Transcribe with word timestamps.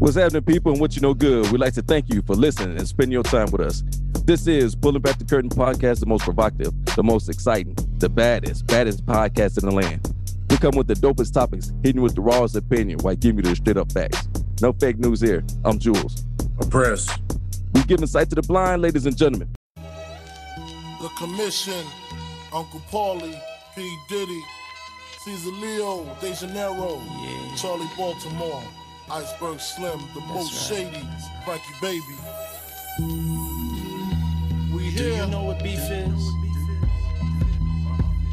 What's 0.00 0.16
happening, 0.16 0.42
people, 0.44 0.72
and 0.72 0.80
what 0.80 0.96
you 0.96 1.02
know 1.02 1.12
good? 1.12 1.52
We'd 1.52 1.60
like 1.60 1.74
to 1.74 1.82
thank 1.82 2.08
you 2.08 2.22
for 2.22 2.34
listening 2.34 2.78
and 2.78 2.88
spending 2.88 3.12
your 3.12 3.22
time 3.22 3.50
with 3.50 3.60
us. 3.60 3.82
This 4.24 4.46
is 4.46 4.74
Pulling 4.74 5.02
Back 5.02 5.18
the 5.18 5.26
Curtain 5.26 5.50
podcast, 5.50 6.00
the 6.00 6.06
most 6.06 6.24
provocative, 6.24 6.72
the 6.96 7.02
most 7.02 7.28
exciting, 7.28 7.76
the 7.98 8.08
baddest, 8.08 8.66
baddest 8.66 9.04
podcast 9.04 9.62
in 9.62 9.68
the 9.68 9.74
land. 9.74 10.10
We 10.48 10.56
come 10.56 10.74
with 10.74 10.86
the 10.86 10.94
dopest 10.94 11.34
topics, 11.34 11.70
hitting 11.82 12.00
with 12.00 12.14
the 12.14 12.22
rawest 12.22 12.56
opinion 12.56 13.00
while 13.00 13.14
giving 13.14 13.44
you 13.44 13.50
the 13.50 13.56
straight 13.56 13.76
up 13.76 13.92
facts. 13.92 14.26
No 14.62 14.72
fake 14.72 14.98
news 14.98 15.20
here. 15.20 15.44
I'm 15.66 15.78
Jules. 15.78 16.24
Press. 16.70 17.06
We 17.74 17.82
give 17.82 18.00
insight 18.00 18.30
to 18.30 18.36
the 18.36 18.42
blind, 18.42 18.80
ladies 18.80 19.04
and 19.04 19.14
gentlemen. 19.14 19.50
The 19.76 21.10
Commission, 21.18 21.84
Uncle 22.54 22.80
Paulie, 22.90 23.38
P. 23.76 23.98
Diddy, 24.08 24.42
Caesar 25.26 25.50
Leo, 25.50 26.04
De 26.22 26.34
Janeiro, 26.34 27.02
Charlie 27.54 27.90
Baltimore, 27.98 28.62
Iceberg 29.10 29.60
Slim, 29.60 29.98
the 30.14 30.20
most 30.20 30.52
shady, 30.68 31.02
Frankie 31.44 31.74
Baby. 31.80 32.00
We 34.74 34.94
Do 34.94 35.04
you 35.04 35.26
know 35.26 35.42
what 35.42 35.62
beef 35.62 35.80
is? 35.90 36.30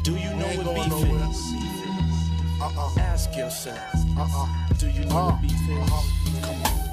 Do 0.04 0.12
you 0.12 0.30
know 0.34 0.46
what 0.62 0.74
beef 0.76 0.88
nowhere. 0.88 1.30
is? 1.30 1.52
Uh-uh. 2.60 3.00
Ask 3.00 3.36
yourself. 3.36 3.78
Uh-uh. 4.16 4.74
Do 4.78 4.88
you 4.88 5.04
know 5.06 5.16
Uh, 5.16 5.30
what 5.32 5.42
beef 5.42 5.52
is? 5.52 5.58
uh-huh. 5.68 6.46
Come 6.46 6.62
on. 6.64 6.87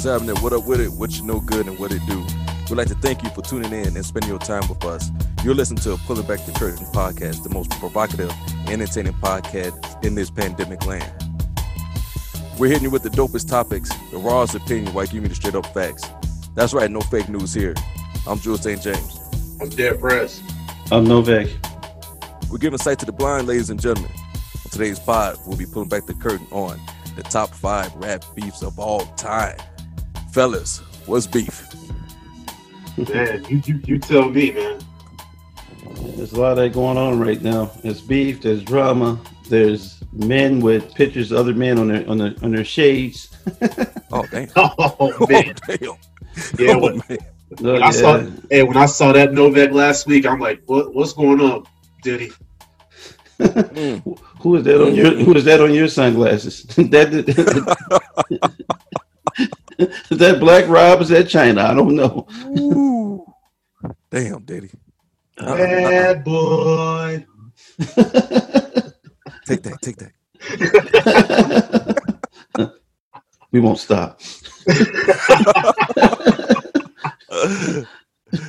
What's 0.00 0.08
happening? 0.08 0.42
What 0.42 0.54
up 0.54 0.64
with 0.64 0.80
it? 0.80 0.90
What 0.90 1.10
you 1.18 1.26
know 1.26 1.40
good 1.40 1.66
and 1.66 1.78
what 1.78 1.92
it 1.92 2.00
do? 2.06 2.24
We'd 2.70 2.76
like 2.76 2.86
to 2.86 2.94
thank 2.94 3.22
you 3.22 3.28
for 3.28 3.42
tuning 3.42 3.70
in 3.70 3.94
and 3.94 4.02
spending 4.02 4.30
your 4.30 4.38
time 4.38 4.66
with 4.66 4.82
us. 4.82 5.10
You're 5.44 5.54
listening 5.54 5.82
to 5.82 5.98
Pulling 6.06 6.26
Back 6.26 6.46
the 6.46 6.52
Curtain 6.52 6.86
podcast, 6.86 7.42
the 7.42 7.50
most 7.50 7.68
provocative, 7.72 8.32
entertaining 8.66 9.12
podcast 9.12 10.02
in 10.02 10.14
this 10.14 10.30
pandemic 10.30 10.86
land. 10.86 11.12
We're 12.58 12.68
hitting 12.68 12.84
you 12.84 12.90
with 12.90 13.02
the 13.02 13.10
dopest 13.10 13.50
topics, 13.50 13.90
the 14.10 14.16
rawest 14.16 14.54
opinion 14.54 14.94
while 14.94 15.04
giving 15.04 15.24
you 15.24 15.28
the 15.28 15.34
straight 15.34 15.54
up 15.54 15.66
facts. 15.74 16.08
That's 16.54 16.72
right, 16.72 16.90
no 16.90 17.02
fake 17.02 17.28
news 17.28 17.52
here. 17.52 17.74
I'm 18.26 18.38
Jules 18.38 18.62
St. 18.62 18.80
James. 18.80 19.20
I'm 19.60 19.68
Dead 19.68 20.00
Press. 20.00 20.42
I'm 20.90 21.04
Novak. 21.04 21.48
We're 22.50 22.56
giving 22.56 22.78
sight 22.78 23.00
to 23.00 23.04
the 23.04 23.12
blind, 23.12 23.48
ladies 23.48 23.68
and 23.68 23.78
gentlemen. 23.78 24.12
On 24.16 24.70
today's 24.70 24.98
pod, 24.98 25.36
we'll 25.46 25.58
be 25.58 25.66
pulling 25.66 25.90
back 25.90 26.06
the 26.06 26.14
curtain 26.14 26.46
on 26.52 26.80
the 27.16 27.22
top 27.24 27.50
five 27.50 27.94
rap 27.96 28.24
beefs 28.34 28.62
of 28.62 28.78
all 28.78 29.04
time. 29.16 29.58
Fellas, 30.32 30.78
what's 31.06 31.26
beef? 31.26 31.66
Man, 32.96 33.44
you, 33.48 33.62
you, 33.64 33.80
you 33.84 33.98
tell 33.98 34.28
me, 34.28 34.52
man. 34.52 34.80
There's 36.16 36.32
a 36.32 36.40
lot 36.40 36.52
of 36.52 36.56
that 36.58 36.72
going 36.72 36.96
on 36.98 37.18
right 37.18 37.40
now. 37.42 37.70
There's 37.82 38.00
beef, 38.00 38.40
there's 38.42 38.62
drama, 38.62 39.20
there's 39.48 40.02
men 40.12 40.60
with 40.60 40.94
pictures 40.94 41.32
of 41.32 41.38
other 41.38 41.54
men 41.54 41.78
on 41.78 41.88
their 41.88 42.08
on 42.08 42.18
their 42.18 42.34
on 42.42 42.52
their 42.52 42.64
shades. 42.64 43.28
Oh, 44.12 44.26
damn. 44.28 44.48
Oh, 44.56 44.74
Oh, 45.20 45.26
man. 45.28 45.54
damn. 45.68 45.78
Yeah, 46.58 46.74
oh, 46.74 46.78
when, 46.80 47.02
man. 47.08 47.18
Oh, 47.62 47.74
when 47.74 47.82
I 47.84 47.90
saw, 47.92 48.24
hey, 48.50 48.64
when 48.64 48.76
I 48.76 48.86
saw 48.86 49.12
that 49.12 49.32
Novak 49.32 49.70
last 49.70 50.08
week, 50.08 50.26
I'm 50.26 50.40
like, 50.40 50.62
what, 50.66 50.92
what's 50.96 51.12
going 51.12 51.40
on, 51.40 51.64
Diddy? 52.02 52.32
Mm. 53.38 54.18
Who 54.40 54.56
is 54.56 54.64
that 54.64 54.82
on 54.84 54.94
your 54.96 55.12
who 55.14 55.34
is 55.34 55.44
that 55.44 55.60
on 55.60 55.72
your 55.72 55.86
sunglasses? 55.86 56.64
that 56.64 57.14
is 57.14 57.24
that 60.10 60.38
Black 60.40 60.68
Rob? 60.68 61.00
Is 61.00 61.08
that 61.08 61.28
China? 61.28 61.62
I 61.62 61.74
don't 61.74 61.96
know. 61.96 62.26
Ooh. 62.58 63.24
Damn, 64.10 64.42
Daddy. 64.42 64.70
Uh-uh, 65.38 65.52
uh-uh. 65.52 65.56
Bad 65.56 66.24
boy. 66.24 67.26
Take 69.46 69.62
that, 69.64 69.80
take 69.82 69.96
that. 69.96 70.12
we 73.50 73.58
won't 73.58 73.78
stop. 73.78 74.20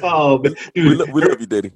Oh, 0.03 0.37
man. 0.37 0.53
we, 0.75 0.81
dude, 0.81 0.97
lo- 0.97 1.05
we 1.11 1.21
love 1.23 1.39
you, 1.39 1.47
Daddy. 1.47 1.71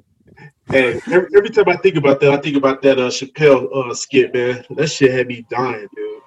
hey, 0.68 1.02
every, 1.08 1.28
every 1.36 1.50
time 1.50 1.70
I 1.70 1.78
think 1.78 1.96
about 1.96 2.20
that, 2.20 2.34
I 2.34 2.38
think 2.38 2.56
about 2.58 2.82
that 2.84 3.00
uh, 3.00 3.10
Chappelle 3.10 3.68
uh, 3.74 3.94
skit, 3.96 4.34
man. 4.34 4.64
That 4.72 4.88
shit 4.88 5.12
had 5.12 5.28
me 5.28 5.46
dying, 5.50 5.88
dude. 5.96 6.22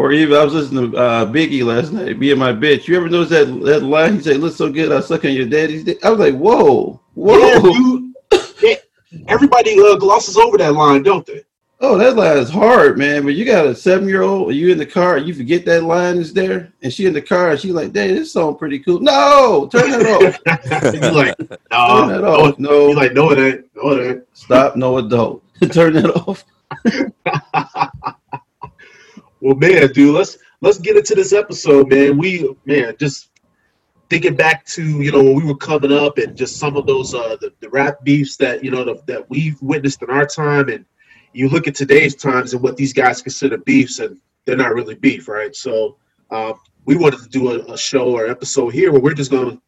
Or 0.00 0.12
even 0.12 0.34
I 0.34 0.42
was 0.42 0.54
listening 0.54 0.92
to 0.92 0.96
uh, 0.96 1.26
Biggie 1.26 1.62
last 1.62 1.92
night. 1.92 2.18
Be 2.18 2.30
in 2.30 2.38
my 2.38 2.54
bitch. 2.54 2.88
You 2.88 2.96
ever 2.96 3.10
notice 3.10 3.28
that 3.28 3.44
that 3.66 3.82
line? 3.82 4.14
He 4.14 4.22
said, 4.22 4.38
"Look 4.38 4.54
so 4.54 4.72
good, 4.72 4.90
I 4.90 5.00
suck 5.00 5.26
on 5.26 5.34
your 5.34 5.44
daddy's 5.44 5.84
dick." 5.84 6.02
I 6.02 6.08
was 6.08 6.18
like, 6.18 6.34
"Whoa, 6.36 6.98
whoa!" 7.12 7.36
Yeah, 7.36 7.60
dude. 7.60 8.78
Everybody 9.28 9.78
uh, 9.78 9.96
glosses 9.96 10.38
over 10.38 10.56
that 10.56 10.72
line, 10.72 11.02
don't 11.02 11.26
they? 11.26 11.44
Oh, 11.80 11.98
that 11.98 12.16
line 12.16 12.38
is 12.38 12.48
hard, 12.48 12.96
man. 12.96 13.24
But 13.24 13.34
you 13.34 13.44
got 13.44 13.66
a 13.66 13.74
seven 13.74 14.08
year 14.08 14.22
old, 14.22 14.54
you 14.54 14.72
in 14.72 14.78
the 14.78 14.86
car, 14.86 15.18
you 15.18 15.34
forget 15.34 15.66
that 15.66 15.84
line 15.84 16.16
is 16.16 16.32
there, 16.32 16.72
and 16.80 16.90
she 16.90 17.04
in 17.04 17.12
the 17.12 17.20
car, 17.20 17.50
and 17.50 17.60
she 17.60 17.70
like, 17.70 17.92
"Dang, 17.92 18.14
this 18.14 18.32
song 18.32 18.56
pretty 18.56 18.78
cool." 18.78 19.00
No, 19.00 19.68
turn 19.70 20.00
it 20.00 20.06
off. 20.06 20.94
you 20.94 21.10
like, 21.10 21.36
turn 21.38 21.58
nah, 21.70 22.06
that 22.06 22.22
no, 22.22 22.34
off. 22.36 22.58
No, 22.58 22.88
you 22.88 22.94
like, 22.94 23.12
no, 23.12 23.32
it 23.32 23.38
ain't. 23.38 23.66
No, 23.76 23.90
it 23.90 24.10
ain't. 24.10 24.24
stop. 24.32 24.76
No 24.76 24.96
adult. 24.96 25.44
turn 25.70 25.92
that 25.92 26.10
off. 26.26 26.42
Well, 29.40 29.56
man, 29.56 29.88
dude, 29.92 30.14
let's 30.14 30.38
let's 30.60 30.78
get 30.78 30.96
into 30.96 31.14
this 31.14 31.32
episode, 31.32 31.88
man. 31.88 32.18
We 32.18 32.54
man, 32.66 32.94
just 32.98 33.30
thinking 34.10 34.36
back 34.36 34.66
to 34.66 34.82
you 34.84 35.10
know 35.10 35.22
when 35.22 35.34
we 35.34 35.44
were 35.44 35.56
coming 35.56 35.92
up 35.92 36.18
and 36.18 36.36
just 36.36 36.58
some 36.58 36.76
of 36.76 36.86
those 36.86 37.14
uh 37.14 37.36
the, 37.40 37.52
the 37.60 37.70
rap 37.70 38.04
beefs 38.04 38.36
that 38.36 38.62
you 38.62 38.70
know 38.70 38.84
the, 38.84 39.00
that 39.06 39.30
we've 39.30 39.60
witnessed 39.62 40.02
in 40.02 40.10
our 40.10 40.26
time, 40.26 40.68
and 40.68 40.84
you 41.32 41.48
look 41.48 41.66
at 41.66 41.74
today's 41.74 42.14
times 42.14 42.52
and 42.52 42.62
what 42.62 42.76
these 42.76 42.92
guys 42.92 43.22
consider 43.22 43.56
beefs, 43.58 43.98
and 43.98 44.20
they're 44.44 44.56
not 44.56 44.74
really 44.74 44.94
beef, 44.94 45.26
right? 45.26 45.56
So 45.56 45.96
um, 46.30 46.54
we 46.84 46.96
wanted 46.96 47.20
to 47.20 47.28
do 47.28 47.52
a, 47.52 47.72
a 47.72 47.78
show 47.78 48.10
or 48.10 48.26
episode 48.26 48.70
here 48.70 48.92
where 48.92 49.00
we're 49.00 49.14
just 49.14 49.30
going 49.30 49.56
to 49.56 49.62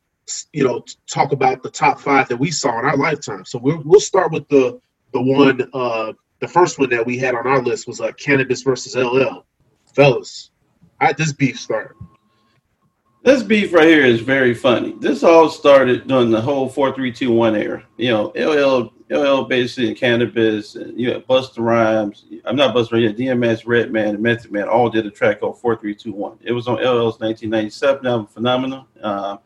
you 0.52 0.64
know 0.64 0.84
talk 1.06 1.32
about 1.32 1.62
the 1.62 1.70
top 1.70 1.98
five 1.98 2.28
that 2.28 2.36
we 2.36 2.50
saw 2.50 2.78
in 2.78 2.84
our 2.84 2.96
lifetime. 2.96 3.46
So 3.46 3.58
we'll 3.58 3.82
we'll 3.86 4.00
start 4.00 4.32
with 4.32 4.46
the 4.48 4.78
the 5.14 5.22
one 5.22 5.66
uh 5.72 6.12
the 6.40 6.48
first 6.48 6.78
one 6.78 6.90
that 6.90 7.06
we 7.06 7.16
had 7.16 7.34
on 7.34 7.46
our 7.46 7.62
list 7.62 7.86
was 7.88 8.02
uh 8.02 8.10
Canibus 8.12 8.64
versus 8.64 8.96
LL 8.96 9.46
fellas, 9.92 10.50
how 11.00 11.08
did 11.08 11.16
this 11.16 11.32
beef 11.32 11.58
start? 11.58 11.96
This 13.24 13.42
beef 13.42 13.72
right 13.72 13.86
here 13.86 14.04
is 14.04 14.20
very 14.20 14.52
funny. 14.52 14.96
This 14.98 15.22
all 15.22 15.48
started 15.48 16.08
during 16.08 16.30
the 16.30 16.40
whole 16.40 16.68
four 16.68 16.92
three 16.92 17.12
two 17.12 17.30
one 17.32 17.54
era. 17.54 17.84
You 17.96 18.10
know, 18.10 18.32
LL 18.34 18.92
LL 19.16 19.44
basically 19.44 19.88
and 19.88 19.96
Canibus, 19.96 20.74
and 20.74 20.98
you 20.98 21.12
know, 21.12 21.20
Busta 21.20 21.58
Rhymes. 21.58 22.24
I'm 22.44 22.56
not 22.56 22.74
Busta 22.74 22.92
Rhymes. 22.92 23.18
Yeah, 23.18 23.34
DMX, 23.34 23.62
Redman, 23.64 24.14
and 24.14 24.20
Method 24.20 24.50
Man 24.50 24.68
all 24.68 24.90
did 24.90 25.06
a 25.06 25.10
track 25.10 25.40
called 25.40 25.60
four 25.60 25.76
three 25.76 25.94
two 25.94 26.12
one. 26.12 26.36
It 26.42 26.52
was 26.52 26.66
on 26.66 26.78
LL's 26.78 27.20
1997 27.20 28.06
album 28.06 28.26
Phenomenon. 28.26 28.86
Uh, 29.00 29.36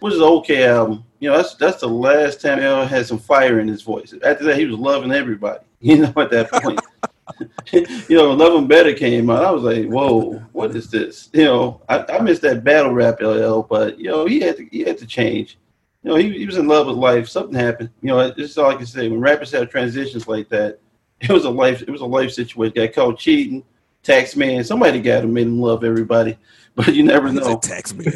which 0.00 0.14
is 0.14 0.18
an 0.20 0.24
okay 0.24 0.66
album. 0.66 1.04
You 1.20 1.30
know, 1.30 1.36
that's 1.36 1.54
that's 1.54 1.80
the 1.80 1.88
last 1.88 2.40
time 2.40 2.58
LL 2.58 2.86
had 2.86 3.06
some 3.06 3.18
fire 3.18 3.60
in 3.60 3.68
his 3.68 3.82
voice. 3.82 4.14
After 4.24 4.44
that, 4.44 4.58
he 4.58 4.66
was 4.66 4.78
loving 4.78 5.12
everybody. 5.12 5.64
You 5.82 5.96
know, 5.96 6.12
at 6.18 6.30
that 6.30 6.52
point. 6.52 6.78
you 7.72 8.16
know, 8.16 8.32
Love 8.32 8.56
'Em 8.56 8.66
Better 8.66 8.92
came 8.94 9.30
out. 9.30 9.44
I 9.44 9.50
was 9.50 9.62
like, 9.62 9.86
"Whoa, 9.86 10.38
what 10.52 10.74
is 10.74 10.90
this?" 10.90 11.28
You 11.32 11.44
know, 11.44 11.82
I, 11.88 12.04
I 12.08 12.20
missed 12.20 12.42
that 12.42 12.64
battle 12.64 12.92
rap 12.92 13.20
LL, 13.20 13.62
but 13.62 13.98
you 13.98 14.08
know, 14.08 14.26
he 14.26 14.40
had 14.40 14.56
to 14.56 14.66
he 14.70 14.80
had 14.80 14.98
to 14.98 15.06
change. 15.06 15.58
You 16.02 16.10
know, 16.10 16.16
he, 16.16 16.30
he 16.38 16.46
was 16.46 16.56
in 16.56 16.66
love 16.66 16.86
with 16.86 16.96
life. 16.96 17.28
Something 17.28 17.54
happened. 17.54 17.90
You 18.00 18.08
know, 18.08 18.30
this 18.30 18.50
is 18.50 18.58
all 18.58 18.70
I 18.70 18.76
can 18.76 18.86
say. 18.86 19.08
When 19.08 19.20
rappers 19.20 19.52
have 19.52 19.70
transitions 19.70 20.26
like 20.26 20.48
that, 20.48 20.78
it 21.20 21.30
was 21.30 21.44
a 21.44 21.50
life. 21.50 21.82
It 21.82 21.90
was 21.90 22.00
a 22.00 22.06
life 22.06 22.32
situation. 22.32 22.74
Got 22.74 22.94
caught 22.94 23.18
cheating, 23.18 23.64
tax 24.02 24.36
man. 24.36 24.64
Somebody 24.64 25.00
got 25.00 25.24
him, 25.24 25.32
made 25.32 25.46
him 25.46 25.60
love 25.60 25.84
everybody. 25.84 26.38
But 26.76 26.94
you 26.94 27.02
never 27.02 27.32
know. 27.32 27.58
Tax 27.58 27.92
me. 27.94 28.06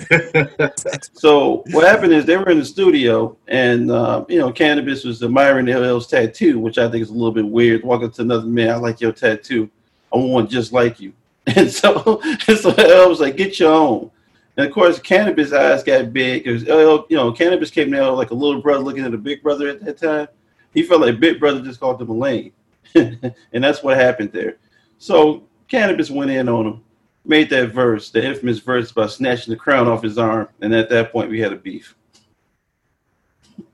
So 1.12 1.64
what 1.72 1.84
happened 1.84 2.12
is 2.12 2.24
they 2.24 2.36
were 2.36 2.50
in 2.50 2.60
the 2.60 2.64
studio, 2.64 3.36
and 3.48 3.90
uh, 3.90 4.24
you 4.28 4.38
know, 4.38 4.52
Canibus 4.52 5.04
was 5.04 5.22
admiring 5.22 5.66
LL's 5.66 6.06
tattoo, 6.06 6.60
which 6.60 6.78
I 6.78 6.88
think 6.88 7.02
is 7.02 7.10
a 7.10 7.12
little 7.12 7.32
bit 7.32 7.46
weird. 7.46 7.82
Walking 7.82 8.12
to 8.12 8.22
another 8.22 8.46
man, 8.46 8.70
I 8.70 8.76
like 8.76 9.00
your 9.00 9.12
tattoo. 9.12 9.68
I 10.12 10.18
want 10.18 10.30
one 10.30 10.48
just 10.48 10.72
like 10.72 11.00
you. 11.00 11.12
And 11.56 11.70
so, 11.70 12.22
and 12.22 12.58
so 12.58 12.70
LL 12.70 13.08
was 13.10 13.20
like, 13.20 13.36
get 13.36 13.58
your 13.58 13.72
own. 13.72 14.10
And 14.56 14.66
of 14.66 14.72
course, 14.72 14.98
Canibus 14.98 15.52
eyes 15.52 15.82
got 15.82 16.12
big. 16.12 16.46
Was 16.46 16.62
LL, 16.62 17.04
you 17.10 17.16
know, 17.16 17.32
Canibus 17.32 17.72
came 17.72 17.90
down 17.90 18.16
like 18.16 18.30
a 18.30 18.34
little 18.34 18.62
brother 18.62 18.82
looking 18.82 19.04
at 19.04 19.12
a 19.12 19.18
big 19.18 19.42
brother 19.42 19.68
at 19.68 19.84
that 19.84 19.98
time. 19.98 20.28
He 20.72 20.82
felt 20.82 21.02
like 21.02 21.20
big 21.20 21.38
brother 21.38 21.60
just 21.60 21.80
called 21.80 22.00
him 22.00 22.08
a 22.08 22.14
lame, 22.14 22.52
and 22.94 23.34
that's 23.52 23.82
what 23.82 23.96
happened 23.96 24.32
there. 24.32 24.56
So 24.98 25.44
Canibus 25.68 26.10
went 26.10 26.30
in 26.30 26.48
on 26.48 26.66
him, 26.66 26.84
made 27.24 27.50
that 27.50 27.72
verse, 27.72 28.10
the 28.10 28.24
infamous 28.24 28.58
verse 28.58 28.90
about 28.90 29.10
snatching 29.10 29.52
the 29.52 29.58
crown 29.58 29.88
off 29.88 30.02
his 30.02 30.18
arm, 30.18 30.48
and 30.60 30.74
at 30.74 30.88
that 30.90 31.12
point 31.12 31.30
we 31.30 31.40
had 31.40 31.52
a 31.52 31.56
beef. 31.56 31.94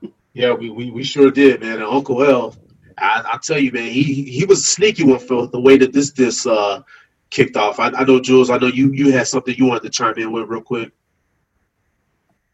Yeah, 0.33 0.53
we, 0.53 0.69
we, 0.69 0.89
we 0.91 1.03
sure 1.03 1.29
did, 1.29 1.59
man. 1.59 1.73
And 1.73 1.83
Uncle 1.83 2.23
L, 2.23 2.55
I, 2.97 3.21
I 3.33 3.37
tell 3.43 3.59
you, 3.59 3.69
man, 3.73 3.91
he 3.91 4.01
he 4.23 4.45
was 4.45 4.59
a 4.59 4.63
sneaky 4.63 5.03
one 5.03 5.19
for 5.19 5.47
the 5.47 5.59
way 5.59 5.77
that 5.77 5.91
this 5.91 6.11
this 6.11 6.47
uh 6.47 6.83
kicked 7.31 7.57
off. 7.57 7.79
I, 7.79 7.87
I 7.87 8.05
know, 8.05 8.21
Jules, 8.21 8.49
I 8.49 8.57
know 8.57 8.67
you 8.67 8.93
you 8.93 9.11
had 9.11 9.27
something 9.27 9.53
you 9.57 9.65
wanted 9.65 9.83
to 9.83 9.89
chime 9.89 10.13
in 10.17 10.31
with 10.31 10.47
real 10.47 10.61
quick. 10.61 10.93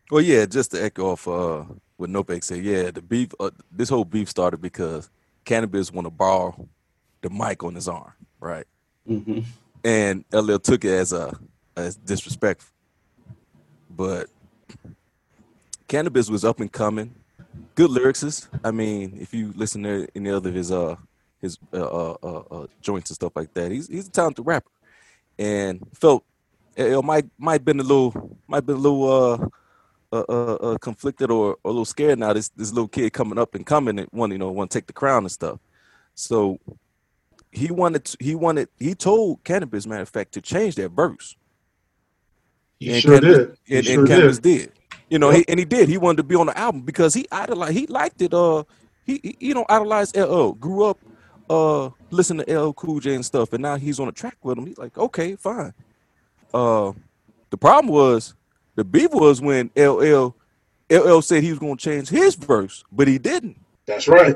Well, 0.09 0.21
yeah, 0.21 0.47
just 0.47 0.71
to 0.71 0.83
echo 0.83 1.11
off 1.11 1.27
uh, 1.27 1.65
what 1.97 2.09
Novak 2.09 2.43
said, 2.43 2.63
yeah, 2.63 2.89
the 2.91 3.01
beef, 3.01 3.29
uh, 3.39 3.51
this 3.71 3.89
whole 3.89 4.05
beef 4.05 4.29
started 4.29 4.61
because 4.61 5.09
Canibus 5.45 5.91
want 5.91 6.05
to 6.05 6.11
borrow 6.11 6.67
the 7.21 7.29
mic 7.29 7.63
on 7.63 7.75
his 7.75 7.87
arm, 7.87 8.13
right? 8.39 8.65
hmm 9.05 9.41
And 9.87 10.25
LL 10.33 10.57
took 10.57 10.83
it 10.83 10.91
as 10.91 11.13
a 11.13 11.33
as 11.77 11.95
disrespectful. 11.95 12.73
But 13.89 14.27
Canibus 15.87 16.29
was 16.29 16.43
up 16.43 16.59
and 16.59 16.69
coming, 16.69 17.15
good 17.73 17.89
lyricist. 17.89 18.49
I 18.65 18.71
mean, 18.71 19.17
if 19.21 19.33
you 19.33 19.53
listen 19.55 19.83
to 19.83 20.05
any 20.13 20.29
other 20.29 20.49
of 20.49 20.55
his 20.55 20.73
uh 20.73 20.97
his 21.39 21.57
uh, 21.73 21.77
uh, 21.77 22.17
uh, 22.21 22.43
uh 22.51 22.67
joints 22.81 23.11
and 23.11 23.15
stuff 23.15 23.31
like 23.33 23.53
that, 23.53 23.71
he's 23.71 23.87
he's 23.87 24.09
a 24.09 24.11
talented 24.11 24.45
rapper, 24.45 24.69
and 25.39 25.87
felt 25.93 26.25
LL 26.77 27.01
might 27.01 27.29
might 27.37 27.63
been 27.63 27.79
a 27.79 27.83
little 27.83 28.37
might 28.45 28.65
been 28.65 28.75
a 28.75 28.79
little 28.79 29.09
uh, 29.09 29.47
uh, 30.11 30.53
uh, 30.55 30.77
conflicted 30.79 31.31
or, 31.31 31.51
or 31.63 31.69
a 31.69 31.69
little 31.69 31.85
scared 31.85 32.19
now. 32.19 32.33
This 32.33 32.49
this 32.49 32.73
little 32.73 32.89
kid 32.89 33.13
coming 33.13 33.39
up 33.39 33.55
and 33.55 33.65
coming 33.65 33.99
and 33.99 34.09
want 34.11 34.33
you 34.33 34.37
know 34.37 34.51
want 34.51 34.69
to 34.69 34.77
take 34.77 34.87
the 34.87 34.91
crown 34.91 35.23
and 35.23 35.31
stuff. 35.31 35.59
So 36.13 36.59
he 37.57 37.71
wanted 37.71 38.05
to, 38.05 38.17
he 38.19 38.35
wanted 38.35 38.69
he 38.79 38.93
told 38.95 39.43
Canibus, 39.43 39.85
matter 39.87 40.01
of 40.03 40.09
fact, 40.09 40.33
to 40.33 40.41
change 40.41 40.75
that 40.75 40.89
verse. 40.91 41.35
He 42.79 42.91
And 42.93 43.01
sure 43.01 43.19
Canibus- 43.19 43.21
did. 43.47 43.57
He 43.65 43.75
And, 43.77 43.85
sure 43.85 43.99
and 43.99 44.07
Canibus 44.07 44.41
did. 44.41 44.59
did. 44.59 44.71
You 45.09 45.19
know, 45.19 45.29
he, 45.31 45.45
and 45.47 45.57
he 45.57 45.65
did. 45.65 45.87
He 45.89 45.97
wanted 45.97 46.17
to 46.17 46.23
be 46.23 46.35
on 46.35 46.47
the 46.47 46.57
album 46.57 46.81
because 46.81 47.13
he 47.13 47.25
idolized. 47.31 47.73
He 47.77 47.87
liked 47.87 48.21
it. 48.21 48.33
Uh, 48.33 48.63
he, 49.05 49.19
he 49.23 49.37
you 49.39 49.53
know 49.53 49.65
idolized 49.69 50.17
LL. 50.17 50.51
Grew 50.51 50.83
up 50.83 50.99
uh 51.49 51.89
listening 52.11 52.45
to 52.45 52.59
LL 52.59 52.73
Cool 52.73 52.99
J 52.99 53.15
and 53.15 53.25
stuff, 53.25 53.53
and 53.53 53.61
now 53.61 53.77
he's 53.77 53.99
on 53.99 54.07
a 54.09 54.11
track 54.11 54.37
with 54.43 54.57
him. 54.57 54.65
He's 54.65 54.77
like, 54.77 54.97
okay, 54.97 55.35
fine. 55.37 55.73
Uh, 56.53 56.91
the 57.49 57.57
problem 57.57 57.93
was 57.93 58.35
the 58.75 58.83
beef 58.83 59.11
was 59.11 59.41
when 59.41 59.71
LL 59.77 60.35
LL 60.91 61.21
said 61.21 61.41
he 61.43 61.49
was 61.51 61.59
going 61.59 61.77
to 61.77 61.83
change 61.83 62.09
his 62.09 62.35
verse, 62.35 62.83
but 62.91 63.07
he 63.07 63.17
didn't. 63.17 63.57
That's 63.85 64.07
right. 64.09 64.35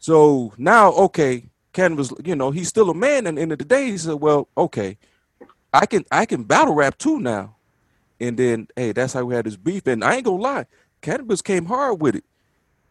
So 0.00 0.52
now, 0.58 0.92
okay, 0.92 1.44
Canibus, 1.78 2.12
you 2.26 2.36
know, 2.36 2.52
he's 2.52 2.68
still 2.68 2.90
a 2.90 2.94
man. 2.94 3.28
And 3.28 3.38
end 3.38 3.52
of 3.52 3.60
the 3.60 3.66
day, 3.66 3.86
he 3.92 3.98
said, 3.98 4.16
"Well, 4.16 4.48
okay, 4.58 4.98
I 5.72 5.86
can 5.86 6.04
I 6.12 6.26
can 6.26 6.44
battle 6.44 6.74
rap 6.74 6.98
too 6.98 7.20
now." 7.20 7.56
And 8.20 8.38
then, 8.38 8.68
hey, 8.76 8.92
that's 8.92 9.14
how 9.14 9.24
we 9.24 9.34
had 9.34 9.46
this 9.46 9.56
beef. 9.56 9.86
And 9.86 10.04
I 10.04 10.16
ain't 10.16 10.26
gonna 10.26 10.42
lie, 10.42 10.66
Canibus 11.02 11.44
came 11.44 11.66
hard 11.66 12.00
with 12.02 12.16
it. 12.16 12.24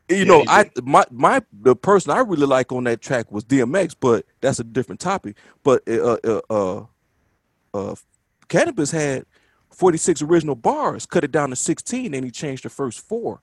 You 0.09 0.25
Yeah, 0.25 0.37
know, 0.37 0.43
I 0.47 0.65
my 0.83 1.05
my 1.11 1.43
the 1.53 1.75
person 1.75 2.11
I 2.11 2.19
really 2.21 2.47
like 2.47 2.71
on 2.71 2.85
that 2.85 3.01
track 3.01 3.31
was 3.31 3.45
DMX, 3.45 3.95
but 3.99 4.25
that's 4.41 4.59
a 4.59 4.65
different 4.65 5.01
topic. 5.01 5.37
But 5.63 5.83
uh 5.89 6.17
uh 6.23 6.41
uh, 6.51 6.85
uh 7.73 7.95
Canibus 8.49 8.91
had 8.93 9.25
46 9.71 10.21
original 10.23 10.55
bars, 10.55 11.05
cut 11.05 11.23
it 11.25 11.31
down 11.31 11.51
to 11.51 11.57
16, 11.57 12.13
and 12.13 12.25
he 12.25 12.31
changed 12.31 12.65
the 12.65 12.69
first 12.69 13.01
four. 13.01 13.41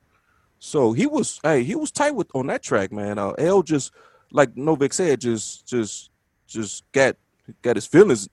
So 0.60 0.92
he 0.92 1.06
was, 1.06 1.40
hey, 1.42 1.64
he 1.64 1.76
was 1.76 1.90
tight 1.92 2.14
with 2.16 2.28
on 2.34 2.48
that 2.48 2.62
track, 2.62 2.92
man. 2.92 3.18
Uh, 3.18 3.32
L 3.38 3.62
just, 3.62 3.92
like 4.32 4.56
Novak 4.56 4.92
said, 4.92 5.20
just, 5.20 5.66
just, 5.66 6.10
just 6.46 6.84
got 6.92 7.16
got 7.62 7.76
his 7.76 7.86
feelings, 7.86 8.28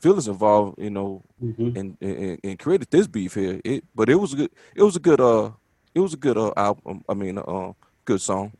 feelings 0.00 0.28
involved, 0.28 0.78
you 0.78 0.90
know, 0.90 1.22
Mhm. 1.42 1.76
and, 1.76 1.96
and 2.00 2.38
and 2.44 2.58
created 2.58 2.90
this 2.90 3.06
beef 3.06 3.34
here. 3.34 3.60
It, 3.64 3.84
but 3.94 4.08
it 4.08 4.14
was 4.16 4.32
a 4.32 4.36
good, 4.36 4.50
it 4.74 4.82
was 4.82 4.96
a 4.96 5.00
good, 5.00 5.20
uh, 5.20 5.50
it 5.94 6.00
was 6.00 6.14
a 6.14 6.16
good 6.18 6.38
uh 6.38 6.52
album. 6.56 7.04
I 7.08 7.14
mean, 7.14 7.38
uh, 7.38 7.72
good 8.04 8.20
song. 8.20 8.52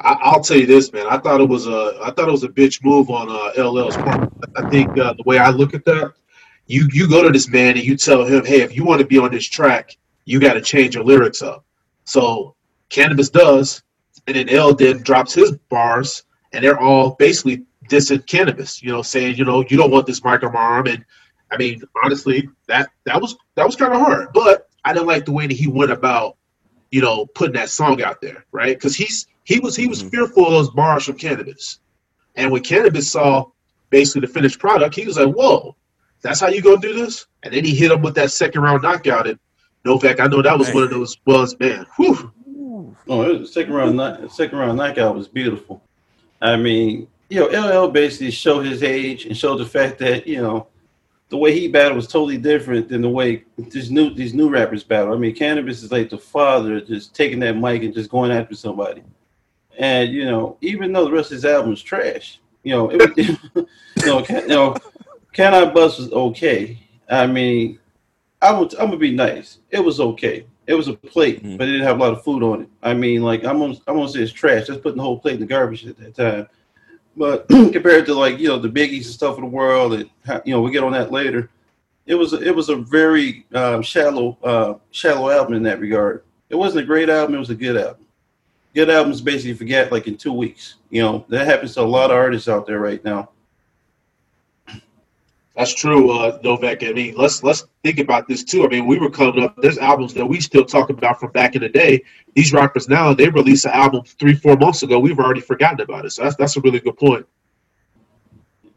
I, 0.00 0.16
I'll 0.22 0.40
tell 0.42 0.56
you 0.56 0.66
this, 0.66 0.92
man. 0.92 1.06
I 1.08 1.18
thought 1.18 1.40
it 1.40 1.48
was 1.48 1.66
a 1.66 1.98
I 2.02 2.10
thought 2.12 2.28
it 2.28 2.32
was 2.32 2.44
a 2.44 2.48
bitch 2.48 2.84
move 2.84 3.10
on 3.10 3.28
uh, 3.30 3.52
LL's 3.62 3.96
part. 3.96 4.32
I 4.56 4.68
think 4.70 4.96
uh, 4.98 5.14
the 5.14 5.22
way 5.24 5.38
I 5.38 5.50
look 5.50 5.74
at 5.74 5.84
that, 5.86 6.12
you 6.66 6.88
you 6.92 7.08
go 7.08 7.22
to 7.22 7.30
this 7.30 7.48
man 7.48 7.76
and 7.76 7.84
you 7.84 7.96
tell 7.96 8.24
him, 8.24 8.44
hey, 8.44 8.60
if 8.60 8.76
you 8.76 8.84
want 8.84 9.00
to 9.00 9.06
be 9.06 9.18
on 9.18 9.30
this 9.32 9.46
track, 9.46 9.96
you 10.24 10.38
got 10.40 10.54
to 10.54 10.60
change 10.60 10.94
your 10.94 11.04
lyrics 11.04 11.42
up. 11.42 11.64
So 12.04 12.54
Canibus 12.90 13.30
does, 13.32 13.82
and 14.26 14.36
then 14.36 14.48
L 14.48 14.74
then 14.74 15.02
drops 15.02 15.34
his 15.34 15.52
bars, 15.68 16.22
and 16.52 16.64
they're 16.64 16.80
all 16.80 17.10
basically 17.18 17.64
dissing 17.88 18.24
Canibus. 18.26 18.82
You 18.82 18.92
know, 18.92 19.02
saying 19.02 19.36
you 19.36 19.44
know 19.44 19.64
you 19.68 19.76
don't 19.76 19.90
want 19.90 20.06
this 20.06 20.24
mic 20.24 20.42
on 20.42 20.52
my 20.52 20.60
arm, 20.60 20.86
and 20.86 21.04
I 21.50 21.56
mean 21.56 21.82
honestly, 22.04 22.48
that 22.66 22.90
that 23.04 23.20
was 23.20 23.36
that 23.54 23.66
was 23.66 23.76
kind 23.76 23.92
of 23.92 24.00
hard. 24.00 24.28
But 24.32 24.68
I 24.84 24.92
didn't 24.92 25.08
like 25.08 25.24
the 25.24 25.32
way 25.32 25.46
that 25.46 25.56
he 25.56 25.66
went 25.66 25.90
about 25.90 26.36
you 26.90 27.02
know, 27.02 27.26
putting 27.34 27.54
that 27.54 27.68
song 27.68 28.02
out 28.02 28.20
there, 28.20 28.44
right? 28.52 28.76
Because 28.76 28.96
he's 28.96 29.26
he 29.44 29.60
was 29.60 29.76
he 29.76 29.86
was 29.86 30.02
Mhm. 30.02 30.10
fearful 30.10 30.46
of 30.46 30.52
those 30.52 30.70
bars 30.70 31.04
from 31.04 31.18
Canibus, 31.18 31.78
and 32.36 32.50
when 32.50 32.62
Canibus 32.62 33.10
saw 33.10 33.44
basically 33.90 34.22
the 34.22 34.32
finished 34.32 34.58
product, 34.58 34.94
he 34.94 35.04
was 35.04 35.18
like, 35.18 35.34
"Whoa, 35.34 35.76
that's 36.22 36.40
how 36.40 36.48
you 36.48 36.62
gonna 36.62 36.80
do 36.80 36.94
this?" 36.94 37.26
And 37.42 37.52
then 37.52 37.64
he 37.64 37.74
hit 37.74 37.90
him 37.92 38.02
with 38.02 38.14
that 38.14 38.30
second 38.30 38.62
round 38.62 38.82
knockout. 38.82 39.26
And 39.26 39.38
Novak, 39.84 40.20
I 40.20 40.26
know 40.26 40.42
that 40.42 40.58
was 40.58 40.72
one 40.72 40.82
of 40.82 40.90
those 40.90 41.16
was 41.26 41.58
man, 41.60 41.86
whew, 41.96 42.32
Oh, 43.10 43.22
it 43.22 43.40
was 43.40 43.52
second 43.52 43.72
round, 43.72 44.30
second 44.30 44.58
round 44.58 44.76
knockout 44.76 45.14
was 45.14 45.28
beautiful. 45.28 45.82
I 46.40 46.56
mean, 46.56 47.08
you 47.28 47.40
know, 47.40 47.84
LL 47.84 47.88
basically 47.88 48.30
showed 48.30 48.66
his 48.66 48.82
age 48.82 49.26
and 49.26 49.36
showed 49.36 49.58
the 49.58 49.66
fact 49.66 49.98
that 49.98 50.26
you 50.26 50.40
know 50.40 50.66
the 51.28 51.36
way 51.36 51.52
he 51.52 51.68
battled 51.68 51.96
was 51.96 52.06
totally 52.06 52.38
different 52.38 52.88
than 52.88 53.02
the 53.02 53.08
way 53.08 53.44
these 53.58 53.90
new 53.90 54.14
these 54.14 54.34
new 54.34 54.48
rappers 54.48 54.84
battle. 54.84 55.12
I 55.12 55.18
mean, 55.18 55.34
Canibus 55.34 55.82
is 55.82 55.92
like 55.92 56.10
the 56.10 56.18
father, 56.18 56.80
just 56.80 57.14
taking 57.14 57.40
that 57.40 57.56
mic 57.56 57.82
and 57.82 57.94
just 57.94 58.10
going 58.10 58.30
after 58.30 58.54
somebody. 58.54 59.02
And 59.78 60.12
you 60.12 60.24
know, 60.24 60.56
even 60.60 60.92
though 60.92 61.04
the 61.04 61.12
rest 61.12 61.30
of 61.30 61.36
his 61.36 61.44
album 61.44 61.72
is 61.72 61.82
trash, 61.82 62.40
you 62.62 62.74
know, 62.74 62.90
it 62.90 63.16
you 63.56 63.66
know, 64.06 64.22
can, 64.22 64.42
you 64.42 64.48
know, 64.48 64.76
Can 65.32 65.54
I 65.54 65.70
Bust 65.70 65.98
was 65.98 66.12
okay. 66.12 66.78
I 67.08 67.26
mean, 67.26 67.78
I 68.40 68.50
I'm 68.50 68.68
gonna 68.68 68.96
be 68.96 69.14
nice. 69.14 69.58
It 69.70 69.80
was 69.80 70.00
okay. 70.00 70.46
It 70.68 70.74
was 70.74 70.86
a 70.86 70.92
plate, 70.92 71.42
Mhm. 71.42 71.56
but 71.58 71.66
it 71.66 71.72
didn't 71.72 71.86
have 71.86 71.96
a 71.98 72.00
lot 72.00 72.12
of 72.12 72.22
food 72.22 72.42
on 72.42 72.60
it. 72.62 72.68
I 72.82 72.92
mean, 72.94 73.22
like 73.22 73.44
I'm 73.44 73.58
gonna 73.58 73.74
I'm 73.86 73.96
gonna 73.96 74.08
say 74.08 74.20
it's 74.20 74.30
trash. 74.32 74.66
Just 74.66 74.82
putting 74.82 74.98
the 74.98 75.02
whole 75.02 75.18
plate 75.18 75.34
in 75.34 75.40
the 75.40 75.46
garbage 75.46 75.86
at 75.86 75.96
that 75.98 76.14
time. 76.14 76.46
But 77.16 77.48
compared 77.48 78.06
to 78.06 78.14
like 78.14 78.38
you 78.38 78.48
know 78.48 78.58
the 78.58 78.68
biggies 78.68 79.06
and 79.06 79.14
stuff 79.20 79.36
of 79.36 79.40
the 79.40 79.46
world, 79.46 79.94
and 79.94 80.08
you 80.44 80.52
know 80.52 80.60
we 80.60 80.70
get 80.70 80.84
on 80.84 80.92
that 80.92 81.10
later. 81.10 81.50
It 82.06 82.14
was 82.14 82.34
it 82.34 82.54
was 82.54 82.68
a 82.68 82.76
very 82.76 83.46
um, 83.54 83.82
shallow 83.82 84.36
uh, 84.44 84.74
shallow 84.90 85.30
album 85.30 85.54
in 85.54 85.62
that 85.64 85.80
regard. 85.80 86.22
It 86.50 86.54
wasn't 86.56 86.84
a 86.84 86.86
great 86.86 87.08
album. 87.08 87.34
It 87.34 87.38
was 87.38 87.50
a 87.50 87.54
good 87.54 87.76
album. 87.76 88.04
Good 88.74 88.90
albums 88.90 89.20
basically 89.22 89.54
forget 89.54 89.90
like 89.90 90.06
in 90.06 90.16
two 90.18 90.32
weeks. 90.34 90.74
You 90.90 91.00
know 91.02 91.24
that 91.30 91.46
happens 91.46 91.74
to 91.74 91.80
a 91.80 91.82
lot 91.82 92.10
of 92.10 92.16
artists 92.18 92.48
out 92.48 92.66
there 92.66 92.78
right 92.78 93.02
now. 93.04 93.30
That's 95.58 95.74
true, 95.74 96.12
uh, 96.12 96.38
Novak. 96.44 96.84
I 96.84 96.92
mean, 96.92 97.16
let's 97.16 97.42
let's 97.42 97.66
think 97.82 97.98
about 97.98 98.28
this 98.28 98.44
too. 98.44 98.64
I 98.64 98.68
mean, 98.68 98.86
we 98.86 98.96
were 98.96 99.10
coming 99.10 99.42
up. 99.42 99.56
There's 99.56 99.76
albums 99.76 100.14
that 100.14 100.24
we 100.24 100.40
still 100.40 100.64
talk 100.64 100.88
about 100.88 101.18
from 101.18 101.32
back 101.32 101.56
in 101.56 101.62
the 101.62 101.68
day. 101.68 102.04
These 102.34 102.52
rappers 102.52 102.88
now 102.88 103.12
they 103.12 103.28
release 103.28 103.64
an 103.64 103.72
album 103.72 104.04
three 104.04 104.34
four 104.34 104.56
months 104.56 104.84
ago. 104.84 105.00
We've 105.00 105.18
already 105.18 105.40
forgotten 105.40 105.80
about 105.80 106.04
it. 106.04 106.10
So 106.10 106.22
that's 106.22 106.36
that's 106.36 106.56
a 106.56 106.60
really 106.60 106.78
good 106.78 106.96
point. 106.96 107.26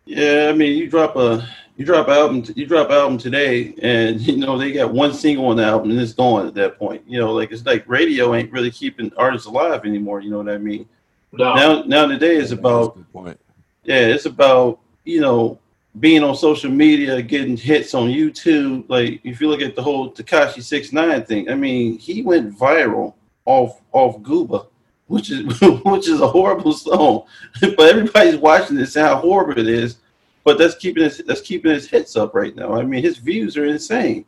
Yeah, 0.06 0.48
I 0.50 0.54
mean, 0.54 0.76
you 0.76 0.90
drop 0.90 1.16
a 1.18 1.48
you 1.78 1.86
drop 1.86 2.08
album, 2.08 2.44
you 2.56 2.66
drop 2.66 2.90
album 2.90 3.20
today, 3.20 3.76
and 3.84 4.20
you 4.28 4.38
know 4.38 4.58
they 4.58 4.72
got 4.72 4.92
one 4.92 5.14
single 5.14 5.46
on 5.46 5.58
the 5.58 5.64
album 5.64 5.92
and 5.92 6.00
it's 6.00 6.14
gone 6.14 6.48
at 6.48 6.56
that 6.56 6.80
point. 6.80 7.04
You 7.06 7.20
know, 7.20 7.32
like 7.32 7.52
it's 7.52 7.64
like 7.64 7.88
radio 7.88 8.34
ain't 8.34 8.52
really 8.52 8.72
keeping 8.72 9.12
artists 9.18 9.46
alive 9.46 9.86
anymore. 9.86 10.22
You 10.22 10.32
know 10.32 10.38
what 10.40 10.50
I 10.50 10.58
mean? 10.58 10.90
No. 11.32 11.54
Now, 11.54 11.84
now 11.84 12.08
today 12.08 12.38
is 12.38 12.50
That's 12.50 12.54
a 12.54 12.56
about 12.56 12.96
good 12.96 13.14
point. 13.14 13.40
yeah, 13.84 14.00
it's 14.00 14.26
about 14.26 14.80
you 15.06 15.22
know 15.22 15.60
being 16.00 16.24
on 16.24 16.36
social 16.36 16.72
media, 16.72 17.22
getting 17.22 17.58
hits 17.58 17.94
on 17.94 18.10
YouTube. 18.10 18.86
Like 18.88 19.20
if 19.24 19.42
you 19.42 19.50
look 19.50 19.62
at 19.62 19.76
the 19.76 19.84
whole 19.84 20.12
Tekashi 20.12 20.64
Six 20.64 20.94
Nine 20.94 21.24
thing, 21.26 21.50
I 21.50 21.56
mean, 21.56 21.98
he 21.98 22.22
went 22.22 22.58
viral 22.58 23.16
off 23.46 23.82
off 23.92 24.18
Gooba, 24.20 24.68
which 25.08 25.32
is 25.32 25.60
which 25.86 26.08
is 26.08 26.22
a 26.22 26.28
horrible 26.28 26.74
song. 26.74 27.26
but 27.62 27.80
everybody's 27.80 28.38
watching 28.38 28.78
this 28.78 28.96
and 28.96 29.06
how 29.06 29.18
horrible 29.18 29.60
it 29.60 29.68
is. 29.68 29.98
But 30.44 30.58
that's 30.58 30.76
keeping 30.76 31.04
his 31.04 31.20
that's 31.28 31.42
keeping 31.42 31.72
his 31.72 31.90
hits 31.90 32.16
up 32.16 32.34
right 32.34 32.56
now. 32.56 32.74
I 32.74 32.84
mean, 32.84 33.04
his 33.04 33.18
views 33.18 33.58
are 33.58 33.66
insane. 33.66 34.26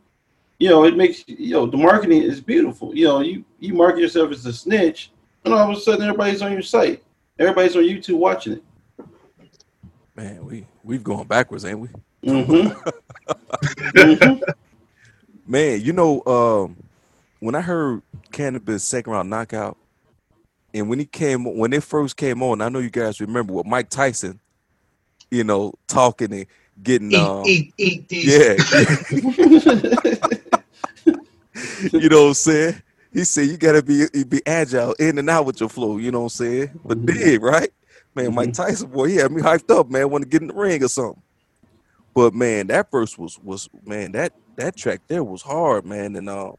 You 0.59 0.69
know, 0.69 0.85
it 0.85 0.95
makes 0.95 1.23
you 1.27 1.53
know 1.53 1.65
the 1.65 1.77
marketing 1.77 2.21
is 2.21 2.41
beautiful. 2.41 2.95
You 2.95 3.05
know, 3.05 3.21
you 3.21 3.43
you 3.59 3.73
market 3.73 4.01
yourself 4.01 4.31
as 4.31 4.45
a 4.45 4.53
snitch, 4.53 5.11
and 5.45 5.53
all 5.53 5.71
of 5.71 5.77
a 5.77 5.79
sudden 5.79 6.03
everybody's 6.03 6.41
on 6.41 6.51
your 6.51 6.61
site. 6.61 7.03
Everybody's 7.39 7.75
on 7.75 7.83
YouTube 7.83 8.17
watching 8.17 8.53
it. 8.53 8.63
Man, 10.15 10.45
we 10.45 10.67
we've 10.83 11.03
gone 11.03 11.25
backwards, 11.25 11.65
ain't 11.65 11.79
we? 11.79 11.87
Mm-hmm. 12.23 12.73
Man, 15.47 15.81
you 15.81 15.91
know, 15.91 16.23
um, 16.25 16.77
when 17.39 17.55
I 17.55 17.61
heard 17.61 18.01
Canibus 18.31 18.81
second 18.81 19.11
round 19.11 19.29
knockout, 19.29 19.75
and 20.73 20.87
when 20.87 20.99
he 20.99 21.05
came 21.05 21.45
when 21.57 21.73
it 21.73 21.83
first 21.83 22.15
came 22.15 22.43
on, 22.43 22.61
I 22.61 22.69
know 22.69 22.79
you 22.79 22.91
guys 22.91 23.19
remember 23.19 23.53
what 23.53 23.65
Mike 23.65 23.89
Tyson, 23.89 24.39
you 25.31 25.43
know, 25.43 25.73
talking 25.87 26.31
and 26.31 26.45
getting 26.81 27.11
Eat, 27.11 27.17
um, 27.17 27.43
eat, 27.45 27.73
eat 27.77 28.07
these. 28.07 28.25
yeah, 28.27 28.53
you 31.91 32.09
know 32.09 32.21
what 32.21 32.27
I'm 32.29 32.33
saying? 32.35 32.81
He 33.11 33.23
said 33.23 33.47
you 33.47 33.57
gotta 33.57 33.81
be 33.81 34.05
be 34.25 34.41
agile 34.45 34.93
in 34.93 35.17
and 35.17 35.29
out 35.29 35.45
with 35.45 35.59
your 35.59 35.69
flow, 35.69 35.97
you 35.97 36.11
know 36.11 36.19
what 36.21 36.25
I'm 36.25 36.45
saying? 36.45 36.79
But 36.85 37.03
big, 37.03 37.41
right? 37.41 37.71
Man, 38.15 38.35
Mike 38.35 38.53
Tyson, 38.53 38.89
boy, 38.91 39.07
he 39.07 39.15
had 39.15 39.31
me 39.31 39.41
hyped 39.41 39.71
up, 39.75 39.89
man. 39.89 40.09
Want 40.09 40.23
to 40.23 40.29
get 40.29 40.41
in 40.41 40.49
the 40.49 40.53
ring 40.53 40.83
or 40.83 40.87
something. 40.87 41.21
But 42.13 42.33
man, 42.33 42.67
that 42.67 42.91
verse 42.91 43.17
was 43.17 43.39
was 43.39 43.67
man, 43.85 44.11
that 44.11 44.33
that 44.57 44.75
track 44.77 45.01
there 45.07 45.23
was 45.23 45.41
hard, 45.41 45.85
man. 45.85 46.15
And 46.15 46.29
uh, 46.29 46.51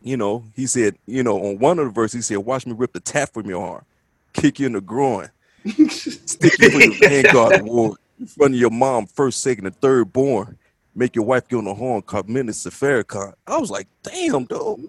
you 0.00 0.16
know, 0.16 0.44
he 0.54 0.66
said, 0.66 0.96
you 1.06 1.22
know, 1.22 1.38
on 1.38 1.58
one 1.58 1.78
of 1.78 1.86
the 1.86 1.92
verses, 1.92 2.14
he 2.28 2.34
said, 2.34 2.44
Watch 2.44 2.66
me 2.66 2.74
rip 2.76 2.92
the 2.92 3.00
tap 3.00 3.32
from 3.32 3.46
your 3.48 3.64
arm, 3.64 3.84
kick 4.32 4.58
you 4.58 4.66
in 4.66 4.72
the 4.72 4.80
groin, 4.80 5.30
stick 5.64 6.52
you 6.58 6.68
in 6.80 6.88
the 6.90 6.94
Vanguard 7.08 7.60
Award 7.60 7.98
in 8.18 8.26
front 8.26 8.54
of 8.54 8.60
your 8.60 8.70
mom, 8.70 9.06
first, 9.06 9.40
second, 9.40 9.66
and 9.66 9.76
third 9.80 10.12
born. 10.12 10.58
Make 10.96 11.16
your 11.16 11.24
wife 11.24 11.48
get 11.48 11.56
on 11.56 11.64
the 11.64 11.74
horn, 11.74 12.02
called 12.02 12.28
Minister 12.28 12.70
Farrakhan. 12.70 13.32
I 13.46 13.58
was 13.58 13.70
like, 13.70 13.88
damn, 14.02 14.44
dog. 14.44 14.80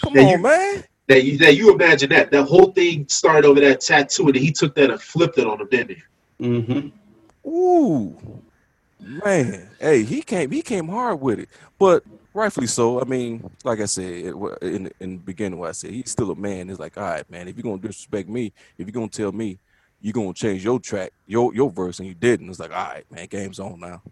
Come 0.00 0.14
Yeah, 0.14 0.22
on, 0.22 0.28
you- 0.30 0.38
man. 0.38 0.84
That 1.08 1.24
you, 1.24 1.38
that 1.38 1.56
you 1.56 1.72
imagine 1.72 2.10
that 2.10 2.30
that 2.30 2.44
whole 2.44 2.70
thing 2.72 3.08
started 3.08 3.46
over 3.46 3.60
that 3.60 3.80
tattoo, 3.80 4.26
and 4.26 4.36
he 4.36 4.52
took 4.52 4.74
that 4.74 4.90
and 4.90 5.00
flipped 5.00 5.38
it 5.38 5.46
on 5.46 5.60
him, 5.60 5.68
didn't 5.70 5.96
he? 5.96 6.02
mm-hmm. 6.44 7.48
Ooh, 7.48 8.42
man. 9.00 9.70
Hey, 9.80 10.04
he 10.04 10.22
came. 10.22 10.50
He 10.50 10.60
came 10.62 10.88
hard 10.88 11.20
with 11.20 11.38
it, 11.38 11.48
but 11.78 12.04
rightfully 12.34 12.66
so. 12.66 13.00
I 13.00 13.04
mean, 13.04 13.50
like 13.64 13.80
I 13.80 13.86
said 13.86 14.04
it, 14.04 14.34
in 14.62 14.90
in 15.00 15.12
the 15.12 15.22
beginning, 15.24 15.58
what 15.58 15.70
I 15.70 15.72
said, 15.72 15.90
he's 15.90 16.10
still 16.10 16.30
a 16.30 16.36
man. 16.36 16.68
It's 16.68 16.80
like, 16.80 16.96
all 16.98 17.04
right, 17.04 17.28
man. 17.30 17.48
If 17.48 17.56
you're 17.56 17.64
gonna 17.64 17.78
disrespect 17.78 18.28
me, 18.28 18.52
if 18.76 18.86
you're 18.86 18.92
gonna 18.92 19.08
tell 19.08 19.32
me 19.32 19.58
you're 20.00 20.12
gonna 20.12 20.34
change 20.34 20.64
your 20.64 20.78
track, 20.78 21.12
your 21.26 21.54
your 21.54 21.70
verse, 21.70 21.98
and 21.98 22.08
you 22.08 22.14
didn't, 22.14 22.48
it's 22.48 22.60
like, 22.60 22.70
all 22.70 22.84
right, 22.88 23.10
man. 23.10 23.26
Game's 23.28 23.60
on 23.60 23.80
now. 23.80 24.02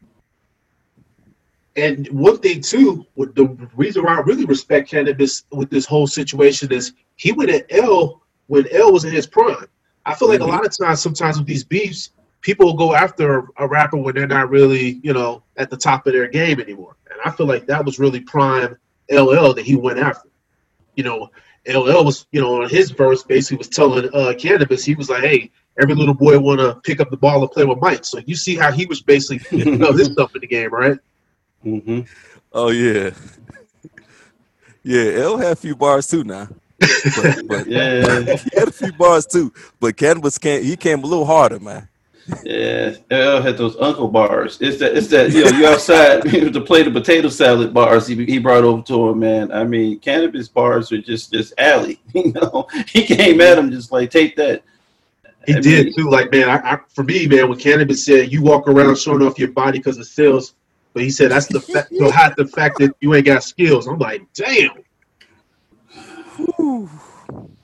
And 1.77 2.09
one 2.09 2.39
thing 2.39 2.61
too, 2.63 3.07
with 3.17 3.35
the 3.35 3.47
reason 3.77 4.03
why 4.05 4.17
I 4.17 4.21
really 4.21 4.47
respect 4.47 4.91
Canibus 4.91 5.45
with 5.53 5.71
this 5.71 5.85
whole 5.85 6.07
situation 6.07 6.73
is 6.73 6.95
he 7.17 7.33
went 7.33 7.51
at 7.51 7.67
L 7.71 8.23
when 8.47 8.67
L 8.73 8.93
was 8.93 9.05
in 9.05 9.13
his 9.13 9.27
prime. 9.27 9.67
I 10.07 10.15
feel 10.15 10.29
like 10.29 10.41
Mhm. 10.41 10.45
a 10.45 10.51
lot 10.51 10.65
of 10.65 10.77
times, 10.77 11.01
sometimes 11.03 11.37
with 11.39 11.47
these 11.47 11.65
beefs, 11.65 12.11
people 12.41 12.67
will 12.67 12.75
go 12.75 12.95
after 12.95 13.49
a 13.59 13.67
rapper 13.69 13.97
when 13.99 14.15
they're 14.15 14.27
not 14.27 14.51
really, 14.51 15.01
you 15.03 15.13
know, 15.13 15.43
at 15.57 15.69
the 15.69 15.77
top 15.77 16.07
of 16.07 16.13
their 16.13 16.29
game 16.29 16.61
anymore. 16.61 16.97
And 17.11 17.21
I 17.25 17.31
feel 17.31 17.47
like 17.47 17.67
that 17.67 17.85
was 17.85 17.99
really 17.99 18.21
prime 18.21 18.77
LL 19.11 19.53
that 19.55 19.65
he 19.67 19.75
went 19.77 19.99
after. 19.99 20.29
You 20.95 21.05
know, 21.05 21.29
LL 21.67 22.05
was, 22.05 22.27
you 22.33 22.41
know, 22.41 22.63
on 22.63 22.69
his 22.71 22.91
verse 22.91 23.23
basically 23.25 23.59
was 23.59 23.69
telling 23.69 24.07
uh 24.15 24.33
Canibus, 24.33 24.85
he 24.85 24.95
was 24.95 25.11
like, 25.11 25.23
Hey, 25.25 25.51
every 25.81 25.95
little 25.95 26.15
boy 26.15 26.39
wanna 26.39 26.77
pick 26.85 27.01
up 27.01 27.11
the 27.11 27.17
ball 27.17 27.43
and 27.43 27.51
play 27.51 27.65
with 27.65 27.79
Mike. 27.83 28.05
So 28.05 28.21
you 28.25 28.37
see 28.37 28.55
how 28.57 28.73
he 28.73 28.87
was 28.87 29.03
basically 29.03 29.41
you 29.59 29.77
know 29.77 29.93
this 29.93 30.07
stuff 30.13 30.35
in 30.35 30.41
the 30.41 30.47
game, 30.47 30.71
right? 30.73 30.97
Mm-hmm. 31.67 32.01
Oh 32.53 32.71
yeah, 32.71 33.11
yeah. 34.85 35.23
L 35.23 35.37
had 35.37 35.53
a 35.53 35.57
few 35.57 35.75
bars 35.75 36.07
too 36.07 36.23
now. 36.25 36.49
But, 36.79 37.49
but 37.49 37.67
Yeah. 37.69 38.21
he 38.37 38.51
had 38.57 38.69
a 38.69 38.73
few 38.73 38.93
bars 38.93 39.27
too. 39.27 39.53
But 39.81 39.97
Canibus 39.97 40.41
came. 40.41 40.63
He 40.63 40.77
came 40.77 41.03
a 41.03 41.07
little 41.07 41.25
harder, 41.27 41.59
man. 41.59 41.89
Yeah, 42.45 42.95
L 43.11 43.41
had 43.43 43.57
those 43.57 43.77
uncle 43.81 44.09
bars. 44.09 44.59
It's 44.61 44.79
that 44.79 44.97
it's 44.97 45.09
that 45.09 45.33
you 45.33 45.45
know 45.51 45.59
you 45.59 45.67
outside 45.67 46.23
to 46.23 46.61
play 46.61 46.83
the 46.83 46.91
potato 46.91 47.29
salad 47.29 47.73
bars 47.75 48.07
he, 48.07 48.25
he 48.25 48.39
brought 48.39 48.65
over 48.65 48.83
to 48.83 49.09
him, 49.11 49.19
man. 49.21 49.53
I 49.53 49.65
mean, 49.65 49.99
Canibus 50.01 50.53
bars 50.53 50.91
are 50.93 50.99
just 51.03 51.33
just 51.33 51.53
alley. 51.59 52.01
You 52.15 52.33
know, 52.33 52.67
he 52.89 53.05
came 53.05 53.41
at 53.41 53.59
him 53.59 53.71
just 53.71 53.91
like 53.93 54.11
take 54.11 54.37
that. 54.37 54.63
He 55.47 55.55
I 55.55 55.61
did 55.61 55.87
mean- 55.87 55.95
too. 55.97 56.11
Like 56.11 56.31
man, 56.33 56.49
I, 56.49 56.75
I, 56.75 56.79
for 56.89 57.03
me, 57.05 57.27
man, 57.27 57.49
when 57.49 57.59
Canibus 57.59 57.99
said 58.05 58.33
you 58.33 58.43
walk 58.43 58.67
around 58.69 58.99
showing 58.99 59.23
off 59.23 59.39
your 59.39 59.53
body 59.53 59.79
because 59.79 59.99
of 59.99 60.07
sales, 60.07 60.55
but 60.97 61.03
he 61.03 61.11
said 61.11 61.31
that's 61.31 61.47
the 61.47 61.61
fact. 61.61 61.93
So 61.99 62.11
hide 62.11 62.35
the 62.39 62.47
fact 62.47 62.79
that 62.79 62.97
you 63.01 63.15
ain't 63.15 63.27
got 63.27 63.43
skills. 63.43 63.87
I'm 63.87 63.99
like, 63.99 64.23
damn, 64.33 64.71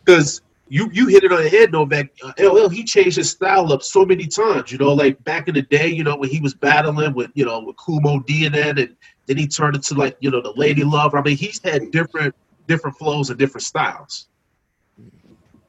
because 0.05 0.43
you 0.69 0.91
you 0.93 1.07
hit 1.07 1.25
it 1.25 1.33
on 1.33 1.43
the 1.43 1.49
head, 1.49 1.73
Novak. 1.73 2.11
Uh, 2.23 2.33
LL 2.39 2.69
he 2.69 2.85
changed 2.85 3.17
his 3.17 3.31
style 3.31 3.73
up 3.73 3.83
so 3.83 4.05
many 4.05 4.27
times. 4.27 4.71
You 4.71 4.77
know, 4.77 4.93
like 4.93 5.23
back 5.25 5.49
in 5.49 5.55
the 5.55 5.63
day, 5.63 5.89
you 5.89 6.05
know 6.05 6.15
when 6.15 6.29
he 6.29 6.41
was 6.41 6.53
battling 6.53 7.15
with 7.15 7.31
you 7.33 7.47
know 7.47 7.61
with 7.61 7.77
Kool 7.77 8.03
Moe 8.03 8.21
Dee 8.21 8.45
and 8.45 8.55
that, 8.55 8.79
and 8.79 8.95
then 9.25 9.39
he 9.39 9.49
turned 9.49 9.77
into 9.77 9.95
like 9.95 10.19
you 10.21 10.31
know 10.31 10.43
the 10.43 10.53
Lady 10.53 10.85
Love. 10.85 11.15
I 11.15 11.23
mean, 11.23 11.39
he's 11.39 11.59
had 11.65 11.91
different 11.91 12.35
different 12.69 12.99
flows 12.99 13.31
and 13.31 13.39
different 13.39 13.65
styles. 13.65 14.29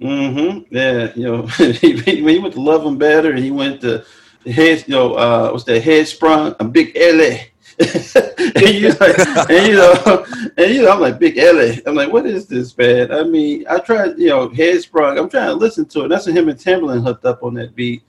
Mm-hmm. 0.01 0.75
Yeah, 0.75 1.13
you 1.15 1.23
know, 1.23 1.45
he, 1.71 2.21
when 2.21 2.27
he 2.35 2.39
went 2.39 2.55
to 2.55 2.61
Love 2.61 2.85
Him 2.85 2.97
Better, 2.97 3.29
and 3.29 3.39
he 3.39 3.51
went 3.51 3.79
to 3.81 4.03
head, 4.45 4.83
you 4.85 4.93
know, 4.93 5.13
uh, 5.13 5.49
what's 5.51 5.63
that 5.63 5.81
head 5.81 6.09
sprung? 6.09 6.55
A 6.59 6.65
big 6.65 6.91
LA. 6.97 7.52
and 7.79 8.69
you 8.75 8.89
like, 8.91 9.49
and 9.49 9.67
you 9.67 9.75
know, 9.75 10.25
and 10.57 10.73
you 10.73 10.81
know, 10.83 10.91
I'm 10.91 10.99
like 10.99 11.19
big 11.19 11.37
LA. 11.37 11.81
I'm 11.85 11.95
like, 11.95 12.11
what 12.11 12.25
is 12.25 12.47
this, 12.47 12.77
man? 12.77 13.11
I 13.11 13.23
mean, 13.23 13.65
I 13.67 13.79
tried, 13.79 14.17
you 14.17 14.29
know, 14.29 14.49
head 14.49 14.81
sprung. 14.81 15.17
I'm 15.17 15.29
trying 15.29 15.47
to 15.47 15.55
listen 15.55 15.85
to 15.85 16.05
it. 16.05 16.09
That's 16.09 16.27
when 16.27 16.37
him 16.37 16.49
and 16.49 16.59
Timbaland 16.59 17.03
hooked 17.03 17.25
up 17.25 17.43
on 17.43 17.53
that 17.55 17.75
beat. 17.75 18.03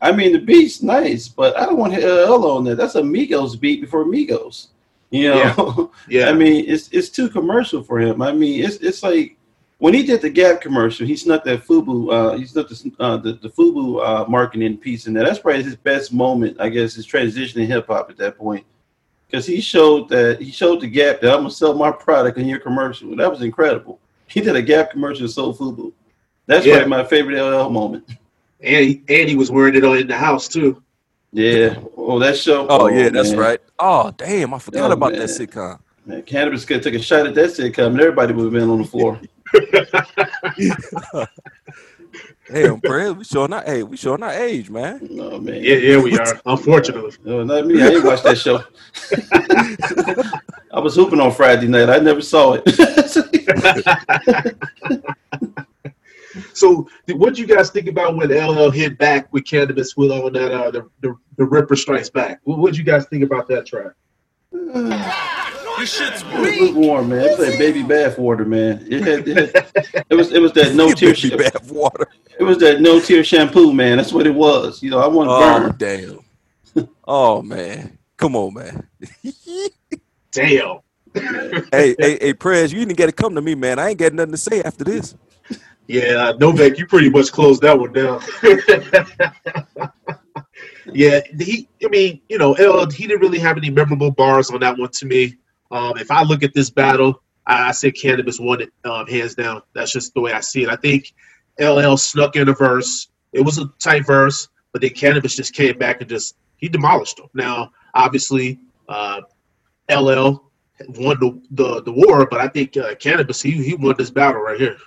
I 0.00 0.12
mean, 0.12 0.32
the 0.32 0.38
beat's 0.38 0.82
nice, 0.82 1.26
but 1.26 1.56
I 1.56 1.66
don't 1.66 1.78
want 1.78 1.94
LL 1.94 2.46
on 2.46 2.64
that. 2.64 2.76
That's 2.76 2.94
a 2.94 3.02
Migos 3.02 3.58
beat 3.58 3.80
before 3.80 4.04
Migos. 4.04 4.68
You 5.10 5.30
know, 5.30 5.90
Yeah, 6.08 6.28
I 6.28 6.34
mean, 6.34 6.66
it's 6.68 6.88
it's 6.88 7.08
too 7.08 7.28
commercial 7.28 7.82
for 7.82 7.98
him. 7.98 8.22
I 8.22 8.32
mean, 8.32 8.64
it's 8.64 8.76
it's 8.76 9.02
like 9.02 9.36
when 9.78 9.94
he 9.94 10.02
did 10.02 10.20
the 10.20 10.30
Gap 10.30 10.60
commercial, 10.60 11.06
he 11.06 11.16
snuck 11.16 11.44
that 11.44 11.64
Fubu, 11.64 12.12
uh, 12.12 12.36
he 12.36 12.44
snuck 12.46 12.68
the 12.68 12.92
uh, 12.98 13.16
the, 13.16 13.34
the 13.34 13.48
Fubu 13.48 14.04
uh, 14.04 14.28
marketing 14.28 14.76
piece 14.76 15.06
in 15.06 15.14
there. 15.14 15.24
That's 15.24 15.38
probably 15.38 15.62
his 15.62 15.76
best 15.76 16.12
moment, 16.12 16.60
I 16.60 16.68
guess, 16.68 16.94
his 16.94 17.06
transition 17.06 17.60
in 17.60 17.68
hip 17.68 17.86
hop 17.86 18.10
at 18.10 18.16
that 18.18 18.36
point, 18.36 18.66
because 19.30 19.46
he 19.46 19.60
showed 19.60 20.08
that 20.08 20.40
he 20.40 20.50
showed 20.50 20.80
the 20.80 20.86
Gap 20.86 21.20
that 21.20 21.30
I'm 21.32 21.40
gonna 21.40 21.50
sell 21.50 21.74
my 21.74 21.90
product 21.92 22.38
in 22.38 22.46
your 22.46 22.58
commercial. 22.60 23.14
That 23.16 23.30
was 23.30 23.42
incredible. 23.42 24.00
He 24.26 24.40
did 24.40 24.56
a 24.56 24.62
Gap 24.62 24.90
commercial 24.90 25.22
and 25.24 25.30
sold 25.30 25.58
Fubu. 25.58 25.92
That's 26.46 26.64
Yeah. 26.66 26.76
probably 26.76 26.90
my 26.90 27.04
favorite 27.04 27.38
LL 27.40 27.68
moment. 27.70 28.04
and 28.60 28.84
he, 28.84 29.02
and 29.08 29.28
he 29.28 29.36
was 29.36 29.50
wearing 29.50 29.74
it 29.76 29.84
on 29.84 29.98
in 29.98 30.06
the 30.08 30.16
house 30.16 30.48
too. 30.48 30.82
Yeah. 31.32 31.76
Oh, 31.96 32.18
that 32.18 32.36
show. 32.38 32.66
Oh, 32.68 32.88
yeah, 32.88 33.06
oh, 33.06 33.10
that's 33.10 33.30
man. 33.30 33.38
right. 33.38 33.60
Oh 33.78 34.10
damn, 34.16 34.54
I 34.54 34.58
forgot 34.58 34.90
Oh, 34.90 34.94
about 34.94 35.12
man. 35.12 35.20
that 35.20 35.28
sitcom. 35.28 35.78
Man, 36.06 36.22
Canibus 36.22 36.66
could 36.66 36.82
took 36.82 36.94
a 36.94 36.98
shot 37.02 37.26
at 37.26 37.34
that 37.34 37.50
sitcom, 37.50 37.88
and 37.88 38.00
everybody 38.00 38.32
would 38.32 38.44
have 38.44 38.52
been 38.52 38.70
on 38.70 38.78
the 38.78 38.84
floor. 38.84 39.20
Damn, 42.52 42.78
Brad, 42.78 43.18
we 43.18 43.24
showing 43.24 43.52
our 43.52 43.62
hey, 43.62 43.82
we 43.82 43.96
showing 43.96 44.22
our 44.22 44.32
age, 44.32 44.70
man. 44.70 45.06
Oh 45.20 45.38
man. 45.38 45.62
Yeah, 45.62 45.74
yeah, 45.74 46.00
we 46.00 46.18
are. 46.18 46.40
Unfortunately. 46.46 47.12
No, 47.24 47.44
not 47.44 47.66
me. 47.66 47.82
I 47.82 47.90
didn't 47.90 48.06
watch 48.06 48.22
that 48.22 48.38
show. 48.38 48.62
I 50.72 50.80
was 50.80 50.94
hooping 50.94 51.20
on 51.20 51.32
Friday 51.32 51.68
night. 51.68 51.90
I 51.90 51.98
never 51.98 52.22
saw 52.22 52.56
it. 52.58 52.64
So, 56.52 56.86
what 57.08 57.34
do 57.34 57.40
you 57.40 57.48
guys 57.48 57.70
think 57.70 57.88
about 57.88 58.16
when 58.16 58.28
LL 58.30 58.70
hit 58.70 58.98
back 58.98 59.32
with 59.32 59.44
Canibus 59.44 59.96
with 59.96 60.10
all 60.10 60.30
that 60.30 60.52
uh, 60.52 60.70
the, 60.70 60.88
the 61.00 61.16
the 61.36 61.44
Ripper 61.44 61.74
Strikes 61.74 62.10
Back? 62.10 62.40
What 62.44 62.58
would 62.58 62.76
you 62.76 62.84
guys 62.84 63.06
think 63.06 63.24
about 63.24 63.48
that 63.48 63.66
track? 63.66 63.92
This 65.78 65.96
shit's 65.96 66.22
it 66.22 66.40
was 66.40 66.60
lukewarm, 66.60 67.08
man. 67.10 67.20
It's 67.24 67.36
played 67.36 67.58
baby 67.58 67.82
bath 67.82 68.18
water, 68.18 68.44
man. 68.44 68.84
It 68.90 69.02
had, 69.02 69.28
it, 69.28 69.54
had, 69.54 70.04
it 70.10 70.14
was 70.14 70.32
it 70.32 70.40
was 70.40 70.52
that 70.52 70.74
no 70.74 70.92
tear 70.92 71.14
Baby 71.22 71.36
bath 71.36 71.70
water. 71.70 72.08
it 72.38 72.42
was 72.42 72.58
that 72.58 72.80
no 72.80 73.00
tear 73.00 73.22
shampoo, 73.22 73.72
man. 73.72 73.96
That's 73.98 74.12
what 74.12 74.26
it 74.26 74.34
was. 74.34 74.82
You 74.82 74.90
know, 74.90 74.98
I 74.98 75.06
want 75.06 75.28
to 75.28 75.32
Oh 75.32 75.68
burn. 75.70 75.76
damn. 76.74 76.88
Oh 77.06 77.42
man, 77.42 77.98
come 78.16 78.36
on, 78.36 78.54
man. 78.54 78.88
Damn. 80.30 80.78
hey, 81.72 81.96
hey, 81.98 82.18
hey, 82.20 82.34
Prez, 82.34 82.72
you 82.72 82.80
didn't 82.80 82.96
get 82.96 83.06
to 83.06 83.12
come 83.12 83.34
to 83.34 83.40
me, 83.40 83.54
man. 83.54 83.78
I 83.78 83.90
ain't 83.90 83.98
got 83.98 84.12
nothing 84.12 84.32
to 84.32 84.38
say 84.38 84.62
after 84.62 84.84
this. 84.84 85.16
Yeah, 85.86 86.32
Novak, 86.38 86.76
you 86.78 86.86
pretty 86.86 87.08
much 87.08 87.32
closed 87.32 87.62
that 87.62 87.78
one 87.78 87.94
down. 87.94 88.20
yeah, 90.92 91.20
he. 91.40 91.66
I 91.82 91.88
mean, 91.88 92.20
you 92.28 92.36
know, 92.38 92.52
L, 92.54 92.88
he 92.90 93.06
didn't 93.06 93.22
really 93.22 93.38
have 93.38 93.56
any 93.56 93.70
memorable 93.70 94.10
bars 94.10 94.50
on 94.50 94.60
that 94.60 94.76
one 94.78 94.90
to 94.90 95.06
me. 95.06 95.36
Um, 95.70 95.98
if 95.98 96.10
I 96.10 96.22
look 96.22 96.42
at 96.42 96.54
this 96.54 96.70
battle, 96.70 97.22
I, 97.46 97.68
I 97.68 97.72
say 97.72 97.90
Canibus 97.90 98.40
won 98.40 98.62
it 98.62 98.70
um, 98.84 99.06
hands 99.06 99.34
down. 99.34 99.62
That's 99.74 99.92
just 99.92 100.14
the 100.14 100.20
way 100.20 100.32
I 100.32 100.40
see 100.40 100.62
it. 100.62 100.68
I 100.68 100.76
think 100.76 101.12
LL 101.60 101.96
snuck 101.96 102.36
in 102.36 102.48
a 102.48 102.54
verse. 102.54 103.08
It 103.32 103.40
was 103.40 103.58
a 103.58 103.66
tight 103.78 104.06
verse, 104.06 104.48
but 104.72 104.80
then 104.80 104.90
Canibus 104.90 105.36
just 105.36 105.54
came 105.54 105.76
back 105.78 106.00
and 106.00 106.08
just 106.08 106.36
he 106.56 106.68
demolished 106.68 107.18
him. 107.18 107.28
Now, 107.34 107.70
obviously, 107.94 108.58
uh, 108.88 109.20
LL 109.90 110.50
won 110.88 111.18
the, 111.20 111.40
the 111.50 111.82
the 111.82 111.92
war, 111.92 112.26
but 112.30 112.40
I 112.40 112.48
think 112.48 112.76
uh, 112.76 112.94
Canibus 112.94 113.42
he 113.42 113.52
he 113.62 113.74
won 113.74 113.94
this 113.98 114.10
battle 114.10 114.40
right 114.40 114.58
here. 114.58 114.78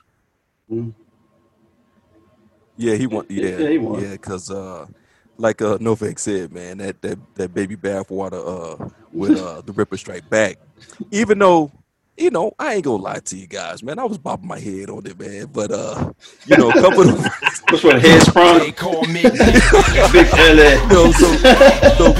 Yeah, 2.78 2.96
he 2.96 3.06
won. 3.08 3.26
Yeah, 3.30 3.58
Yeah, 3.58 3.70
he 3.70 3.78
won. 3.78 4.02
Yeah, 4.02 4.12
because 4.12 4.50
uh, 4.50 4.88
like 5.42 5.62
uh, 5.62 5.78
Novak 5.82 6.20
said, 6.20 6.54
man, 6.54 6.78
that 6.78 7.02
that 7.02 7.20
that 7.36 7.54
baby 7.54 7.76
bathwater 7.76 8.82
uh 8.82 8.90
with 9.12 9.40
uh 9.40 9.62
the 9.62 9.74
Ripper 9.74 9.98
Strike 9.98 10.30
Back. 10.30 10.58
Even 11.12 11.40
though, 11.40 11.72
you 12.18 12.30
know, 12.30 12.52
I 12.60 12.76
ain't 12.76 12.84
gonna 12.84 13.02
lie 13.02 13.20
to 13.20 13.38
you 13.38 13.48
guys, 13.48 13.84
man, 13.84 14.00
I 14.00 14.06
was 14.06 14.18
bobbing 14.18 14.48
my 14.48 14.60
head 14.60 14.90
on 14.90 15.06
it, 15.06 15.20
man. 15.20 15.48
But 15.52 15.72
uh, 15.72 16.14
you 16.46 16.58
know, 16.58 16.70
a 16.70 16.74
couple 16.82 17.10
of 17.10 17.26
Which 17.72 17.84
one? 17.84 18.00
Head 18.00 18.22
sprung? 18.24 18.60
They 18.60 18.72
call 18.72 19.04
me 19.06 19.24
Big 19.24 20.28
LA. 20.34 20.78
you 20.82 20.94
know, 20.94 21.12
so, 21.12 21.36
so 21.98 22.14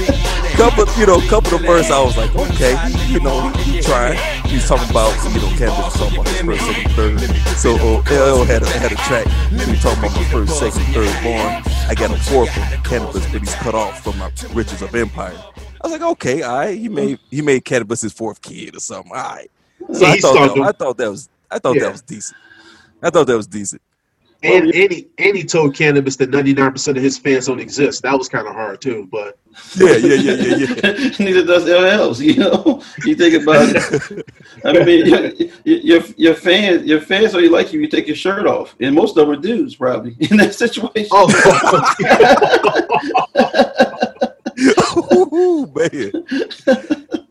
couple, 0.56 0.86
you 0.98 1.06
know, 1.06 1.20
couple 1.28 1.54
of 1.54 1.62
verses, 1.62 1.90
I 1.90 2.02
was 2.02 2.16
like, 2.16 2.34
okay, 2.34 2.76
you 3.08 3.20
know, 3.20 3.48
he, 3.50 3.72
he 3.72 3.80
trying. 3.80 4.18
He's 4.46 4.66
talking 4.68 4.90
about, 4.90 5.12
you 5.32 5.40
know, 5.40 5.48
Candace 5.56 5.78
was 5.78 5.94
talking 5.94 6.18
about 6.18 6.28
his 6.28 6.40
first, 6.42 6.66
second, 6.66 6.92
third. 6.92 7.20
So 7.56 7.74
uh, 7.76 8.02
LL 8.10 8.44
had 8.44 8.62
a, 8.62 8.66
had 8.66 8.92
a 8.92 8.96
track. 8.96 9.26
He 9.48 9.70
was 9.70 9.82
talking 9.82 10.04
about 10.04 10.14
my 10.14 10.24
first, 10.24 10.58
second, 10.58 10.82
third 10.92 11.22
born. 11.22 11.62
I 11.88 11.94
got 11.96 12.10
a 12.10 12.16
fourth 12.24 12.52
from 12.52 12.62
Canibus, 12.82 13.32
but 13.32 13.40
he's 13.40 13.54
cut 13.56 13.74
off 13.74 14.02
from 14.02 14.18
my 14.18 14.30
riches 14.52 14.82
of 14.82 14.94
empire. 14.94 15.36
I 15.56 15.88
was 15.88 15.92
like, 15.92 16.02
okay, 16.02 16.42
all 16.42 16.58
right. 16.58 16.78
He 16.78 16.88
made 16.88 17.18
he 17.30 17.42
made 17.42 17.64
Canibus 17.64 18.02
his 18.02 18.12
fourth 18.12 18.40
kid 18.42 18.76
or 18.76 18.80
something. 18.80 19.10
All 19.12 19.18
right. 19.18 19.50
So 19.92 20.06
Yeah, 20.06 20.12
I 20.12 20.20
thought, 20.20 20.54
that, 20.54 20.62
I 20.62 20.72
thought 20.72 20.96
that 20.98 21.10
was 21.10 21.28
I 21.50 21.58
thought 21.58 21.74
Yeah. 21.76 21.82
that 21.84 21.92
was 21.92 22.02
decent. 22.02 22.38
I 23.02 23.10
thought 23.10 23.26
that 23.26 23.36
was 23.36 23.46
decent. 23.46 23.82
And, 24.44 24.74
and, 24.74 24.90
he, 24.92 25.06
and 25.18 25.36
he 25.36 25.44
told 25.44 25.72
Canibus 25.72 26.16
that 26.16 26.32
99% 26.32 26.96
of 26.96 26.96
his 26.96 27.16
fans 27.16 27.46
don't 27.46 27.60
exist. 27.60 28.02
That 28.02 28.18
was 28.18 28.28
kind 28.28 28.48
of 28.48 28.54
hard 28.54 28.80
too, 28.80 29.08
but 29.12 29.38
Yeah, 29.76 29.96
yeah, 29.96 30.14
yeah, 30.14 30.32
yeah, 30.32 30.56
yeah. 30.56 31.10
Neither 31.20 31.44
does 31.44 31.64
LLs. 31.64 32.18
You 32.20 32.34
know, 32.38 32.82
you 33.04 33.14
think 33.14 33.40
about 33.40 33.68
it. 33.70 34.26
I 34.64 34.72
mean, 34.84 35.06
your, 35.06 35.76
your 35.76 36.02
your 36.16 36.34
fans, 36.34 36.84
your 36.84 37.00
fans 37.00 37.34
only 37.36 37.48
like 37.48 37.72
you. 37.72 37.80
You 37.80 37.86
take 37.88 38.08
your 38.08 38.16
shirt 38.16 38.46
off, 38.46 38.74
and 38.80 38.94
most 38.94 39.16
of 39.16 39.26
them 39.28 39.30
are 39.38 39.40
dudes, 39.40 39.76
probably 39.76 40.16
in 40.18 40.36
that 40.38 40.54
situation. 40.56 41.08
oh, 41.12 41.28
Ooh, 44.96 45.66
man. 45.74 46.12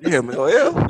Yeah, 0.01 0.21
man. 0.21 0.37
Well, 0.37 0.73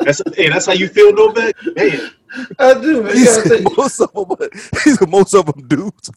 that's 0.00 0.22
hey, 0.34 0.48
that's 0.48 0.66
how 0.66 0.72
you 0.72 0.88
feel, 0.88 1.12
Novak? 1.12 1.54
Man, 1.76 2.10
I 2.58 2.74
do. 2.74 3.02
Man. 3.02 3.12
You 3.14 3.18
he 3.20 3.24
gotta, 3.26 3.48
said 3.48 3.58
think, 3.58 3.76
most 3.76 4.00
of 4.00 4.12
them, 4.12 4.48
he 4.84 4.90
said 4.92 5.08
most 5.10 5.34
of 5.34 5.46
them 5.46 5.68
dudes. 5.68 6.10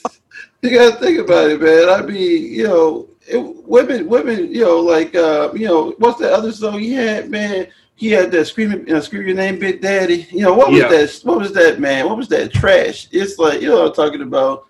you 0.62 0.70
gotta 0.70 0.96
think 0.96 1.18
about 1.20 1.50
it, 1.50 1.60
man. 1.60 1.88
I 1.88 2.02
mean, 2.04 2.52
you 2.52 2.64
know, 2.64 3.08
it, 3.26 3.38
women, 3.66 4.08
women, 4.08 4.52
you 4.52 4.62
know, 4.62 4.80
like, 4.80 5.14
uh, 5.14 5.52
you 5.54 5.66
know, 5.66 5.94
what's 5.98 6.18
the 6.18 6.32
other 6.32 6.50
song 6.52 6.80
he 6.80 6.92
had, 6.92 7.30
man? 7.30 7.68
He 7.94 8.10
had 8.10 8.30
that 8.32 8.46
screaming, 8.46 8.92
uh, 8.92 9.00
scream 9.00 9.26
your 9.26 9.36
name, 9.36 9.58
Big 9.58 9.80
Daddy. 9.80 10.26
You 10.30 10.42
know, 10.42 10.54
what 10.54 10.70
was 10.70 10.80
Yeah. 10.80 10.88
that? 10.88 11.20
What 11.24 11.38
was 11.38 11.52
that, 11.52 11.80
man? 11.80 12.06
What 12.06 12.16
was 12.16 12.28
that 12.28 12.52
trash? 12.52 13.08
It's 13.12 13.38
like, 13.38 13.60
you 13.60 13.68
know, 13.68 13.82
what 13.82 13.88
I'm 13.88 13.94
talking 13.94 14.22
about. 14.22 14.66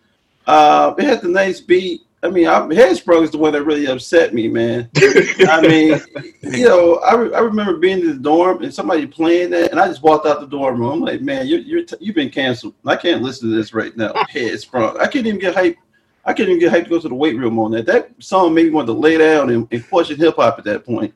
Uh, 0.47 0.95
it 0.99 1.05
had 1.05 1.21
the 1.21 1.29
nice 1.29 1.61
beat. 1.61 2.03
I 2.23 2.31
mean, 2.31 2.49
I, 2.49 2.59
Headsprung 2.61 3.23
is 3.23 3.31
the 3.31 3.39
one 3.39 3.53
that 3.53 3.63
really 3.63 3.87
upset 3.87 4.35
me, 4.35 4.49
man. 4.49 4.91
I 4.97 5.61
mean, 5.63 6.01
you 6.43 6.65
know, 6.69 6.97
I, 6.97 7.15
re- 7.15 7.33
I 7.35 7.39
remember 7.39 7.77
being 7.77 8.01
in 8.01 8.09
the 8.09 8.15
dorm 8.15 8.63
and 8.65 8.75
somebody 8.75 9.07
playing 9.07 9.51
that, 9.51 9.71
and 9.71 9.79
I 9.79 9.87
just 9.87 10.03
walked 10.03 10.27
out 10.27 10.41
the 10.41 10.47
dorm 10.49 10.81
room. 10.81 10.91
I'm 10.91 11.01
like, 11.01 11.21
man, 11.21 11.47
you're, 11.47 11.61
you're 11.61 11.85
t- 11.85 11.97
you've 12.01 12.17
been 12.17 12.31
canceled. 12.31 12.75
I 12.85 12.97
can't 12.97 13.23
listen 13.23 13.49
to 13.51 13.55
this 13.57 13.73
right 13.73 13.97
now. 13.97 14.13
Headsprung. 14.35 14.99
I 14.99 15.07
can't 15.07 15.27
even 15.27 15.39
get 15.39 15.55
hype. 15.55 15.77
I 16.25 16.33
couldn't 16.33 16.57
even 16.57 16.61
get 16.61 16.73
hyped 16.73 16.85
to 16.85 16.91
go 16.91 16.99
to 17.01 17.09
the 17.09 17.15
weight 17.15 17.37
room 17.37 17.57
on 17.61 17.71
that. 17.71 17.87
That 17.87 18.11
song 18.19 18.53
made 18.53 18.65
me 18.67 18.71
want 18.71 18.89
to 18.89 18.93
lay 18.95 19.17
down 19.17 19.51
and, 19.51 19.69
and 19.71 19.89
question 19.89 20.19
hip 20.19 20.37
hop 20.37 20.59
at 20.59 20.65
that 20.65 20.85
point. 20.85 21.15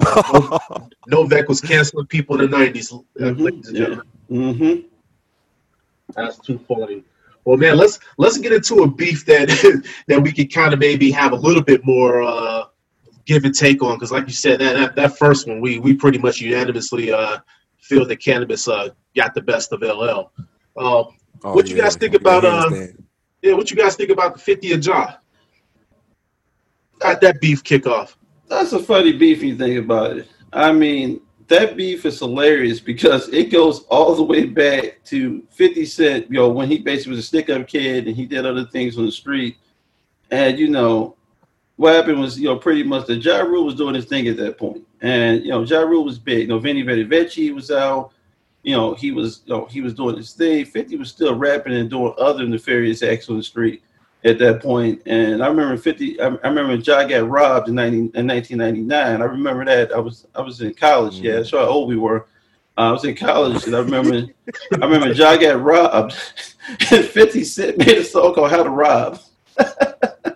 Novak 1.06 1.48
was 1.48 1.60
canceling 1.60 2.06
people 2.06 2.40
in 2.40 2.50
the 2.50 2.56
90s. 2.56 2.92
uh, 2.92 3.02
Mhm, 3.20 3.40
ladies 3.40 3.68
and 3.68 3.76
yeah. 3.78 3.84
gentlemen. 3.84 4.06
Mm-hmm. 4.30 4.88
That's 6.16 6.38
too 6.38 6.58
funny. 6.68 7.04
Well, 7.44 7.56
man, 7.56 7.76
let's 7.76 7.98
let's 8.18 8.38
get 8.38 8.52
into 8.52 8.82
a 8.82 8.90
beef 8.90 9.26
that 9.26 9.48
that 10.08 10.20
we 10.20 10.32
could 10.32 10.52
kind 10.52 10.72
of 10.72 10.78
maybe 10.80 11.10
have 11.10 11.32
a 11.32 11.36
little 11.36 11.62
bit 11.62 11.84
more 11.84 12.22
uh, 12.22 12.64
give 13.26 13.44
and 13.44 13.54
take 13.54 13.82
on, 13.82 13.96
because 13.96 14.12
like 14.12 14.26
you 14.26 14.32
said, 14.32 14.60
that, 14.60 14.74
that 14.74 14.96
that 14.96 15.18
first 15.18 15.46
one, 15.46 15.60
we 15.60 15.78
we 15.78 15.94
pretty 15.94 16.18
much 16.18 16.40
unanimously 16.40 17.12
uh, 17.12 17.38
feel 17.78 18.06
that 18.06 18.20
Canibus 18.20 18.68
uh, 18.68 18.90
got 19.14 19.34
the 19.34 19.42
best 19.42 19.72
of 19.72 19.82
LL. 19.82 20.30
Um, 20.76 21.14
Oh, 21.44 21.54
What 21.54 21.68
you 21.68 21.76
guys 21.76 21.94
think 21.94 22.14
about, 22.14 22.44
uh, 22.44 22.70
yeah, 23.42 23.52
what 23.52 23.70
you 23.70 23.76
guys 23.76 23.96
think 23.96 24.08
about 24.10 24.34
the 24.34 24.40
50 24.40 24.72
of 24.72 24.80
Jaw? 24.80 25.18
How'd 27.02 27.20
that 27.20 27.40
beef 27.40 27.62
kick 27.62 27.86
off? 27.86 28.16
That's 28.48 28.72
a 28.72 28.82
funny 28.82 29.12
beef 29.12 29.40
when 29.40 29.48
you 29.48 29.56
think 29.58 29.84
about 29.84 30.16
it. 30.16 30.28
I 30.52 30.72
mean, 30.72 31.20
that 31.48 31.76
beef 31.76 32.06
is 32.06 32.18
hilarious 32.18 32.80
because 32.80 33.28
it 33.28 33.50
goes 33.50 33.80
all 33.84 34.14
the 34.14 34.22
way 34.22 34.46
back 34.46 35.02
to 35.04 35.42
50 35.50 35.84
Cent, 35.84 36.30
you 36.30 36.36
know, 36.36 36.48
when 36.48 36.68
he 36.68 36.78
basically 36.78 37.10
was 37.10 37.20
a 37.20 37.22
stick 37.22 37.50
up 37.50 37.68
kid 37.68 38.06
and 38.06 38.16
he 38.16 38.24
did 38.24 38.46
other 38.46 38.64
things 38.64 38.96
on 38.96 39.06
the 39.06 39.12
street. 39.12 39.56
And, 40.30 40.58
you 40.58 40.68
know, 40.68 41.16
what 41.76 41.94
happened 41.94 42.20
was, 42.20 42.38
you 42.38 42.46
know, 42.46 42.56
pretty 42.56 42.82
much 42.82 43.06
that 43.06 43.22
Ja 43.22 43.40
Rule 43.40 43.66
was 43.66 43.74
doing 43.74 43.94
his 43.94 44.06
thing 44.06 44.26
at 44.28 44.36
that 44.38 44.58
point. 44.58 44.86
And, 45.02 45.42
you 45.42 45.50
know, 45.50 45.62
Ja 45.62 45.80
Rule 45.80 46.04
was 46.04 46.18
big. 46.18 46.40
You 46.40 46.46
know, 46.48 46.58
Vinny 46.58 46.82
Vecchi 46.82 47.54
was 47.54 47.70
out. 47.70 48.12
You 48.62 48.74
know, 48.74 48.94
he 48.94 49.10
was, 49.10 49.42
you 49.44 49.54
know, 49.54 49.66
he 49.66 49.82
was 49.82 49.92
doing 49.92 50.16
his 50.16 50.32
thing. 50.32 50.64
50 50.64 50.96
was 50.96 51.10
still 51.10 51.34
rapping 51.34 51.74
and 51.74 51.90
doing 51.90 52.14
other 52.18 52.46
nefarious 52.46 53.02
acts 53.02 53.28
on 53.28 53.36
the 53.36 53.42
street 53.42 53.82
at 54.24 54.38
that 54.38 54.62
point. 54.62 55.02
And 55.06 55.42
I 55.42 55.48
remember 55.48 55.76
50, 55.76 56.20
I, 56.20 56.26
I 56.26 56.48
remember 56.48 56.74
Ja 56.74 57.04
got 57.04 57.28
robbed 57.28 57.68
in, 57.68 57.74
90, 57.74 57.96
in 57.96 58.26
1999. 58.26 59.22
I 59.22 59.24
remember 59.24 59.64
that. 59.66 59.92
I 59.92 59.98
was 59.98 60.26
I 60.34 60.40
was 60.40 60.60
in 60.60 60.74
college. 60.74 61.16
Yeah, 61.20 61.36
that's 61.36 61.50
how 61.50 61.58
old 61.58 61.88
we 61.88 61.96
were. 61.96 62.26
Uh, 62.76 62.88
I 62.88 62.92
was 62.92 63.04
in 63.04 63.14
college, 63.14 63.66
and 63.66 63.76
I 63.76 63.80
remember 63.80 64.32
I 64.72 64.84
remember 64.84 65.12
Ja 65.12 65.36
got 65.36 65.62
robbed, 65.62 66.16
and 66.90 67.04
50 67.04 67.44
Cent 67.44 67.78
made 67.78 67.98
a 67.98 68.04
song 68.04 68.34
called 68.34 68.50
How 68.50 68.62
to 68.62 68.70
Rob. 68.70 69.20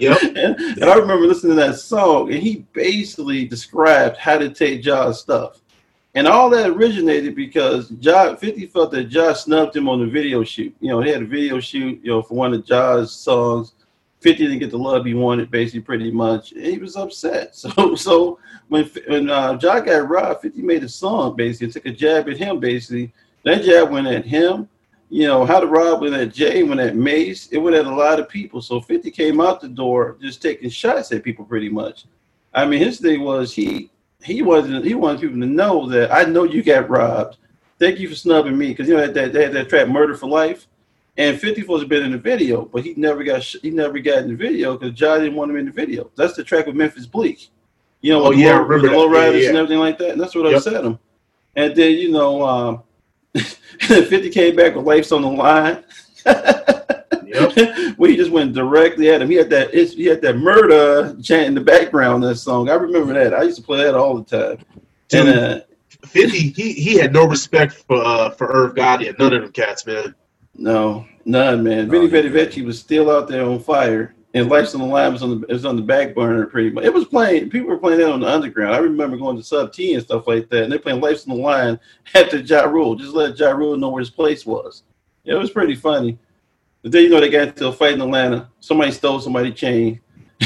Yep. 0.01 0.22
and, 0.22 0.55
and 0.61 0.85
I 0.85 0.94
remember 0.94 1.27
listening 1.27 1.57
to 1.57 1.62
that 1.62 1.74
song, 1.74 2.33
and 2.33 2.40
he 2.40 2.64
basically 2.72 3.44
described 3.46 4.16
how 4.16 4.38
to 4.38 4.48
take 4.48 4.81
Ja's 4.81 5.18
stuff. 5.18 5.61
And 6.14 6.29
all 6.29 6.48
that 6.51 6.70
originated 6.70 7.35
because 7.35 7.90
Ja 7.98 8.37
50 8.37 8.66
felt 8.66 8.92
that 8.92 9.11
Ja 9.11 9.33
snubbed 9.33 9.74
him 9.74 9.88
on 9.88 9.98
the 9.98 10.07
video 10.07 10.44
shoot. 10.44 10.72
You 10.79 10.90
know, 10.90 11.01
he 11.01 11.11
had 11.11 11.22
a 11.22 11.27
video 11.27 11.59
shoot, 11.59 12.01
you 12.05 12.12
know, 12.12 12.22
for 12.22 12.35
one 12.35 12.55
of 12.55 12.64
Ja's 12.64 13.11
songs. 13.11 13.72
50 14.20 14.44
didn't 14.44 14.59
get 14.59 14.70
the 14.70 14.78
love 14.78 15.04
he 15.04 15.14
wanted, 15.14 15.50
basically, 15.50 15.81
pretty 15.81 16.11
much. 16.11 16.52
And 16.52 16.64
he 16.64 16.78
was 16.78 16.96
upset. 16.96 17.54
So 17.57 17.94
so 17.94 18.38
when 18.68 18.85
when 19.07 19.31
uh, 19.31 19.59
Ja 19.61 19.81
got 19.81 20.09
robbed, 20.09 20.42
50 20.42 20.62
made 20.62 20.85
a 20.85 20.88
song, 20.88 21.37
basically, 21.37 21.72
took 21.72 21.87
a 21.87 21.92
jab 21.92 22.28
at 22.28 22.37
him, 22.37 22.61
basically. 22.61 23.12
That 23.44 23.62
jab 23.62 23.90
went 23.90 24.07
at 24.07 24.24
him. 24.24 24.68
You 25.11 25.26
know, 25.26 25.46
how 25.46 25.59
to 25.59 25.66
rob 25.66 26.02
went 26.02 26.14
at 26.14 26.35
Jay, 26.35 26.62
went 26.62 26.81
at 26.81 26.94
Mase, 26.94 27.48
it 27.50 27.57
went 27.57 27.76
at 27.76 27.87
a 27.87 27.94
lot 27.94 28.20
of 28.20 28.28
people. 28.28 28.61
So 28.61 28.78
50 28.78 29.11
came 29.11 29.40
out 29.40 29.61
the 29.61 29.68
door 29.68 30.18
just 30.20 30.42
taking 30.42 30.68
shots 30.68 31.11
at 31.12 31.24
people 31.24 31.46
pretty 31.46 31.70
much. 31.70 32.04
I 32.52 32.66
mean, 32.66 32.81
his 32.81 33.00
thing 33.00 33.22
was 33.22 33.54
he 33.54 33.90
he 34.22 34.42
wanted 34.42 34.85
he 34.85 34.94
wanted 34.94 35.20
people 35.20 35.40
to 35.40 35.46
know 35.46 35.88
that 35.88 36.12
I 36.12 36.24
know 36.24 36.44
you 36.44 36.62
got 36.62 36.90
robbed. 36.90 37.38
Thank 37.78 38.00
you 38.00 38.09
for 38.09 38.16
snubbing 38.16 38.59
me 38.59 38.68
because 38.68 38.88
you 38.88 38.96
know 38.96 39.07
that 39.07 39.33
they 39.33 39.44
had 39.44 39.52
that 39.52 39.68
trap 39.68 39.88
Murder 39.88 40.14
for 40.14 40.26
Life, 40.26 40.66
and 41.18 41.38
50 41.38 41.64
was 41.64 41.85
been 41.85 42.04
in 42.04 42.12
the 42.12 42.18
video, 42.18 42.64
but 42.64 42.83
he 42.85 42.94
never 42.96 43.22
got 43.24 43.42
sh- 43.42 43.57
he 43.61 43.70
never 43.70 43.98
got 43.98 44.18
in 44.22 44.28
the 44.28 44.37
video 44.37 44.76
because 44.78 44.98
Ja 44.98 45.18
didn't 45.18 45.35
want 45.35 45.50
him 45.50 45.57
in 45.59 45.66
the 45.66 45.72
video. 45.72 46.11
That's 46.16 46.35
the 46.35 46.44
track 46.44 46.66
with 46.66 46.76
Memphis 46.76 47.07
Bleek. 47.07 47.48
You 48.00 48.12
know, 48.12 48.24
Oh, 48.24 48.28
with 48.31 48.38
yeah, 48.38 48.54
low, 48.57 48.62
remember 48.62 48.88
the 48.88 48.96
low 48.96 49.09
that. 49.11 49.14
Yeah, 49.16 49.24
riders 49.26 49.42
yeah. 49.42 49.48
and 49.50 49.59
everything 49.59 49.81
like 49.81 49.98
that. 49.98 50.11
And 50.12 50.20
that's 50.20 50.35
what 50.35 50.46
Yep. 50.46 50.54
upset 50.57 50.85
him. 50.85 50.98
And 51.57 51.74
then 51.76 51.92
you 51.96 52.12
know, 52.12 52.42
um, 52.46 52.83
50 53.81 54.31
came 54.31 54.54
back 54.57 54.74
with 54.76 54.87
Life's 54.87 55.12
on 55.12 55.22
the 55.22 55.28
Line. 55.28 55.85
Yep. 56.24 57.96
he 57.98 58.16
just 58.16 58.31
went 58.31 58.54
directly 58.54 59.11
at 59.11 59.20
him. 59.20 59.28
He 59.28 59.37
had 59.37 59.50
that 59.50 59.74
it's, 59.74 59.92
he 59.94 60.04
had 60.07 60.22
that 60.22 60.37
murder 60.37 61.16
chant 61.22 61.48
in 61.48 61.54
the 61.54 61.61
background. 61.61 62.22
That 62.22 62.37
song, 62.37 62.68
I 62.70 62.74
remember 62.74 63.12
that. 63.14 63.35
I 63.35 63.42
used 63.42 63.57
to 63.59 63.62
play 63.62 63.83
that 63.85 63.94
all 63.94 64.18
the 64.20 64.24
time. 64.24 64.64
Dude, 65.09 65.26
And 65.26 65.38
uh, 65.38 65.61
50, 66.07 66.38
he, 66.50 66.72
he 66.72 66.96
had 66.96 67.12
no 67.12 67.26
respect 67.26 67.72
for 67.74 68.02
uh, 68.04 68.31
for 68.31 68.46
Irv 68.52 68.74
Gotti 68.74 69.09
and 69.09 69.18
none 69.18 69.33
of 69.35 69.42
them 69.42 69.52
cats, 69.52 69.85
man. 69.87 70.14
No, 70.59 71.07
none, 71.25 71.62
man. 71.62 71.90
Vinny 71.90 72.07
oh, 72.07 72.23
he 72.23 72.29
Vetti 72.29 72.64
was 72.64 72.79
still 72.79 73.11
out 73.11 73.29
there 73.29 73.44
on 73.44 73.61
fire. 73.61 74.14
and 74.35 74.49
Life's 74.51 74.75
on 74.75 74.81
the 74.83 74.87
Line 74.87 75.12
was 75.12 75.23
on 75.23 75.40
the 75.40 75.47
it 75.47 75.53
was 75.53 75.64
on 75.64 75.77
the 75.77 75.83
back 75.83 76.14
burner 76.14 76.47
pretty 76.47 76.71
much. 76.71 76.85
It 76.85 76.92
was 76.92 77.07
playing. 77.07 77.49
People 77.49 77.71
were 77.71 77.79
playing 77.79 78.01
that 78.01 78.11
on 78.11 78.21
the 78.21 78.29
underground. 78.29 78.75
I 78.75 78.79
remember 78.79 79.16
going 79.16 79.37
to 79.37 79.42
Sub 79.42 79.73
T 79.73 79.94
and 79.94 80.03
stuff 80.03 80.27
like 80.27 80.49
that, 80.51 80.64
and 80.64 80.73
they're 80.73 80.79
playing 80.79 81.01
Life's 81.01 81.27
on 81.27 81.37
the 81.37 81.42
Line 81.42 81.81
after 82.14 82.38
Ja 82.38 82.62
Rule. 82.64 82.97
Just 82.97 83.14
let 83.14 83.38
Ja 83.38 83.51
Rule 83.53 83.77
know 83.77 83.88
where 83.88 84.01
his 84.01 84.11
place 84.11 84.44
was. 84.44 84.83
It 85.25 85.35
was 85.35 85.51
pretty 85.51 85.75
funny. 85.75 86.18
But 86.83 86.92
then 86.92 87.05
you 87.05 87.11
know 87.11 87.21
they 87.21 87.31
got 87.31 87.49
into 87.49 87.68
a 87.68 87.73
fight 87.73 87.94
in 87.94 88.01
Atlanta. 88.01 88.49
Somebody 88.61 88.92
stole 88.92 89.21
somebody's 89.21 89.55
chain. 89.55 90.01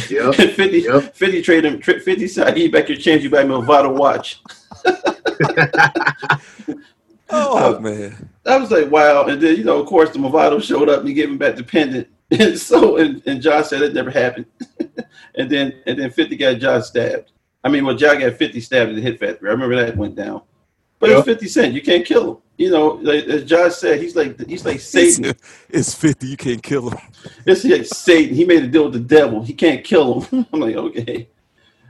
Yep. 0.09 0.35
50, 0.37 0.79
Yep. 0.81 1.15
50 1.15 1.43
trade 1.43 1.65
him. 1.67 1.83
50 1.83 2.27
said, 2.29 2.47
"I 2.47 2.51
give 2.53 2.63
you 2.65 2.73
back 2.73 2.89
your 2.89 2.97
change. 2.99 3.23
You 3.23 3.31
buy 3.31 3.45
me 3.45 3.55
a 3.55 3.59
Vada 3.61 3.91
watch." 3.91 4.41
Oh, 7.33 7.77
oh 7.77 7.81
man. 7.81 8.29
I 8.47 8.57
was 8.57 8.71
like, 8.71 8.91
wow. 8.91 9.25
And 9.25 9.41
then, 9.41 9.57
you 9.57 9.65
know, 9.65 9.81
of 9.81 9.87
course, 9.87 10.11
the 10.11 10.19
Movado 10.19 10.63
showed 10.63 10.89
up 10.89 11.01
and 11.01 11.09
he 11.09 11.15
gave 11.15 11.31
him 11.31 11.39
back 11.39 11.57
the 11.57 11.65
pendant. 11.65 12.09
And 12.33 12.59
so, 12.59 12.97
and, 12.97 13.23
and 13.27 13.43
Josh 13.43 13.69
said 13.69 13.83
it 13.83 13.93
never 13.93 14.11
happened. 14.11 14.47
and 15.35 15.51
then, 15.51 15.83
and 15.87 15.99
then 15.99 16.11
50 16.11 16.35
got 16.37 16.59
Josh 16.59 16.87
stabbed. 16.87 17.31
I 17.63 17.69
mean, 17.69 17.85
well, 17.85 17.95
Josh 17.95 18.21
got 18.21 18.39
50 18.39 18.59
stabbed 18.59 18.89
in 18.89 18.97
the 18.97 19.03
hit 19.03 19.21
factory. 19.21 19.51
I 19.51 19.53
remember 19.53 19.77
that 19.77 19.99
went 19.99 20.15
down. 20.15 20.41
But 20.99 21.11
it 21.11 21.17
was 21.17 21.25
50 21.27 21.49
Cent. 21.49 21.75
You 21.75 21.83
can't 21.83 22.07
kill 22.07 22.31
him. 22.31 22.37
You 22.57 22.71
know, 22.71 22.87
like, 23.03 23.25
as 23.25 23.45
Josh 23.45 23.75
said, 23.75 24.01
he's 24.01 24.17
like, 24.17 24.41
he's 24.49 24.65
like 24.65 24.81
Satan. 24.81 25.35
It's 25.69 25.95
50. 25.95 26.27
You 26.27 26.37
can't 26.37 26.63
kill 26.63 26.91
him. 26.91 26.99
It's 27.47 27.65
like 27.65 27.85
Satan. 27.85 28.35
He 28.35 28.45
made 28.45 28.63
a 28.63 28.69
deal 28.69 28.85
with 28.85 28.95
the 28.95 29.01
devil. 29.01 29.43
He 29.43 29.53
can't 29.53 29.85
kill 29.85 30.21
him. 30.21 30.47
I'm 30.53 30.61
like, 30.61 30.77
okay. 30.77 31.29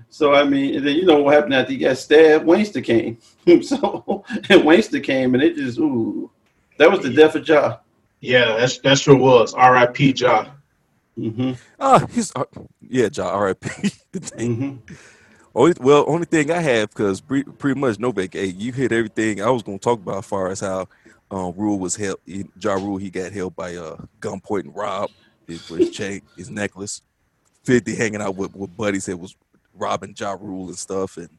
So 0.09 0.35
I 0.35 0.44
mean, 0.44 0.76
and 0.76 0.87
then 0.87 0.96
you 0.96 1.05
know 1.05 1.22
what 1.22 1.35
happened 1.35 1.55
after 1.55 1.72
he 1.72 1.78
got 1.78 1.96
stabbed? 1.98 2.44
Wanksta 2.46 2.83
came. 2.83 3.18
so 3.62 4.24
and 4.28 4.62
Wanksta 4.62 5.02
came, 5.02 5.35
and 5.35 5.42
it 5.42 5.57
just 5.57 5.78
ooh, 5.78 6.31
that 6.78 6.90
was 6.90 7.00
the 7.00 7.11
death 7.11 7.35
of 7.35 7.46
Ja. 7.46 7.78
Yeah, 8.20 8.57
that's 8.57 8.78
that 8.78 8.98
sure 8.98 9.16
was. 9.16 9.52
R.I.P. 9.52 10.12
Ja. 10.16 10.46
Mm-hmm. 11.18 11.52
Ah, 11.78 12.07
he's 12.12 12.33
uh, 12.35 12.44
yeah, 12.88 13.09
Ja. 13.12 13.28
R.I.P. 13.28 13.68
Mm-hmm. 14.12 14.94
Only, 15.55 15.74
well, 15.81 16.05
only 16.07 16.26
thing 16.26 16.50
I 16.50 16.61
have 16.61 16.90
because 16.90 17.20
pretty, 17.20 17.50
pretty 17.50 17.78
much 17.78 17.98
Novak, 17.98 18.35
hey, 18.35 18.46
you 18.46 18.72
hit 18.72 18.92
everything 18.92 19.42
I 19.42 19.50
was 19.50 19.62
going 19.62 19.78
to 19.78 19.83
talk 19.83 19.98
about 19.98 20.18
as 20.18 20.26
far 20.26 20.48
as 20.48 20.61
how 20.61 20.87
um, 21.31 21.55
Rule 21.57 21.78
was 21.78 21.96
held. 21.96 22.18
He, 22.26 22.44
ja 22.61 22.74
Rule, 22.74 22.96
he 22.98 23.11
got 23.11 23.33
held 23.33 23.57
by 23.57 23.76
uh, 23.76 23.96
gunpoint 24.20 24.64
and 24.64 24.76
robbed 24.76 25.14
his, 25.46 25.62
for 25.62 25.76
his 25.76 25.90
chain, 25.96 26.22
his 26.37 26.50
necklace. 26.50 27.02
Fifty 27.64 27.94
hanging 27.94 28.20
out 28.20 28.37
with, 28.37 28.55
with 28.55 28.76
buddies 28.76 29.07
that 29.07 29.16
was 29.16 29.37
robbing 29.74 30.14
Ja 30.18 30.33
Rule 30.33 30.68
and 30.68 30.78
stuff, 30.78 31.16
and 31.16 31.31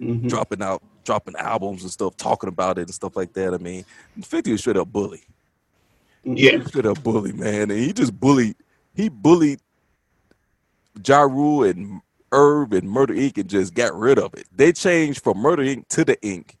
Mm-hmm. 0.00 0.28
dropping 0.28 0.62
out, 0.62 0.82
dropping 1.04 1.36
albums 1.36 1.82
and 1.82 1.90
stuff, 1.90 2.16
talking 2.16 2.48
about 2.48 2.78
it 2.78 2.82
and 2.82 2.94
stuff 2.94 3.16
like 3.16 3.34
that. 3.34 3.52
I 3.52 3.58
mean, 3.58 3.84
Fifty 4.24 4.50
was 4.52 4.60
straight 4.62 4.78
up 4.78 4.88
bully. 4.90 5.22
Yeah. 6.24 6.62
straight 6.64 6.86
up 6.86 7.02
bully, 7.02 7.32
man, 7.32 7.70
and 7.70 7.78
he 7.78 7.92
just 7.92 8.18
bullied. 8.18 8.56
He 8.94 9.08
bullied 9.10 9.60
Ja 11.06 11.22
Rule 11.22 11.64
and 11.64 12.00
Irv 12.32 12.72
and 12.72 12.90
Murder 12.90 13.14
Inc. 13.14 13.38
and 13.38 13.48
just 13.48 13.74
got 13.74 13.94
rid 13.94 14.18
of 14.18 14.32
it. 14.34 14.46
They 14.54 14.72
changed 14.72 15.22
from 15.22 15.38
Murder 15.38 15.62
Inc. 15.64 15.86
to 15.88 16.04
the 16.04 16.16
Inc. 16.16 16.52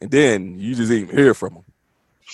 And 0.00 0.10
then 0.10 0.58
you 0.58 0.74
just 0.74 0.90
didn't 0.90 1.04
even 1.10 1.16
hear 1.16 1.34
from 1.34 1.54
them. 1.54 1.64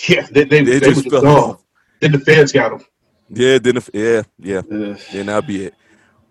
Yeah, 0.08 0.26
they, 0.30 0.44
they, 0.44 0.62
They 0.64 0.78
they, 0.78 0.80
just 0.80 1.08
fell 1.10 1.22
gone. 1.22 1.36
off. 1.50 1.64
Then 2.00 2.12
the 2.12 2.18
feds 2.18 2.52
got 2.52 2.70
them. 2.70 2.86
Yeah, 3.28 3.58
then 3.58 3.78
yeah, 3.92 4.22
yeah, 4.38 4.62
then 4.68 5.26
that'll 5.26 5.42
be 5.42 5.66
it. 5.66 5.74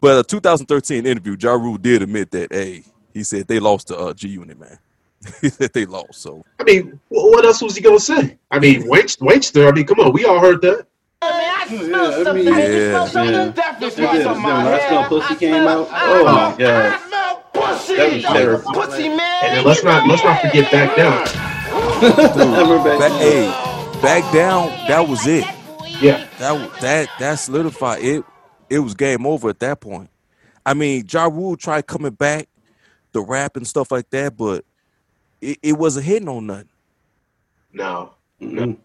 But 0.02 0.20
a 0.20 0.24
2013 0.28 1.06
interview, 1.06 1.38
Ja 1.40 1.54
Rule 1.54 1.78
did 1.78 2.02
admit 2.02 2.32
that, 2.32 2.52
hey, 2.52 2.84
he 3.14 3.24
said 3.24 3.48
they 3.48 3.60
lost 3.60 3.88
to 3.88 3.98
uh, 3.98 4.14
G 4.14 4.30
Unit, 4.30 4.60
man. 4.60 4.78
he 5.42 5.50
said 5.50 5.72
they 5.74 5.86
lost. 5.86 6.16
So 6.22 6.44
I 6.60 6.64
mean, 6.64 7.00
what 7.10 7.46
else 7.46 7.62
was 7.62 7.76
he 7.76 7.82
gonna 7.82 8.00
say? 8.00 8.38
I 8.50 8.60
mean, 8.60 8.84
Wanksta, 8.84 9.20
Wanksta. 9.20 9.68
I 9.68 9.72
mean, 9.72 9.86
come 9.86 10.00
on, 10.00 10.14
we 10.14 10.26
all 10.26 10.40
heard 10.40 10.62
that. 10.62 10.88
Yeah, 11.24 11.66
I 11.68 12.34
mean, 12.34 12.48
Yeah. 12.48 12.58
yeah. 12.58 13.04
And 13.04 13.54
then, 13.54 13.54
then 13.54 14.44
when 14.44 14.46
I 14.46 14.88
smell 14.88 15.08
pussy 15.08 15.36
came 15.36 15.68
out, 15.68 15.88
oh 15.92 16.24
my 16.26 16.56
god, 16.58 16.58
that 16.58 17.44
was 17.54 18.24
terrible. 18.24 18.82
And 18.82 19.20
then 19.58 19.66
let's 19.66 19.84
not 19.84 20.08
let's 20.08 20.24
not 20.24 20.42
forget 20.42 20.72
back 20.72 20.96
down. 20.96 21.28
I 22.04 22.34
remember 22.36 22.78
back 22.84 23.00
back, 23.00 23.12
hey, 23.22 23.48
back 24.02 24.34
down. 24.34 24.70
That 24.88 25.08
was 25.08 25.28
it. 25.28 25.46
Yeah, 26.02 26.26
That 26.40 26.82
that 26.82 27.10
that 27.20 27.36
solidified 27.36 28.04
it. 28.04 28.26
It 28.70 28.80
was 28.80 28.96
game 28.96 29.26
over 29.28 29.50
at 29.50 29.60
that 29.60 29.80
point. 29.82 30.10
I 30.66 30.74
mean, 30.74 31.06
Ja 31.12 31.26
Rule 31.26 31.56
tried 31.58 31.86
coming 31.86 32.14
back, 32.14 32.48
the 33.14 33.22
rap 33.22 33.58
and 33.58 33.68
stuff 33.68 33.92
like 33.92 34.10
that, 34.12 34.38
but 34.38 34.64
it, 35.42 35.58
it 35.62 35.74
wasn't 35.74 36.06
hitting 36.06 36.30
on 36.30 36.48
nothing. 36.48 36.70
no. 37.74 38.14
Mhm. 38.42 38.78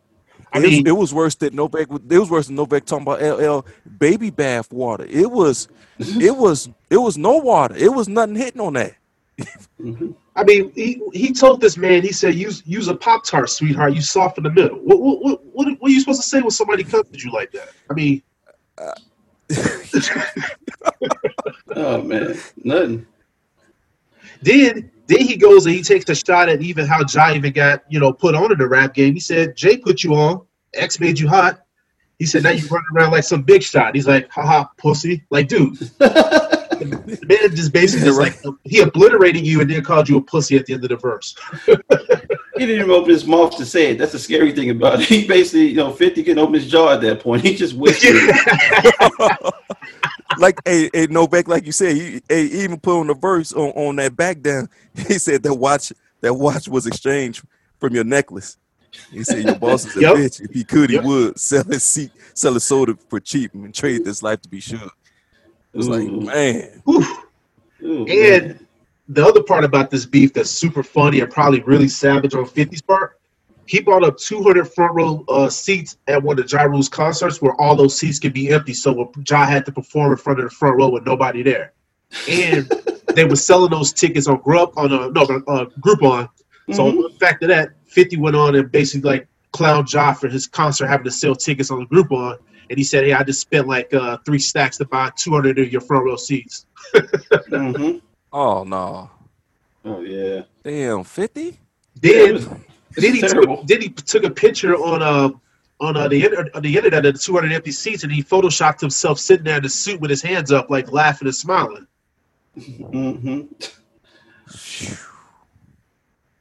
I 0.52 0.58
It 0.58 0.62
was- 0.62 0.70
mean, 0.70 0.86
it 0.86 0.96
was 0.96 1.12
worse 1.14 1.34
than 1.34 1.54
Novak. 1.56 1.88
It 2.10 2.18
was 2.18 2.30
worse 2.30 2.46
than 2.46 2.56
Novak 2.56 2.84
talking 2.86 3.06
about 3.06 3.20
LL 3.22 3.66
baby 3.98 4.30
bath 4.30 4.72
water. 4.72 5.04
It 5.08 5.30
was, 5.30 5.68
it 5.98 6.36
was, 6.36 6.68
it 6.88 6.98
was 6.98 7.18
no 7.18 7.36
water. 7.38 7.74
It 7.76 7.92
was 7.92 8.08
nothing 8.08 8.36
hitting 8.36 8.60
on 8.60 8.74
that. 8.74 8.94
I 10.36 10.44
mean, 10.44 10.70
he, 10.74 11.02
he 11.12 11.32
told 11.32 11.60
this 11.60 11.76
man. 11.76 12.02
He 12.02 12.12
said, 12.12 12.34
"Use 12.34 12.62
use 12.64 12.88
a 12.88 12.94
pop 12.94 13.24
tart, 13.24 13.50
sweetheart. 13.50 13.94
You 13.94 14.00
soft 14.02 14.38
in 14.38 14.44
the 14.44 14.50
middle." 14.50 14.78
What 14.78 15.00
what, 15.00 15.20
what 15.22 15.44
what 15.52 15.68
what 15.80 15.88
are 15.90 15.92
you 15.92 16.00
supposed 16.00 16.22
to 16.22 16.28
say 16.28 16.40
when 16.40 16.50
somebody 16.50 16.84
comes 16.84 17.08
at 17.12 17.22
you 17.22 17.32
like 17.32 17.50
that? 17.52 17.68
I 17.90 17.94
mean, 17.94 18.22
Oh 21.74 22.02
man, 22.02 22.38
nothing. 22.64 23.06
Then 24.42 24.90
then 25.07 25.20
he 25.20 25.37
goes 25.37 25.66
and 25.66 25.75
he 25.75 25.83
takes 25.83 26.09
a 26.11 26.14
shot 26.14 26.49
at 26.49 26.61
even 26.62 26.87
how 26.87 27.01
Ja 27.09 27.33
even 27.33 27.53
got 27.53 27.85
you 27.88 28.01
know 28.01 28.12
put 28.12 28.35
on 28.35 28.53
in 28.53 28.59
the 28.59 28.68
rap 28.68 28.94
game. 28.94 29.14
He 29.14 29.20
said, 29.20 29.57
"Jay 29.57 29.77
put 29.77 30.03
you 30.03 30.14
on. 30.14 30.44
X 30.75 31.01
made 31.01 31.18
you 31.18 31.29
hot." 31.29 31.62
He 32.18 32.27
said, 32.27 32.42
"Now 32.42 32.51
you 32.51 32.66
running 32.68 32.87
around 32.94 33.12
like 33.12 33.25
some 33.25 33.42
big 33.42 33.62
shot." 33.62 33.94
He's 33.94 34.07
like, 34.07 34.31
"Haha, 34.31 34.64
pussy!" 34.79 35.25
Like, 35.31 35.49
dude, 35.49 35.79
the 37.07 37.18
man 37.27 37.57
just 37.57 37.72
basically 37.72 38.05
just 38.05 38.18
like 38.18 38.38
um, 38.44 38.59
he 38.64 38.81
obliterated 38.81 39.46
you 39.46 39.61
and 39.61 39.70
then 39.70 39.83
called 39.83 40.09
you 40.09 40.18
a 40.18 40.22
pussy 40.22 40.57
at 40.57 40.66
the 40.66 40.75
end 40.75 40.85
of 40.85 40.90
the 40.90 40.96
verse. 40.96 41.35
He 42.59 42.64
didn't 42.64 42.87
even 42.87 42.90
open 42.90 43.11
his 43.11 43.27
mouth 43.27 43.55
to 43.59 43.66
say 43.66 43.90
it. 43.90 43.99
That's 43.99 44.12
the 44.12 44.18
scary 44.18 44.51
thing 44.51 44.70
about 44.70 45.01
it. 45.01 45.07
He 45.07 45.27
basically, 45.27 45.68
you 45.68 45.77
know, 45.77 45.92
50 45.92 46.22
couldn't 46.22 46.38
open 46.38 46.55
his 46.55 46.70
jaw 46.70 46.94
at 46.94 47.03
that 47.03 47.20
point. 47.20 47.42
He 47.42 47.55
just 47.55 47.77
whispered. 47.77 48.22
like, 50.38 50.59
hey, 50.64 50.88
hey, 50.92 51.07
Novak, 51.09 51.49
like 51.49 51.66
you 51.66 51.72
said, 51.72 51.96
he, 51.96 52.22
hey, 52.29 52.49
he 52.49 52.64
even 52.64 52.81
put 52.81 52.99
on 52.99 53.07
the 53.09 53.14
verse 53.14 53.53
on, 53.53 53.70
on 53.72 53.96
that 53.96 54.16
back 54.16 54.40
down. 54.40 54.70
He 54.94 55.18
said 55.18 55.42
that 55.42 55.55
watch 55.55 55.92
that 56.22 56.33
watch 56.33 56.66
was 56.66 56.87
exchanged 56.87 57.44
from 57.79 57.94
your 57.94 58.05
necklace. 58.05 58.57
He 59.11 59.22
said 59.22 59.44
your 59.44 59.55
boss 59.55 59.85
is 59.85 59.96
a 59.96 60.01
Yep. 60.01 60.16
bitch. 60.16 60.40
If 60.40 60.51
he 60.53 60.64
could, 60.64 60.88
he 60.90 60.96
Yep. 60.96 61.05
would 61.05 61.38
sell 61.38 61.64
his 61.64 61.85
seat, 61.85 62.11
sell 62.35 62.55
his 62.55 62.64
soda 62.64 62.96
for 63.11 63.20
cheap, 63.20 63.53
and 63.55 63.75
trade 63.75 64.05
this 64.05 64.22
life 64.22 64.40
to 64.42 64.49
be 64.49 64.61
sure. 64.61 64.90
It's 65.76 65.88
like, 65.88 66.08
man, 66.08 66.82
Ooh, 66.88 67.04
And 67.82 68.06
man. 68.08 68.66
the 69.08 69.24
other 69.24 69.42
part 69.42 69.64
about 69.64 69.90
this 69.90 70.06
beef 70.06 70.32
that's 70.32 70.50
super 70.50 70.82
funny 70.82 71.20
and 71.20 71.30
probably 71.30 71.60
really 71.62 71.88
savage 71.88 72.34
on 72.34 72.44
50's 72.44 72.82
part, 72.82 73.20
he 73.66 73.80
brought 73.80 74.04
up 74.04 74.16
200 74.16 74.64
front 74.72 74.94
row 74.94 75.24
uh, 75.28 75.48
seats 75.50 75.98
at 76.06 76.22
one 76.22 76.38
of 76.38 76.50
Ja 76.50 76.62
Rule's 76.62 76.88
concerts 76.88 77.42
where 77.42 77.52
all 77.60 77.74
those 77.76 77.98
seats 77.98 78.18
could 78.18 78.32
be 78.32 78.48
empty. 78.50 78.72
So 78.72 79.12
Ja 79.28 79.44
had 79.44 79.66
to 79.66 79.72
perform 79.72 80.12
in 80.12 80.18
front 80.18 80.38
of 80.38 80.44
the 80.46 80.50
front 80.50 80.76
row 80.76 80.88
with 80.88 81.04
nobody 81.04 81.42
there. 81.42 81.72
And 82.28 82.70
they 83.14 83.24
were 83.24 83.36
selling 83.36 83.70
those 83.70 83.92
tickets 83.92 84.28
on 84.28 84.40
Grub 84.40 84.72
on 84.76 84.92
a 84.92 85.10
no 85.10 85.22
uh, 85.22 85.66
Groupon. 85.80 86.28
So 86.72 86.90
Mhm. 86.90 87.12
the 87.12 87.18
fact 87.18 87.42
of 87.42 87.48
that, 87.50 87.70
50 87.86 88.16
went 88.18 88.36
on 88.36 88.54
and 88.54 88.70
basically 88.70 89.10
like 89.10 89.28
clown 89.52 89.84
Ja 89.92 90.12
for 90.12 90.28
his 90.28 90.46
concert 90.46 90.86
having 90.86 91.04
to 91.04 91.10
sell 91.10 91.34
tickets 91.34 91.70
on 91.70 91.80
the 91.80 91.86
Groupon. 91.86 92.38
And 92.68 92.79
he 92.79 92.85
said, 92.85 93.05
"Hey, 93.05 93.12
I 93.12 93.22
just 93.22 93.40
spent 93.40 93.66
like 93.68 93.92
uh, 93.94 94.18
three 94.24 94.38
stacks 94.38 94.76
to 94.79 94.85
buy 94.87 95.11
200 95.16 95.59
of 95.59 95.70
your 95.72 95.81
front 95.81 96.05
row 96.05 96.16
seats." 96.16 96.66
Mhm. 97.50 98.00
oh 98.33 98.64
no, 98.64 99.11
Oh 99.85 100.00
yeah. 100.00 100.42
damn, 100.64 101.05
fifty. 101.05 101.61
Then, 102.00 102.66
then 102.96 103.14
he 103.14 103.20
terrible. 103.20 103.59
took 103.59 103.66
then 103.66 103.81
he 103.83 103.88
took 103.88 104.24
a 104.24 104.31
picture 104.31 104.74
on 104.74 105.02
uh 105.02 105.31
on 105.81 105.96
uh, 105.96 106.09
the 106.09 106.50
on 106.55 106.62
the 106.62 106.76
internet 106.76 107.05
of 107.07 107.14
the 107.14 107.18
200 107.18 107.52
empty 107.52 107.70
seats, 107.70 108.02
and 108.02 108.12
he 108.12 108.22
photoshopped 108.22 108.81
himself 108.81 109.18
sitting 109.18 109.44
there 109.44 109.59
in 109.59 109.62
the 109.62 109.68
suit 109.68 110.00
with 110.00 110.11
his 110.11 110.22
hands 110.22 110.50
up, 110.52 110.70
like 110.70 110.90
laughing 110.92 111.26
and 111.29 111.35
smiling. 111.35 111.87
hmm 112.57 113.42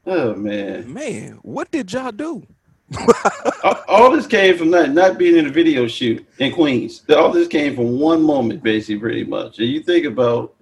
Oh 0.07 0.35
man. 0.35 0.93
Man, 0.93 1.39
what 1.41 1.71
did 1.71 1.91
y'all 1.91 2.11
do? 2.11 2.45
All, 3.63 3.75
all 3.87 4.11
this 4.11 4.27
came 4.27 4.57
from 4.57 4.69
not 4.69 4.91
not 4.91 5.17
being 5.17 5.37
in 5.37 5.47
a 5.47 5.49
video 5.49 5.87
shoot 5.87 6.25
in 6.39 6.53
Queens. 6.53 7.03
All 7.09 7.31
this 7.31 7.47
came 7.47 7.75
from 7.75 7.99
one 7.99 8.21
moment, 8.21 8.61
basically, 8.63 8.99
pretty 8.99 9.23
much. 9.23 9.59
And 9.59 9.67
you 9.69 9.81
think 9.81 10.05
about 10.05 10.53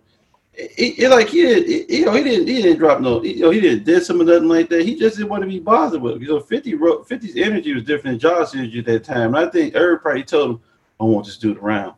it, 0.54 1.00
it 1.00 1.10
like 1.10 1.30
he 1.30 1.42
did, 1.42 1.68
it- 1.68 1.90
you 1.90 2.06
know, 2.06 2.14
he 2.14 2.24
didn't 2.24 2.48
he 2.48 2.62
didn't 2.62 2.78
drop 2.80 3.02
no, 3.02 3.24
you 3.24 3.40
know, 3.42 3.50
he 3.50 3.60
didn't 3.60 3.84
did 3.84 4.04
some 4.04 4.22
of 4.22 4.28
nothing 4.28 4.48
like 4.48 4.70
that. 4.70 4.84
He 4.86 4.96
just 4.96 5.18
didn't 5.18 5.30
want 5.30 5.44
to 5.44 5.50
be 5.50 5.60
bothered 5.60 6.02
with. 6.02 6.16
it. 6.18 6.22
You 6.22 6.28
know, 6.30 6.40
Fifty 6.40 6.76
wrote 6.76 7.08
50's 7.10 7.36
energy 7.36 7.74
was 7.74 7.84
different 7.84 8.20
than 8.22 8.32
Josh's 8.32 8.56
energy 8.56 8.80
at 8.80 8.86
that 8.86 9.04
time. 9.04 9.36
And 9.36 9.46
I 9.46 9.50
think 9.50 9.76
everybody 9.76 10.24
told 10.24 10.52
him, 10.52 10.62
"I 11.00 11.04
don't 11.06 11.14
want 11.14 11.26
this 11.26 11.38
dude 11.38 11.58
around. 11.58 11.94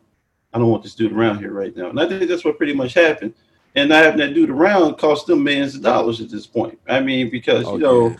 I 0.52 0.58
don't 0.58 0.70
want 0.70 0.82
this 0.82 0.94
dude 0.94 1.12
around 1.12 1.38
here 1.38 1.52
right 1.52 1.76
now." 1.76 1.90
And 1.90 2.00
I 2.00 2.08
think 2.08 2.28
that's 2.28 2.44
what 2.44 2.56
pretty 2.56 2.72
much 2.74 2.94
happened. 2.94 3.34
And 3.74 3.90
not 3.90 4.02
having 4.04 4.20
that 4.20 4.32
dude 4.32 4.48
around 4.48 4.96
cost 4.96 5.26
them 5.26 5.44
millions 5.44 5.74
of 5.74 5.82
dollars 5.82 6.22
at 6.22 6.30
this 6.30 6.46
point. 6.46 6.78
I 6.88 6.98
mean, 7.00 7.28
because 7.28 7.66
Oh, 7.66 7.74
you 7.74 7.82
know 7.82 8.08
yeah. 8.08 8.16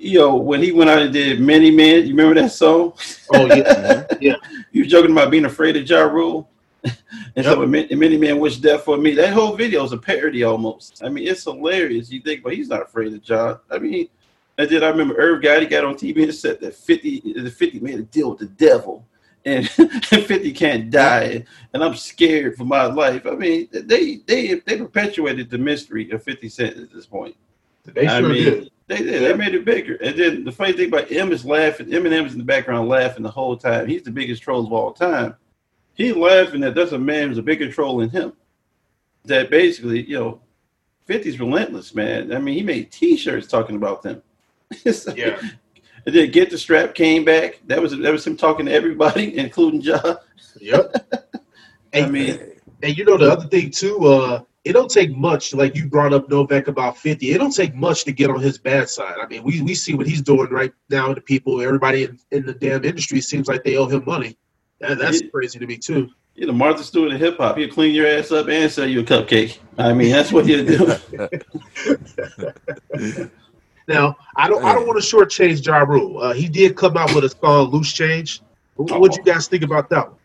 You 0.00 0.18
know, 0.18 0.34
when 0.34 0.62
he 0.62 0.72
went 0.72 0.88
out 0.88 1.02
and 1.02 1.12
did 1.12 1.40
Many 1.40 1.70
Men, 1.70 2.06
you 2.06 2.14
remember 2.16 2.40
that 2.40 2.52
song? 2.52 2.94
Oh 3.34 3.46
yeah, 3.54 4.06
yeah. 4.20 4.36
You 4.72 4.82
were 4.82 4.88
joking 4.88 5.12
about 5.12 5.30
being 5.30 5.44
afraid 5.44 5.76
of 5.76 5.88
Ja 5.88 6.02
Rule. 6.02 6.48
and 7.36 7.44
so 7.44 7.66
many, 7.66 7.94
many 7.94 8.16
men 8.16 8.38
wish 8.38 8.56
death 8.56 8.84
for 8.84 8.96
me. 8.96 9.14
That 9.14 9.34
whole 9.34 9.54
video 9.54 9.84
is 9.84 9.92
a 9.92 9.98
parody 9.98 10.44
almost. 10.44 11.02
I 11.04 11.10
mean, 11.10 11.28
it's 11.28 11.44
hilarious. 11.44 12.10
You 12.10 12.22
think, 12.22 12.42
but 12.42 12.54
he's 12.54 12.68
not 12.68 12.80
afraid 12.80 13.12
of 13.12 13.22
John. 13.22 13.58
I 13.70 13.78
mean, 13.78 14.08
and 14.56 14.70
then 14.70 14.82
I 14.82 14.88
remember 14.88 15.14
Irv 15.18 15.42
Gotti 15.42 15.68
got 15.68 15.84
on 15.84 15.94
TV 15.94 16.22
and 16.22 16.34
said 16.34 16.60
that 16.60 16.74
50, 16.74 17.34
the 17.36 17.50
50 17.50 17.80
made 17.80 17.98
a 17.98 18.02
deal 18.02 18.30
with 18.30 18.38
the 18.38 18.46
devil. 18.46 19.06
And 19.44 19.68
50 20.04 20.52
can't 20.52 20.90
die, 20.90 21.44
and 21.72 21.82
I'm 21.82 21.94
scared 21.94 22.56
for 22.56 22.64
my 22.64 22.84
life. 22.84 23.26
I 23.26 23.30
mean, 23.30 23.68
they 23.72 24.16
they 24.26 24.56
they 24.66 24.76
perpetuated 24.76 25.48
the 25.48 25.56
mystery 25.56 26.10
of 26.10 26.22
50 26.22 26.48
Cent 26.50 26.76
at 26.76 26.92
this 26.92 27.06
point. 27.06 27.36
They 27.84 28.06
I 28.06 28.20
sure 28.20 28.28
mean, 28.28 28.44
did. 28.44 28.70
They 28.90 29.04
did. 29.04 29.22
They 29.22 29.34
made 29.34 29.54
it 29.54 29.64
bigger. 29.64 29.94
And 29.94 30.18
then 30.18 30.42
the 30.42 30.50
funny 30.50 30.72
thing 30.72 30.88
about 30.88 31.12
M 31.12 31.30
is 31.30 31.44
laughing. 31.44 31.86
Eminem's 31.86 32.32
in 32.32 32.38
the 32.38 32.44
background 32.44 32.88
laughing 32.88 33.22
the 33.22 33.30
whole 33.30 33.56
time. 33.56 33.86
He's 33.86 34.02
the 34.02 34.10
biggest 34.10 34.42
troll 34.42 34.66
of 34.66 34.72
all 34.72 34.92
time. 34.92 35.36
He's 35.94 36.16
laughing 36.16 36.60
that 36.62 36.74
there's 36.74 36.92
a 36.92 36.98
man 36.98 37.28
who's 37.28 37.38
a 37.38 37.42
bigger 37.42 37.70
troll 37.70 37.98
than 37.98 38.10
him. 38.10 38.32
That 39.26 39.48
basically, 39.48 40.02
you 40.02 40.18
know, 40.18 40.40
50's 41.08 41.38
relentless, 41.38 41.94
man. 41.94 42.32
I 42.34 42.40
mean, 42.40 42.56
he 42.56 42.64
made 42.64 42.90
T-shirts 42.90 43.46
talking 43.46 43.76
about 43.76 44.02
them. 44.02 44.22
Yeah. 45.14 45.40
And 46.06 46.14
then 46.14 46.30
Get 46.32 46.50
the 46.50 46.58
Strap 46.58 46.94
came 46.96 47.24
back. 47.24 47.60
That 47.66 47.80
was 47.80 47.96
that 47.96 48.10
was 48.10 48.26
him 48.26 48.36
talking 48.36 48.66
to 48.66 48.72
everybody, 48.72 49.38
including 49.38 49.82
John. 49.82 50.16
Yep. 50.58 50.96
I 51.94 52.06
mean, 52.06 52.40
And 52.82 52.96
you 52.96 53.04
know 53.04 53.18
the 53.18 53.30
other 53.30 53.46
thing 53.46 53.70
too, 53.70 54.04
uh, 54.06 54.42
it 54.64 54.72
don't 54.72 54.90
take 54.90 55.16
much. 55.16 55.54
Like 55.54 55.74
you 55.74 55.88
brought 55.88 56.12
up 56.12 56.28
Novak 56.28 56.68
about 56.68 56.98
fifty. 56.98 57.32
It 57.32 57.38
don't 57.38 57.54
take 57.54 57.74
much 57.74 58.04
to 58.04 58.12
get 58.12 58.30
on 58.30 58.40
his 58.40 58.58
bad 58.58 58.88
side. 58.88 59.16
I 59.20 59.26
mean, 59.26 59.42
we, 59.42 59.62
we 59.62 59.74
see 59.74 59.94
what 59.94 60.06
he's 60.06 60.22
doing 60.22 60.50
right 60.50 60.72
now 60.88 61.14
to 61.14 61.20
people. 61.20 61.60
Everybody 61.60 62.04
in, 62.04 62.18
in 62.30 62.46
the 62.46 62.54
damn 62.54 62.84
industry 62.84 63.20
seems 63.20 63.48
like 63.48 63.64
they 63.64 63.76
owe 63.76 63.86
him 63.86 64.04
money. 64.06 64.36
That, 64.80 64.98
that's 64.98 65.22
crazy 65.32 65.58
to 65.58 65.66
me 65.66 65.76
too. 65.76 66.10
you 66.34 66.46
know, 66.46 66.52
Martha 66.52 66.82
Stewart 66.82 67.12
of 67.12 67.20
hip 67.20 67.36
hop. 67.38 67.56
He'll 67.56 67.68
clean 67.70 67.94
your 67.94 68.06
ass 68.06 68.32
up 68.32 68.48
and 68.48 68.70
sell 68.70 68.86
you 68.86 69.00
a 69.00 69.04
cupcake. 69.04 69.58
I 69.78 69.92
mean, 69.92 70.10
that's 70.10 70.32
what 70.32 70.46
he'll 70.46 70.66
do. 70.66 70.98
Now, 73.90 74.16
I 74.36 74.46
don't 74.46 74.64
I 74.64 74.72
don't 74.72 74.86
want 74.86 75.02
to 75.02 75.16
shortchange 75.16 75.66
Ja 75.66 75.78
Rule. 75.78 76.20
Uh, 76.20 76.32
he 76.32 76.48
did 76.48 76.76
come 76.76 76.96
out 76.96 77.12
with 77.12 77.24
a 77.24 77.28
song 77.28 77.70
"Loose 77.70 77.92
Change." 77.92 78.40
What 78.76 79.00
would 79.00 79.16
you 79.16 79.24
guys 79.24 79.48
think 79.48 79.64
about 79.64 79.90
that 79.90 80.12
one? 80.12 80.18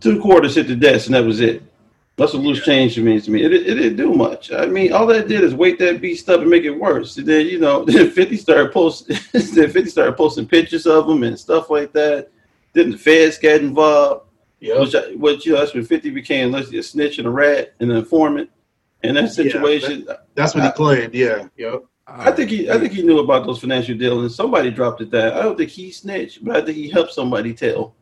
Two 0.00 0.20
quarters 0.20 0.54
hit 0.54 0.68
the 0.68 0.76
desk, 0.76 1.06
and 1.06 1.14
that 1.14 1.24
was 1.24 1.40
it. 1.40 1.62
That's 2.16 2.32
what 2.32 2.42
loose 2.44 2.64
change 2.64 2.96
means 2.98 3.24
to 3.24 3.32
me. 3.32 3.42
It, 3.42 3.52
it, 3.52 3.66
it 3.66 3.74
didn't 3.74 3.96
do 3.96 4.14
much. 4.14 4.52
I 4.52 4.66
mean, 4.66 4.92
all 4.92 5.06
that 5.08 5.26
did 5.26 5.42
is 5.42 5.52
weight 5.52 5.80
that 5.80 6.00
beast 6.00 6.28
up 6.28 6.40
and 6.42 6.48
make 6.50 6.62
it 6.62 6.70
worse. 6.70 7.16
And 7.16 7.26
then 7.26 7.46
you 7.46 7.58
know, 7.58 7.84
then 7.86 8.10
Fifty 8.10 8.36
started 8.36 8.72
posting. 8.72 9.16
then 9.32 9.70
Fifty 9.70 9.90
started 9.90 10.16
posting 10.16 10.46
pictures 10.46 10.86
of 10.86 11.08
him 11.08 11.24
and 11.24 11.38
stuff 11.38 11.70
like 11.70 11.92
that. 11.92 12.30
Then 12.72 12.90
the 12.92 12.98
feds 12.98 13.38
got 13.38 13.60
involved. 13.60 14.26
Yeah. 14.60 14.80
Which, 14.80 14.94
I- 14.94 15.10
which 15.14 15.44
you 15.46 15.52
know, 15.52 15.58
that's 15.60 15.74
when 15.74 15.84
Fifty 15.84 16.10
became 16.10 16.52
let's 16.52 16.72
a 16.72 16.82
snitch 16.82 17.18
and 17.18 17.26
a 17.26 17.30
rat 17.30 17.74
and 17.80 17.90
an 17.90 17.96
informant. 17.98 18.50
In 19.02 19.16
that 19.16 19.32
situation, 19.32 20.06
That's 20.34 20.54
what 20.54 20.64
he 20.64 20.70
claimed. 20.72 21.12
Yeah. 21.14 21.48
Yep. 21.58 21.84
I 22.06 22.30
think 22.32 22.48
he, 22.50 22.70
I 22.70 22.78
think 22.78 22.92
he 22.92 23.02
knew 23.02 23.18
about 23.18 23.44
those 23.44 23.60
financial 23.60 23.96
dealings. 23.98 24.34
Somebody 24.34 24.70
dropped 24.70 25.00
it 25.02 25.10
that. 25.10 25.34
I 25.34 25.42
don't 25.42 25.56
think 25.58 25.68
he 25.70 25.90
snitched, 25.90 26.42
but 26.44 26.56
I 26.56 26.60
think 26.64 26.76
he 26.78 26.88
helped 26.88 27.12
somebody 27.12 27.52
tell. 27.52 27.94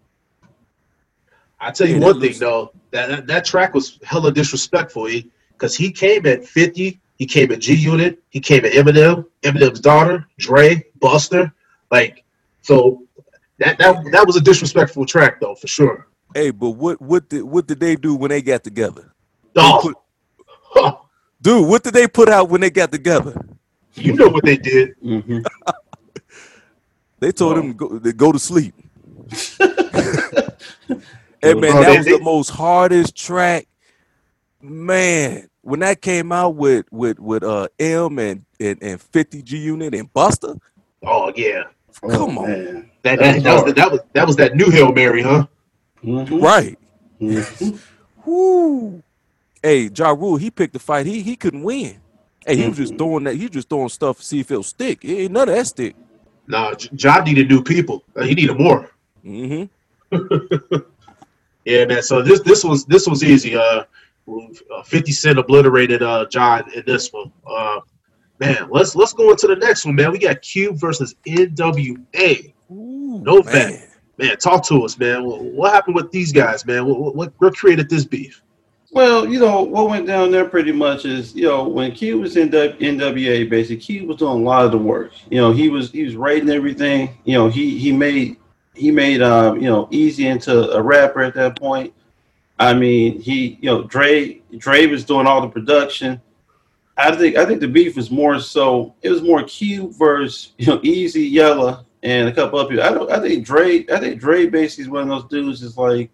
I 1.62 1.70
tell 1.70 1.86
you 1.86 1.94
Yeah, 1.94 2.00
one 2.00 2.18
that 2.18 2.28
thing 2.28 2.40
though, 2.40 2.72
that, 2.90 3.08
that 3.08 3.26
that 3.28 3.44
track 3.44 3.72
was 3.72 3.98
hella 4.02 4.32
disrespectful. 4.32 5.08
Because 5.52 5.76
he, 5.76 5.92
came 5.92 6.26
at 6.26 6.44
fifty, 6.44 7.00
he 7.16 7.24
came 7.26 7.52
at 7.52 7.60
G 7.60 7.74
Unit, 7.74 8.20
he 8.30 8.40
came 8.40 8.64
at 8.64 8.72
Eminem, 8.72 9.24
Eminem's 9.42 9.78
daughter, 9.80 10.26
Dre, 10.38 10.84
Busta, 10.98 11.52
like 11.90 12.24
so. 12.62 13.04
That 13.58 13.78
that 13.78 14.04
that 14.10 14.26
was 14.26 14.34
a 14.34 14.40
disrespectful 14.40 15.06
track 15.06 15.40
though, 15.40 15.54
for 15.54 15.68
sure. 15.68 16.08
Hey, 16.34 16.50
but 16.50 16.70
what 16.70 17.00
what 17.00 17.28
did 17.28 17.44
what 17.44 17.68
did 17.68 17.78
they 17.78 17.94
do 17.94 18.16
when 18.16 18.30
they 18.30 18.42
got 18.42 18.64
together? 18.64 19.12
Oh, 19.54 19.94
Dude, 21.42 21.68
what 21.68 21.84
did 21.84 21.94
they 21.94 22.08
put 22.08 22.28
out 22.28 22.48
when 22.48 22.60
they 22.60 22.70
got 22.70 22.90
together? 22.90 23.40
you 23.94 24.14
know 24.14 24.28
what 24.28 24.44
they 24.44 24.56
did. 24.56 24.96
Mm-hmm. 25.00 25.40
They 27.22 27.30
told 27.30 27.56
him 27.56 27.68
to 27.68 27.74
go, 27.74 27.98
to 28.00 28.12
go 28.12 28.32
to 28.32 28.38
sleep. 28.40 28.74
hey 31.42 31.54
man, 31.54 31.76
Oh, 31.76 31.80
that 31.80 31.96
was 31.98 32.08
the 32.08 32.18
most 32.18 32.50
hardest 32.50 33.16
track. 33.16 33.68
Man, 34.62 35.48
when 35.62 35.80
that 35.80 36.02
came 36.02 36.32
out 36.32 36.56
with 36.56 36.86
with 36.92 37.18
with 37.20 37.44
uh 37.44 37.68
M 37.78 38.18
and 38.18 38.44
and, 38.60 38.78
and 38.82 39.00
50 39.00 39.42
G 39.42 39.58
Unit 39.58 39.94
and 39.94 40.12
Busta, 40.12 40.58
Oh 41.04 41.32
yeah, 41.36 41.64
come 42.08 42.38
Oh, 42.38 42.38
on, 42.38 42.48
man. 42.48 42.90
that 43.04 43.18
that, 43.20 43.42
that 43.44 43.54
was 43.54 43.64
the, 43.64 43.72
that 43.74 43.92
was 43.92 44.00
that 44.14 44.26
was 44.26 44.36
that 44.36 44.56
new 44.56 44.70
Hail 44.70 44.92
Mary, 44.92 45.22
huh? 45.22 45.46
Mhm. 46.04 46.40
right? 46.42 46.78
Mhm. 47.20 47.80
Whoo. 48.24 49.02
Hey, 49.62 49.90
Ja 49.96 50.10
Rule, 50.10 50.36
he 50.36 50.50
picked 50.50 50.74
the 50.74 50.78
fight. 50.80 51.06
He 51.06 51.22
he 51.22 51.36
couldn't 51.36 51.62
win. 51.62 52.02
Hey, 52.46 52.56
he 52.56 52.68
was 52.68 52.76
Mm-hmm. 52.76 52.82
just 52.82 52.98
throwing 52.98 53.24
that. 53.24 53.36
He 53.36 53.42
was 53.42 53.50
just 53.52 53.68
throwing 53.68 53.88
stuff 53.88 54.18
to 54.18 54.24
see 54.24 54.40
if 54.40 54.50
it'll 54.50 54.62
stick. 54.64 55.04
It 55.04 55.14
ain't 55.24 55.32
none 55.32 55.48
of 55.48 55.54
that 55.54 55.66
stick. 55.66 55.96
Nah, 56.48 56.74
J- 56.74 56.90
John 56.94 57.24
needed 57.24 57.48
new 57.48 57.62
people. 57.62 58.04
Uh, 58.16 58.24
he 58.24 58.34
needed 58.34 58.58
more. 58.58 58.90
hmm 59.22 59.64
Yeah, 61.64 61.84
man. 61.84 62.02
So 62.02 62.22
this 62.22 62.40
this 62.40 62.64
was 62.64 62.84
this 62.86 63.06
was 63.06 63.22
easy. 63.22 63.56
Uh, 63.56 63.84
uh, 64.28 64.82
Fifty 64.84 65.12
Cent 65.12 65.38
obliterated 65.38 66.02
uh 66.02 66.26
John 66.26 66.70
in 66.72 66.82
this 66.86 67.12
one. 67.12 67.32
Uh, 67.46 67.80
man, 68.38 68.68
let's 68.70 68.94
let's 68.94 69.12
go 69.12 69.30
into 69.30 69.46
the 69.46 69.56
next 69.56 69.84
one, 69.84 69.94
man. 69.94 70.12
We 70.12 70.18
got 70.18 70.42
Cube 70.42 70.76
versus 70.76 71.14
NWA. 71.26 72.52
Ooh, 72.70 73.20
No 73.24 73.42
man. 73.42 73.52
man. 73.54 73.88
Man, 74.18 74.36
talk 74.36 74.64
to 74.66 74.84
us, 74.84 74.98
man. 74.98 75.24
What, 75.24 75.40
what 75.42 75.72
happened 75.72 75.96
with 75.96 76.10
these 76.12 76.32
guys, 76.32 76.66
man? 76.66 76.84
What, 76.86 77.14
what 77.14 77.32
what 77.38 77.56
created 77.56 77.88
this 77.88 78.04
beef? 78.04 78.42
Well, 78.90 79.26
you 79.26 79.40
know 79.40 79.62
what 79.62 79.88
went 79.88 80.06
down 80.06 80.30
there 80.30 80.44
pretty 80.44 80.70
much 80.72 81.06
is 81.06 81.34
you 81.34 81.44
know 81.44 81.66
when 81.66 81.92
Cube 81.92 82.20
was 82.20 82.36
in 82.36 82.50
the 82.50 82.76
NWA, 82.78 83.48
basically 83.48 83.78
Cube 83.78 84.06
was 84.08 84.18
doing 84.18 84.42
a 84.42 84.44
lot 84.44 84.66
of 84.66 84.70
the 84.70 84.78
work. 84.78 85.12
You 85.30 85.38
know 85.38 85.50
he 85.52 85.70
was 85.70 85.90
he 85.90 86.04
was 86.04 86.14
writing 86.14 86.50
everything. 86.50 87.16
You 87.24 87.34
know 87.38 87.48
he 87.48 87.78
he 87.78 87.90
made 87.90 88.36
he 88.74 88.90
made 88.90 89.22
um 89.22 89.56
you 89.56 89.68
know 89.68 89.86
Eazy 89.86 90.30
into 90.30 90.70
a 90.72 90.82
rapper 90.82 91.22
at 91.22 91.34
that 91.34 91.58
point. 91.58 91.92
I 92.58 92.74
mean 92.74 93.20
he 93.20 93.58
you 93.60 93.70
know 93.70 93.82
Dre 93.84 94.40
Dre 94.58 94.86
was 94.86 95.04
doing 95.04 95.26
all 95.26 95.40
the 95.40 95.48
production. 95.48 96.20
I 96.96 97.14
think 97.14 97.36
I 97.36 97.44
think 97.44 97.60
the 97.60 97.68
beef 97.68 97.96
was 97.96 98.10
more 98.10 98.38
so 98.38 98.94
it 99.02 99.10
was 99.10 99.22
more 99.22 99.42
Q 99.42 99.92
versus 99.98 100.52
you 100.58 100.66
know 100.66 100.78
Eazy 100.78 101.30
Yella 101.30 101.84
and 102.02 102.28
a 102.28 102.32
couple 102.32 102.58
of 102.58 102.68
people. 102.68 102.84
I 102.84 102.92
don't 102.92 103.10
I 103.10 103.20
think 103.20 103.44
Dre 103.44 103.84
I 103.92 103.98
think 103.98 104.20
Dre 104.20 104.46
basically 104.46 104.84
is 104.84 104.90
one 104.90 105.02
of 105.02 105.08
those 105.08 105.30
dudes 105.30 105.62
is 105.62 105.76
like 105.76 106.10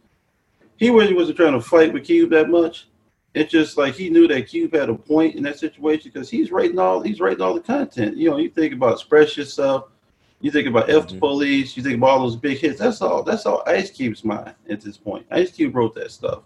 he 0.76 0.90
really 0.90 1.14
wasn't 1.14 1.36
trying 1.36 1.52
to 1.52 1.60
fight 1.60 1.92
with 1.92 2.04
Cube 2.04 2.30
that 2.30 2.48
much. 2.48 2.88
It's 3.34 3.52
just 3.52 3.76
like 3.76 3.94
he 3.94 4.10
knew 4.10 4.26
that 4.28 4.48
Cube 4.48 4.72
had 4.72 4.88
a 4.88 4.94
point 4.94 5.34
in 5.34 5.42
that 5.42 5.58
situation 5.58 6.10
because 6.12 6.30
he's 6.30 6.50
writing 6.50 6.78
all 6.78 7.00
he's 7.00 7.20
writing 7.20 7.42
all 7.42 7.54
the 7.54 7.60
content. 7.60 8.16
You 8.16 8.30
know, 8.30 8.38
you 8.38 8.48
think 8.48 8.72
about 8.72 8.94
express 8.94 9.36
yourself, 9.36 9.90
you 10.40 10.50
think 10.50 10.68
about 10.68 10.88
F 10.88 11.08
the 11.08 11.18
police, 11.18 11.76
you 11.76 11.82
think 11.82 11.96
about 11.96 12.10
all 12.10 12.20
those 12.20 12.36
big 12.36 12.58
hits. 12.58 12.78
That's 12.78 13.02
all 13.02 13.22
that's 13.22 13.46
all 13.46 13.62
Ice 13.66 13.90
Cube's 13.90 14.24
mind 14.24 14.54
at 14.68 14.80
this 14.80 14.96
point. 14.96 15.26
Ice 15.30 15.50
Cube 15.50 15.74
wrote 15.74 15.94
that 15.94 16.10
stuff. 16.12 16.42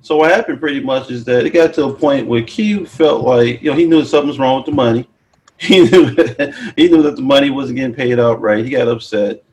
So 0.00 0.16
what 0.16 0.30
happened 0.32 0.60
pretty 0.60 0.80
much 0.80 1.10
is 1.10 1.24
that 1.24 1.46
it 1.46 1.50
got 1.50 1.72
to 1.74 1.84
a 1.86 1.94
point 1.94 2.26
where 2.26 2.42
Cube 2.42 2.88
felt 2.88 3.22
like, 3.22 3.62
you 3.62 3.70
know, 3.70 3.76
he 3.76 3.86
knew 3.86 4.04
something 4.04 4.28
was 4.28 4.38
wrong 4.38 4.56
with 4.56 4.66
the 4.66 4.72
money. 4.72 5.08
He 5.56 5.88
knew 5.88 6.06
he 6.76 6.88
knew 6.88 7.00
that 7.02 7.14
the 7.14 7.22
money 7.22 7.48
wasn't 7.48 7.76
getting 7.76 7.94
paid 7.94 8.18
out 8.18 8.40
right. 8.40 8.64
He 8.64 8.70
got 8.72 8.88
upset 8.88 9.44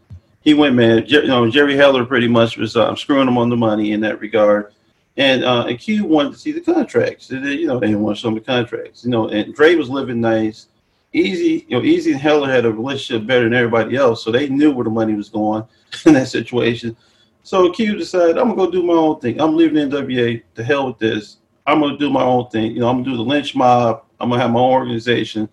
he 0.42 0.54
went 0.54 0.76
mad. 0.76 1.08
Jer- 1.08 1.22
you 1.22 1.28
know, 1.28 1.50
Jerry 1.50 1.76
Heller 1.76 2.04
pretty 2.04 2.28
much 2.28 2.58
was 2.58 2.76
um, 2.76 2.98
screwing 2.98 3.28
him 3.28 3.38
on 3.38 3.50
the 3.50 3.56
money 3.56 3.92
in 3.94 4.02
that 4.02 4.20
regard. 4.20 4.74
And 5.18 5.44
uh, 5.44 5.66
and 5.68 5.78
Q 5.78 6.06
wanted 6.06 6.34
to 6.34 6.40
see 6.40 6.52
the 6.52 6.62
contracts. 6.62 7.28
They- 7.28 7.38
you 7.38 7.68
know, 7.68 7.80
they 7.80 7.88
didn't 7.88 8.02
want 8.02 8.18
to 8.18 8.22
show 8.22 8.30
him 8.30 8.36
the 8.36 8.42
contracts. 8.42 9.04
You 9.04 9.12
know, 9.12 9.30
and 9.30 9.54
Dre 9.54 9.76
was 9.76 9.90
living 9.90 10.20
nice. 10.20 10.68
Eazy, 11.14 11.66
you 11.68 11.78
know, 11.78 11.82
Eazy 11.82 12.14
and 12.14 12.22
Heller 12.22 12.50
had 12.50 12.66
a 12.66 12.72
relationship 12.72 13.28
better 13.28 13.44
than 13.44 13.54
everybody 13.54 13.96
else, 13.96 14.24
so 14.24 14.32
they 14.32 14.48
knew 14.48 14.72
where 14.72 14.86
the 14.86 14.90
money 14.90 15.14
was 15.14 15.30
going 15.30 15.64
in 16.06 16.14
that 16.14 16.30
situation. 16.30 16.96
So 17.44 17.72
Q 17.72 17.98
decided, 17.98 18.38
I'm 18.38 18.50
gonna 18.50 18.56
go 18.56 18.72
do 18.72 18.84
my 18.84 18.94
own 18.94 19.20
thing. 19.20 19.42
I'm 19.42 19.56
leaving 19.56 19.90
NWA. 19.90 20.44
To 20.56 20.64
hell 20.64 20.88
with 20.88 21.00
this. 21.00 21.38
I'm 21.66 21.82
gonna 21.82 21.98
do 21.98 22.10
my 22.10 22.24
own 22.24 22.50
thing. 22.50 22.72
You 22.72 22.80
know, 22.80 22.90
I'm 22.90 23.04
gonna 23.04 23.18
do 23.18 23.18
the 23.18 23.30
Lench 23.30 23.56
Mob. 23.56 24.04
I'm 24.20 24.30
gonna 24.30 24.42
have 24.42 24.52
my 24.52 24.60
own 24.60 24.72
organization. 24.72 25.50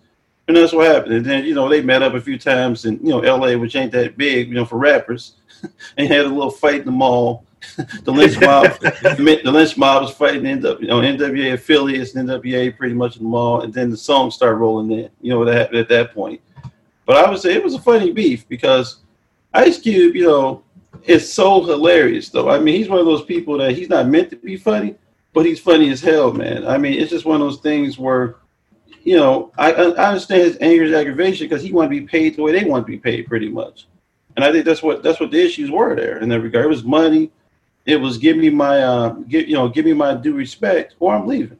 And 0.47 0.57
that's 0.57 0.73
what 0.73 0.87
happened. 0.87 1.13
And 1.13 1.25
then, 1.25 1.45
you 1.45 1.53
know, 1.53 1.69
they 1.69 1.81
met 1.81 2.01
up 2.01 2.15
a 2.15 2.21
few 2.21 2.37
times 2.37 2.85
in, 2.85 2.99
you 3.05 3.09
know, 3.09 3.19
LA, 3.19 3.55
which 3.55 3.75
ain't 3.75 3.91
that 3.91 4.17
big, 4.17 4.49
you 4.49 4.55
know, 4.55 4.65
for 4.65 4.77
rappers. 4.77 5.33
and 5.97 6.07
had 6.07 6.25
a 6.25 6.29
little 6.29 6.49
fight 6.49 6.79
in 6.79 6.85
the 6.85 6.91
mall. 6.91 7.45
the 7.77 8.11
Lench 8.11 8.39
Mob 8.39 8.79
the 8.81 9.51
Lench 9.51 9.77
Mob 9.77 10.03
was 10.03 10.11
fighting 10.11 10.43
NW, 10.43 10.81
you 10.81 10.87
know, 10.87 11.01
NWA 11.01 11.53
affiliates 11.53 12.15
and 12.15 12.29
NWA 12.29 12.75
pretty 12.77 12.95
much 12.95 13.17
in 13.17 13.23
the 13.23 13.29
mall. 13.29 13.61
And 13.61 13.73
then 13.73 13.89
the 13.89 13.97
song 13.97 14.31
started 14.31 14.55
rolling 14.55 14.91
in, 14.91 15.09
you 15.21 15.31
know, 15.31 15.39
what 15.39 15.45
that 15.45 15.55
happened 15.55 15.79
at 15.79 15.89
that 15.89 16.13
point. 16.13 16.41
But 17.05 17.17
I 17.17 17.29
would 17.29 17.39
say 17.39 17.53
it 17.53 17.63
was 17.63 17.73
a 17.73 17.81
funny 17.81 18.11
beef 18.11 18.47
because 18.47 18.97
Ice 19.53 19.79
Cube, 19.79 20.15
you 20.15 20.25
know, 20.25 20.63
is 21.03 21.31
so 21.31 21.63
hilarious 21.63 22.29
though. 22.29 22.49
I 22.49 22.59
mean, 22.59 22.75
he's 22.75 22.89
one 22.89 22.99
of 22.99 23.05
those 23.05 23.25
people 23.25 23.57
that 23.57 23.71
he's 23.71 23.89
not 23.89 24.07
meant 24.07 24.29
to 24.29 24.35
be 24.35 24.57
funny, 24.57 24.95
but 25.33 25.45
he's 25.45 25.59
funny 25.59 25.89
as 25.89 26.01
hell, 26.01 26.31
man. 26.31 26.67
I 26.67 26.77
mean, 26.77 26.99
it's 26.99 27.11
just 27.11 27.25
one 27.25 27.41
of 27.41 27.47
those 27.47 27.59
things 27.59 27.97
where 27.97 28.37
you 29.03 29.15
know, 29.15 29.51
I, 29.57 29.71
I 29.71 30.09
understand 30.09 30.43
his 30.43 30.57
anger, 30.61 30.83
his 30.83 30.93
aggravation, 30.93 31.47
because 31.47 31.63
he 31.63 31.71
wanted 31.71 31.95
to 31.95 32.01
be 32.01 32.07
paid 32.07 32.35
the 32.35 32.43
way 32.43 32.51
they 32.51 32.65
want 32.65 32.85
to 32.85 32.91
be 32.91 32.97
paid, 32.99 33.27
pretty 33.27 33.49
much. 33.49 33.87
And 34.35 34.45
I 34.45 34.51
think 34.51 34.65
that's 34.65 34.83
what 34.83 35.03
that's 35.03 35.19
what 35.19 35.31
the 35.31 35.43
issues 35.43 35.71
were 35.71 35.95
there 35.95 36.19
in 36.19 36.29
that 36.29 36.41
regard. 36.41 36.65
It 36.65 36.69
was 36.69 36.83
money, 36.83 37.31
it 37.85 37.97
was 37.97 38.17
give 38.17 38.37
me 38.37 38.49
my 38.49 38.81
uh, 38.81 39.09
give 39.27 39.47
you 39.47 39.55
know 39.55 39.69
give 39.69 39.85
me 39.85 39.93
my 39.93 40.13
due 40.13 40.33
respect, 40.33 40.95
or 40.99 41.13
I'm 41.13 41.27
leaving. 41.27 41.59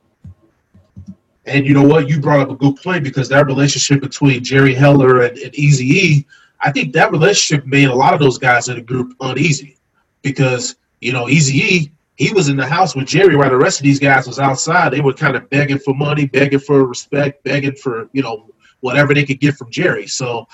And 1.46 1.66
you 1.66 1.74
know 1.74 1.84
what? 1.84 2.08
You 2.08 2.20
brought 2.20 2.42
up 2.42 2.52
a 2.52 2.56
good 2.56 2.76
point 2.76 3.04
because 3.04 3.30
that 3.30 3.48
relationship 3.48 4.02
between 4.02 4.44
Jerry 4.44 4.74
Heller 4.76 5.24
and, 5.24 5.38
and 5.38 5.56
Easy 5.56 5.86
E, 5.86 6.26
I 6.62 6.72
think 6.72 6.94
that 6.94 7.12
relationship 7.12 7.66
made 7.66 7.90
a 7.90 7.96
lot 7.96 8.14
of 8.14 8.20
those 8.20 8.38
guys 8.38 8.68
in 8.68 8.76
the 8.76 8.82
group 8.82 9.16
uneasy 9.20 9.78
because 10.22 10.76
you 11.02 11.14
know 11.14 11.28
Easy 11.28 11.58
E 11.58 11.92
he 12.20 12.34
was 12.34 12.50
in 12.50 12.58
the 12.58 12.68
house 12.68 12.98
with 12.98 13.08
Jerry 13.08 13.38
while 13.38 13.50
the 13.50 13.58
rest 13.58 13.80
of 13.80 13.86
these 13.86 13.98
guys 13.98 14.28
was 14.28 14.40
outside. 14.40 14.92
They 14.92 15.00
were 15.00 15.14
kind 15.14 15.38
of 15.38 15.50
begging 15.50 15.80
for 15.80 15.96
money, 15.96 16.26
begging 16.28 16.60
for 16.60 16.86
respect, 16.86 17.46
begging 17.46 17.76
for 17.76 18.10
you 18.12 18.22
know 18.22 18.50
whatever 18.82 19.14
they 19.14 19.24
could 19.24 19.40
get 19.40 19.56
from 19.56 19.72
Jerry. 19.72 20.06
So 20.06 20.46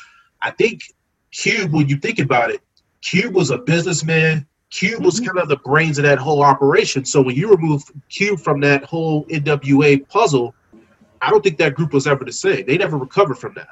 I 0.42 0.52
think 0.52 0.84
Cube, 1.32 1.74
when 1.74 1.90
you 1.90 1.98
think 1.98 2.20
about 2.20 2.52
it, 2.52 2.62
Cube 3.02 3.34
was 3.34 3.50
a 3.50 3.58
businessman. 3.58 4.46
Cube 4.70 5.04
was 5.04 5.16
mm-hmm. 5.16 5.28
kind 5.28 5.40
of 5.40 5.50
the 5.50 5.58
brains 5.58 5.98
of 5.98 6.04
that 6.04 6.18
whole 6.18 6.44
operation. 6.44 7.06
So 7.06 7.22
when 7.22 7.36
you 7.36 7.50
remove 7.50 7.84
Cube 8.10 8.40
from 8.40 8.60
that 8.62 8.84
whole 8.84 9.26
NWA 9.26 10.08
puzzle, 10.08 10.54
I 11.22 11.30
don't 11.30 11.44
think 11.44 11.58
that 11.58 11.76
group 11.76 11.94
was 11.94 12.08
ever 12.08 12.26
the 12.26 12.32
same. 12.32 12.66
They 12.66 12.78
never 12.78 12.98
recovered 12.98 13.36
from 13.36 13.54
that. 13.56 13.70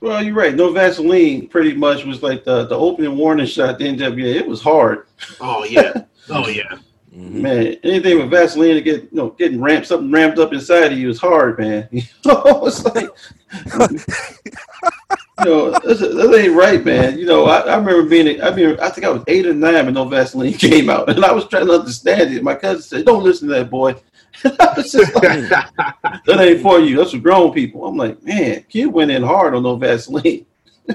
Well, 0.00 0.22
you're 0.22 0.34
right. 0.34 0.54
No 0.54 0.72
Vaseline 0.72 1.48
pretty 1.48 1.74
much 1.74 2.04
was 2.04 2.22
like 2.22 2.44
the, 2.44 2.66
the 2.66 2.76
opening 2.76 3.16
warning 3.16 3.46
shot. 3.46 3.78
The 3.78 3.86
NWA 3.86 4.34
it 4.34 4.46
was 4.46 4.62
hard. 4.62 5.06
Oh 5.40 5.64
yeah. 5.64 5.92
Oh 6.28 6.48
yeah. 6.48 6.78
Mm-hmm. 7.16 7.42
Man, 7.42 7.76
anything 7.84 8.18
with 8.18 8.30
Vaseline 8.30 8.74
to 8.74 8.80
get 8.80 9.04
you 9.04 9.08
know 9.12 9.30
getting 9.30 9.60
ramped 9.60 9.86
something 9.86 10.10
ramped 10.10 10.40
up 10.40 10.52
inside 10.52 10.90
of 10.90 10.98
you 10.98 11.08
is 11.08 11.20
hard, 11.20 11.56
man. 11.56 11.88
You 11.92 12.02
know, 12.24 12.66
it's 12.66 12.84
like 12.84 13.08
you 13.54 15.44
know 15.44 15.70
this, 15.80 16.00
this 16.00 16.36
ain't 16.36 16.54
right, 16.54 16.84
man. 16.84 17.18
You 17.18 17.26
know, 17.26 17.44
I, 17.46 17.60
I 17.60 17.76
remember 17.76 18.08
being 18.08 18.40
I 18.42 18.50
mean 18.54 18.78
I 18.80 18.90
think 18.90 19.06
I 19.06 19.10
was 19.10 19.22
eight 19.28 19.46
or 19.46 19.54
nine 19.54 19.84
when 19.84 19.94
No 19.94 20.04
Vaseline 20.04 20.52
came 20.58 20.90
out, 20.90 21.08
and 21.08 21.24
I 21.24 21.32
was 21.32 21.46
trying 21.46 21.66
to 21.66 21.74
understand 21.74 22.34
it. 22.34 22.42
My 22.42 22.54
cousin 22.54 22.82
said, 22.82 23.04
"Don't 23.06 23.22
listen 23.22 23.48
to 23.48 23.54
that 23.54 23.70
boy." 23.70 23.94
I 24.44 24.74
was 24.76 24.92
just 24.92 25.14
like, 25.14 25.48
that 25.48 26.40
ain't 26.40 26.60
for 26.60 26.78
you. 26.78 26.96
That's 26.96 27.12
for 27.12 27.18
grown 27.18 27.54
people. 27.54 27.86
I'm 27.86 27.96
like, 27.96 28.22
man, 28.22 28.64
kid 28.68 28.86
went 28.86 29.10
in 29.10 29.22
hard 29.22 29.54
on 29.54 29.62
No 29.62 29.76
Vaseline. 29.76 30.44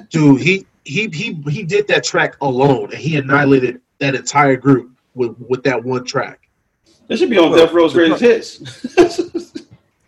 Dude, 0.09 0.41
he 0.41 0.65
he 0.83 1.07
he 1.07 1.41
he 1.49 1.63
did 1.63 1.87
that 1.87 2.03
track 2.03 2.35
alone, 2.41 2.91
and 2.91 2.99
he 2.99 3.17
annihilated 3.17 3.81
that 3.99 4.15
entire 4.15 4.57
group 4.57 4.91
with 5.15 5.35
with 5.47 5.63
that 5.63 5.83
one 5.83 6.03
track. 6.03 6.49
It 7.09 7.17
should 7.17 7.29
be 7.29 7.37
on 7.37 7.55
Death 7.57 7.73
Row's 7.73 7.93
greatest 7.93 8.21
hits. 8.21 9.53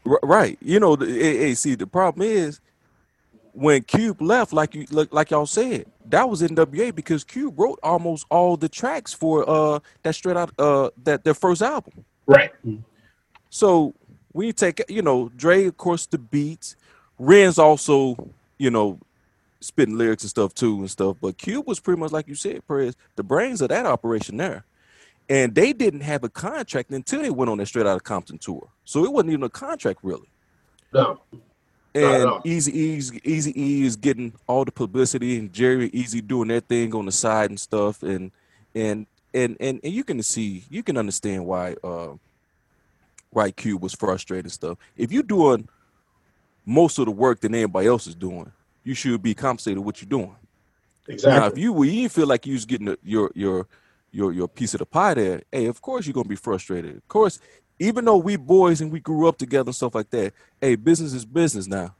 Right. 0.05 0.57
You 0.61 0.79
know, 0.79 0.95
the, 0.95 1.05
hey, 1.05 1.37
hey, 1.37 1.53
see, 1.53 1.75
the 1.75 1.87
problem 1.87 2.27
is 2.27 2.59
when 3.53 3.83
Cube 3.83 4.21
left, 4.21 4.51
like 4.51 4.75
you 4.75 4.85
like, 4.91 5.13
like 5.13 5.31
y'all 5.31 5.45
said, 5.45 5.85
that 6.09 6.29
was 6.29 6.41
NWA 6.41 6.93
because 6.93 7.23
Cube 7.23 7.57
wrote 7.57 7.79
almost 7.83 8.25
all 8.29 8.57
the 8.57 8.67
tracks 8.67 9.13
for 9.13 9.49
uh 9.49 9.79
that 10.01 10.15
straight 10.15 10.35
out 10.35 10.51
uh 10.59 10.89
that 11.03 11.23
their 11.23 11.33
first 11.33 11.61
album. 11.61 12.03
Right. 12.25 12.51
So 13.49 13.93
when 14.31 14.47
you 14.47 14.53
take 14.53 14.83
you 14.89 15.01
know, 15.01 15.31
Dre, 15.37 15.65
of 15.65 15.77
course, 15.77 16.05
the 16.05 16.17
beats, 16.17 16.75
Ren's 17.17 17.59
also, 17.59 18.31
you 18.57 18.71
know, 18.71 18.99
spitting 19.61 19.97
lyrics 19.97 20.23
and 20.23 20.29
stuff 20.29 20.53
too 20.53 20.79
and 20.79 20.91
stuff. 20.91 21.17
But 21.21 21.37
Cube 21.37 21.67
was 21.67 21.79
pretty 21.79 21.99
much 21.99 22.11
like 22.11 22.27
you 22.27 22.35
said, 22.35 22.67
Perez, 22.67 22.95
the 23.15 23.23
brains 23.23 23.61
of 23.61 23.69
that 23.69 23.85
operation 23.85 24.37
there. 24.37 24.65
And 25.29 25.55
they 25.55 25.73
didn't 25.73 26.01
have 26.01 26.23
a 26.23 26.29
contract 26.29 26.91
until 26.91 27.21
they 27.21 27.29
went 27.29 27.49
on 27.49 27.57
that 27.59 27.67
straight 27.67 27.85
out 27.85 27.95
of 27.95 28.03
Compton 28.03 28.37
tour. 28.37 28.69
So 28.83 29.05
it 29.05 29.11
wasn't 29.11 29.31
even 29.31 29.43
a 29.43 29.49
contract 29.49 29.99
really. 30.03 30.27
No. 30.93 31.21
And 31.95 32.23
all. 32.23 32.41
Eazy 32.41 32.73
Eazy 32.73 33.19
Easy 33.23 33.61
E 33.61 33.85
is 33.85 33.95
getting 33.95 34.33
all 34.47 34.65
the 34.65 34.71
publicity, 34.71 35.37
and 35.37 35.53
Jerry 35.53 35.89
Eazy 35.91 36.25
doing 36.25 36.47
their 36.47 36.59
thing 36.59 36.93
on 36.95 37.05
the 37.05 37.11
side 37.11 37.51
and 37.51 37.59
stuff, 37.59 38.01
and 38.01 38.31
and 38.73 39.05
and 39.33 39.55
and, 39.59 39.79
and 39.83 39.93
you 39.93 40.03
can 40.03 40.21
see, 40.23 40.63
you 40.69 40.81
can 40.81 40.97
understand 40.97 41.45
why 41.45 41.75
uh, 41.83 42.13
why 43.29 43.51
Cube 43.51 43.81
was 43.81 43.93
frustrated 43.93 44.45
and 44.45 44.51
stuff. 44.51 44.77
If 44.97 45.11
you're 45.11 45.23
doing 45.23 45.67
most 46.65 46.97
of 46.97 47.05
the 47.05 47.11
work 47.11 47.41
that 47.41 47.53
anybody 47.53 47.87
else 47.87 48.07
is 48.07 48.15
doing, 48.15 48.51
you 48.83 48.95
should 48.95 49.21
be 49.21 49.35
compensated 49.35 49.79
what 49.79 50.01
you're 50.01 50.09
doing. 50.09 50.35
Exactly. 51.07 51.39
Now, 51.39 51.47
if 51.47 51.57
you 51.57 51.83
you 51.83 52.09
feel 52.09 52.27
like 52.27 52.47
you 52.47 52.53
was 52.53 52.65
getting 52.65 52.95
your 53.03 53.31
your 53.35 53.67
your 54.13 54.31
your 54.31 54.47
piece 54.47 54.73
of 54.73 54.79
the 54.79 54.85
pie 54.85 55.15
there, 55.15 55.41
hey, 55.51 55.65
of 55.65 55.81
course 55.81 56.05
you're 56.05 56.13
gonna 56.13 56.29
be 56.29 56.35
frustrated. 56.35 56.95
Of 56.95 57.07
course, 57.07 57.39
even 57.79 58.05
though 58.05 58.17
we 58.17 58.37
boys 58.37 58.79
and 58.79 58.91
we 58.91 58.99
grew 58.99 59.27
up 59.27 59.37
together 59.37 59.69
and 59.69 59.75
stuff 59.75 59.95
like 59.95 60.09
that, 60.11 60.33
hey, 60.61 60.75
business 60.75 61.13
is 61.13 61.25
business 61.25 61.67
now. 61.67 61.95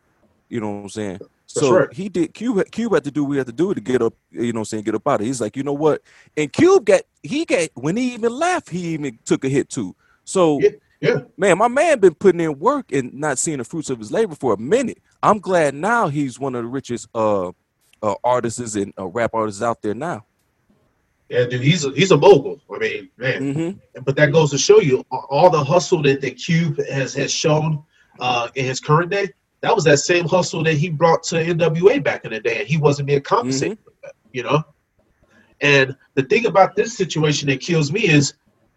You 0.48 0.62
know 0.62 0.70
what 0.72 0.84
I'm 0.84 0.90
saying? 0.90 1.20
So 1.48 1.80
right. 1.80 1.94
he 1.94 2.10
did. 2.10 2.34
Cube 2.34 2.58
had- 2.58 2.72
Cube 2.72 2.94
had 2.94 3.04
to 3.04 3.12
do 3.12 3.26
what 3.26 3.34
he 3.34 3.38
had 3.40 3.48
to 3.48 3.54
do 3.54 3.74
to 3.74 3.82
get 3.82 4.02
up. 4.02 4.14
You 4.32 4.54
know, 4.54 4.60
what 4.60 4.62
I'm 4.62 4.66
saying 4.66 4.84
get 4.84 4.96
up 4.96 5.08
out 5.08 5.16
of. 5.16 5.22
it. 5.22 5.28
He's 5.28 5.42
like, 5.42 5.58
you 5.58 5.64
know 5.64 5.74
what? 5.74 6.02
And 6.38 6.52
Cube 6.54 6.86
got 6.86 7.02
he 7.22 7.46
got 7.46 7.70
when 7.74 7.98
he 7.98 8.14
even 8.14 8.32
left, 8.32 8.70
he 8.70 8.94
even 8.94 9.20
took 9.26 9.44
a 9.44 9.50
hit 9.50 9.70
too. 9.70 9.96
So 10.26 10.60
Yeah, 10.62 10.70
yeah. 11.02 11.20
man, 11.38 11.58
my 11.58 11.68
man 11.68 12.00
been 12.00 12.14
putting 12.14 12.42
in 12.42 12.60
work 12.60 12.92
and 12.92 13.14
not 13.14 13.40
seeing 13.40 13.58
the 13.58 13.64
fruits 13.64 13.90
of 13.90 14.00
his 14.00 14.12
labor 14.12 14.36
for 14.36 14.54
a 14.54 14.58
minute. 14.58 15.00
I'm 15.22 15.40
glad 15.40 15.74
now 15.74 16.08
he's 16.08 16.40
one 16.40 16.56
of 16.56 16.64
the 16.64 16.70
richest 16.70 17.08
uh, 17.16 17.50
uh 18.02 18.16
artists 18.24 18.76
and 18.76 18.94
uh, 18.98 19.08
rap 19.08 19.32
artists 19.34 19.62
out 19.62 19.82
there 19.82 19.94
now. 19.94 20.26
Yeah, 21.34 21.46
dude, 21.46 21.62
he's 21.62 21.84
a 21.84 21.90
he's 21.92 22.12
a 22.12 22.18
mogul. 22.18 22.62
I 22.72 22.78
mean, 22.78 23.10
man. 23.18 23.54
hmm 23.54 24.02
But 24.04 24.16
that 24.18 24.32
goes 24.32 24.52
to 24.52 24.58
show 24.60 24.80
you 24.80 25.04
all 25.10 25.50
the 25.50 25.64
hustle 25.64 26.04
that 26.04 26.22
the 26.22 26.30
Cube 26.30 26.78
has 26.88 27.16
has 27.16 27.32
shown 27.32 27.82
uh, 28.20 28.50
in 28.54 28.66
his 28.66 28.80
current 28.80 29.10
day. 29.10 29.30
That 29.62 29.74
was 29.74 29.84
that 29.86 29.98
same 29.98 30.26
hustle 30.28 30.64
that 30.66 30.76
he 30.76 30.90
brought 30.92 31.24
to 31.24 31.36
NWA 31.38 32.04
back 32.04 32.24
in 32.26 32.32
the 32.34 32.40
day, 32.40 32.60
and 32.60 32.68
he 32.68 32.78
wasn't 32.78 33.08
being 33.08 33.22
compensated 33.22 33.80
for 33.84 33.94
that, 34.04 34.14
you 34.32 34.44
know. 34.44 34.62
And 35.62 35.96
the 36.14 36.22
thing 36.22 36.46
about 36.46 36.76
this 36.76 36.96
situation 36.96 37.50
that 37.50 37.62
kills 37.62 37.92
me 37.92 38.02
is 38.08 38.36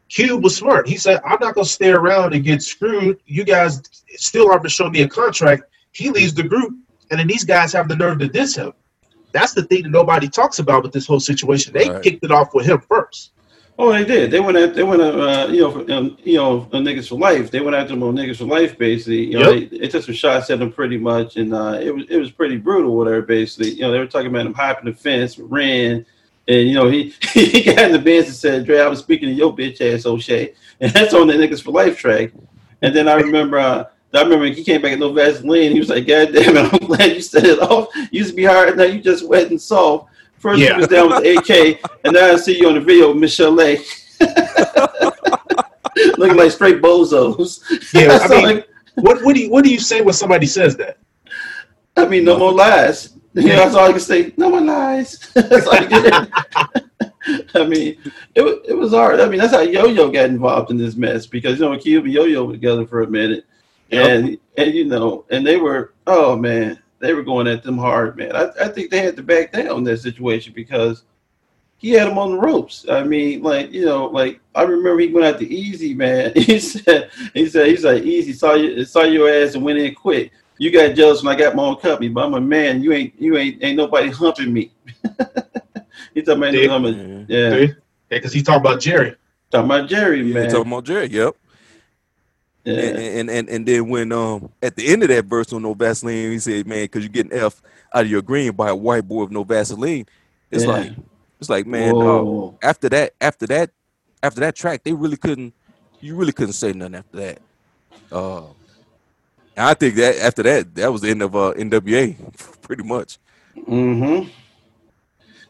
Cube 0.09 0.43
was 0.43 0.57
smart. 0.57 0.89
He 0.89 0.97
said, 0.97 1.21
"I'm 1.27 1.39
not 1.43 1.55
gonna 1.57 1.67
stay 1.67 1.91
around 1.91 2.33
and 2.33 2.43
get 2.43 2.63
screwed. 2.63 3.19
You 3.27 3.45
guys 3.45 3.83
still 4.15 4.51
aren't 4.51 4.63
to 4.63 4.71
show 4.71 4.89
me 4.89 5.03
a 5.03 5.09
contract." 5.09 5.65
He 5.93 6.09
leaves 6.09 6.33
the 6.33 6.43
group, 6.43 6.73
and 7.11 7.21
then 7.21 7.27
these 7.27 7.45
guys 7.45 7.75
have 7.75 7.87
the 7.89 7.97
nerve 7.97 8.21
to 8.21 8.29
diss 8.29 8.55
him. 8.57 8.73
That's 9.33 9.53
the 9.55 9.63
thing 9.65 9.83
that 9.85 9.91
nobody 9.91 10.29
talks 10.29 10.59
about 10.59 10.83
with 10.83 10.93
this 10.93 11.07
whole 11.07 11.21
situation. 11.21 11.73
They 11.73 11.89
Right. 11.91 12.03
kicked 12.03 12.25
it 12.25 12.31
off 12.31 12.55
with 12.55 12.67
him 12.67 12.81
first. 12.81 13.33
Oh, 13.79 13.93
they 13.93 14.07
did. 14.07 14.31
They 14.31 14.41
went 14.41 14.57
at 14.57 14.75
they 14.75 14.83
went 14.83 15.03
at 15.03 15.15
uh, 15.15 15.49
you 15.51 15.61
know 15.61 15.71
for, 15.71 15.93
um, 15.93 16.17
you 16.25 16.37
know 16.37 16.67
on 16.73 16.83
niggas 16.83 17.09
for 17.09 17.19
life. 17.19 17.51
They 17.51 17.61
went 17.61 17.77
after 17.77 17.91
them 17.93 18.03
on 18.05 18.15
niggas 18.17 18.37
for 18.39 18.45
life 18.47 18.79
basically. 18.79 19.27
You 19.27 19.39
know, 19.39 19.51
Yep. 19.51 19.71
they, 19.71 19.79
they 19.81 19.89
took 19.89 20.03
some 20.03 20.15
shots 20.15 20.49
at 20.49 20.61
them 20.61 20.73
pretty 20.73 20.97
much, 20.97 21.37
and 21.37 21.53
uh, 21.53 21.79
it 21.83 21.95
was 21.95 22.05
it 22.09 22.17
was 22.17 22.31
pretty 22.31 22.57
brutal 22.57 22.97
Whatever, 22.97 23.21
basically. 23.21 23.73
You 23.73 23.83
know, 23.83 23.93
they 23.93 23.99
were 23.99 24.07
talking 24.07 24.29
about 24.29 24.47
him 24.47 24.55
hopping 24.55 24.87
the 24.87 24.95
fence, 24.97 25.39
ran, 25.39 26.07
and 26.49 26.69
you 26.69 26.73
know 26.75 26.89
he 26.89 27.13
he 27.35 27.65
got 27.65 27.85
in 27.85 27.93
the 27.93 27.99
bench 27.99 28.29
and 28.29 28.35
said, 28.35 28.65
"Dre, 28.65 28.81
I 28.81 28.89
was 28.89 29.01
speaking 29.01 29.29
to 29.29 29.35
your 29.35 29.55
bitch 29.55 29.83
ass 29.83 30.07
O'Shea," 30.07 30.55
and 30.81 30.91
that's 30.93 31.13
on 31.13 31.27
the 31.27 31.35
niggas 31.35 31.63
for 31.63 31.73
life 31.73 31.99
track. 31.99 32.33
And 32.81 32.97
then 32.97 33.09
I 33.09 33.15
remember. 33.17 33.91
I 34.15 34.23
remember 34.23 34.47
he 34.47 34.65
came 34.65 34.81
back 34.83 34.93
at 34.93 34.99
no 34.99 35.13
Vaseline. 35.13 35.73
He 35.73 35.79
was 35.79 35.89
like, 35.91 36.07
"God 36.07 36.33
damn 36.33 36.57
it, 36.57 36.73
I'm 36.73 36.79
glad 36.87 37.13
you 37.13 37.21
set 37.21 37.45
it 37.45 37.59
off. 37.61 37.89
You 37.95 38.07
used 38.13 38.31
to 38.31 38.37
be 38.37 38.45
hard, 38.45 38.77
now 38.77 38.85
you 38.85 39.01
just 39.01 39.27
wet 39.29 39.51
and 39.51 39.61
soft." 39.61 40.09
First 40.39 40.61
Yeah. 40.61 40.73
you 40.75 40.77
was 40.79 40.89
down 40.89 41.09
with 41.11 41.25
AK, 41.25 41.81
and 42.05 42.15
now 42.15 42.33
I 42.33 42.37
see 42.37 42.59
you 42.59 42.69
on 42.69 42.75
the 42.75 42.81
video 42.81 43.09
with 43.09 43.19
Michelle 43.19 43.61
A. 43.61 43.79
Looking 46.19 46.37
like 46.37 46.51
straight 46.51 46.81
bozos. 46.83 47.61
Yeah, 47.93 48.19
I 48.23 48.29
mean, 48.29 48.45
like, 48.45 48.69
what 48.97 49.23
what 49.25 49.35
do 49.35 49.41
you 49.43 49.51
what 49.51 49.65
do 49.65 49.71
you 49.71 49.79
say 49.81 50.01
when 50.03 50.15
somebody 50.15 50.47
says 50.47 50.77
that? 50.77 50.99
I 51.97 52.07
mean, 52.07 52.25
no 52.25 52.39
more 52.39 52.53
lies. 52.53 53.15
You 53.35 53.49
know, 53.49 53.57
that's 53.57 53.75
all 53.75 53.89
I 53.89 53.93
can 53.93 54.01
say. 54.01 54.33
No 54.37 54.51
more 54.51 54.61
lies. 54.61 55.19
That's 55.35 55.67
all 55.67 55.75
I 55.75 55.87
can- 55.87 56.31
I 57.55 57.67
mean, 57.67 57.97
it 58.35 58.43
was 58.43 58.57
it 58.69 58.75
was 58.75 58.93
hard. 58.93 59.21
I 59.21 59.29
mean, 59.29 59.41
that's 59.41 59.53
how 59.53 59.61
Yo 59.61 59.87
Yo 59.87 60.11
got 60.11 60.27
involved 60.27 60.71
in 60.71 60.77
this 60.77 60.97
mess 60.97 61.27
because 61.27 61.59
you 61.59 61.65
know 61.69 61.77
Cube 61.79 62.05
and 62.05 62.13
Yo 62.13 62.25
Yo 62.25 62.45
were 62.45 62.53
together 62.53 62.87
for 62.87 63.03
a 63.03 63.07
minute, 63.07 63.45
and 63.91 64.39
and 64.57 64.75
you 64.75 64.85
know, 64.85 65.25
and 65.31 65.47
they 65.47 65.57
were 65.57 65.93
oh 66.07 66.37
man, 66.37 66.79
they 66.99 67.15
were 67.15 67.23
going 67.23 67.47
at 67.47 67.63
them 67.63 67.79
hard, 67.79 68.17
man. 68.17 68.35
I, 68.35 68.51
I 68.61 68.69
think 68.69 68.91
they 68.91 68.99
had 69.03 69.17
to 69.17 69.23
back 69.23 69.53
down 69.53 69.79
in 69.79 69.85
that 69.85 69.99
situation 69.99 70.53
because 70.55 71.05
he 71.79 71.91
had 71.91 72.09
them 72.09 72.19
on 72.19 72.33
the 72.33 72.39
ropes. 72.39 72.87
I 72.91 73.05
mean, 73.05 73.43
like 73.43 73.71
you 73.73 73.85
know, 73.85 74.07
like 74.07 74.41
I 74.55 74.63
remember 74.63 74.99
he 75.01 75.09
went 75.13 75.27
out 75.27 75.39
to 75.41 75.47
Eazy, 75.47 75.95
man. 75.97 76.33
He 76.37 76.59
said 76.59 77.11
he 77.35 77.47
said 77.49 77.67
he's 77.69 77.85
like 77.85 78.03
Eazy 78.03 78.35
saw 78.35 78.55
you 78.55 78.85
saw 78.85 79.03
your 79.03 79.29
ass 79.29 79.55
and 79.55 79.65
went 79.65 79.79
in 79.79 79.95
quick. 79.95 80.33
You 80.59 80.71
got 80.71 80.95
jealous 80.95 81.23
when 81.23 81.35
I 81.35 81.39
got 81.39 81.55
my 81.55 81.63
own 81.65 81.77
company, 81.77 82.09
but 82.09 82.25
I'm 82.25 82.35
a 82.35 82.41
man. 82.41 82.83
You 82.83 82.93
ain't 82.95 83.15
you 83.21 83.37
ain't 83.37 83.63
ain't 83.63 83.77
nobody 83.77 84.09
humping 84.09 84.53
me. 84.53 84.73
he 86.15 86.23
talking 86.23 86.43
about 86.43 86.53
Did- 86.53 86.71
I'm 86.71 86.85
a, 86.87 86.91
Yeah. 86.91 87.25
yeah, 87.29 87.57
Yeah, 87.59 87.67
because 88.09 88.33
he's 88.33 88.43
talking 88.43 88.61
about 88.63 88.81
Jerry. 88.81 89.17
talking 89.51 89.67
about 89.71 89.89
Jerry, 89.89 90.27
You 90.27 90.33
man. 90.35 90.49
talking 90.49 90.73
about 90.73 90.85
Jerry? 90.85 91.09
Yep. 91.09 91.37
Yeah. 92.67 92.81
And, 92.81 92.99
and 92.99 93.31
and 93.31 93.49
and 93.49 93.67
then 93.67 93.89
when 93.89 94.13
um 94.13 94.51
at 94.63 94.77
the 94.77 94.87
end 94.89 95.03
of 95.03 95.09
that 95.09 95.25
verse 95.25 95.53
on 95.53 95.63
No 95.63 95.73
Vaseline, 95.75 96.33
he 96.33 96.39
said, 96.39 96.67
"Man, 96.67 96.85
because 96.85 97.03
you're 97.03 97.13
getting 97.13 97.33
F 97.33 97.63
out 97.95 98.05
of 98.05 98.11
your 98.11 98.23
green 98.23 98.53
by 98.53 98.69
a 98.71 98.77
white 98.77 99.07
boy 99.07 99.23
with 99.23 99.31
no 99.31 99.45
Vaseline." 99.45 100.07
It's 100.51 100.65
Yeah. 100.65 100.71
like 100.71 100.93
it's 101.41 101.49
like 101.51 101.67
man, 101.67 101.95
uh, 101.97 102.51
after 102.63 102.89
that, 102.89 103.15
after 103.21 103.47
that, 103.47 103.71
after 104.23 104.41
that 104.41 104.57
track, 104.57 104.83
they 104.85 104.93
really 104.93 105.17
couldn't. 105.17 105.55
You 106.01 106.17
really 106.17 106.33
couldn't 106.33 106.55
say 106.55 106.73
nothing 106.73 106.97
after 106.97 107.17
that. 107.19 107.39
Uh, 108.11 108.43
I 109.57 109.75
think 109.75 109.95
that 109.95 110.19
after 110.19 110.43
that, 110.43 110.75
that 110.75 110.93
was 110.93 111.01
the 111.01 111.11
end 111.11 111.23
of 111.23 111.35
uh, 111.35 111.53
NWA, 111.57 112.15
pretty 112.63 112.83
much. 112.83 113.19
Mm-hmm. 113.57 114.29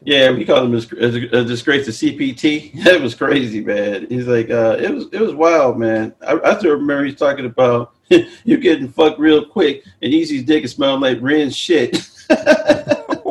Yeah, 0.07 0.31
we 0.31 0.45
called 0.45 0.73
him 0.73 0.73
a, 0.73 1.37
a 1.37 1.43
disgrace 1.43 1.83
to 1.83 1.91
CPT. 1.91 2.81
That 2.85 3.01
was 3.01 3.13
crazy, 3.13 3.59
man. 3.59 4.07
He's 4.07 4.25
like, 4.25 4.49
uh, 4.49 4.77
it 4.79 4.89
was 4.89 5.07
it 5.11 5.19
was 5.19 5.33
wild, 5.33 5.77
man. 5.77 6.15
I, 6.25 6.39
I 6.45 6.57
still 6.57 6.71
remember 6.71 7.03
he's 7.03 7.17
talking 7.17 7.45
about 7.45 7.93
you 8.45 8.57
getting 8.57 8.87
fucked 8.87 9.19
real 9.19 9.45
quick 9.45 9.83
and 10.01 10.13
Eazy's 10.13 10.45
dick 10.45 10.63
is 10.63 10.71
smelling 10.71 11.01
like 11.01 11.17
Ren 11.21 11.49
shit. 11.49 12.09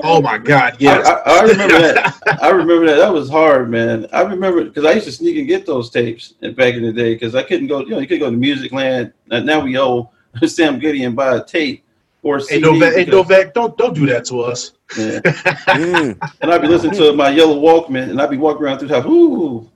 Oh 0.09 0.21
my 0.21 0.39
God! 0.39 0.77
Yes, 0.79 1.05
I, 1.05 1.15
I, 1.15 1.39
I 1.39 1.43
remember 1.43 1.79
that. 1.79 2.39
I 2.43 2.51
remember 2.51 2.87
that. 2.87 2.97
That 2.97 3.13
was 3.13 3.29
hard, 3.29 3.71
man. 3.71 4.07
I 4.13 4.21
remember 4.21 4.63
because 4.63 4.85
I 4.85 4.93
used 4.93 5.07
to 5.07 5.11
sneak 5.13 5.37
and 5.39 5.49
get 5.49 5.67
those 5.67 5.91
tapes 5.91 6.35
back 6.55 6.75
in 6.75 6.83
the 6.83 6.93
day 6.93 7.15
because 7.15 7.35
I 7.35 7.43
couldn't 7.43 7.67
go. 7.67 7.81
You 7.81 7.89
know, 7.89 7.99
you 7.99 8.07
could 8.07 8.21
go 8.21 8.31
to 8.31 8.37
Music 8.37 8.71
Land. 8.73 9.15
Now 9.27 9.61
we 9.61 9.79
owe 9.79 10.13
Sam 10.47 10.79
Goody 10.79 11.05
and 11.05 11.17
buy 11.17 11.37
a 11.37 11.45
tape 11.45 11.86
or 12.27 12.37
a 12.37 12.41
hey 12.41 12.47
CD. 12.47 12.61
Novak, 12.63 12.93
hey 12.95 13.05
because- 13.05 13.29
Novak, 13.29 13.55
don't 13.55 13.77
don't 13.79 13.95
do 13.95 14.07
that 14.07 14.25
to 14.27 14.41
us. 14.41 14.73
yeah. 14.99 15.21
Mm. 15.77 16.31
And 16.41 16.51
I'd 16.53 16.63
be 16.63 16.69
listening 16.69 16.95
to 16.95 17.13
my 17.13 17.29
yellow 17.31 17.61
Walkman, 17.61 18.11
and 18.11 18.21
I'd 18.21 18.31
be 18.31 18.37
walking 18.37 18.63
around 18.65 18.79
through 18.79 18.89
the 18.89 19.01
house. 19.01 19.11
Ooh, 19.11 19.71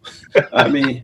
I 0.53 0.69
mean, 0.69 1.03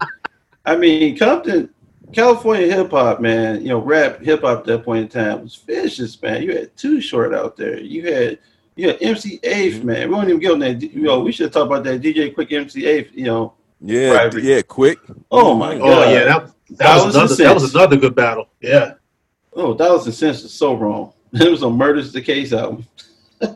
I 0.65 0.77
mean, 0.77 1.17
Compton, 1.19 1.69
California 2.13 2.67
hip 2.75 2.91
hop, 2.93 3.21
man. 3.21 3.61
You 3.63 3.69
know, 3.71 3.79
rap 3.79 4.21
hip 4.23 4.41
hop 4.43 4.61
at 4.61 4.65
that 4.67 4.85
point 4.85 5.03
in 5.15 5.23
time 5.23 5.43
was 5.43 5.57
vicious, 5.57 6.21
man. 6.23 6.43
You 6.43 6.57
had 6.57 6.77
Too 6.77 7.01
Short 7.01 7.35
out 7.35 7.57
there. 7.57 7.79
You 7.81 8.13
had 8.13 8.39
you 8.77 8.89
had 8.89 8.99
MC 9.03 9.39
Eiht, 9.41 9.83
man. 9.85 10.09
We 10.09 10.15
don't 10.15 10.29
even 10.29 10.41
get 10.41 10.53
on 10.53 10.59
that. 10.61 10.81
You 10.83 11.03
know, 11.03 11.21
we 11.21 11.33
should 11.33 11.53
talk 11.53 11.67
about 11.67 11.85
that 11.85 12.01
DJ 12.01 12.35
Quik 12.35 12.53
MC 12.53 12.83
Eiht. 12.83 13.13
You 13.13 13.25
know, 13.25 13.55
Yeah, 13.81 14.13
Private. 14.13 14.43
yeah, 14.45 14.63
quick. 14.63 14.99
oh 15.31 15.55
my 15.55 15.77
god. 15.77 15.83
Oh 15.83 16.11
yeah, 16.13 16.25
that, 16.25 16.51
that 16.79 17.05
was 17.05 17.15
another 17.17 17.35
that 17.37 17.55
was 17.55 17.75
another 17.75 17.97
good 17.97 18.15
battle. 18.15 18.49
Yeah. 18.61 18.95
Oh, 19.53 19.75
dollars 19.75 20.07
and 20.07 20.15
cents 20.15 20.43
is 20.45 20.53
so 20.55 20.75
wrong. 20.75 21.13
It 21.33 21.51
was 21.51 21.63
on 21.63 21.77
Murders 21.77 22.13
the 22.13 22.23
Case 22.23 22.53
album. 22.53 22.87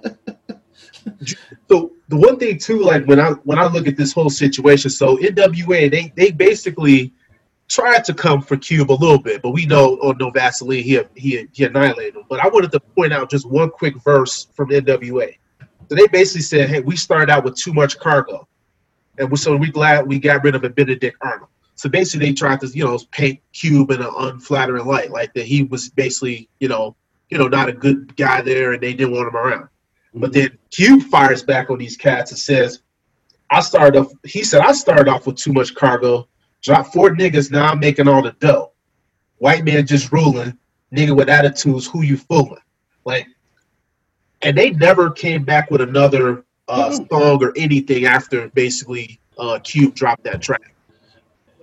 So 1.71 1.93
the 2.09 2.17
one 2.17 2.37
thing 2.37 2.59
too, 2.59 2.81
like 2.81 3.07
when 3.07 3.21
I 3.21 3.31
when 3.45 3.59
I 3.59 3.67
look 3.69 3.87
at 3.87 3.97
this 3.97 4.13
whole 4.13 4.29
situation, 4.29 4.91
so 4.91 5.17
NWA 5.19 5.89
they 5.89 6.13
they 6.17 6.33
basically 6.33 7.13
tried 7.69 8.05
to 8.07 8.13
come 8.13 8.43
for 8.43 8.57
Cube 8.57 8.91
a 8.91 8.93
little 8.93 9.21
bit, 9.21 9.41
but 9.41 9.51
we 9.51 9.67
know 9.67 9.95
on 9.99 10.17
No 10.19 10.31
Vaseline 10.31 10.83
he 10.83 11.01
he 11.15 11.47
he 11.53 11.65
annihilated 11.65 12.15
them. 12.15 12.25
But 12.29 12.41
I 12.41 12.49
wanted 12.49 12.73
to 12.73 12.81
point 12.81 13.13
out 13.13 13.31
just 13.31 13.49
one 13.49 13.71
quick 13.71 13.95
verse 14.03 14.49
from 14.53 14.71
NWA. 14.71 15.37
So 15.89 15.95
they 15.95 16.09
basically 16.09 16.43
said, 16.43 16.69
"Hey, 16.69 16.81
we 16.81 16.97
started 16.97 17.31
out 17.31 17.45
with 17.45 17.55
too 17.55 17.73
much 17.73 18.01
cargo, 18.01 18.49
and 19.19 19.31
we, 19.31 19.37
so 19.37 19.57
we 19.57 19.71
glad 19.71 20.09
we 20.09 20.19
got 20.19 20.43
rid 20.43 20.57
of 20.57 20.65
a 20.65 20.71
Benedict 20.71 21.17
Arnold." 21.21 21.51
So 21.77 21.89
basically, 21.89 22.27
they 22.27 22.33
tried 22.33 22.61
to 22.63 22.67
you 22.67 22.85
know 22.85 22.99
paint 23.13 23.41
Cube 23.53 23.93
in 23.93 24.03
an 24.03 24.13
unflattering 24.19 24.87
light, 24.87 25.13
like 25.13 25.33
that 25.35 25.47
he 25.47 25.63
was 25.63 25.89
basically 25.89 26.49
you 26.59 26.67
know 26.67 26.97
you 27.31 27.39
know 27.39 27.49
not 27.49 27.69
a 27.69 27.73
good 27.73 28.17
guy 28.17 28.43
there, 28.43 28.73
and 28.73 28.83
they 28.83 28.93
didn't 28.93 29.15
want 29.15 29.29
him 29.29 29.37
around. 29.37 29.69
But 30.15 30.33
then 30.33 30.59
Cube 30.71 31.03
fires 31.05 31.43
back 31.43 31.71
on 31.71 31.79
these 31.79 31.97
cats 31.97 32.33
and 32.33 32.39
says, 32.39 32.83
I 33.51 33.61
started 33.61 34.01
off, 34.01 34.13
he 34.25 34.43
said, 34.43 34.61
I 34.61 34.73
started 34.73 35.09
off 35.09 35.27
with 35.27 35.37
too 35.37 35.53
much 35.53 35.75
cargo, 35.75 36.29
dropped 36.63 36.93
four 36.93 37.11
niggas, 37.11 37.51
now 37.51 37.67
I'm 37.67 37.81
making 37.81 38.09
all 38.09 38.23
the 38.23 38.33
dough. 38.33 38.73
White 39.39 39.65
man 39.65 39.87
just 39.87 40.13
ruling, 40.13 40.57
nigga 40.95 41.17
with 41.17 41.29
attitudes, 41.29 41.87
who 41.87 42.03
you 42.03 42.17
fooling? 42.17 42.61
Like, 43.05 43.27
and 44.43 44.57
they 44.57 44.71
never 44.71 45.11
came 45.11 45.45
back 45.45 45.71
with 45.71 45.81
another 45.81 46.45
uh, 46.69 46.93
song 46.93 47.43
or 47.43 47.53
anything 47.57 48.07
after 48.07 48.49
basically 48.51 49.21
uh, 49.39 49.59
Cube 49.61 49.95
dropped 49.95 50.25
that 50.25 50.43
track. 50.43 50.75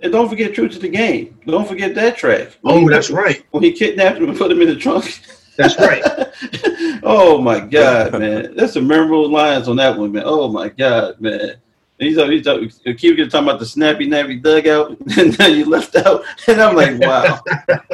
And 0.02 0.12
don't 0.12 0.28
forget 0.28 0.54
True 0.54 0.68
to 0.68 0.78
the 0.78 0.88
Game. 0.88 1.38
Don't 1.44 1.66
forget 1.66 1.94
that 1.96 2.16
track. 2.16 2.56
Oh, 2.64 2.88
that's 2.88 3.10
right. 3.10 3.44
When 3.50 3.64
he 3.64 3.72
kidnapped 3.72 4.18
him 4.18 4.28
and 4.28 4.38
put 4.38 4.52
him 4.52 4.62
in 4.62 4.68
the 4.68 4.76
trunk. 4.76 5.20
That's 5.58 5.76
right. 5.80 6.02
oh 7.02 7.40
my 7.42 7.58
god, 7.58 8.12
man. 8.12 8.54
That's 8.54 8.74
some 8.74 8.86
memorable 8.86 9.28
lines 9.28 9.68
on 9.68 9.76
that 9.76 9.98
one, 9.98 10.12
man. 10.12 10.22
Oh 10.24 10.48
my 10.48 10.68
god, 10.68 11.20
man. 11.20 11.56
And 12.00 12.08
He's 12.08 12.16
he's 12.16 12.80
keep 12.96 13.16
talking 13.28 13.48
about 13.48 13.58
the 13.58 13.66
snappy 13.66 14.06
nappy 14.06 14.40
dugout, 14.40 14.96
and 15.18 15.36
now 15.36 15.48
you 15.48 15.64
left 15.64 15.96
out, 15.96 16.22
and 16.46 16.62
I'm 16.62 16.76
like, 16.76 17.00
wow. 17.00 17.40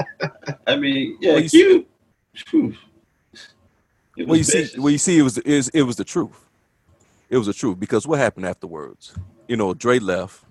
I 0.67 0.77
mean, 0.77 1.17
yeah, 1.23 1.33
Well, 1.33 1.43
you 1.43 1.49
Cube. 1.49 1.87
phew. 2.35 2.75
Well, 4.19 4.27
you 4.27 4.27
was 4.27 4.49
see, 4.49 4.79
well, 4.79 4.91
you 4.91 4.99
see, 4.99 5.19
it 5.19 5.23
was 5.23 5.39
it, 5.39 5.71
it 5.73 5.83
was 5.83 5.97
the 5.97 6.05
truth. 6.05 6.45
It 7.31 7.39
was 7.39 7.47
the 7.47 7.55
truth 7.55 7.81
because 7.81 8.07
what 8.07 8.19
happened 8.19 8.45
afterwards? 8.45 9.15
You 9.49 9.57
know, 9.57 9.73
Dre 9.73 9.99
left. 9.99 10.45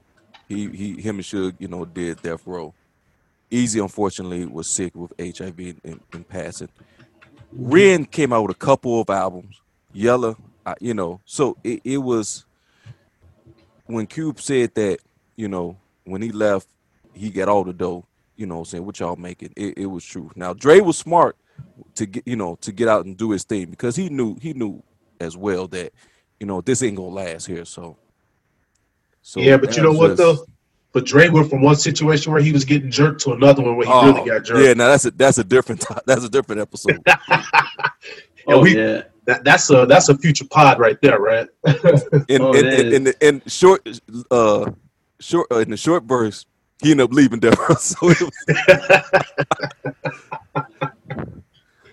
He 0.49 0.67
he 0.69 0.99
him 0.99 1.17
and 1.17 1.23
Suge, 1.23 1.53
you 1.59 1.67
know, 1.67 1.85
did 1.85 2.23
Death 2.23 2.41
Row. 2.47 2.73
Eazy, 3.51 3.79
unfortunately, 3.79 4.47
was 4.47 4.67
sick 4.67 4.95
with 4.95 5.13
HIV 5.19 5.77
and, 5.83 6.01
and 6.11 6.27
passing. 6.27 6.69
Ren 7.55 8.05
came 8.05 8.33
out 8.33 8.43
with 8.47 8.55
a 8.55 8.59
couple 8.59 8.99
of 9.01 9.09
albums. 9.09 9.61
Yella, 9.93 10.35
you 10.79 10.93
know, 10.93 11.21
so 11.25 11.57
it, 11.63 11.81
it 11.83 11.97
was 11.97 12.45
when 13.85 14.07
Cube 14.07 14.41
said 14.41 14.73
that, 14.75 14.99
you 15.35 15.47
know, 15.47 15.77
when 16.05 16.21
he 16.21 16.31
left, 16.31 16.67
he 17.13 17.29
got 17.29 17.47
all 17.49 17.63
the 17.63 17.73
dough. 17.73 18.05
You 18.35 18.47
know, 18.47 18.63
saying 18.63 18.83
what 18.83 18.99
y'all 18.99 19.15
making. 19.15 19.53
It, 19.55 19.77
it 19.77 19.85
was 19.85 20.03
true. 20.03 20.31
Now 20.35 20.53
Dre 20.53 20.79
was 20.79 20.97
smart 20.97 21.37
to 21.95 22.07
get 22.07 22.27
you 22.27 22.35
know 22.35 22.57
to 22.61 22.71
get 22.71 22.87
out 22.87 23.05
and 23.05 23.15
do 23.15 23.29
his 23.29 23.43
thing 23.43 23.69
because 23.69 23.95
he 23.95 24.09
knew 24.09 24.35
he 24.41 24.53
knew 24.53 24.81
as 25.19 25.37
well 25.37 25.67
that 25.67 25.93
you 26.39 26.47
know 26.47 26.59
this 26.59 26.81
ain't 26.81 26.97
gonna 26.97 27.09
last 27.09 27.45
here. 27.45 27.63
So, 27.63 27.95
so 29.21 29.39
yeah, 29.39 29.57
but 29.57 29.77
you 29.77 29.83
know 29.83 29.91
what 29.93 30.09
just- 30.09 30.17
though? 30.17 30.45
But 30.93 31.05
Dre 31.05 31.27
went 31.29 31.49
from 31.49 31.61
one 31.61 31.75
situation 31.75 32.31
where 32.31 32.41
he 32.41 32.51
was 32.51 32.63
getting 32.65 32.91
jerked 32.91 33.19
to 33.21 33.33
another 33.33 33.63
one 33.63 33.75
where 33.75 33.87
he 33.87 33.91
Oh, 33.91 34.13
really 34.13 34.29
got 34.29 34.45
jerked. 34.45 34.61
Yeah, 34.61 34.73
now 34.73 34.87
that's 34.87 35.05
a 35.05 35.11
that's 35.11 35.39
a 35.39 35.43
different 35.43 35.83
that's 36.05 36.23
a 36.23 36.29
different 36.29 36.61
episode. 36.61 37.01
And 38.45 38.55
oh 38.57 38.61
we- 38.61 38.75
yeah, 38.77 39.03
That, 39.25 39.45
that's 39.45 39.69
a 39.69 39.85
that's 39.85 40.09
a 40.09 40.17
future 40.17 40.43
pod 40.45 40.77
right 40.77 40.97
there, 41.01 41.17
right? 41.19 41.47
In 42.27 42.41
Oh, 42.41 42.51
in, 42.53 42.65
it 42.65 42.79
in, 42.87 42.93
in, 42.93 43.03
the- 43.05 43.27
in 43.27 43.41
short 43.47 43.87
uh 44.29 44.69
short 45.21 45.47
uh, 45.49 45.59
in 45.59 45.69
the 45.71 45.77
short 45.77 46.05
burst, 46.05 46.45
he 46.81 46.91
ended 46.91 47.05
up 47.05 47.13
leaving 47.13 47.39
there. 47.39 47.53
so 47.79 48.09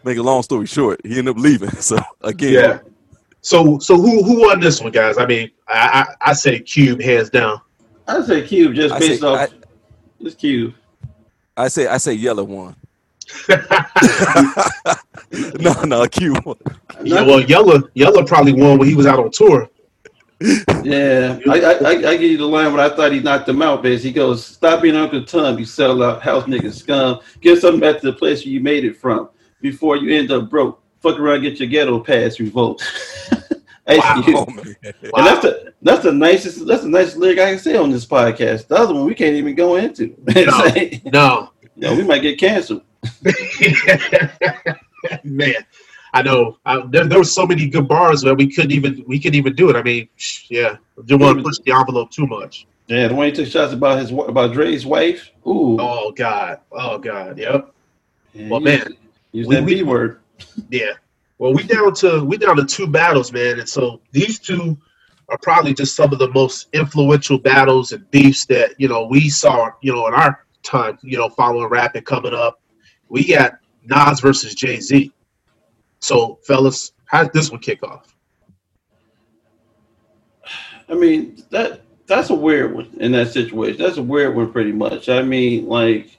make 0.05 0.18
a 0.18 0.22
long 0.22 0.42
story 0.42 0.66
short, 0.66 1.01
he 1.05 1.18
ended 1.18 1.36
up 1.36 1.40
leaving. 1.42 1.70
So 1.70 1.98
again, 2.22 2.53
Yeah. 2.53 2.78
So 3.42 3.78
so 3.78 3.96
who 3.96 4.22
who 4.24 4.40
won 4.42 4.61
this 4.61 4.80
one, 4.80 4.90
guys? 4.92 5.16
I 5.16 5.24
mean, 5.26 5.51
I 5.68 6.05
I, 6.22 6.30
I 6.30 6.32
say 6.34 6.59
Cube 6.61 7.01
hands 7.01 7.30
down. 7.30 7.61
I'd 8.16 8.24
say 8.26 8.46
Cube 8.46 8.74
just 8.74 8.94
I 8.94 8.98
based 8.98 9.20
say- 9.20 9.26
off 9.26 9.38
I- 9.52 9.54
this 10.20 10.34
Cube. 10.34 10.74
I 11.56 11.68
say 11.68 11.86
I 11.86 11.96
say 11.98 12.14
yellow 12.14 12.44
one. 12.44 12.76
no, 15.61 15.72
no, 15.84 16.06
cube. 16.06 16.36
yeah, 17.02 17.22
well, 17.22 17.40
yellow 17.40 17.80
yellow 17.94 18.24
probably 18.24 18.52
won 18.52 18.78
when 18.78 18.88
he 18.88 18.94
was 18.94 19.06
out 19.06 19.18
on 19.20 19.30
tour. 19.30 19.68
Yeah, 20.82 21.38
I, 21.48 21.61
I, 21.61 21.72
I, 21.72 21.90
I 21.90 22.16
give 22.16 22.22
you 22.30 22.38
the 22.38 22.46
line 22.46 22.72
when 22.72 22.80
I 22.80 22.88
thought 22.88 23.12
he 23.12 23.20
knocked 23.20 23.48
him 23.48 23.61
out, 23.62 23.82
Biz. 23.82 24.02
He 24.02 24.11
goes, 24.12 24.44
"Stop 24.44 24.82
being 24.82 24.96
Uncle 24.96 25.22
Tom, 25.24 25.58
you 25.58 25.64
sell 25.66 26.02
out 26.02 26.22
house 26.22 26.44
niggas 26.44 26.74
scum. 26.80 27.20
Get 27.40 27.61
something 27.61 27.80
back 27.80 28.00
to 28.00 28.06
the 28.11 28.16
place 28.16 28.44
where 28.44 28.52
you 28.52 28.61
made 28.61 28.84
it 28.84 28.96
from 28.96 29.28
before 29.61 29.96
you 29.96 30.16
end 30.18 30.30
up 30.32 30.48
broke. 30.48 30.82
Fuck 31.02 31.18
around, 31.18 31.42
get 31.42 31.61
your 31.61 31.68
ghetto 31.68 32.00
pass 32.00 32.40
revolt." 32.40 32.82
Wow. 33.89 34.47
Man. 34.49 34.74
And 34.83 35.26
that's 35.26 35.43
the 35.43 35.72
that's 35.83 36.03
the 36.05 36.12
nicest 36.12 36.66
that's 36.66 36.83
the 36.83 36.89
nicest 36.89 37.16
lyric 37.16 37.39
I 37.39 37.51
can 37.51 37.59
say 37.59 37.76
on 37.76 37.91
this 37.91 38.07
podcast. 38.07 38.68
The 38.68 38.76
other 38.76 38.95
one 38.95 39.05
we 39.07 39.14
can't 39.14 39.35
even 39.37 39.55
go 39.55 39.76
into. 39.76 40.14
No. 40.37 41.01
No, 41.12 41.51
no, 41.76 41.95
we 41.97 42.03
might 42.05 42.20
get 42.22 42.39
canceled. 42.39 42.83
man, 45.24 45.55
I 46.12 46.22
know. 46.22 46.59
I, 46.66 46.83
there, 46.89 47.07
there 47.07 47.18
were 47.18 47.24
so 47.24 47.47
many 47.47 47.68
good 47.68 47.89
bars 47.89 48.20
that 48.22 48.35
we 48.35 48.51
couldn't 48.53 48.72
even 48.72 49.05
we 49.07 49.18
couldn't 49.18 49.37
even 49.37 49.55
do 49.55 49.70
it. 49.70 49.76
I 49.76 49.83
mean, 49.83 50.09
yeah, 50.49 50.76
didn't 51.05 51.20
want 51.22 51.39
to 51.39 51.45
push 51.45 51.59
the 51.64 51.72
envelope 51.72 52.11
too 52.11 52.26
much. 52.26 52.66
Yeah, 52.87 53.09
the 53.09 53.14
one 53.14 53.26
he 53.26 53.33
took 53.33 53.47
shots 53.47 53.72
about 53.72 53.99
his 53.99 54.11
about 54.11 54.53
Dre's 54.53 54.85
wife. 54.85 55.31
Ooh, 55.47 55.78
Oh 55.81 56.12
God, 56.12 56.61
oh 56.72 56.99
God, 56.99 57.39
yep, 57.39 57.72
Yeah, 58.33 58.49
well, 58.49 58.61
man, 58.61 58.78
used- 58.78 58.97
Use 59.33 59.47
we- 59.47 59.55
that 59.55 59.66
B 59.66 59.83
word. 59.83 60.20
yeah. 60.70 60.93
Well, 61.41 61.55
we 61.55 61.62
down 61.62 61.95
to 61.95 62.22
we 62.22 62.36
down 62.36 62.57
to 62.57 62.66
two 62.66 62.86
battles, 62.86 63.32
man, 63.32 63.61
and 63.61 63.68
so 63.68 64.03
these 64.12 64.38
two 64.38 64.76
are 65.30 65.38
probably 65.38 65.72
just 65.72 65.97
some 65.97 66.12
of 66.12 66.18
the 66.18 66.30
most 66.32 66.68
influential 66.74 67.38
battles 67.38 67.93
and 67.93 68.09
beefs 68.11 68.45
that 68.47 68.74
you 68.76 68.88
know 68.88 69.07
we 69.07 69.30
saw, 69.30 69.70
you 69.80 69.91
know, 69.91 70.07
in 70.07 70.12
our 70.12 70.45
time, 70.62 70.99
you 71.01 71.16
know, 71.16 71.30
following 71.30 71.70
rap 71.70 71.95
and 71.95 72.05
coming 72.05 72.34
up. 72.34 72.61
We 73.09 73.26
got 73.26 73.59
Nas 73.86 74.20
versus 74.20 74.55
Jay 74.55 74.80
Z. 74.80 75.14
So, 76.01 76.38
fellas, 76.47 76.93
how 77.07 77.22
did 77.22 77.32
this 77.32 77.51
one 77.51 77.61
kick 77.61 77.82
off? 77.82 78.14
I 80.91 80.95
mean 80.95 81.43
that 81.49 81.80
that's 82.07 82.28
a 82.28 82.34
weird 82.34 82.74
one 82.74 82.91
in 83.01 83.12
that 83.12 83.32
situation. 83.32 83.82
That's 83.82 83.97
a 83.97 84.03
weird 84.03 84.36
one, 84.36 84.53
pretty 84.53 84.72
much. 84.72 85.09
I 85.09 85.22
mean, 85.22 85.68
like 85.68 86.18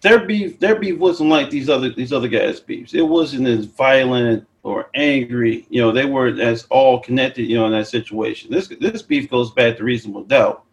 their 0.00 0.24
beef, 0.26 0.58
their 0.58 0.76
beef 0.76 0.98
wasn't 0.98 1.30
like 1.30 1.50
these 1.50 1.68
other 1.68 1.90
these 1.90 2.12
other 2.12 2.28
guys' 2.28 2.60
beefs. 2.60 2.94
It 2.94 3.02
wasn't 3.02 3.46
as 3.46 3.66
violent 3.66 4.46
or 4.62 4.90
angry. 4.94 5.66
You 5.68 5.82
know, 5.82 5.92
they 5.92 6.06
weren't 6.06 6.40
as 6.40 6.64
all 6.70 7.00
connected. 7.00 7.44
You 7.44 7.58
know, 7.58 7.66
in 7.66 7.72
that 7.72 7.88
situation. 7.88 8.50
This 8.50 8.68
this 8.68 9.02
beef 9.02 9.30
goes 9.30 9.50
back 9.50 9.76
to 9.76 9.84
Reasonable 9.84 10.24
Doubt, 10.24 10.64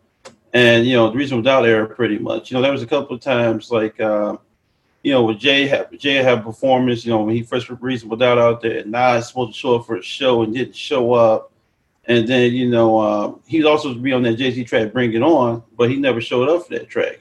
and 0.54 0.86
you 0.86 0.96
know, 0.96 1.10
the 1.10 1.18
Reasonable 1.18 1.44
Doubt 1.44 1.66
era, 1.66 1.88
pretty 1.88 2.20
much. 2.20 2.52
You 2.52 2.56
know, 2.56 2.62
there 2.62 2.72
was 2.72 2.84
a 2.84 2.88
couple 2.88 3.16
of 3.16 3.22
times 3.22 3.72
like. 3.72 4.00
Uh, 4.00 4.38
you 5.04 5.14
know, 5.14 5.24
with 5.24 5.40
Jay 5.40 5.68
had 5.68 5.88
Jay 5.98 6.16
had 6.16 6.44
performance, 6.44 7.06
you 7.06 7.12
know, 7.12 7.22
when 7.22 7.34
he 7.34 7.42
first 7.42 7.70
Reasonable 7.70 8.18
Doubt 8.18 8.38
out 8.38 8.62
there, 8.62 8.80
and 8.80 8.92
Nas 8.92 9.30
supposed 9.30 9.54
to 9.54 9.58
show 9.58 9.76
up 9.76 9.86
for 9.86 9.96
a 9.96 10.04
show 10.04 10.42
and 10.42 10.54
didn't 10.54 10.76
show 10.76 11.14
up. 11.14 11.54
And 12.10 12.28
then 12.28 12.54
you 12.54 12.70
know 12.70 13.00
uh, 13.00 13.34
he's 13.46 13.64
also 13.64 13.94
be 13.94 14.12
on 14.12 14.24
that 14.24 14.36
Jay 14.36 14.52
Z 14.52 14.64
track 14.66 14.92
"Bring 14.92 15.14
It 15.14 15.22
On," 15.22 15.64
but 15.78 15.90
he 15.90 15.96
never 15.96 16.20
showed 16.20 16.50
up 16.50 16.68
for 16.68 16.74
that 16.74 16.90
track, 16.90 17.20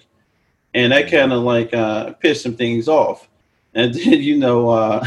and 0.77 0.93
that 0.93 1.11
kind 1.11 1.33
of 1.33 1.43
like 1.43 1.73
uh, 1.73 2.13
pissed 2.13 2.43
some 2.43 2.55
things 2.55 2.87
off. 2.87 3.29
And 3.75 3.95
then 3.95 4.21
you 4.21 4.37
know, 4.37 4.69
uh, 4.69 5.07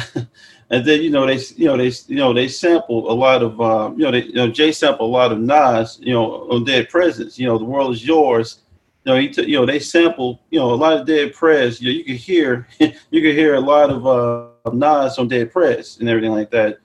and 0.72 0.84
then 0.84 1.02
you 1.02 1.12
know 1.12 1.26
they 1.26 1.38
you 1.56 1.68
know 1.68 1.78
they 1.78 1.92
you 2.08 2.16
know 2.16 2.34
they 2.34 2.48
sample 2.48 3.10
a 3.12 3.14
lot 3.14 3.44
of 3.44 3.62
uh, 3.62 3.92
you 3.96 4.04
know 4.04 4.12
they 4.12 4.24
you 4.24 4.34
know 4.34 4.50
Jay 4.50 4.72
sampled 4.72 5.10
a 5.10 5.14
lot 5.14 5.32
of 5.32 5.40
Nas 5.40 6.00
you 6.02 6.14
know 6.14 6.50
on 6.50 6.66
Dead 6.66 6.90
Presidents. 6.90 7.38
You 7.40 7.48
know, 7.48 7.58
the 7.58 7.66
world 7.66 7.94
is 7.94 8.06
yours. 8.06 8.62
You 9.06 9.14
know, 9.14 9.20
he 9.20 9.30
t- 9.30 9.46
you 9.46 9.58
know 9.58 9.66
they 9.66 9.80
sample 9.80 10.42
you 10.50 10.60
know 10.60 10.72
a 10.72 10.76
lot 10.76 11.00
of 11.00 11.06
Dead 11.06 11.34
Prez. 11.34 11.80
You 11.80 11.90
know, 11.90 11.98
you 11.98 12.04
can 12.04 12.16
hear 12.16 12.68
you 12.80 13.22
could 13.22 13.36
hear 13.36 13.54
a 13.54 13.60
lot 13.60 13.92
of 13.92 14.08
uh, 14.08 14.72
Nas 14.74 15.20
on 15.20 15.28
Dead 15.28 15.52
Prez 15.52 16.00
and 16.00 16.10
everything 16.10 16.32
like 16.32 16.50
that. 16.52 16.80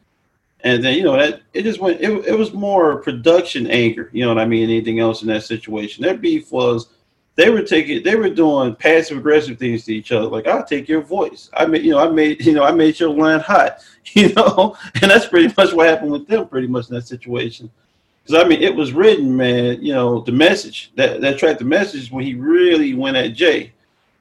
And 0.61 0.82
then 0.82 0.95
you 0.97 1.05
know 1.05 1.16
that 1.16 1.41
it 1.55 1.62
just 1.62 1.80
went. 1.80 2.01
It, 2.03 2.11
it 2.26 2.39
was 2.39 2.53
more 2.53 3.03
production 3.03 3.66
anger. 3.66 4.11
You 4.12 4.24
know 4.24 4.35
what 4.35 4.43
I 4.43 4.47
mean? 4.47 4.64
Anything 4.64 5.01
else 5.01 5.22
in 5.22 5.28
that 5.28 5.43
situation? 5.45 6.03
Their 6.03 6.16
beef 6.16 6.53
was 6.53 6.89
they 7.37 7.51
were 7.51 7.62
taking 7.62 8.03
they 8.03 8.16
were 8.16 8.30
doing 8.30 8.74
passive 8.76 9.18
aggressive 9.18 9.59
things 9.59 9.85
to 9.85 9.95
each 9.95 10.12
other. 10.12 10.26
Like 10.26 10.47
I'll 10.47 10.64
take 10.64 10.89
your 10.89 11.01
voice. 11.01 11.51
I 11.55 11.66
made 11.66 11.82
you 11.82 11.93
know 11.93 11.99
I 11.99 12.09
made 12.09 12.45
you 12.45 12.53
know 12.53 12.62
I 12.62 12.72
made 12.72 12.99
your 13.01 13.11
line 13.11 13.41
hot. 13.41 13.78
You 14.12 14.32
know, 14.35 14.76
and 15.01 15.11
that's 15.11 15.26
pretty 15.26 15.53
much 15.57 15.72
what 15.72 15.89
happened 15.89 16.12
with 16.12 16.28
them. 16.28 16.47
Pretty 16.47 16.68
much 16.68 16.89
in 16.89 16.95
that 16.95 17.09
situation. 17.09 17.68
Because 18.22 18.45
I 18.45 18.47
mean, 18.47 18.62
it 18.62 18.72
was 18.72 18.93
written, 18.93 19.35
man. 19.35 19.82
You 19.82 19.95
know, 19.95 20.20
the 20.20 20.30
message 20.30 20.93
that 20.95 21.20
that 21.22 21.39
track, 21.39 21.59
the 21.59 21.64
message 21.64 22.12
when 22.12 22.24
he 22.24 22.35
really 22.35 22.95
went 22.95 23.16
at 23.16 23.32
Jay, 23.32 23.72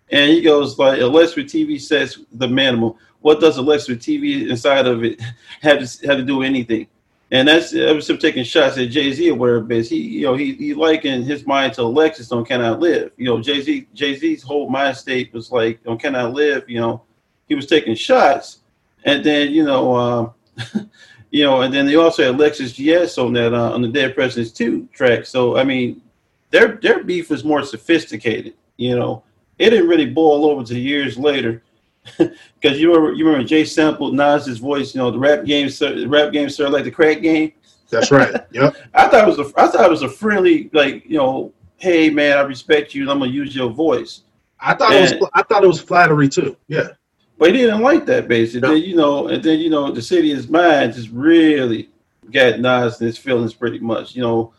and 0.09 0.31
he 0.31 0.41
goes 0.41 0.79
like, 0.79 1.01
"Alexa 1.01 1.41
TV 1.41 1.79
says 1.79 2.19
the 2.31 2.47
minimum. 2.47 2.93
What 3.19 3.39
does 3.39 3.57
Alexa 3.57 3.97
TV 3.97 4.49
inside 4.49 4.87
of 4.87 5.03
it 5.03 5.21
have 5.61 5.77
to 5.79 6.07
have 6.07 6.17
to 6.17 6.23
do 6.23 6.37
with 6.37 6.47
anything?" 6.47 6.87
And 7.33 7.47
that's 7.47 7.71
that 7.71 7.95
was 7.95 8.07
him 8.07 8.19
taking 8.19 8.43
shots 8.43 8.77
at 8.77 8.91
Jay 8.91 9.11
Z 9.11 9.31
or 9.31 9.33
whatever 9.33 9.71
it 9.71 9.77
is. 9.79 9.89
He, 9.89 9.97
you 9.97 10.21
know, 10.21 10.35
he 10.35 10.53
he 10.53 10.75
likened 10.75 11.25
his 11.25 11.47
mind 11.47 11.73
to 11.73 11.81
Alexis 11.81 12.31
on 12.31 12.45
"Can 12.45 12.61
I 12.61 12.69
Live." 12.69 13.11
You 13.17 13.25
know, 13.25 13.41
Jay 13.41 13.59
Z 13.59 13.87
Jay 13.95 14.15
Z's 14.15 14.43
whole 14.43 14.69
mind 14.69 14.95
state 14.95 15.33
was 15.33 15.51
like 15.51 15.79
on 15.87 15.97
"Can 15.97 16.15
I 16.15 16.25
Live." 16.25 16.69
You 16.69 16.79
know, 16.79 17.01
he 17.47 17.55
was 17.55 17.65
taking 17.65 17.95
shots, 17.95 18.59
and 19.03 19.25
then 19.25 19.51
you 19.51 19.63
know. 19.65 19.95
Uh, 19.95 20.79
you 21.31 21.43
know, 21.43 21.61
and 21.61 21.73
then 21.73 21.87
they 21.87 21.95
also 21.95 22.23
had 22.23 22.39
Lexus 22.39 22.71
GS 22.71 23.17
on 23.17 23.33
that 23.33 23.55
uh, 23.55 23.73
on 23.73 23.81
the 23.81 23.87
Dead 23.87 24.13
Presidents 24.13 24.51
Two 24.51 24.87
track. 24.93 25.25
So 25.25 25.57
I 25.57 25.63
mean, 25.63 26.03
their 26.51 26.77
their 26.83 27.03
beef 27.03 27.31
was 27.31 27.43
more 27.43 27.63
sophisticated. 27.63 28.53
You 28.77 28.95
know, 28.95 29.23
it 29.57 29.71
didn't 29.71 29.89
really 29.89 30.05
boil 30.05 30.45
over 30.45 30.63
to 30.63 30.79
years 30.79 31.17
later 31.17 31.63
because 32.17 32.79
you 32.79 32.93
remember 32.93 33.13
you 33.13 33.25
remember 33.25 33.47
Jay 33.47 33.63
sampled 33.65 34.13
Nas's 34.13 34.57
voice. 34.59 34.93
You 34.93 34.99
know, 35.01 35.11
the 35.11 35.19
rap 35.19 35.45
game, 35.45 35.67
the 35.67 36.05
rap 36.07 36.31
game 36.33 36.49
started 36.49 36.73
like 36.73 36.83
the 36.83 36.91
crack 36.91 37.21
game. 37.21 37.53
That's 37.89 38.11
right. 38.11 38.33
Yep. 38.51 38.75
I 38.93 39.07
thought 39.07 39.27
it 39.27 39.37
was 39.37 39.39
a 39.39 39.51
I 39.59 39.67
thought 39.67 39.85
it 39.85 39.89
was 39.89 40.01
a 40.03 40.09
friendly 40.09 40.69
like 40.73 41.05
you 41.05 41.17
know, 41.17 41.53
hey 41.77 42.09
man, 42.09 42.37
I 42.37 42.41
respect 42.41 42.93
you, 42.93 43.03
and 43.03 43.11
I'm 43.11 43.19
gonna 43.19 43.31
use 43.31 43.55
your 43.55 43.69
voice. 43.69 44.21
I 44.59 44.73
thought 44.73 44.93
And- 44.93 45.13
it 45.13 45.19
was 45.19 45.29
I 45.33 45.43
thought 45.43 45.63
it 45.63 45.67
was 45.67 45.79
flattery 45.81 46.29
too. 46.29 46.57
Yeah. 46.67 46.89
But 47.37 47.51
he 47.53 47.57
didn't 47.57 47.81
like 47.81 48.05
that 48.05 48.27
basically. 48.27 48.61
No. 48.61 48.73
Then 48.73 48.83
you 48.83 48.95
know, 48.95 49.27
and 49.27 49.43
then 49.43 49.59
you 49.59 49.69
know, 49.69 49.91
the 49.91 50.01
city 50.01 50.31
is 50.31 50.47
mine 50.47 50.91
just 50.91 51.09
really 51.09 51.89
got 52.31 52.59
Nas 52.59 52.99
and 52.99 53.07
his 53.07 53.17
feelings 53.17 53.53
pretty 53.53 53.79
much. 53.79 54.15
You 54.15 54.21
know, 54.21 54.53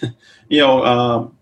you 0.48 0.60
know, 0.60 0.84
um, 0.84 1.36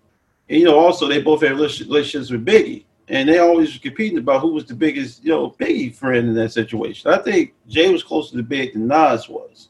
and, 0.48 0.60
you 0.60 0.66
know. 0.66 0.78
Also, 0.78 1.08
they 1.08 1.20
both 1.20 1.42
relation- 1.42 1.88
relationships 1.88 2.30
with 2.30 2.44
Biggie, 2.44 2.84
and 3.08 3.28
they 3.28 3.38
always 3.38 3.72
were 3.74 3.80
competing 3.80 4.18
about 4.18 4.40
who 4.40 4.52
was 4.52 4.64
the 4.64 4.74
biggest, 4.74 5.22
you 5.24 5.30
know, 5.30 5.50
Biggie 5.50 5.94
friend 5.94 6.28
in 6.28 6.34
that 6.34 6.52
situation. 6.52 7.10
I 7.10 7.18
think 7.18 7.54
Jay 7.68 7.90
was 7.90 8.02
closer 8.02 8.36
to 8.36 8.42
Big 8.42 8.72
than 8.72 8.86
Nas 8.86 9.28
was. 9.28 9.68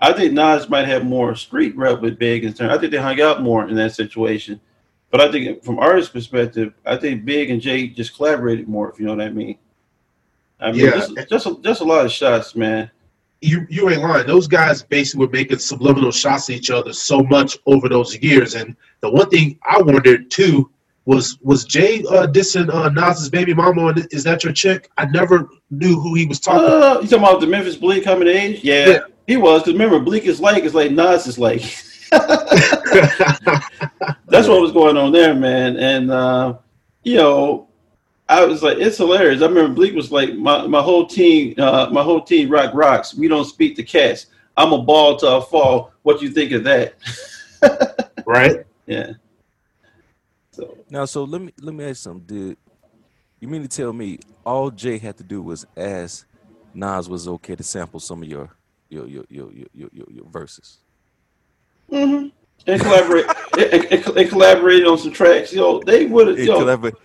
I 0.00 0.12
think 0.12 0.32
Nas 0.32 0.68
might 0.68 0.86
have 0.86 1.04
more 1.04 1.34
street 1.34 1.76
rep 1.76 2.00
with 2.00 2.18
Big 2.18 2.44
in 2.44 2.52
turn. 2.52 2.70
I 2.70 2.78
think 2.78 2.92
they 2.92 2.98
hung 2.98 3.20
out 3.20 3.42
more 3.42 3.68
in 3.68 3.74
that 3.76 3.94
situation. 3.94 4.60
But 5.10 5.20
I 5.20 5.30
think 5.30 5.62
from 5.62 5.78
artist 5.78 6.12
perspective, 6.12 6.74
I 6.84 6.96
think 6.96 7.24
Big 7.24 7.50
and 7.50 7.60
Jay 7.60 7.86
just 7.86 8.16
collaborated 8.16 8.68
more, 8.68 8.90
if 8.90 8.98
you 8.98 9.06
know 9.06 9.14
what 9.14 9.24
I 9.24 9.30
mean. 9.30 9.56
I 10.60 10.72
mean, 10.72 10.86
Yeah. 10.86 10.90
just, 10.92 11.28
just, 11.28 11.46
a, 11.46 11.56
just 11.62 11.80
a 11.80 11.84
lot 11.84 12.04
of 12.04 12.12
shots, 12.12 12.56
man. 12.56 12.90
You 13.42 13.66
you 13.68 13.90
ain't 13.90 14.00
lying. 14.02 14.26
Those 14.26 14.48
guys 14.48 14.82
basically 14.82 15.26
were 15.26 15.32
making 15.32 15.58
subliminal 15.58 16.10
shots 16.10 16.48
at 16.48 16.56
each 16.56 16.70
other 16.70 16.92
so 16.92 17.20
much 17.22 17.58
over 17.66 17.88
those 17.88 18.16
years. 18.18 18.54
And 18.54 18.74
the 19.02 19.10
one 19.10 19.28
thing 19.28 19.58
I 19.62 19.80
wondered 19.80 20.30
too 20.30 20.70
was 21.06 21.38
was 21.42 21.64
Jay 21.64 22.02
uh, 22.10 22.26
dissing 22.26 22.68
uh, 22.72 22.88
Nas's 22.90 23.30
baby 23.30 23.54
mama? 23.54 23.86
and 23.86 24.06
Is 24.12 24.22
that 24.24 24.44
your 24.44 24.52
chick? 24.52 24.90
I 24.98 25.06
never 25.06 25.48
knew 25.70 25.98
who 25.98 26.14
he 26.14 26.26
was 26.26 26.38
talking. 26.40 26.60
Uh, 26.68 27.00
you 27.00 27.08
talking 27.08 27.18
about 27.24 27.40
the 27.40 27.46
Memphis 27.46 27.76
Bleek 27.76 28.04
coming 28.04 28.28
of 28.28 28.34
age? 28.34 28.62
Yeah, 28.62 28.86
Yeah. 28.88 28.98
he 29.26 29.36
was. 29.36 29.62
Because 29.62 29.72
remember, 29.74 29.98
Bleek 30.00 30.24
is 30.24 30.40
like 30.40 30.64
is 30.64 30.74
like 30.74 30.90
Nas 30.90 31.26
is 31.26 31.38
like. 31.38 31.62
That's 34.28 34.48
what 34.48 34.60
was 34.60 34.72
going 34.72 34.96
on 34.96 35.12
there, 35.12 35.34
man. 35.34 35.76
And 35.76 36.10
uh, 36.10 36.58
you 37.04 37.16
know, 37.16 37.68
I 38.28 38.44
was 38.44 38.62
like, 38.62 38.78
it's 38.78 38.96
hilarious. 38.98 39.42
I 39.42 39.46
remember 39.46 39.74
Bleek 39.74 39.94
was 39.94 40.10
like, 40.10 40.34
my, 40.34 40.66
my 40.66 40.82
whole 40.82 41.06
team, 41.06 41.54
uh, 41.58 41.88
my 41.92 42.02
whole 42.02 42.20
team 42.22 42.50
rock 42.50 42.74
rocks. 42.74 43.14
We 43.14 43.28
don't 43.28 43.44
speak 43.44 43.76
to 43.76 43.82
cats. 43.84 44.26
I'm 44.56 44.72
a 44.72 44.82
ball 44.82 45.16
to 45.18 45.36
a 45.36 45.40
fall. 45.42 45.92
What 46.02 46.20
you 46.22 46.30
think 46.30 46.52
of 46.52 46.64
that? 46.64 46.94
right? 48.26 48.64
Yeah. 48.86 49.12
So 50.56 50.74
Now, 50.88 51.04
so 51.04 51.24
let 51.24 51.42
me 51.42 51.52
let 51.60 51.74
me 51.74 51.84
ask 51.84 51.90
you 51.90 51.94
something. 51.94 52.24
Did 52.26 52.56
you 53.40 53.48
mean 53.48 53.60
to 53.60 53.68
tell 53.68 53.92
me 53.92 54.20
all 54.44 54.70
Jay 54.70 54.96
had 54.96 55.18
to 55.18 55.22
do 55.22 55.42
was 55.42 55.66
ask 55.76 56.26
Nas 56.72 57.10
was 57.10 57.28
okay 57.28 57.54
to 57.56 57.62
sample 57.62 58.00
some 58.00 58.22
of 58.22 58.28
your 58.28 58.48
your 58.88 59.06
your 59.06 59.24
your 59.28 59.52
your 59.52 59.66
your, 59.74 59.88
your, 59.92 60.06
your 60.08 60.24
verses? 60.30 60.78
Mm-hmm. 61.92 62.28
and 62.66 62.80
collaborate 62.80 63.26
and, 64.16 64.28
collaborated 64.30 64.86
on 64.86 64.96
some 64.96 65.12
tracks. 65.12 65.52
You 65.52 65.60
know, 65.60 65.82
they 65.84 66.06
would 66.06 66.28
have. 66.28 66.38
You 66.38 66.46
know, 66.46 66.60
collabor- 66.60 66.96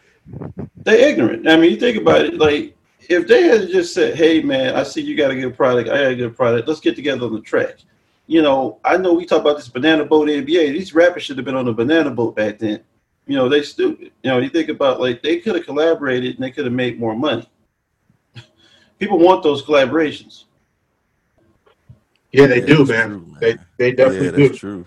they 0.77 1.11
ignorant. 1.11 1.47
I 1.47 1.57
mean, 1.57 1.71
you 1.71 1.77
think 1.77 1.97
about 1.97 2.21
it. 2.21 2.37
Like, 2.37 2.75
if 3.09 3.27
they 3.27 3.43
had 3.43 3.67
just 3.67 3.93
said, 3.93 4.15
"Hey, 4.15 4.41
man, 4.41 4.75
I 4.75 4.83
see 4.83 5.01
you 5.01 5.17
got 5.17 5.29
a 5.29 5.35
good 5.35 5.57
product. 5.57 5.89
I 5.89 6.03
got 6.03 6.11
a 6.11 6.15
good 6.15 6.37
product. 6.37 6.69
Let's 6.69 6.79
get 6.79 6.95
together 6.95 7.25
on 7.25 7.33
the 7.33 7.41
track." 7.41 7.79
You 8.27 8.41
know, 8.41 8.79
I 8.85 8.95
know 8.95 9.13
we 9.13 9.25
talk 9.25 9.41
about 9.41 9.57
this 9.57 9.67
banana 9.67 10.05
boat 10.05 10.29
NBA. 10.29 10.71
These 10.71 10.95
rappers 10.95 11.23
should 11.23 11.37
have 11.37 11.45
been 11.45 11.55
on 11.55 11.65
the 11.65 11.73
banana 11.73 12.11
boat 12.11 12.33
back 12.37 12.57
then. 12.57 12.81
You 13.27 13.35
know, 13.37 13.47
they 13.47 13.61
stupid. 13.61 14.11
You 14.23 14.31
know, 14.31 14.37
you 14.39 14.49
think 14.49 14.69
about 14.69 14.99
like 14.99 15.21
they 15.21 15.37
could 15.39 15.55
have 15.55 15.65
collaborated 15.65 16.35
and 16.35 16.43
they 16.43 16.51
could 16.51 16.65
have 16.65 16.73
made 16.73 16.99
more 16.99 17.15
money. 17.15 17.49
People 18.99 19.19
want 19.19 19.43
those 19.43 19.63
collaborations. 19.63 20.45
Yeah, 22.31 22.47
they 22.47 22.59
Yeah, 22.61 22.65
do, 22.65 22.85
man. 22.85 23.09
true, 23.09 23.35
They 23.39 23.55
man. 23.55 23.65
they 23.77 23.91
definitely 23.91 24.43
yeah, 24.43 24.49
do. 24.49 24.53
true. 24.55 24.85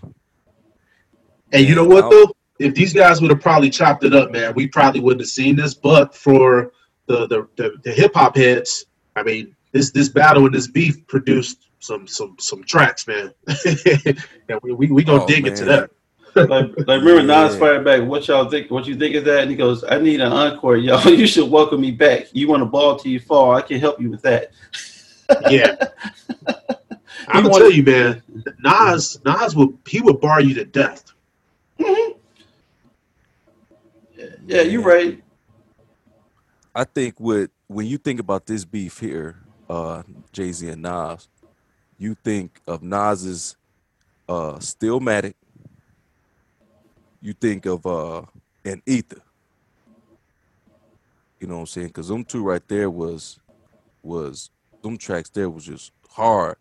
And 1.53 1.66
you 1.66 1.74
know 1.74 1.85
what 1.85 2.05
I'll- 2.05 2.11
though? 2.11 2.30
If 2.61 2.74
these 2.76 2.93
guys 2.93 3.20
would 3.20 3.30
have 3.32 3.41
probably 3.41 3.68
chopped 3.68 4.05
it 4.05 4.14
up, 4.14 4.30
man, 4.30 4.55
we 4.55 4.68
probably 4.68 5.01
wouldn't 5.01 5.22
have 5.22 5.28
seen 5.28 5.57
this. 5.57 5.74
But 5.74 6.14
for 6.14 6.72
the 7.07 7.26
the, 7.26 7.49
the, 7.57 7.74
the 7.82 7.91
hip 7.93 8.12
hop 8.14 8.37
heads, 8.37 8.87
I 9.16 9.24
mean, 9.24 9.57
this 9.72 9.91
this 9.91 10.09
battle 10.09 10.45
and 10.47 10.55
this 10.55 10.68
beef 10.68 11.05
produced 11.09 11.68
some 11.80 12.07
some 12.07 12.37
some 12.39 12.62
tracks, 12.62 13.09
man. 13.09 13.32
and 14.49 14.61
we 14.62 14.72
we, 14.72 14.87
we 14.87 15.03
gonna 15.03 15.24
Oh, 15.24 15.26
dig 15.26 15.49
into 15.49 15.64
that. 15.64 15.91
Like, 16.35 16.49
like 16.49 17.01
remember 17.01 17.22
Nas 17.22 17.55
Yeah. 17.55 17.59
fired 17.59 17.85
back. 17.85 18.03
What 18.03 18.26
y'all 18.28 18.49
think? 18.51 18.70
What 18.70 18.87
you 18.87 18.97
think 18.97 19.14
of 19.14 19.24
that? 19.24 19.43
And 19.43 19.51
he 19.51 19.57
goes, 19.57 19.85
"I 19.85 19.99
need 19.99 20.20
an 20.20 20.32
encore, 20.32 20.76
y'all. 20.76 21.01
You 21.11 21.26
should 21.26 21.51
welcome 21.51 21.80
me 21.80 21.91
back. 21.93 22.26
You 22.32 22.49
want 22.49 22.62
a 22.62 22.66
ball 22.66 22.97
till 22.97 23.12
you 23.12 23.20
fall? 23.20 23.53
I 23.53 23.62
can 23.62 23.78
help 23.78 24.01
you 24.01 24.11
with 24.11 24.22
that." 24.22 24.51
Yeah. 25.49 25.76
I'm 27.28 27.45
gonna 27.45 27.55
tell 27.59 27.70
you, 27.70 27.82
man. 27.82 28.22
Nas 28.59 29.18
Nas 29.24 29.55
would 29.57 29.76
he 29.89 30.01
would 30.01 30.20
bar 30.20 30.41
you 30.43 30.55
to 30.55 30.64
death. 30.64 31.05
Yeah, 34.47 34.62
you're 34.62 34.82
right. 34.82 35.22
I 36.74 36.85
think 36.85 37.18
what 37.18 37.51
when 37.68 37.87
you 37.87 37.99
think 37.99 38.20
about 38.20 38.47
this 38.47 38.64
beef 38.64 38.99
here, 38.99 39.37
uh, 39.70 40.03
Jay 40.32 40.53
Z 40.53 40.68
and 40.68 40.82
Nas, 40.82 41.28
you 41.99 42.14
think 42.24 42.61
of 42.66 42.82
Nas's 42.82 43.57
uh, 44.28 44.55
Stillmatic. 44.55 45.35
You 47.25 47.33
think 47.33 47.64
of 47.64 47.87
uh, 47.87 48.20
an 48.66 48.83
Ether. 48.85 49.22
You 51.41 51.47
know 51.47 51.55
what 51.55 51.61
I'm 51.61 51.66
saying? 51.68 51.87
Because 51.87 52.09
them 52.09 52.22
two 52.22 52.43
right 52.43 52.61
there 52.68 52.91
was 52.91 53.41
was 54.03 54.51
them 54.83 54.99
tracks 54.99 55.31
there 55.31 55.49
was 55.49 55.64
just 55.64 55.93
hard 56.11 56.57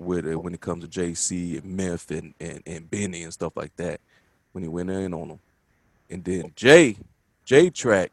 with 0.00 0.26
it 0.26 0.42
when 0.42 0.54
it 0.54 0.60
comes 0.60 0.82
to 0.82 0.90
JC 0.90 1.62
and 1.62 1.76
Myth 1.76 2.10
and, 2.10 2.34
and 2.40 2.64
and 2.66 2.90
Benny 2.90 3.22
and 3.22 3.32
stuff 3.32 3.52
like 3.54 3.76
that 3.76 4.00
when 4.50 4.64
he 4.64 4.68
went 4.68 4.90
in 4.90 5.14
on 5.14 5.28
them. 5.28 5.38
And 6.10 6.24
then 6.24 6.52
Jay, 6.56 6.96
J 7.44 7.70
track, 7.70 8.10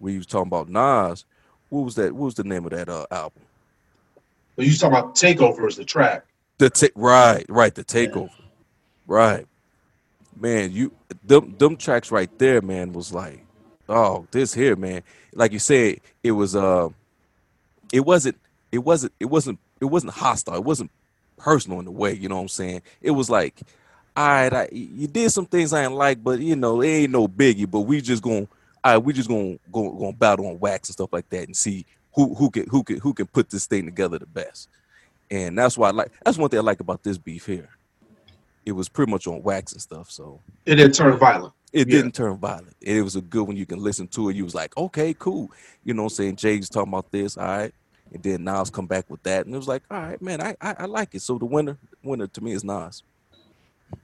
we 0.00 0.16
was 0.16 0.26
talking 0.26 0.48
about 0.48 0.70
Nas. 0.70 1.26
What 1.68 1.82
was 1.82 1.94
that? 1.96 2.14
What 2.14 2.24
was 2.24 2.36
the 2.36 2.44
name 2.44 2.64
of 2.64 2.70
that 2.70 2.88
uh, 2.88 3.04
album? 3.10 3.42
But 4.56 4.64
you 4.64 4.74
talking 4.74 4.96
about 4.96 5.14
takeover 5.14 5.66
as 5.66 5.76
the 5.76 5.84
track. 5.84 6.24
The 6.56 6.70
ta- 6.70 6.86
right, 6.94 7.44
right, 7.50 7.74
the 7.74 7.84
takeover, 7.84 8.30
right. 9.06 9.46
Man, 10.36 10.72
you 10.72 10.92
them 11.24 11.54
them 11.58 11.76
tracks 11.76 12.10
right 12.10 12.30
there, 12.38 12.60
man, 12.60 12.92
was 12.92 13.12
like, 13.12 13.44
oh, 13.88 14.26
this 14.30 14.52
here, 14.52 14.76
man. 14.76 15.02
Like 15.34 15.52
you 15.52 15.58
said, 15.58 16.00
it 16.22 16.32
was 16.32 16.56
uh, 16.56 16.88
it 17.92 18.00
wasn't, 18.00 18.36
it 18.72 18.78
wasn't, 18.78 19.12
it 19.20 19.26
wasn't, 19.26 19.58
it 19.80 19.84
wasn't 19.86 20.12
hostile. 20.12 20.56
It 20.56 20.64
wasn't 20.64 20.90
personal 21.36 21.78
in 21.78 21.84
the 21.84 21.90
way. 21.90 22.12
You 22.14 22.28
know 22.28 22.36
what 22.36 22.42
I'm 22.42 22.48
saying? 22.48 22.82
It 23.00 23.12
was 23.12 23.30
like, 23.30 23.60
all 24.16 24.26
right, 24.26 24.52
I, 24.52 24.68
you 24.72 25.06
did 25.06 25.30
some 25.30 25.46
things 25.46 25.72
I 25.72 25.84
ain't 25.84 25.92
like, 25.92 26.22
but 26.22 26.40
you 26.40 26.56
know, 26.56 26.80
it 26.80 26.88
ain't 26.88 27.12
no 27.12 27.28
biggie. 27.28 27.70
But 27.70 27.80
we 27.80 28.00
just 28.00 28.22
gonna, 28.22 28.48
all 28.82 28.92
right, 28.92 28.98
we 28.98 29.12
just 29.12 29.28
gonna 29.28 29.58
go 29.72 29.90
gonna 29.90 30.12
battle 30.12 30.46
on 30.46 30.58
wax 30.58 30.88
and 30.88 30.94
stuff 30.94 31.12
like 31.12 31.28
that, 31.30 31.46
and 31.46 31.56
see 31.56 31.86
who 32.14 32.34
who 32.34 32.50
can 32.50 32.68
who 32.68 32.82
can 32.82 32.98
who 32.98 33.12
can 33.14 33.26
put 33.26 33.50
this 33.50 33.66
thing 33.66 33.84
together 33.84 34.18
the 34.18 34.26
best. 34.26 34.68
And 35.30 35.58
that's 35.58 35.76
why 35.78 35.88
I 35.88 35.92
like. 35.92 36.12
That's 36.24 36.38
one 36.38 36.50
thing 36.50 36.60
I 36.60 36.62
like 36.62 36.80
about 36.80 37.02
this 37.02 37.18
beef 37.18 37.46
here. 37.46 37.68
It 38.66 38.72
was 38.72 38.88
pretty 38.88 39.10
much 39.10 39.26
on 39.26 39.42
wax 39.42 39.72
and 39.72 39.80
stuff, 39.82 40.10
so 40.10 40.40
It 40.66 40.76
didn't 40.76 40.94
turn 40.94 41.16
violent. 41.18 41.52
it 41.72 41.88
Yeah. 41.88 41.96
didn't 41.96 42.14
turn 42.14 42.36
violent. 42.38 42.74
It 42.80 43.02
was 43.02 43.16
a 43.16 43.20
good 43.20 43.42
one. 43.46 43.56
You 43.56 43.66
can 43.66 43.78
listen 43.80 44.08
to 44.08 44.28
it. 44.30 44.36
You 44.36 44.44
was 44.44 44.54
like, 44.54 44.76
okay, 44.76 45.14
cool. 45.18 45.50
You 45.84 45.94
know 45.94 46.04
what 46.04 46.12
I'm 46.12 46.16
saying? 46.16 46.36
Jay's 46.36 46.68
talking 46.68 46.92
about 46.92 47.10
this, 47.12 47.36
all 47.36 47.44
right. 47.46 47.74
And 48.12 48.22
then 48.22 48.44
Nas 48.44 48.70
come 48.70 48.86
back 48.86 49.10
with 49.10 49.22
that. 49.24 49.44
And 49.46 49.54
it 49.54 49.58
was 49.58 49.68
like, 49.68 49.82
all 49.90 50.00
right, 50.00 50.20
man, 50.22 50.40
I 50.40 50.56
I, 50.60 50.74
I 50.80 50.84
like 50.86 51.14
it. 51.14 51.22
So 51.22 51.36
the 51.38 51.46
winner, 51.46 51.76
winner 52.02 52.26
to 52.28 52.40
me 52.44 52.52
is 52.52 52.64
Nas. 52.64 53.02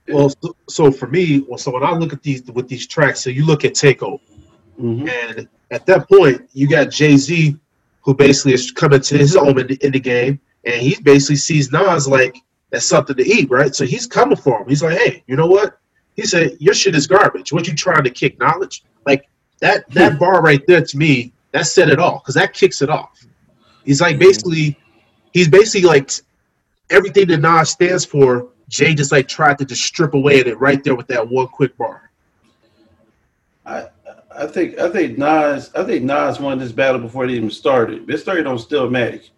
Well, 0.08 0.28
so, 0.42 0.56
so 0.68 0.90
for 0.92 1.06
me, 1.06 1.40
well, 1.48 1.58
so 1.58 1.70
when 1.72 1.82
I 1.82 1.92
look 1.92 2.12
at 2.12 2.22
these 2.22 2.42
with 2.50 2.68
these 2.68 2.86
tracks, 2.86 3.20
so 3.20 3.30
you 3.30 3.44
look 3.46 3.64
at 3.64 3.74
Takeover, 3.74 4.20
Mhm. 4.80 5.08
and 5.08 5.48
at 5.70 5.86
that 5.86 6.08
point, 6.08 6.48
you 6.52 6.68
got 6.68 6.90
Jay 6.90 7.16
Z, 7.16 7.56
who 8.02 8.14
basically 8.14 8.54
is 8.54 8.70
coming 8.70 9.00
to 9.00 9.18
his 9.18 9.36
own 9.36 9.58
in 9.58 9.66
the, 9.68 9.78
in 9.84 9.92
the 9.92 10.00
game, 10.00 10.40
and 10.64 10.80
he 10.80 10.96
basically 11.02 11.36
sees 11.36 11.70
Nas 11.72 12.06
like 12.08 12.36
that's 12.70 12.86
something 12.86 13.16
to 13.16 13.26
eat, 13.26 13.50
right? 13.50 13.74
So 13.74 13.84
he's 13.84 14.06
coming 14.06 14.36
for 14.36 14.62
him. 14.62 14.68
He's 14.68 14.82
like, 14.82 14.98
hey, 14.98 15.24
you 15.26 15.36
know 15.36 15.46
what? 15.46 15.78
He 16.16 16.22
said, 16.22 16.56
your 16.60 16.74
shit 16.74 16.94
is 16.94 17.06
garbage. 17.06 17.52
What 17.52 17.66
you 17.66 17.74
trying 17.74 18.04
to 18.04 18.10
kick 18.10 18.38
knowledge? 18.38 18.84
Like 19.06 19.28
that 19.60 19.88
that 19.90 20.18
bar 20.18 20.42
right 20.42 20.64
there 20.66 20.82
to 20.84 20.98
me, 20.98 21.32
that 21.52 21.66
said 21.66 21.88
it 21.88 21.98
all 21.98 22.18
because 22.18 22.34
that 22.34 22.52
kicks 22.52 22.82
it 22.82 22.90
off. 22.90 23.24
He's 23.84 24.00
like 24.00 24.16
Mhm. 24.16 24.20
basically, 24.20 24.78
he's 25.32 25.48
basically 25.48 25.88
like 25.88 26.10
everything 26.90 27.28
that 27.28 27.38
Nas 27.40 27.70
stands 27.70 28.04
for. 28.04 28.48
Jay 28.68 28.94
just 28.94 29.10
like 29.10 29.26
tried 29.26 29.58
to 29.58 29.64
just 29.64 29.82
strip 29.82 30.14
away 30.14 30.38
at 30.38 30.46
it 30.46 30.60
right 30.60 30.82
there 30.84 30.94
with 30.94 31.08
that 31.08 31.28
one 31.28 31.48
quick 31.48 31.76
bar. 31.76 32.10
I 33.66 33.88
I 34.36 34.46
think 34.46 34.78
I 34.78 34.88
think 34.90 35.18
Nas 35.18 35.70
I 35.74 35.82
think 35.84 36.04
Nas 36.04 36.38
won 36.38 36.58
this 36.58 36.72
battle 36.72 37.00
before 37.00 37.24
it 37.24 37.30
even 37.30 37.50
started. 37.50 38.08
It 38.08 38.18
started 38.18 38.46
on 38.46 38.58
Stillmatic. 38.58 39.30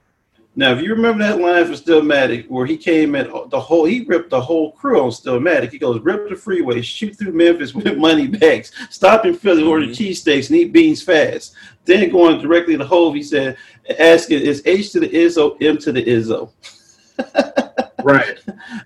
Now, 0.55 0.73
if 0.73 0.83
you 0.83 0.91
remember 0.91 1.25
that 1.25 1.41
line 1.41 1.65
for 1.65 1.73
Stillmatic, 1.73 2.47
where 2.49 2.67
he 2.67 2.77
came 2.77 3.15
at 3.15 3.31
the 3.49 3.59
whole, 3.59 3.87
he 3.87 4.05
ripped 4.05 4.29
the 4.29 4.41
whole 4.41 4.73
crew 4.73 5.01
on 5.01 5.09
Stillmatic. 5.11 5.71
He 5.71 5.79
goes, 5.79 6.01
rip 6.03 6.29
the 6.29 6.37
freeway, 6.37 6.83
shoot 6.83 7.17
through 7.17 7.33
Memphis 7.33 7.75
with 7.75 7.97
money 7.97 8.27
bags, 8.27 8.71
stop 8.91 9.25
in 9.25 9.35
Philly, 9.35 9.63
order 9.63 9.87
Mhm. 9.87 9.97
cheesesteaks, 9.97 10.51
and 10.51 10.59
eat 10.59 10.73
beans 10.73 11.03
fast. 11.03 11.55
Then 11.87 12.11
going 12.11 12.41
directly 12.43 12.77
to 12.77 12.85
Hove, 12.85 13.15
he 13.15 13.23
said, 13.23 13.57
asking, 13.99 14.43
is 14.43 14.63
H 14.67 14.93
to 14.93 15.01
the 15.01 15.09
Izzo, 15.09 15.57
M 15.63 15.79
to 15.79 15.93
the 15.93 16.05
Izzo? 16.05 16.51
Right. 18.05 18.39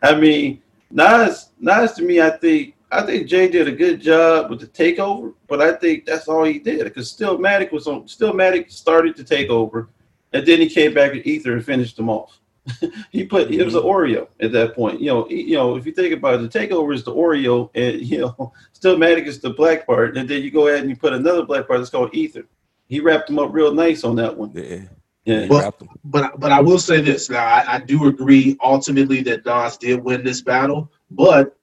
I 0.02 0.14
mean, 0.14 0.60
Nas, 0.90 1.48
Nas 1.58 1.94
to 1.94 2.02
me, 2.02 2.20
I 2.20 2.30
think, 2.30 2.74
I 2.92 3.00
think 3.02 3.26
Jay 3.28 3.48
did 3.48 3.66
a 3.66 3.72
good 3.72 4.00
job 4.00 4.50
with 4.50 4.60
the 4.60 4.66
takeover, 4.66 5.32
but 5.48 5.60
I 5.62 5.72
think 5.72 6.04
that's 6.04 6.28
all 6.28 6.44
he 6.44 6.58
did 6.58 6.84
because 6.84 7.12
Stillmatic 7.12 7.72
was 7.72 7.86
on. 7.86 8.02
Stillmatic 8.02 8.70
started 8.70 9.16
to 9.16 9.24
take 9.24 9.48
over, 9.48 9.88
and 10.32 10.46
then 10.46 10.60
he 10.60 10.68
came 10.68 10.94
back 10.94 11.12
with 11.12 11.26
Ether 11.26 11.52
and 11.52 11.64
finished 11.64 11.96
them 11.96 12.08
off. 12.08 12.40
he 13.12 13.24
put 13.24 13.50
it 13.50 13.64
was 13.64 13.74
an 13.74 13.82
mm-hmm. 13.82 13.88
Oreo 13.88 14.28
at 14.40 14.52
that 14.52 14.74
point. 14.74 15.00
You 15.00 15.06
know, 15.06 15.28
you 15.28 15.56
know, 15.56 15.76
if 15.76 15.86
you 15.86 15.92
think 15.92 16.12
about 16.12 16.34
it, 16.34 16.50
the 16.50 16.58
takeover 16.58 16.94
is 16.94 17.04
the 17.04 17.12
Oreo, 17.12 17.70
and 17.74 18.00
you 18.10 18.18
know, 18.18 18.52
Stillmatic 18.74 19.26
is 19.26 19.40
the 19.40 19.50
black 19.50 19.86
part, 19.86 20.16
and 20.16 20.28
then 20.28 20.42
you 20.42 20.50
go 20.50 20.68
ahead 20.68 20.80
and 20.80 20.90
you 20.90 20.96
put 20.96 21.12
another 21.12 21.44
black 21.44 21.66
part 21.66 21.80
that's 21.80 21.90
called 21.90 22.14
Ether. 22.14 22.46
He 22.88 23.00
wrapped 23.00 23.28
them 23.28 23.38
up 23.38 23.52
real 23.52 23.74
nice 23.74 24.04
on 24.04 24.16
that 24.16 24.36
one. 24.36 24.52
Yeah. 24.54 24.82
Yeah. 25.24 25.42
He 25.42 25.48
Well- 25.48 25.74
But 26.04 26.38
but 26.38 26.52
I 26.52 26.60
will 26.60 26.78
say 26.78 27.00
this. 27.00 27.28
Now 27.28 27.44
I, 27.44 27.74
I 27.74 27.78
do 27.80 28.06
agree 28.06 28.56
ultimately 28.62 29.22
that 29.22 29.44
Nas 29.44 29.76
did 29.76 30.02
win 30.02 30.24
this 30.24 30.40
battle. 30.40 30.92
But 31.10 31.56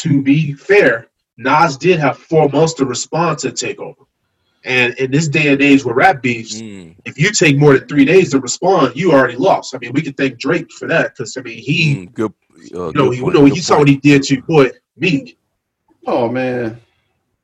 to 0.00 0.22
be 0.22 0.52
fair, 0.52 1.08
Nas 1.36 1.76
did 1.76 1.98
have 2.00 2.18
four 2.18 2.48
months 2.48 2.74
to 2.74 2.84
respond 2.84 3.38
to 3.40 3.50
Takeover. 3.50 4.06
And 4.64 4.94
in 4.94 5.10
this 5.10 5.28
day 5.28 5.52
and 5.52 5.60
age 5.60 5.84
with 5.84 5.96
rap 5.96 6.22
beefs, 6.22 6.60
Mm, 6.60 6.94
if 7.04 7.18
you 7.18 7.32
take 7.32 7.58
more 7.58 7.76
than 7.76 7.88
three 7.88 8.04
days 8.04 8.30
to 8.30 8.40
respond, 8.40 8.94
you 8.94 9.12
already 9.12 9.36
lost. 9.36 9.74
I 9.74 9.78
mean, 9.78 9.92
we 9.92 10.02
can 10.02 10.12
thank 10.12 10.38
Drake 10.38 10.70
for 10.70 10.86
that 10.88 11.16
because 11.16 11.36
I 11.36 11.42
mean 11.42 11.58
he, 11.58 11.96
mm, 12.06 12.14
good. 12.14 12.32
Uh, 12.74 12.86
you 12.86 12.92
know, 12.92 13.08
good 13.10 13.16
you 13.16 13.32
know, 13.32 13.46
good 13.46 13.56
you 13.56 13.62
saw 13.62 13.74
point. 13.76 13.80
what 13.80 13.88
he 13.88 13.96
did 13.96 14.22
to 14.24 14.34
your 14.34 14.44
boy 14.44 14.70
Meek. 14.96 15.38
Oh 16.06 16.28
man, 16.28 16.80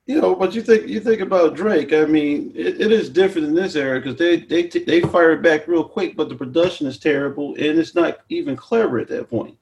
you 0.07 0.21
know, 0.21 0.35
but 0.35 0.55
you 0.55 0.63
think 0.63 0.87
you 0.87 1.01
think 1.01 1.21
about 1.21 1.55
Drake. 1.57 1.93
I 1.93 2.05
mean, 2.05 2.53
it, 2.55 2.81
it 2.81 2.93
is 2.93 3.11
different 3.11 3.49
in 3.49 3.55
this 3.55 3.75
era 3.75 4.01
because 4.01 4.17
they 4.17 4.39
they 4.41 4.65
t- 4.65 4.85
they 4.85 5.01
fired 5.01 5.43
back 5.43 5.67
real 5.67 5.85
quick, 5.85 6.17
but 6.17 6.29
the 6.29 6.37
production 6.37 6.87
is 6.87 6.99
terrible 6.99 7.55
and 7.55 7.79
it's 7.79 7.95
not 7.95 8.19
even 8.29 8.57
clever 8.57 8.99
at 9.01 9.09
that 9.09 9.29
point. 9.29 9.57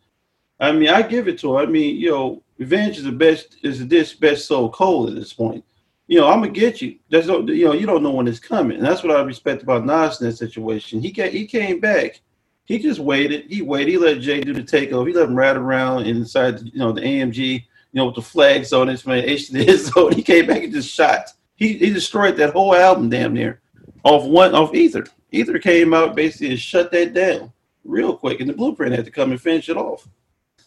I 0.61 0.73
mean, 0.73 0.89
I 0.89 1.03
give 1.03 1.29
it 1.29 1.39
to 1.41 1.57
him. 1.59 1.69
I 1.69 1.71
mean, 1.71 1.97
you 1.97 2.11
know, 2.11 2.43
Revenge 2.59 2.99
is 2.99 3.05
the 3.05 3.13
best 3.13 3.57
is 3.63 3.79
the 3.79 3.85
dish 3.85 4.15
best 4.15 4.47
sold 4.47 4.73
cold 4.73 5.09
at 5.11 5.15
this 5.17 5.33
point. 5.33 5.65
You 6.09 6.21
know, 6.21 6.29
I'm 6.29 6.41
gonna 6.41 6.53
get 6.53 6.81
you. 6.81 6.97
No, 7.11 7.41
you 7.41 7.65
know, 7.65 7.73
you 7.73 7.87
don't 7.87 8.03
know 8.03 8.13
when 8.13 8.29
it's 8.29 8.39
coming. 8.39 8.79
And 8.79 8.87
that's 8.87 9.03
what 9.03 9.17
I 9.17 9.23
respect 9.23 9.63
about 9.63 9.85
Nas 9.85 10.21
in 10.21 10.29
that 10.29 10.37
situation. 10.37 11.01
He 11.01 11.11
came, 11.11 11.33
he 11.33 11.47
came 11.47 11.81
back. 11.81 12.21
He 12.65 12.79
just 12.79 13.01
waited. 13.01 13.47
He 13.49 13.63
waited. 13.63 13.91
He 13.91 13.99
let 13.99 14.21
Jay 14.21 14.41
do 14.41 14.53
the 14.53 14.63
takeover. 14.63 15.07
He 15.07 15.15
let 15.15 15.29
him 15.29 15.37
ride 15.37 15.57
around 15.57 16.07
inside, 16.07 16.61
you 16.63 16.79
know, 16.79 16.93
the 16.93 17.01
AMG 17.01 17.65
you 17.97 18.03
know, 18.03 18.07
with 18.09 18.17
the 18.17 18.23
flags 18.23 18.75
on 18.75 18.91
it, 18.91 19.07
man, 19.07 19.27
his 19.27 19.49
zone. 19.87 20.13
He 20.15 20.23
came 20.23 20.47
back 20.47 20.63
and 20.63 20.73
just 20.73 20.91
shot. 20.91 21.33
He 21.55 21.79
he 21.79 21.91
destroyed 21.91 22.37
that 22.37 22.53
whole 22.53 22.75
album 22.75 23.09
damn 23.09 23.33
near 23.33 23.63
off 24.05 24.27
one 24.27 24.55
off 24.55 24.75
Ether. 24.75 25.07
Ether 25.33 25.59
came 25.59 25.95
out 25.95 26.15
basically 26.15 26.51
and 26.51 26.59
shut 26.59 26.93
that 26.93 27.15
down 27.15 27.51
real 27.85 28.15
quick, 28.15 28.41
and 28.41 28.51
the 28.51 28.53
blueprint 28.53 28.95
had 28.95 29.07
to 29.07 29.11
come 29.11 29.31
and 29.31 29.41
finish 29.41 29.71
it 29.71 29.79
off. 29.79 30.07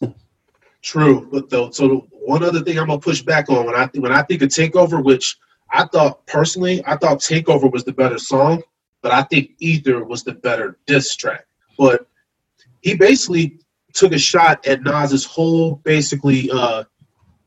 True, 0.82 1.28
but 1.32 1.52
though, 1.52 1.70
so 1.70 2.08
one 2.30 2.44
other 2.44 2.62
thing 2.62 2.78
I'm 2.78 2.88
gonna 2.88 3.00
push 3.00 3.24
back 3.24 3.50
on 3.50 3.66
when 3.66 3.76
I 3.76 3.90
when 3.96 4.12
I 4.12 4.22
think 4.22 4.44
of 4.44 4.50
Takeover, 4.50 5.04
which 5.04 5.38
I 5.72 5.86
thought 5.86 6.26
personally, 6.28 6.84
I 6.86 6.96
thought 6.96 7.20
Takeover 7.20 7.72
was 7.72 7.84
the 7.84 7.92
better 7.92 8.20
song, 8.20 8.62
but 9.02 9.12
I 9.12 9.24
think 9.24 9.52
Ether 9.60 10.04
was 10.04 10.24
the 10.24 10.34
better 10.34 10.78
diss 10.86 11.16
track. 11.16 11.48
But 11.78 12.08
he 12.82 12.96
basically 12.96 13.58
took 13.94 14.14
a 14.14 14.20
shot 14.20 14.66
at 14.68 14.84
Nas's 14.84 15.26
whole 15.26 15.78
basically 15.78 16.52
uh, 16.52 16.84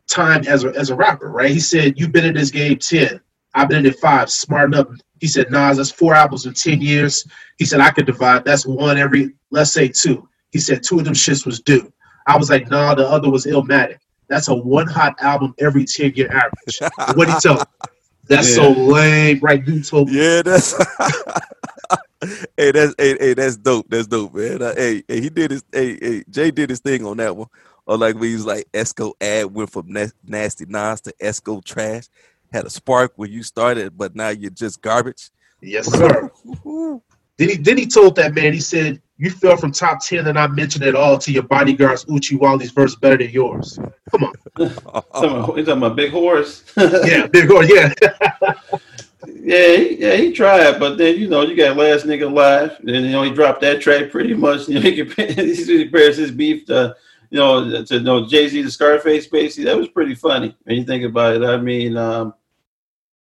time 0.09 0.45
as 0.49 0.65
a 0.65 0.71
as 0.71 0.91
a 0.91 0.97
rapper, 0.97 1.31
right? 1.31 1.51
He 1.51 1.61
said, 1.61 1.99
"You've 1.99 2.13
been 2.13 2.27
in 2.27 2.35
this 2.35 2.51
game 2.51 2.79
ten, 2.79 3.21
I've 3.55 3.69
been 3.69 3.87
in 3.87 3.87
it 3.87 4.01
five. 4.01 4.31
Smarten 4.31 4.75
up." 4.75 4.91
He 5.21 5.29
said, 5.29 5.53
"Nas, 5.53 5.77
that's 5.77 5.93
four 5.93 6.15
albums 6.15 6.47
in 6.47 6.55
ten 6.55 6.81
years." 6.81 7.25
He 7.57 7.65
said, 7.65 7.79
"I 7.79 7.91
could 7.91 8.07
divide. 8.07 8.45
That's 8.45 8.67
one 8.67 8.99
every. 8.99 9.35
Let's 9.51 9.73
say 9.73 9.87
two. 9.89 10.29
He 10.51 10.59
said 10.59 10.83
two 10.83 10.99
of 10.99 11.05
them 11.05 11.15
shits 11.15 11.47
was 11.47 11.61
due. 11.61 11.93
I 12.27 12.37
was 12.37 12.51
like, 12.51 12.71
nah, 12.71 12.95
the 12.95 13.07
other 13.09 13.31
was 13.31 13.47
Illmatic. 13.47 13.99
That's 14.33 14.49
a 14.49 14.55
one 14.55 14.87
hot 14.87 15.15
album 15.21 15.55
every 15.59 15.85
10 15.85 16.15
year 16.15 16.33
average. 16.33 16.81
what 17.15 17.27
do 17.27 17.35
you 17.35 17.41
tell 17.41 17.55
me? 17.57 17.61
That's 18.29 18.55
so 18.55 18.71
lame, 18.71 19.41
right? 19.43 19.63
Dude 19.63 19.85
told 19.85 20.09
me. 20.09 20.19
Yeah, 20.19 20.41
that's 20.41 20.73
hey, 22.57 22.73
that's 22.73 22.95
hey, 22.97 23.19
hey, 23.21 23.35
that's 23.35 23.59
dope. 23.59 23.91
That's 23.91 24.07
dope, 24.07 24.33
man. 24.33 24.63
Uh, 24.63 24.73
hey, 24.75 25.03
hey, 25.07 25.21
he 25.21 25.29
did 25.29 25.51
his 25.51 25.63
hey, 25.71 25.99
hey, 26.01 26.25
Jay 26.31 26.51
did 26.51 26.71
his 26.71 26.81
thing 26.81 27.05
on 27.05 27.19
that 27.19 27.37
one. 27.37 27.49
Or 27.85 27.99
like 27.99 28.15
when 28.15 28.31
he 28.31 28.35
was 28.35 28.47
like 28.47 28.67
Esco 28.73 29.13
ad 29.21 29.53
went 29.53 29.69
from 29.69 29.93
nas- 29.93 30.15
nasty 30.25 30.65
Nas 30.65 31.03
to 31.03 31.15
Esco 31.23 31.63
trash. 31.63 32.07
Had 32.51 32.65
a 32.65 32.71
spark 32.71 33.13
when 33.17 33.31
you 33.31 33.43
started, 33.43 33.99
but 33.99 34.17
now 34.17 34.31
you're 34.31 34.51
just 34.51 34.81
garbage. 34.81 35.29
Yes, 35.61 35.93
sir. 35.93 36.31
then 37.37 37.49
he 37.51 37.57
then 37.57 37.77
he 37.77 37.87
told 37.87 38.17
that 38.17 38.35
man, 38.35 38.55
he 38.55 38.61
said, 38.61 39.03
You 39.23 39.31
fell 39.31 39.57
from 39.57 39.71
top 39.71 40.05
10 40.05 40.27
and 40.27 40.37
I 40.37 40.49
mentioned 40.49 40.83
it 40.83 40.97
all 40.97 41.17
to 41.17 41.31
your 41.31 41.45
bodyguards 41.45 42.05
Oochie 42.07 42.41
Wally's 42.41 42.73
verse 42.73 42.97
better 42.97 43.19
than 43.19 43.31
yours. 43.31 43.79
Come 44.11 44.25
on. 44.25 44.35
He's 44.59 44.75
talking 44.75 45.69
about 45.69 45.95
Big 45.95 46.11
Horse. 46.11 46.65
Yeah, 46.77 47.29
big 47.29 47.49
horse, 47.49 47.71
yeah. 47.73 47.95
Yeah, 49.37 49.77
he, 49.77 50.01
yeah, 50.01 50.17
he 50.17 50.33
tried, 50.33 50.81
but 50.81 50.99
then 50.99 51.17
you 51.17 51.29
know 51.29 51.43
you 51.43 51.57
got 51.57 51.77
last 51.77 52.05
nigga 52.07 52.25
alive, 52.25 52.77
and 52.81 52.91
you 52.91 53.13
know 53.13 53.23
he 53.23 53.31
dropped 53.31 53.61
that 53.61 53.81
track 53.81 54.11
pretty 54.11 54.35
much. 54.35 54.69
You 54.69 54.75
know 54.75 54.81
he 54.81 54.97
compares, 54.97 55.67
he 55.67 55.85
compares 55.85 56.17
his 56.17 56.31
beef 56.31 56.67
to 56.67 56.95
you 57.31 57.39
know 57.39 57.85
to 57.85 57.95
you 57.95 58.03
know 58.03 58.27
Jay 58.27 58.49
Z 58.49 58.63
to 58.63 58.71
Scarface. 58.71 59.27
Basically, 59.27 59.65
that 59.65 59.77
was 59.77 59.89
pretty 59.89 60.15
funny 60.15 60.57
when 60.65 60.77
you 60.77 60.85
think 60.85 61.05
about 61.05 61.37
it. 61.37 61.45
I 61.45 61.57
mean, 61.57 61.97
um, 61.97 62.35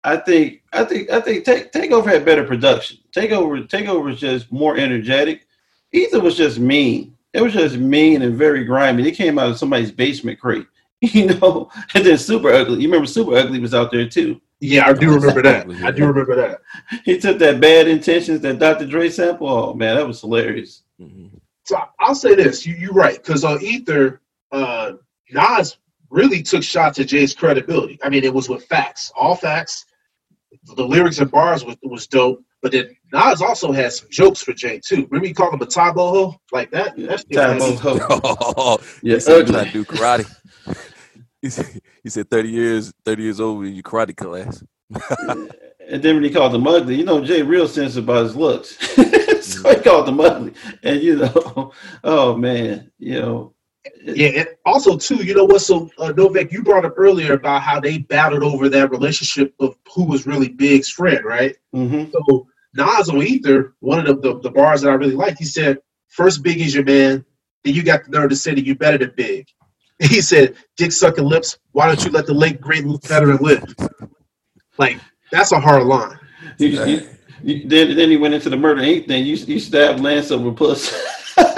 I 0.04 0.16
think 0.18 0.62
I 0.72 0.84
think 0.84 1.10
I 1.10 1.20
think 1.20 1.44
take 1.44 1.72
Takeover 1.72 2.06
had 2.06 2.24
better 2.24 2.44
production. 2.44 2.98
Takeover 3.14 3.66
Takeover 3.66 4.04
was 4.04 4.20
just 4.20 4.52
more 4.52 4.76
energetic. 4.76 5.45
Ether 5.92 6.20
was 6.20 6.36
just 6.36 6.58
mean. 6.58 7.16
It 7.32 7.42
was 7.42 7.52
just 7.52 7.76
mean 7.76 8.22
and 8.22 8.36
very 8.36 8.64
grimy. 8.64 9.06
It 9.08 9.12
came 9.12 9.38
out 9.38 9.50
of 9.50 9.58
somebody's 9.58 9.92
basement 9.92 10.40
crate, 10.40 10.66
you 11.00 11.26
know. 11.26 11.70
And 11.94 12.04
then 12.04 12.18
Super 12.18 12.50
Ugly. 12.50 12.80
You 12.80 12.88
remember 12.88 13.06
Super 13.06 13.36
Ugly 13.36 13.60
was 13.60 13.74
out 13.74 13.90
there 13.90 14.08
too. 14.08 14.40
Yeah, 14.60 14.88
I 14.88 14.94
do 14.94 15.14
remember 15.14 15.42
that. 15.42 15.70
I 15.84 15.90
do 15.90 16.06
remember 16.06 16.34
that. 16.36 16.62
He 17.04 17.18
took 17.18 17.38
that 17.38 17.60
bad 17.60 17.88
intentions 17.88 18.40
that 18.40 18.58
Dr. 18.58 18.86
Dre 18.86 19.10
sample. 19.10 19.48
Oh 19.48 19.74
man, 19.74 19.96
that 19.96 20.06
was 20.06 20.20
hilarious. 20.20 20.82
Mhm. 21.00 21.30
So 21.64 21.78
I'll 22.00 22.14
say 22.14 22.34
this: 22.34 22.64
you 22.64 22.74
you're 22.74 22.92
right 22.94 23.16
because 23.16 23.44
on 23.44 23.60
Ether, 23.62 24.22
uh, 24.52 24.92
Nas 25.30 25.76
really 26.10 26.42
took 26.42 26.62
shots 26.62 26.98
at 26.98 27.08
Jay's 27.08 27.34
credibility. 27.34 27.98
I 28.02 28.08
mean, 28.08 28.24
it 28.24 28.32
was 28.32 28.48
with 28.48 28.64
facts, 28.64 29.12
all 29.14 29.34
facts. 29.34 29.84
The 30.74 30.84
lyrics 30.86 31.18
and 31.18 31.30
bars 31.30 31.64
was, 31.64 31.76
was 31.82 32.06
dope, 32.06 32.42
but 32.66 32.72
But 32.72 32.86
then 32.86 32.96
Nas 33.12 33.42
also 33.42 33.72
had 33.72 33.92
some 33.92 34.08
jokes 34.10 34.42
for 34.42 34.52
Jay 34.52 34.80
too. 34.84 35.06
Remember 35.10 35.26
he 35.28 35.32
called 35.34 35.54
him 35.54 35.62
a 35.62 35.66
tabo 35.66 35.94
ho? 36.10 36.34
Like 36.52 36.70
that? 36.72 36.94
That's 36.96 37.24
Tabo 37.24 37.78
ho. 37.78 37.98
Oh, 38.56 38.78
Yeah, 39.02 39.18
he 39.18 39.32
ugly. 39.32 39.52
trying 39.52 39.66
to 39.66 39.72
do 39.72 39.84
karate. 39.84 40.26
he, 41.42 41.50
said, 41.50 41.80
he 42.02 42.10
said 42.10 42.28
30 42.30 42.48
years, 42.48 42.92
30 43.04 43.22
years 43.22 43.40
old 43.40 43.64
in 43.64 43.74
your 43.74 43.82
karate 43.84 44.16
class. 44.16 44.62
And 45.88 46.02
then 46.02 46.16
when 46.16 46.24
he 46.24 46.30
called 46.30 46.54
him 46.54 46.66
ugly, 46.66 46.96
you 46.96 47.04
know, 47.04 47.22
Jay 47.24 47.42
real 47.42 47.68
sensitive 47.68 48.04
about 48.04 48.24
his 48.24 48.34
looks. 48.36 48.76
so 49.46 49.70
he 49.70 49.80
called 49.82 50.08
him 50.08 50.18
ugly. 50.20 50.52
And 50.82 51.00
you 51.00 51.16
know, 51.16 51.72
oh 52.02 52.36
man, 52.36 52.90
you 52.98 53.20
know. 53.20 53.52
Yeah, 54.02 54.28
and 54.40 54.48
also 54.64 54.96
too, 54.96 55.24
you 55.24 55.32
know 55.34 55.44
what? 55.44 55.60
So 55.62 55.88
uh, 55.98 56.12
Novak, 56.16 56.50
you 56.50 56.64
brought 56.64 56.84
up 56.84 56.94
earlier 56.96 57.34
about 57.34 57.62
how 57.62 57.78
they 57.78 57.98
battled 57.98 58.42
over 58.42 58.68
that 58.68 58.90
relationship 58.90 59.54
of 59.60 59.76
who 59.94 60.04
was 60.06 60.26
really 60.26 60.48
Big's 60.48 60.88
friend, 60.88 61.24
right? 61.24 61.54
mhm. 61.72 62.10
So 62.10 62.48
Nas 62.76 63.08
on 63.08 63.22
Ether, 63.22 63.74
one 63.80 64.06
of 64.06 64.06
the, 64.06 64.34
the, 64.34 64.40
the 64.40 64.50
bars 64.50 64.82
that 64.82 64.90
I 64.90 64.94
really 64.94 65.14
liked, 65.14 65.38
he 65.38 65.44
said, 65.44 65.78
first 66.08 66.42
Big 66.42 66.60
is 66.60 66.74
your 66.74 66.84
man, 66.84 67.24
then 67.64 67.74
you 67.74 67.82
got 67.82 68.04
the 68.04 68.10
nerve 68.10 68.30
to 68.30 68.36
say 68.36 68.54
that 68.54 68.64
you're 68.64 68.76
better 68.76 68.98
than 68.98 69.12
Big. 69.16 69.46
He 69.98 70.20
said, 70.20 70.56
dick 70.76 70.92
sucking 70.92 71.24
lips, 71.24 71.56
why 71.72 71.86
don't 71.86 72.04
you 72.04 72.10
let 72.10 72.26
the 72.26 72.34
late 72.34 72.60
great 72.60 72.84
veteran 73.04 73.38
live? 73.40 73.64
Like, 74.76 75.00
that's 75.32 75.52
a 75.52 75.58
hard 75.58 75.84
line. 75.84 76.18
You, 76.58 76.68
you, 76.68 77.08
you, 77.42 77.66
then, 77.66 77.96
then 77.96 78.10
he 78.10 78.18
went 78.18 78.34
into 78.34 78.50
the 78.50 78.58
murder 78.58 78.82
Inc. 78.82 79.08
thing. 79.08 79.24
You, 79.24 79.36
you 79.36 79.58
stabbed 79.58 80.00
Lance 80.00 80.30
over 80.30 80.52
puss. 80.52 80.92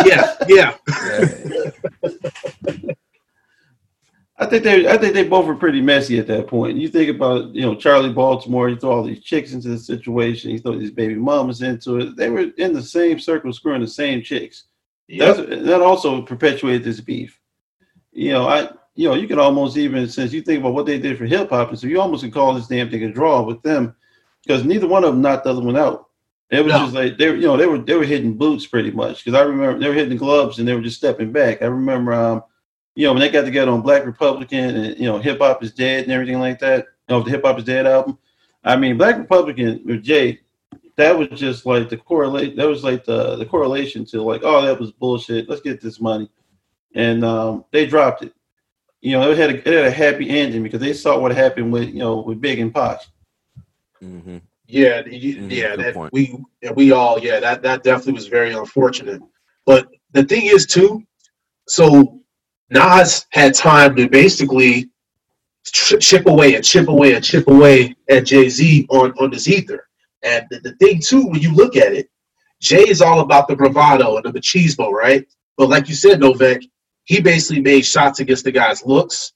Yeah, 0.06 0.36
yeah. 0.46 0.76
I 4.40 4.46
think 4.46 4.62
they 4.62 4.86
I 4.88 4.96
think 4.96 5.14
they 5.14 5.24
both 5.26 5.46
were 5.46 5.56
pretty 5.56 5.80
messy 5.80 6.18
at 6.18 6.28
that 6.28 6.46
point. 6.46 6.76
You 6.78 6.88
think 6.88 7.10
about, 7.10 7.54
you 7.54 7.62
know, 7.62 7.74
Charli 7.74 8.14
Baltimore, 8.14 8.68
you 8.68 8.76
throw 8.76 8.92
all 8.92 9.02
these 9.02 9.20
chicks 9.22 9.52
into 9.52 9.68
the 9.68 9.78
situation, 9.78 10.50
you 10.52 10.60
throw 10.60 10.78
these 10.78 10.92
baby 10.92 11.16
mamas 11.16 11.62
into 11.62 11.96
it. 11.98 12.16
They 12.16 12.30
were 12.30 12.46
in 12.56 12.72
the 12.72 12.82
same 12.82 13.18
circle 13.18 13.52
screwing 13.52 13.80
the 13.80 13.88
same 13.88 14.22
chicks. 14.22 14.64
That's, 15.08 15.38
that 15.38 15.80
also 15.82 16.22
perpetuated 16.22 16.84
this 16.84 17.00
beef. 17.00 17.40
You 18.12 18.32
know, 18.32 18.46
I 18.48 18.68
you 18.94 19.08
know, 19.08 19.14
you 19.14 19.26
could 19.26 19.38
almost 19.38 19.76
even 19.76 20.08
since 20.08 20.32
you 20.32 20.42
think 20.42 20.60
about 20.60 20.74
what 20.74 20.86
they 20.86 20.98
did 20.98 21.18
for 21.18 21.24
hip 21.24 21.50
hop, 21.50 21.70
and 21.70 21.78
so 21.78 21.86
you 21.86 22.00
almost 22.00 22.22
could 22.22 22.32
call 22.32 22.54
this 22.54 22.68
damn 22.68 22.90
thing 22.90 23.04
a 23.04 23.10
draw 23.12 23.42
with 23.42 23.62
them 23.62 23.94
because 24.44 24.64
neither 24.64 24.86
one 24.86 25.04
of 25.04 25.10
them 25.12 25.22
knocked 25.22 25.44
the 25.44 25.50
other 25.50 25.62
one 25.62 25.76
out. 25.76 26.06
It 26.50 26.64
was 26.64 26.72
No. 26.72 26.78
just 26.80 26.94
like 26.94 27.18
they 27.18 27.28
were, 27.28 27.36
you 27.36 27.46
know, 27.46 27.56
they 27.56 27.66
were 27.66 27.78
they 27.78 27.94
were 27.94 28.04
hitting 28.04 28.36
boots 28.36 28.66
pretty 28.66 28.90
much 28.92 29.24
because 29.24 29.38
I 29.38 29.42
remember 29.42 29.78
they 29.80 29.88
were 29.88 29.94
hitting 29.94 30.16
gloves 30.16 30.58
and 30.58 30.68
they 30.68 30.74
were 30.74 30.80
just 30.80 30.96
stepping 30.98 31.32
back. 31.32 31.60
I 31.62 31.66
remember, 31.66 32.12
um, 32.12 32.42
you 32.98 33.06
know, 33.06 33.12
when 33.12 33.20
they 33.20 33.28
got 33.28 33.44
together 33.44 33.70
on 33.70 33.80
Black 33.80 34.04
Republican 34.04 34.74
and 34.74 34.98
you 34.98 35.04
know, 35.04 35.20
hip 35.20 35.38
hop 35.38 35.62
is 35.62 35.70
dead 35.72 36.02
and 36.02 36.12
everything 36.12 36.40
like 36.40 36.58
that. 36.58 36.86
You 37.08 37.14
know, 37.14 37.22
the 37.22 37.30
hip 37.30 37.44
hop 37.44 37.56
is 37.56 37.62
dead 37.64 37.86
album. 37.86 38.18
I 38.64 38.74
mean, 38.74 38.98
Black 38.98 39.16
Republican 39.16 39.82
with 39.84 40.02
Jay, 40.02 40.40
that 40.96 41.16
was 41.16 41.28
just 41.28 41.64
like 41.64 41.88
the 41.88 41.96
correlate. 41.96 42.56
That 42.56 42.66
was 42.66 42.82
like 42.82 43.04
the 43.04 43.36
the 43.36 43.46
correlation 43.46 44.04
to 44.06 44.20
like, 44.22 44.40
oh, 44.42 44.62
that 44.66 44.80
was 44.80 44.90
bullshit. 44.90 45.48
Let's 45.48 45.60
get 45.60 45.80
this 45.80 46.00
money, 46.00 46.28
and 46.96 47.24
um, 47.24 47.64
they 47.70 47.86
dropped 47.86 48.24
it. 48.24 48.32
You 49.00 49.12
know, 49.12 49.30
it 49.30 49.38
had 49.38 49.50
a, 49.50 49.58
it 49.58 49.74
had 49.74 49.84
a 49.84 49.90
happy 49.92 50.28
ending 50.28 50.64
because 50.64 50.80
they 50.80 50.92
saw 50.92 51.20
what 51.20 51.30
happened 51.30 51.72
with 51.72 51.90
you 51.90 52.00
know 52.00 52.22
with 52.22 52.40
Big 52.40 52.58
and 52.58 52.74
Pac. 52.74 52.98
hmm 54.00 54.38
Yeah, 54.66 55.06
you, 55.06 55.36
Mhm, 55.36 55.50
yeah, 55.52 55.76
good 55.76 55.84
that 55.84 55.94
point. 55.94 56.12
we 56.12 56.36
yeah, 56.62 56.72
we 56.72 56.90
all 56.90 57.20
yeah 57.20 57.38
that 57.38 57.62
that 57.62 57.84
definitely 57.84 58.14
was 58.14 58.26
very 58.26 58.52
unfortunate. 58.54 59.22
But 59.66 59.86
the 60.14 60.24
thing 60.24 60.46
is 60.46 60.66
too, 60.66 61.04
so 61.68 62.18
Nas 62.70 63.26
had 63.30 63.54
time 63.54 63.96
to 63.96 64.08
basically 64.08 64.90
chip 65.64 66.26
away 66.26 66.54
and 66.54 66.64
chip 66.64 66.88
away 66.88 67.14
and 67.14 67.24
chip 67.24 67.48
away 67.48 67.96
at 68.08 68.26
Jay 68.26 68.48
Z 68.48 68.86
on 68.90 69.12
on 69.12 69.30
this 69.30 69.48
ether. 69.48 69.88
And 70.22 70.46
the, 70.50 70.60
the 70.60 70.72
thing 70.76 71.00
too, 71.00 71.26
when 71.26 71.40
you 71.40 71.54
look 71.54 71.76
at 71.76 71.92
it, 71.92 72.08
Jay 72.60 72.88
is 72.88 73.00
all 73.00 73.20
about 73.20 73.48
the 73.48 73.56
bravado 73.56 74.16
and 74.16 74.24
the 74.24 74.38
machismo, 74.38 74.90
right? 74.90 75.26
But 75.56 75.68
like 75.68 75.88
you 75.88 75.94
said, 75.94 76.20
Novak, 76.20 76.62
he 77.04 77.20
basically 77.20 77.62
made 77.62 77.82
shots 77.82 78.20
against 78.20 78.44
the 78.44 78.52
guy's 78.52 78.84
looks. 78.84 79.32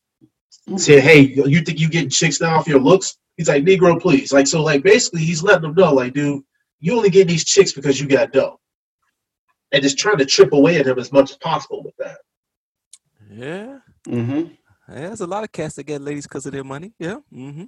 Said, 0.77 1.03
"Hey, 1.03 1.21
you 1.21 1.61
think 1.61 1.81
you 1.81 1.89
getting 1.89 2.11
chicks 2.11 2.41
now 2.41 2.57
off 2.57 2.69
your 2.69 2.81
looks?" 2.81 3.17
He's 3.37 3.49
like, 3.49 3.65
Negro, 3.65 4.01
please. 4.01 4.33
Like, 4.33 4.47
so, 4.47 4.63
like, 4.63 4.83
basically, 4.83 5.25
he's 5.25 5.43
letting 5.43 5.63
them 5.63 5.75
know, 5.75 5.93
like, 5.93 6.13
dude, 6.13 6.43
you 6.81 6.95
only 6.97 7.11
get 7.11 7.29
these 7.29 7.45
chicks 7.45 7.73
because 7.73 8.01
you 8.01 8.07
got 8.07 8.33
dough. 8.33 8.61
And 9.73 9.83
just 9.83 9.99
trying 9.99 10.19
to 10.19 10.27
chip 10.27 10.53
away 10.53 10.79
at 10.79 10.87
him 10.87 10.99
as 10.99 11.13
much 11.13 11.31
as 11.31 11.37
possible 11.39 11.83
with 11.83 11.97
that. 11.99 12.19
Yeah. 13.33 13.79
Mm-hmm. 14.09 14.53
Yeah, 14.89 15.01
there's 15.09 15.21
a 15.21 15.27
lot 15.27 15.45
of 15.45 15.53
cats 15.53 15.77
that 15.77 15.85
get 15.85 16.01
ladies 16.03 16.27
because 16.27 16.45
of 16.47 16.53
their 16.53 16.65
money. 16.65 16.93
Yeah. 16.99 17.17
hmm 17.33 17.65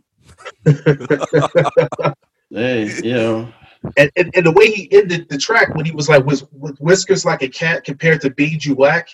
Hey, 2.50 2.86
you 3.02 3.14
know, 3.14 3.52
And, 3.96 4.10
and, 4.16 4.30
and 4.36 4.46
the 4.46 4.52
way 4.52 4.70
he 4.70 4.92
ended 4.92 5.28
the 5.28 5.38
track 5.38 5.74
when 5.74 5.84
he 5.84 5.92
was 5.92 6.08
like, 6.08 6.24
was 6.24 6.44
with 6.52 6.78
whiskers 6.78 7.24
like 7.24 7.42
a 7.42 7.48
cat 7.48 7.84
compared 7.84 8.20
to 8.20 8.30
beads 8.30 8.64
you 8.64 8.74
whack, 8.74 9.08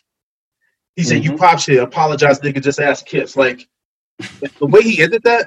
he 0.97 1.03
said, 1.03 1.25
You 1.25 1.33
Mhm. 1.33 1.39
pop 1.39 1.59
shit, 1.59 1.79
apologize, 1.83 2.41
nigga, 2.41 2.63
just 2.63 2.81
ask 2.81 3.07
Kiss. 3.07 3.37
Like, 3.37 3.69
the 4.41 4.67
way 4.67 4.83
he 4.83 5.03
ended 5.03 5.23
that, 5.23 5.47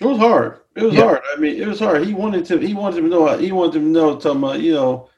it 0.00 0.06
was 0.06 0.18
hard. 0.18 0.60
It 0.76 0.82
was 0.84 0.94
Yeah. 0.94 1.02
hard. 1.04 1.20
I 1.34 1.38
mean, 1.38 1.60
it 1.60 1.66
was 1.66 1.80
hard. 1.80 2.04
He 2.04 2.14
wanted 2.14 2.44
to. 2.46 2.58
He 2.58 2.74
wanted 2.74 3.02
to 3.02 3.08
know. 3.08 3.38
He 3.38 3.52
wanted 3.52 3.72
to 3.74 3.80
know. 3.80 4.16
Talking 4.18 4.38
about, 4.42 4.60
you 4.60 4.74
know, 4.74 5.08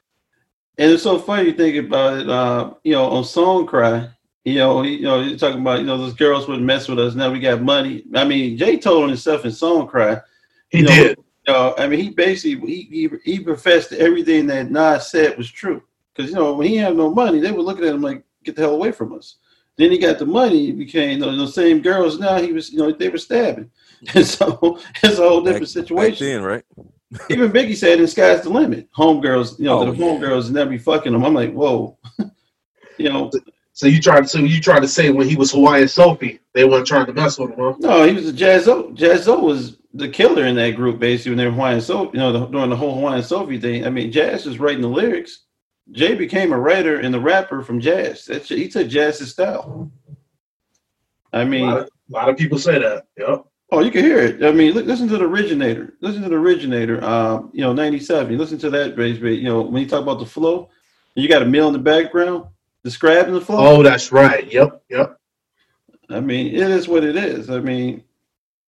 and 0.77 0.91
it's 0.91 1.03
so 1.03 1.17
funny 1.17 1.49
you 1.49 1.53
think 1.53 1.75
about 1.87 2.19
it. 2.19 2.29
Uh, 2.29 2.73
you 2.83 2.93
know, 2.93 3.05
on 3.05 3.23
Song 3.23 3.65
Cry, 3.65 4.09
you 4.45 4.55
know, 4.55 4.81
he, 4.81 4.95
you 4.95 5.01
know, 5.01 5.21
you're 5.21 5.37
talking 5.37 5.61
about, 5.61 5.79
you 5.79 5.85
know, 5.85 5.97
those 5.97 6.13
girls 6.13 6.47
wouldn't 6.47 6.65
mess 6.65 6.87
with 6.87 6.99
us. 6.99 7.15
Now 7.15 7.31
we 7.31 7.39
got 7.39 7.61
money. 7.61 8.03
I 8.15 8.23
mean, 8.23 8.57
Jay 8.57 8.77
told 8.77 9.03
on 9.03 9.09
himself 9.09 9.43
in 9.45 9.51
Song 9.51 9.87
Cry. 9.87 10.21
he 10.69 10.79
You 10.79 10.83
know, 10.85 10.89
did. 10.89 11.17
You 11.47 11.53
know, 11.53 11.75
I 11.77 11.87
mean, 11.87 11.99
he 11.99 12.09
basically 12.09 12.59
he, 12.67 13.09
he 13.23 13.31
he 13.31 13.39
professed 13.39 13.89
that 13.91 13.99
everything 13.99 14.47
that 14.47 14.69
Nas 14.69 15.09
said 15.09 15.37
was 15.37 15.49
true. 15.49 15.81
Because 16.13 16.31
you 16.31 16.37
know, 16.37 16.53
when 16.53 16.67
he 16.67 16.77
had 16.77 16.95
no 16.95 17.09
money, 17.13 17.39
they 17.39 17.51
were 17.51 17.61
looking 17.61 17.85
at 17.85 17.93
him 17.93 18.01
like, 18.01 18.23
"Get 18.43 18.55
the 18.55 18.61
hell 18.63 18.75
away 18.75 18.91
from 18.91 19.13
us." 19.13 19.35
Then 19.77 19.91
he 19.91 19.99
got 19.99 20.17
the 20.17 20.25
money, 20.25 20.65
he 20.65 20.71
became 20.71 21.19
those, 21.19 21.37
those 21.37 21.53
same 21.53 21.81
girls. 21.81 22.19
Now 22.19 22.41
he 22.41 22.51
was, 22.51 22.71
you 22.71 22.79
know, 22.79 22.91
they 22.91 23.09
were 23.09 23.19
stabbing, 23.19 23.69
and 24.13 24.25
so 24.27 24.79
it's 25.03 25.19
a 25.19 25.29
whole 25.29 25.41
different 25.41 25.65
Back 25.65 25.85
situation. 25.85 26.27
then, 26.27 26.43
right? 26.43 26.65
Even 27.29 27.51
Biggie 27.51 27.75
said, 27.75 27.99
"The 27.99 28.07
sky's 28.07 28.41
the 28.41 28.49
limit." 28.49 28.89
Homegirls, 28.91 29.57
you 29.59 29.65
know, 29.65 29.79
Oh, 29.79 29.91
the 29.91 29.97
yeah. 29.97 30.05
homegirls 30.05 30.51
never 30.51 30.69
be 30.71 30.77
fucking 30.77 31.13
them. 31.13 31.23
I'm 31.23 31.33
like, 31.33 31.53
whoa, 31.53 31.97
you 32.97 33.09
know. 33.09 33.31
So 33.73 33.85
you 33.85 34.01
tried, 34.01 34.27
so 34.27 34.39
you 34.39 34.59
tried 34.59 34.79
to 34.81 34.87
say 34.87 35.11
when 35.11 35.29
he 35.29 35.35
was 35.35 35.51
Hawaiian 35.51 35.87
Sophie, 35.87 36.39
they 36.53 36.65
weren't 36.65 36.87
trying 36.87 37.05
to 37.05 37.13
mess 37.13 37.37
with 37.37 37.51
him, 37.51 37.59
huh? 37.59 37.75
No, 37.79 38.07
he 38.07 38.13
was 38.13 38.27
a 38.27 38.33
Jaz-O. 38.33 38.91
Jaz-O 38.93 39.39
was 39.39 39.77
the 39.93 40.09
killer 40.09 40.45
in 40.47 40.55
that 40.55 40.71
group, 40.71 40.97
basically, 40.97 41.31
when 41.31 41.37
they 41.37 41.45
were 41.45 41.51
Hawaiian 41.51 41.81
Sophie, 41.81 42.17
you 42.17 42.19
know, 42.19 42.31
the, 42.31 42.45
during 42.47 42.71
the 42.71 42.75
whole 42.75 42.95
Hawaiian 42.95 43.21
Sophie 43.23 43.59
thing. 43.59 43.85
I 43.85 43.91
mean, 43.91 44.11
Jazz 44.11 44.47
was 44.47 44.59
writing 44.59 44.81
the 44.81 44.87
lyrics. 44.87 45.43
Jay 45.91 46.15
became 46.15 46.53
a 46.53 46.59
writer 46.59 46.99
and 46.99 47.13
the 47.13 47.19
rapper 47.19 47.61
from 47.61 47.79
Jazz. 47.79 48.25
That's, 48.25 48.49
he 48.49 48.67
took 48.67 48.87
Jazz's 48.87 49.31
style. 49.31 49.91
I 51.31 51.45
mean, 51.45 51.67
lot, 51.67 51.77
of, 51.77 51.83
a 51.85 52.11
lot 52.11 52.29
of 52.29 52.37
people 52.37 52.57
say 52.57 52.79
that. 52.79 53.05
Yep. 53.15 53.45
Oh, 53.71 53.81
you 53.81 53.91
can 53.91 54.03
hear 54.03 54.19
it. 54.19 54.43
I 54.43 54.51
mean, 54.51 54.73
listen 54.73 55.07
to 55.09 55.17
the 55.17 55.25
originator. 55.25 55.95
Listen 56.01 56.21
to 56.23 56.29
the 56.29 56.35
originator. 56.35 57.03
Um, 57.03 57.51
you 57.53 57.61
know, 57.61 57.73
'97. 57.73 58.31
You 58.31 58.37
listen 58.37 58.57
to 58.59 58.69
that, 58.71 58.95
basically. 58.95 59.35
You 59.35 59.45
know, 59.45 59.61
when 59.61 59.81
you 59.81 59.89
talk 59.89 60.01
about 60.01 60.19
the 60.19 60.25
flow, 60.25 60.69
you 61.15 61.27
got 61.27 61.41
a 61.41 61.45
mill 61.45 61.67
in 61.67 61.73
the 61.73 61.79
background 61.79 62.45
describing 62.83 63.33
the 63.33 63.41
flow. 63.41 63.57
Oh, 63.59 63.83
that's 63.83 64.11
right. 64.11 64.51
Yep. 64.51 64.83
Yep. 64.89 65.19
I 66.09 66.19
mean, 66.19 66.55
it 66.55 66.71
is 66.71 66.87
what 66.87 67.03
it 67.03 67.17
is. 67.17 67.49
I 67.49 67.59
mean, 67.59 68.03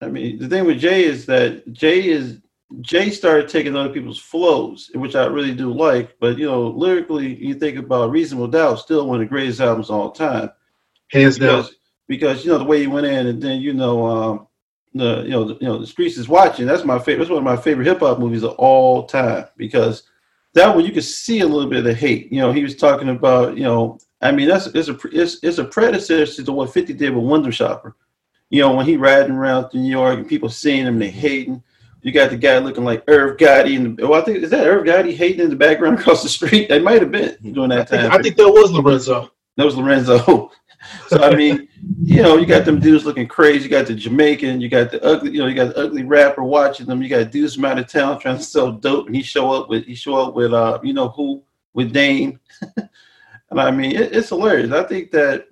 I 0.01 0.07
mean, 0.07 0.39
the 0.39 0.47
thing 0.47 0.65
with 0.65 0.79
Jay 0.79 1.03
is 1.03 1.25
that 1.27 1.71
Jay 1.71 2.09
is 2.09 2.39
Jay 2.81 3.09
started 3.09 3.49
taking 3.49 3.75
other 3.75 3.93
people's 3.93 4.19
flows, 4.19 4.91
which 4.93 5.15
I 5.15 5.25
really 5.25 5.53
do 5.53 5.73
like. 5.73 6.17
But 6.19 6.37
you 6.37 6.45
know, 6.45 6.67
lyrically, 6.67 7.35
you 7.35 7.55
think 7.55 7.77
about 7.77 8.11
Reasonable 8.11 8.47
Doubt, 8.47 8.79
still 8.79 9.07
one 9.07 9.21
of 9.21 9.21
the 9.21 9.29
greatest 9.29 9.59
albums 9.59 9.89
of 9.89 9.95
all 9.95 10.11
time. 10.11 10.51
Hands 11.07 11.37
down. 11.37 11.61
Because, 11.61 11.75
because 12.07 12.45
you 12.45 12.51
know 12.51 12.59
the 12.59 12.65
way 12.65 12.81
he 12.81 12.87
went 12.87 13.07
in, 13.07 13.27
and 13.27 13.41
then 13.41 13.61
you 13.61 13.73
know, 13.73 14.05
um, 14.05 14.47
the 14.93 15.23
you 15.23 15.29
know, 15.29 15.43
the, 15.43 15.53
you 15.55 15.67
know, 15.67 15.77
the 15.77 15.87
streets 15.87 16.17
is 16.17 16.27
watching. 16.27 16.65
That's 16.65 16.85
my 16.85 16.97
favorite. 16.97 17.19
That's 17.19 17.29
one 17.29 17.39
of 17.39 17.43
my 17.43 17.57
favorite 17.57 17.87
hip 17.87 17.99
hop 17.99 18.19
movies 18.19 18.43
of 18.43 18.51
all 18.53 19.05
time 19.05 19.45
because 19.57 20.03
that 20.53 20.73
one 20.73 20.85
you 20.85 20.91
could 20.91 21.03
see 21.03 21.41
a 21.41 21.47
little 21.47 21.69
bit 21.69 21.79
of 21.79 21.85
the 21.85 21.93
hate. 21.93 22.31
You 22.31 22.39
know, 22.39 22.51
he 22.51 22.63
was 22.63 22.75
talking 22.75 23.09
about 23.09 23.57
you 23.57 23.63
know, 23.63 23.99
I 24.21 24.31
mean, 24.31 24.47
that's 24.47 24.67
it's 24.67 24.89
a 24.89 24.97
it's, 25.11 25.43
it's 25.43 25.59
a 25.59 25.65
predecessor 25.65 26.43
to 26.43 26.51
what 26.51 26.73
Fifty 26.73 26.93
did 26.93 27.15
with 27.15 27.25
Window 27.25 27.51
Shopper. 27.51 27.95
You 28.49 28.61
know, 28.61 28.73
when 28.73 28.85
he 28.85 28.97
riding 28.97 29.35
around 29.35 29.69
through 29.69 29.81
New 29.81 29.91
York 29.91 30.17
and 30.17 30.27
people 30.27 30.49
seeing 30.49 30.85
him, 30.85 30.95
and 30.95 31.01
they 31.01 31.09
hating. 31.09 31.63
You 32.01 32.13
got 32.13 32.29
the 32.29 32.37
guy 32.37 32.57
looking 32.59 32.85
like 32.85 33.03
Irv 33.09 33.35
Gotti, 33.35 33.75
and 33.75 33.99
well, 33.99 34.13
oh, 34.13 34.21
I 34.21 34.21
think 34.21 34.37
is 34.37 34.49
that 34.51 34.65
Irv 34.65 34.85
Gotti 34.85 35.13
hating 35.13 35.41
in 35.41 35.49
the 35.49 35.55
background 35.55 35.99
across 35.99 36.23
the 36.23 36.29
street. 36.29 36.71
It 36.71 36.81
might 36.81 37.01
have 37.01 37.11
been 37.11 37.35
during 37.51 37.73
I 37.73 37.77
that 37.77 37.89
think, 37.89 38.01
time. 38.03 38.11
I 38.13 38.21
think 38.21 38.37
that 38.37 38.49
was 38.49 38.71
Lorenzo. 38.71 39.31
That 39.57 39.65
was 39.65 39.75
Lorenzo. 39.75 40.51
so 41.07 41.21
I 41.21 41.35
mean, 41.35 41.67
you 42.01 42.21
know, 42.21 42.37
you 42.37 42.45
got 42.45 42.65
them 42.65 42.79
dudes 42.79 43.05
looking 43.05 43.27
crazy. 43.27 43.65
You 43.65 43.69
got 43.69 43.87
the 43.87 43.95
Jamaican. 43.95 44.61
You 44.61 44.69
got 44.69 44.91
the 44.91 45.03
ugly. 45.03 45.31
You 45.31 45.39
know, 45.39 45.47
you 45.47 45.55
got 45.55 45.75
the 45.75 45.77
ugly 45.77 46.03
rapper 46.03 46.43
watching 46.43 46.85
them. 46.85 47.01
You 47.01 47.09
got 47.09 47.31
dudes 47.31 47.55
from 47.55 47.65
out 47.65 47.79
of 47.79 47.87
town 47.87 48.19
trying 48.19 48.37
to 48.37 48.43
sell 48.43 48.71
dope, 48.71 49.07
and 49.07 49.15
he 49.15 49.21
show 49.21 49.51
up 49.51 49.69
with 49.69 49.85
he 49.85 49.95
show 49.95 50.15
up 50.15 50.35
with 50.35 50.53
uh, 50.53 50.79
you 50.83 50.93
know 50.93 51.09
who 51.09 51.43
with 51.73 51.91
Dame. 51.91 52.39
and 52.77 53.59
I 53.59 53.71
mean, 53.71 53.91
it, 53.91 54.15
it's 54.15 54.29
hilarious. 54.29 54.71
I 54.71 54.83
think 54.83 55.11
that 55.11 55.47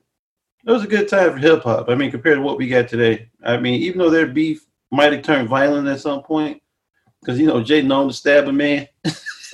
it 0.65 0.71
was 0.71 0.84
a 0.84 0.88
good 0.88 1.07
time 1.07 1.32
for 1.32 1.38
hip 1.38 1.63
hop. 1.63 1.89
I 1.89 1.95
mean, 1.95 2.11
compared 2.11 2.38
to 2.38 2.41
what 2.41 2.57
we 2.57 2.67
got 2.67 2.88
today. 2.88 3.30
I 3.43 3.57
mean, 3.57 3.82
even 3.82 3.99
though 3.99 4.09
their 4.09 4.28
beef 4.28 4.65
might 4.91 5.13
have 5.13 5.23
turned 5.23 5.49
violent 5.49 5.88
at 5.88 5.99
some 5.99 6.23
point, 6.23 6.61
because 7.21 7.39
you 7.39 7.47
know 7.47 7.61
Jay 7.63 7.82
known 7.82 8.07
to 8.07 8.13
stab 8.13 8.47
a 8.47 8.53
man. 8.53 8.88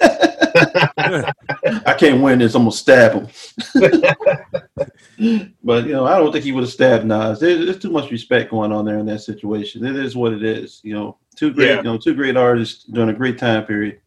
I 1.86 1.94
can't 1.94 2.22
win 2.22 2.40
this. 2.40 2.56
I'm 2.56 2.64
gonna 2.64 2.72
stab 2.72 3.14
him. 3.14 3.28
but 5.64 5.86
you 5.86 5.92
know, 5.94 6.06
I 6.06 6.18
don't 6.18 6.32
think 6.32 6.44
he 6.44 6.52
would 6.52 6.64
have 6.64 6.72
stabbed 6.72 7.06
Nas. 7.06 7.40
There's, 7.40 7.66
there's, 7.66 7.80
too 7.80 7.92
much 7.92 8.12
respect 8.12 8.52
going 8.52 8.72
on 8.72 8.86
there 8.86 9.00
in 9.00 9.06
that 9.08 9.20
situation. 9.20 9.86
It 9.86 9.96
is 9.96 10.16
what 10.16 10.34
it 10.34 10.44
is. 10.44 10.82
You 10.84 10.94
know, 10.94 11.18
two 11.36 11.54
great, 11.54 11.70
yeah. 11.70 11.78
you 11.78 11.84
know, 11.84 11.98
two 11.98 12.14
great 12.14 12.38
artists 12.38 12.84
during 12.86 13.10
a 13.10 13.14
great 13.14 13.38
time 13.38 13.66
period. 13.66 14.00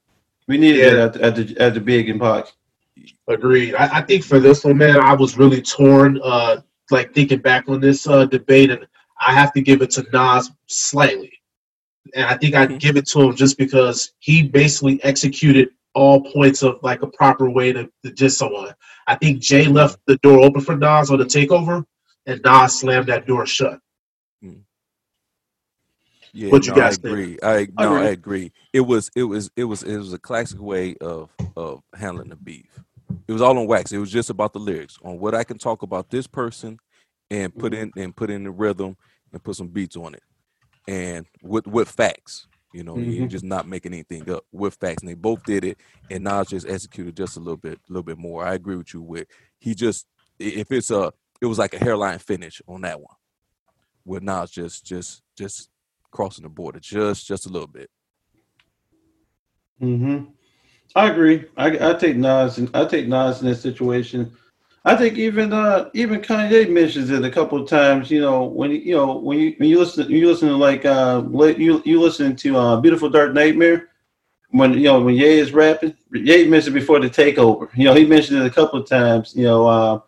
We 0.49 0.59
needed 0.59 0.81
yeah. 0.81 0.91
that 0.91 1.17
at, 1.17 1.23
at, 1.23 1.35
the 1.37 1.57
at 1.59 1.75
the 1.75 1.81
big 1.81 2.09
and 2.09 2.21
Pac. 2.21 2.47
Agreed. 3.29 3.75
I, 3.75 3.99
I, 3.99 4.03
think 4.03 4.25
for 4.25 4.41
this 4.41 4.64
one, 4.64 4.79
man, 4.79 4.99
I 4.99 5.14
was 5.14 5.37
really 5.37 5.61
torn. 5.62 6.21
Uh, 6.23 6.61
like 6.91 7.12
thinking 7.12 7.41
back 7.41 7.69
on 7.69 7.81
this 7.81 8.07
uh, 8.07 8.27
debate, 8.27 8.71
and 8.71 8.87
I 9.21 9.33
have 9.33 9.53
to 9.55 9.61
give 9.61 9.83
it 9.83 9.91
to 9.93 10.07
Nas 10.12 10.51
slightly. 10.67 11.33
And 12.14 12.27
I 12.27 12.37
think 12.37 12.55
I'd 12.55 12.69
mm-hmm. 12.69 12.79
give 12.79 12.97
it 12.97 13.07
to 13.09 13.23
him 13.23 13.35
just 13.35 13.59
because 13.59 14.12
he 14.19 14.43
basically 14.43 15.03
executed 15.03 15.71
all 15.97 16.21
points 16.21 16.63
of 16.63 16.79
like 16.83 17.03
a 17.03 17.07
proper 17.07 17.49
way 17.49 17.73
to, 17.73 17.91
to 18.05 18.13
just 18.13 18.39
someone. 18.39 18.73
I 19.07 19.15
think 19.15 19.41
Jay 19.41 19.67
left 19.67 19.99
the 20.07 20.19
door 20.19 20.41
open 20.41 20.61
for 20.61 20.77
Nas 20.77 21.11
on 21.11 21.19
the 21.19 21.25
takeover, 21.25 21.85
and 22.27 22.41
Nas 22.45 22.79
slammed 22.79 23.07
that 23.07 23.27
door 23.27 23.47
shut. 23.47 23.81
Hmm. 24.43 24.59
Yeah, 26.35 26.51
what 26.51 26.67
you 26.67 26.75
no, 26.75 26.77
guys 26.77 26.99
I 27.03 27.09
agree. 27.09 27.27
Think? 27.39 27.45
I 27.45 27.69
no, 27.83 27.95
I 27.95 27.99
agree. 27.99 28.07
I 28.07 28.11
agree. 28.11 28.53
It 28.75 28.81
was 28.81 29.11
it 29.17 29.23
was 29.23 29.51
it 29.57 29.65
was 29.65 29.83
it 29.83 29.97
was 29.97 30.13
a 30.13 30.19
classic 30.19 30.61
way 30.61 30.97
of 31.01 31.31
of 31.57 31.83
handling 31.95 32.29
the 32.29 32.37
beef. 32.37 32.79
It 33.27 33.33
was 33.33 33.41
all 33.41 33.59
on 33.59 33.67
wax. 33.67 33.91
It 33.91 33.99
was 33.99 34.13
just 34.13 34.29
about 34.29 34.53
the 34.53 34.59
lyrics 34.59 34.99
on 35.03 35.19
what 35.19 35.35
I 35.35 35.45
can 35.45 35.57
talk 35.57 35.83
about 35.83 36.11
this 36.11 36.27
person 36.27 36.79
and 37.31 37.57
put 37.57 37.73
mm-hmm. 37.73 37.99
in 37.99 38.05
and 38.05 38.15
put 38.15 38.31
in 38.31 38.45
the 38.45 38.51
rhythm 38.51 38.99
and 39.33 39.43
put 39.43 39.57
some 39.57 39.69
beats 39.69 39.97
on 39.97 40.15
it, 40.15 40.23
and 40.87 41.25
with 41.43 41.67
with 41.67 41.89
facts. 41.89 42.47
You 42.73 42.85
know, 42.85 42.95
mm-hmm. 42.95 43.29
just 43.29 43.45
not 43.45 43.67
making 43.67 43.95
anything 43.95 44.29
up 44.31 44.45
with 44.53 44.75
facts. 44.75 45.03
And 45.03 45.09
they 45.09 45.14
both 45.14 45.45
did 45.45 45.64
it, 45.64 45.79
and 46.11 46.25
Nas 46.25 46.49
just 46.49 46.69
executed 46.69 47.17
just 47.17 47.37
a 47.37 47.41
little 47.41 47.57
bit, 47.57 47.79
a 47.89 47.93
little 47.93 48.03
bit 48.03 48.19
more. 48.19 48.45
I 48.45 48.55
agree 48.55 48.77
with 48.77 48.93
you 48.93 49.03
with 49.03 49.29
he 49.59 49.75
just 49.75 50.07
if 50.39 50.71
it's 50.71 50.91
a 50.91 51.12
it 51.41 51.47
was 51.47 51.59
like 51.59 51.75
a 51.75 51.79
hairline 51.79 52.19
finish 52.19 52.61
on 52.67 52.83
that 52.83 53.01
one, 53.01 53.14
with 54.05 54.23
Nas 54.23 54.51
just 54.51 54.85
just 54.85 55.23
just 55.37 55.71
crossing 56.11 56.45
the 56.45 56.49
border 56.49 56.81
just 56.81 57.27
just 57.27 57.47
a 57.47 57.51
little 57.51 57.69
bit. 57.69 57.91
Hmm. 59.79 60.25
I 60.95 61.11
agree. 61.11 61.45
I 61.57 61.91
I 61.91 61.95
take 61.95 62.17
Nas 62.17 62.59
and 62.59 62.71
I 62.75 62.85
take 62.87 63.07
Nas 63.07 63.41
in 63.41 63.49
that 63.49 63.57
situation. 63.57 64.33
I 64.87 64.95
think 64.95 65.18
even 65.18 65.53
uh 65.53 65.91
even 65.95 66.20
Kanye 66.20 66.70
mentions 66.70 67.11
it 67.11 67.24
a 67.24 67.30
couple 67.30 67.61
of 67.61 67.68
times. 67.68 68.09
You 68.09 68.20
know 68.20 68.45
when 68.45 68.70
you 68.70 68.95
know 68.95 69.18
when 69.18 69.37
you 69.37 69.55
when 69.59 69.68
you 69.68 69.80
listen 69.80 70.09
you 70.09 70.28
listen 70.28 70.49
to 70.49 70.57
like 70.57 70.84
uh 70.84 71.24
you 71.59 71.82
you 71.84 72.01
listen 72.01 72.37
to 72.37 72.57
uh 72.57 72.80
Beautiful 72.80 73.11
Dark 73.11 73.34
Nightmare 73.34 73.89
when 74.51 74.74
you 74.74 74.84
know 74.84 75.01
when 75.01 75.16
Ye 75.16 75.41
is 75.41 75.51
rapping. 75.53 75.97
Ye 76.12 76.47
mentioned 76.47 76.74
before 76.74 77.01
the 77.01 77.11
takeover. 77.11 77.68
You 77.74 77.87
know 77.87 77.95
he 77.95 78.07
mentioned 78.07 78.39
it 78.39 78.47
a 78.47 78.51
couple 78.51 78.80
of 78.80 78.89
times. 78.89 79.34
You 79.34 79.47
know 79.47 79.66
uh 79.66 80.01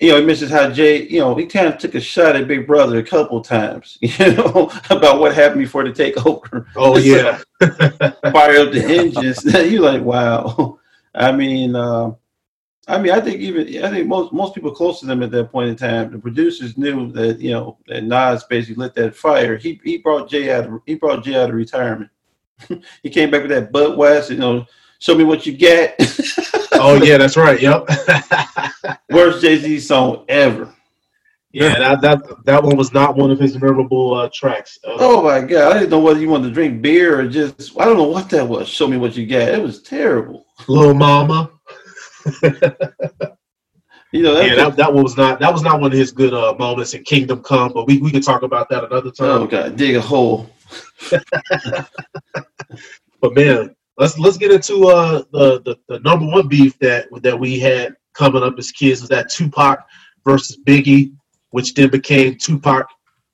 you 0.00 0.10
know 0.10 0.18
he 0.18 0.26
mentions 0.26 0.50
how 0.50 0.70
Jay 0.70 1.06
you 1.06 1.20
know 1.20 1.36
he 1.36 1.46
kind 1.46 1.68
of 1.68 1.78
took 1.78 1.94
a 1.94 2.00
shot 2.00 2.34
at 2.34 2.48
Big 2.48 2.66
Brother 2.66 2.98
a 2.98 3.04
couple 3.04 3.38
of 3.38 3.46
times. 3.46 3.96
You 4.02 4.34
know 4.34 4.72
about 4.90 5.20
what 5.20 5.36
happened 5.36 5.60
before 5.60 5.84
the 5.84 5.92
takeover. 5.92 6.66
Oh 6.74 6.98
yeah, 6.98 7.38
fire 7.60 8.58
up 8.58 8.72
the 8.72 8.84
engines. 8.88 9.44
You're 9.70 9.82
like 9.82 10.02
wow. 10.02 10.80
I 11.14 11.30
mean. 11.30 11.76
uh 11.76 12.14
I 12.90 13.00
mean, 13.00 13.12
I 13.12 13.20
think 13.20 13.40
even 13.40 13.84
I 13.84 13.90
think 13.90 14.08
most 14.08 14.32
most 14.32 14.54
people 14.54 14.72
close 14.72 14.98
to 15.00 15.06
them 15.06 15.22
at 15.22 15.30
that 15.30 15.52
point 15.52 15.70
in 15.70 15.76
time, 15.76 16.10
the 16.10 16.18
producers 16.18 16.76
knew 16.76 17.12
that 17.12 17.38
you 17.38 17.52
know 17.52 17.78
that 17.86 18.02
Nas 18.02 18.42
basically 18.44 18.82
lit 18.82 18.94
that 18.94 19.14
fire. 19.14 19.56
He 19.56 19.80
he 19.84 19.98
brought 19.98 20.28
Jay 20.28 20.50
out 20.50 20.66
of 20.66 20.80
he 20.86 20.96
brought 20.96 21.22
Jay 21.22 21.36
out 21.36 21.50
of 21.50 21.54
retirement. 21.54 22.10
he 23.02 23.10
came 23.10 23.30
back 23.30 23.42
with 23.42 23.50
that 23.52 23.72
Budweiser, 23.72 24.30
you 24.30 24.38
know, 24.38 24.66
show 24.98 25.14
me 25.14 25.22
what 25.22 25.46
you 25.46 25.52
get. 25.52 25.94
oh 26.72 27.00
yeah, 27.02 27.16
that's 27.16 27.36
right. 27.36 27.60
Yep. 27.60 27.88
Worst 29.10 29.40
Jay 29.40 29.56
Z 29.58 29.80
song 29.80 30.24
ever. 30.28 30.74
Yeah, 31.52 31.78
that, 31.78 32.00
that 32.00 32.44
that 32.44 32.62
one 32.62 32.76
was 32.76 32.92
not 32.92 33.16
one 33.16 33.30
of 33.30 33.38
his 33.38 33.54
memorable 33.54 34.14
uh, 34.14 34.30
tracks. 34.32 34.78
Uh, 34.84 34.96
oh 34.98 35.22
my 35.22 35.40
god, 35.40 35.72
I 35.72 35.78
didn't 35.78 35.90
know 35.90 36.00
whether 36.00 36.20
you 36.20 36.28
wanted 36.28 36.48
to 36.48 36.54
drink 36.54 36.82
beer 36.82 37.20
or 37.20 37.28
just 37.28 37.78
I 37.78 37.84
don't 37.84 37.96
know 37.96 38.04
what 38.04 38.30
that 38.30 38.48
was. 38.48 38.68
Show 38.68 38.88
me 38.88 38.96
what 38.96 39.16
you 39.16 39.26
got. 39.26 39.48
It 39.48 39.62
was 39.62 39.82
terrible. 39.82 40.46
Little 40.68 40.94
Mama. 40.94 41.50
you 44.12 44.22
know, 44.22 44.40
yeah, 44.40 44.54
that, 44.56 44.74
that 44.76 44.92
was 44.92 45.16
not 45.16 45.40
that 45.40 45.52
was 45.52 45.62
not 45.62 45.80
one 45.80 45.92
of 45.92 45.98
his 45.98 46.12
good 46.12 46.34
uh, 46.34 46.54
moments 46.58 46.94
in 46.94 47.02
Kingdom 47.04 47.42
Come, 47.42 47.72
but 47.72 47.86
we, 47.86 47.98
we 47.98 48.10
can 48.10 48.20
talk 48.20 48.42
about 48.42 48.68
that 48.70 48.84
another 48.84 49.10
time. 49.10 49.42
Oh 49.42 49.46
god, 49.46 49.76
dig 49.76 49.96
a 49.96 50.00
hole. 50.00 50.50
but 53.20 53.34
man, 53.34 53.74
let's 53.96 54.18
let's 54.18 54.36
get 54.36 54.50
into 54.50 54.88
uh 54.88 55.22
the, 55.32 55.60
the, 55.62 55.76
the 55.88 56.00
number 56.00 56.26
one 56.26 56.48
beef 56.48 56.78
that 56.78 57.06
that 57.22 57.38
we 57.38 57.58
had 57.58 57.94
coming 58.14 58.42
up 58.42 58.58
as 58.58 58.72
kids 58.72 59.00
was 59.00 59.08
that 59.10 59.30
Tupac 59.30 59.86
versus 60.24 60.58
Biggie, 60.66 61.12
which 61.50 61.74
then 61.74 61.90
became 61.90 62.36
Tupac 62.36 62.86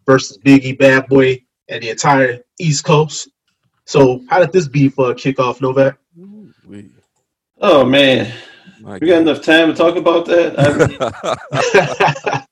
versus 0.07 0.39
Biggie, 0.39 0.78
Bad 0.78 1.07
Boy, 1.09 1.43
and 1.68 1.82
the 1.82 1.91
entire 1.91 2.41
East 2.61 2.84
Coast. 2.84 3.28
So 3.87 4.22
how 4.28 4.41
did 4.41 4.53
this 4.53 4.68
beef 4.68 4.99
uh, 4.99 5.14
kick 5.14 5.39
off, 5.39 5.61
Novak? 5.61 5.99
Oh 7.61 7.84
man, 7.84 8.32
my 8.87 8.99
we 8.99 9.09
got 9.09 9.22
enough 9.22 9.43
time 9.43 9.68
to 9.68 9.74
talk 9.74 9.97
about 9.97 10.26
that. 10.26 10.55
I 10.59 12.37
mean, 12.37 12.45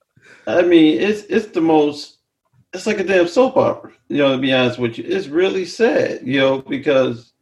I 0.47 0.63
mean, 0.63 1.01
it's 1.01 1.23
it's 1.23 1.47
the 1.47 1.61
most. 1.61 2.19
It's 2.73 2.87
like 2.89 2.99
a 2.99 3.05
damn 3.05 3.29
soap 3.29 3.57
opera. 3.57 3.93
You 4.09 4.19
know, 4.19 4.33
to 4.33 4.43
be 4.43 4.53
honest 4.53 4.81
with 4.81 4.99
you, 4.99 5.05
it's 5.07 5.29
really 5.29 5.65
sad. 5.65 6.27
You 6.27 6.41
know, 6.41 6.59
because 6.59 7.33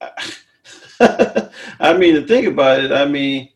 I 1.00 1.96
mean, 1.98 2.14
to 2.14 2.26
think 2.26 2.46
about 2.46 2.84
it, 2.84 2.92
I 2.92 3.04
mean, 3.04 3.48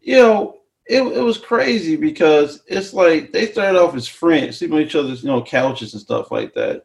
you 0.00 0.16
know, 0.16 0.58
it, 0.86 1.02
it 1.02 1.22
was 1.22 1.38
crazy 1.38 1.94
because 1.94 2.62
it's 2.66 2.92
like 2.92 3.32
they 3.32 3.46
started 3.46 3.80
off 3.80 3.94
as 3.94 4.08
friends, 4.08 4.58
sleeping 4.58 4.76
on 4.76 4.82
each 4.82 4.96
other's, 4.96 5.22
you 5.22 5.28
know, 5.28 5.42
couches 5.42 5.94
and 5.94 6.02
stuff 6.02 6.32
like 6.32 6.52
that. 6.54 6.84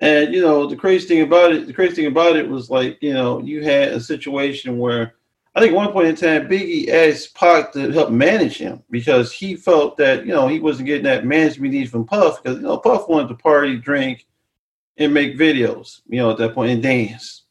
And 0.00 0.34
you 0.34 0.42
know, 0.42 0.66
the 0.66 0.76
crazy 0.76 1.08
thing 1.08 1.22
about 1.22 1.52
it, 1.52 1.66
the 1.66 1.72
crazy 1.72 1.94
thing 1.94 2.06
about 2.06 2.36
it 2.36 2.46
was 2.46 2.68
like, 2.68 2.98
you 3.00 3.14
know, 3.14 3.40
you 3.40 3.64
had 3.64 3.88
a 3.88 4.00
situation 4.00 4.78
where 4.78 5.14
I 5.56 5.60
think 5.60 5.74
one 5.74 5.92
point 5.92 6.08
in 6.08 6.16
time, 6.16 6.48
Biggie 6.48 6.88
asked 6.88 7.34
Pac 7.34 7.72
to 7.72 7.92
help 7.92 8.10
manage 8.10 8.58
him 8.58 8.82
because 8.90 9.32
he 9.32 9.54
felt 9.54 9.96
that 9.98 10.26
you 10.26 10.32
know 10.32 10.48
he 10.48 10.58
wasn't 10.58 10.86
getting 10.86 11.04
that 11.04 11.24
management 11.24 11.72
need 11.72 11.90
from 11.90 12.04
Puff 12.04 12.42
because 12.42 12.58
you 12.58 12.64
know 12.64 12.78
Puff 12.78 13.08
wanted 13.08 13.28
to 13.28 13.34
party, 13.36 13.76
drink, 13.76 14.26
and 14.96 15.14
make 15.14 15.38
videos. 15.38 16.00
You 16.08 16.18
know 16.18 16.30
at 16.30 16.38
that 16.38 16.54
point 16.54 16.72
and 16.72 16.82
dance. 16.82 17.42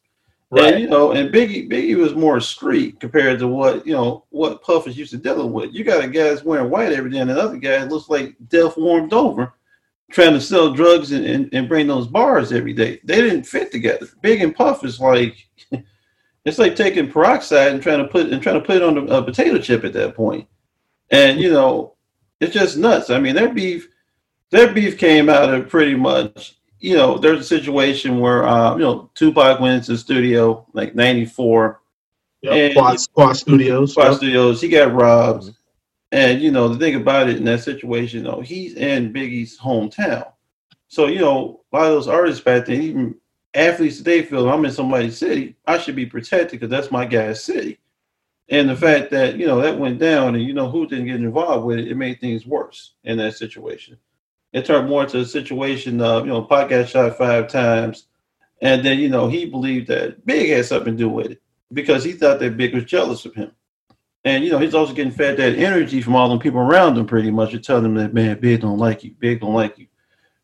Right. 0.50 0.74
And 0.74 0.82
you 0.82 0.88
know, 0.88 1.12
and 1.12 1.32
Biggie 1.32 1.68
Biggie 1.68 1.96
was 1.96 2.14
more 2.14 2.40
street 2.40 3.00
compared 3.00 3.38
to 3.38 3.48
what 3.48 3.86
you 3.86 3.94
know 3.94 4.24
what 4.28 4.62
Puff 4.62 4.86
is 4.86 4.98
used 4.98 5.12
to 5.12 5.16
dealing 5.16 5.52
with. 5.52 5.72
You 5.72 5.82
got 5.82 6.04
a 6.04 6.08
guy 6.08 6.24
that's 6.24 6.44
wearing 6.44 6.70
white 6.70 6.92
every 6.92 7.10
day, 7.10 7.18
and 7.18 7.30
another 7.30 7.56
guy 7.56 7.82
looks 7.84 8.10
like 8.10 8.36
death 8.48 8.76
warmed 8.76 9.14
over, 9.14 9.54
trying 10.10 10.34
to 10.34 10.40
sell 10.40 10.72
drugs 10.72 11.12
and, 11.12 11.24
and, 11.24 11.48
and 11.54 11.68
bring 11.68 11.86
those 11.86 12.06
bars 12.06 12.52
every 12.52 12.74
day. 12.74 13.00
They 13.02 13.16
didn't 13.16 13.44
fit 13.44 13.72
together. 13.72 14.06
Big 14.20 14.42
and 14.42 14.54
Puff 14.54 14.84
is 14.84 15.00
like 15.00 15.34
It's 16.44 16.58
like 16.58 16.76
taking 16.76 17.10
peroxide 17.10 17.72
and 17.72 17.82
trying 17.82 17.98
to 17.98 18.08
put 18.08 18.30
and 18.30 18.42
trying 18.42 18.60
to 18.60 18.66
put 18.66 18.76
it 18.76 18.82
on 18.82 18.98
a, 18.98 19.18
a 19.18 19.22
potato 19.22 19.58
chip 19.58 19.84
at 19.84 19.94
that 19.94 20.14
point. 20.14 20.46
And 21.10 21.40
you 21.40 21.50
know, 21.50 21.94
it's 22.40 22.52
just 22.52 22.76
nuts. 22.76 23.10
I 23.10 23.18
mean, 23.18 23.34
their 23.34 23.52
beef, 23.52 23.88
their 24.50 24.72
beef 24.72 24.98
came 24.98 25.28
out 25.28 25.52
of 25.52 25.68
pretty 25.68 25.94
much. 25.94 26.56
You 26.80 26.96
know, 26.96 27.16
there's 27.16 27.40
a 27.40 27.44
situation 27.44 28.20
where 28.20 28.44
uh, 28.46 28.74
you 28.74 28.82
know 28.82 29.10
Tupac 29.14 29.58
went 29.58 29.76
into 29.76 29.92
the 29.92 29.98
studio 29.98 30.66
like 30.74 30.94
'94. 30.94 31.80
Yep, 32.42 32.74
Quad, 32.74 32.98
Quad 33.14 33.36
Studios. 33.38 33.94
Quad 33.94 34.08
yep. 34.08 34.16
Studios. 34.16 34.60
He 34.60 34.68
got 34.68 34.92
robbed. 34.92 35.54
And 36.12 36.42
you 36.42 36.52
know 36.52 36.68
the 36.68 36.78
thing 36.78 36.94
about 36.94 37.28
it 37.28 37.38
in 37.38 37.44
that 37.44 37.62
situation, 37.62 38.22
though, 38.22 38.40
he's 38.40 38.74
in 38.74 39.12
Biggie's 39.12 39.58
hometown. 39.58 40.30
So 40.88 41.06
you 41.06 41.20
know 41.20 41.62
a 41.72 41.76
lot 41.76 41.86
of 41.86 41.92
those 41.92 42.08
artists 42.08 42.44
back 42.44 42.66
then, 42.66 42.82
even 42.82 43.14
athletes 43.54 43.98
today 43.98 44.22
feel 44.22 44.48
I'm 44.48 44.64
in 44.64 44.72
somebody's 44.72 45.18
city, 45.18 45.56
I 45.66 45.78
should 45.78 45.96
be 45.96 46.06
protected 46.06 46.60
because 46.60 46.70
that's 46.70 46.90
my 46.90 47.06
guy's 47.06 47.42
city. 47.42 47.78
And 48.48 48.68
the 48.68 48.76
fact 48.76 49.10
that, 49.12 49.36
you 49.36 49.46
know, 49.46 49.60
that 49.60 49.78
went 49.78 49.98
down 49.98 50.34
and, 50.34 50.44
you 50.44 50.52
know, 50.52 50.70
who 50.70 50.86
didn't 50.86 51.06
get 51.06 51.16
involved 51.16 51.64
with 51.64 51.78
it, 51.78 51.88
it 51.88 51.96
made 51.96 52.20
things 52.20 52.46
worse 52.46 52.92
in 53.04 53.16
that 53.18 53.36
situation. 53.36 53.96
It 54.52 54.66
turned 54.66 54.88
more 54.88 55.04
into 55.04 55.20
a 55.20 55.24
situation 55.24 56.00
of, 56.00 56.26
you 56.26 56.32
know, 56.32 56.42
Pac 56.42 56.68
got 56.68 56.88
shot 56.88 57.16
five 57.16 57.48
times. 57.48 58.06
And 58.60 58.84
then, 58.84 58.98
you 58.98 59.08
know, 59.08 59.28
he 59.28 59.46
believed 59.46 59.88
that 59.88 60.24
Big 60.26 60.50
had 60.50 60.66
something 60.66 60.96
to 60.96 60.98
do 60.98 61.08
with 61.08 61.32
it 61.32 61.42
because 61.72 62.04
he 62.04 62.12
thought 62.12 62.38
that 62.40 62.56
Big 62.56 62.74
was 62.74 62.84
jealous 62.84 63.24
of 63.24 63.34
him. 63.34 63.50
And, 64.24 64.44
you 64.44 64.50
know, 64.50 64.58
he's 64.58 64.74
also 64.74 64.94
getting 64.94 65.12
fed 65.12 65.36
that 65.38 65.58
energy 65.58 66.00
from 66.00 66.16
all 66.16 66.28
the 66.28 66.38
people 66.38 66.60
around 66.60 66.96
him 66.96 67.06
pretty 67.06 67.30
much 67.30 67.50
to 67.50 67.58
tell 67.58 67.80
them 67.80 67.94
that, 67.94 68.14
man, 68.14 68.38
Big 68.40 68.60
don't 68.60 68.78
like 68.78 69.04
you. 69.04 69.14
Big 69.18 69.40
don't 69.40 69.54
like 69.54 69.78
you. 69.78 69.86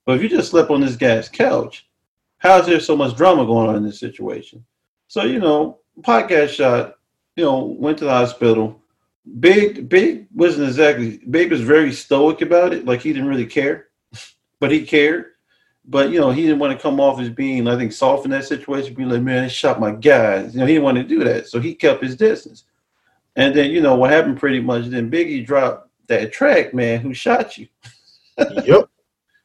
But 0.05 0.17
if 0.17 0.23
you 0.23 0.29
just 0.29 0.51
slept 0.51 0.71
on 0.71 0.81
this 0.81 0.97
guy's 0.97 1.29
couch, 1.29 1.89
how 2.41 2.59
is 2.59 2.67
there 2.67 2.81
so 2.81 2.97
much 2.97 3.17
drama 3.17 3.45
going 3.47 3.69
on 3.69 3.77
in 3.77 3.85
this 3.85 4.01
situation? 4.01 4.65
So, 5.09 5.25
you 5.25 5.39
know, 5.39 5.79
Pac 6.03 6.29
got 6.29 6.51
shot, 6.51 6.95
you 7.37 7.45
know, 7.45 7.65
went 7.65 7.99
to 7.99 8.07
the 8.07 8.11
hospital. 8.11 8.81
Big, 9.39 9.89
Big 9.89 10.27
wasn't 10.35 10.69
exactly, 10.69 11.19
Big 11.31 11.51
was 11.51 11.61
very 11.61 11.93
stoic 11.93 12.41
about 12.41 12.73
it. 12.73 12.87
Like 12.87 13.03
he 13.03 13.13
didn't 13.13 13.29
really 13.29 13.47
care, 13.47 13.89
but 14.59 14.73
he 14.73 14.85
cared. 14.85 15.27
But 15.85 16.11
you 16.11 16.21
know, 16.21 16.31
he 16.31 16.43
didn't 16.43 16.61
want 16.61 16.77
to 16.77 16.83
come 16.83 16.99
off 16.99 17.21
as 17.21 17.29
being, 17.29 17.69
I 17.69 17.77
think, 17.77 17.93
soft 17.93 18.25
in 18.25 18.31
that 18.31 18.45
situation. 18.45 18.95
Be 18.95 19.05
like, 19.05 19.23
man, 19.23 19.43
they 19.43 19.49
shot 19.49 19.81
my 19.81 19.91
guys. 19.91 20.55
You 20.55 20.61
know, 20.61 20.67
he 20.67 20.75
didn't 20.75 20.85
want 20.85 20.99
to 20.99 21.05
do 21.05 21.25
that, 21.25 21.49
so 21.49 21.61
he 21.61 21.75
kept 21.75 22.03
his 22.03 22.17
distance. 22.17 22.65
And 23.37 23.55
then 23.55 23.71
you 23.71 23.81
know 23.81 23.97
what 23.97 24.11
happened 24.11 24.39
pretty 24.39 24.61
much. 24.61 24.87
Then 24.87 25.11
Biggie 25.11 25.45
dropped 25.45 25.89
that 26.07 26.33
track, 26.33 26.73
man. 26.75 27.01
Who 27.01 27.13
shot 27.13 27.59
you? 27.59 27.69
Yep. 28.65 28.89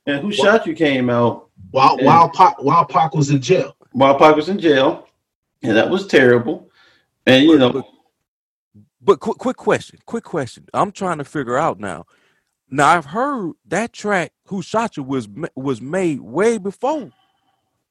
And 0.05 0.21
who 0.21 0.31
shot 0.31 0.65
you 0.67 0.73
came 0.73 1.09
out 1.09 1.49
While 1.71 1.97
And- 1.97 2.05
while 2.05 2.29
Pac 2.29 2.61
while 2.61 2.85
Pac 2.85 3.13
was 3.15 3.29
in 3.31 3.41
jail. 3.41 3.75
while 3.91 4.17
Pac 4.17 4.35
was 4.35 4.49
in 4.49 4.59
jail, 4.59 5.07
and 5.63 5.75
that 5.75 5.89
was 5.89 6.05
terrible. 6.07 6.69
And 7.25 7.43
you 7.45 7.57
know, 7.57 7.83
But 9.01 9.19
quick, 9.19 9.37
quick 9.37 9.57
question, 9.57 9.99
quick 10.05 10.23
question. 10.23 10.65
I'm 10.73 10.91
trying 10.91 11.17
to 11.19 11.23
figure 11.23 11.57
out 11.57 11.79
now. 11.79 12.05
Now 12.69 12.89
I've 12.89 13.05
heard 13.05 13.53
that 13.67 13.93
track 13.93 14.31
"Who 14.47 14.61
Shot 14.61 14.97
You" 14.97 15.03
was 15.03 15.27
was 15.55 15.81
made 15.81 16.21
way 16.21 16.57
before 16.57 17.11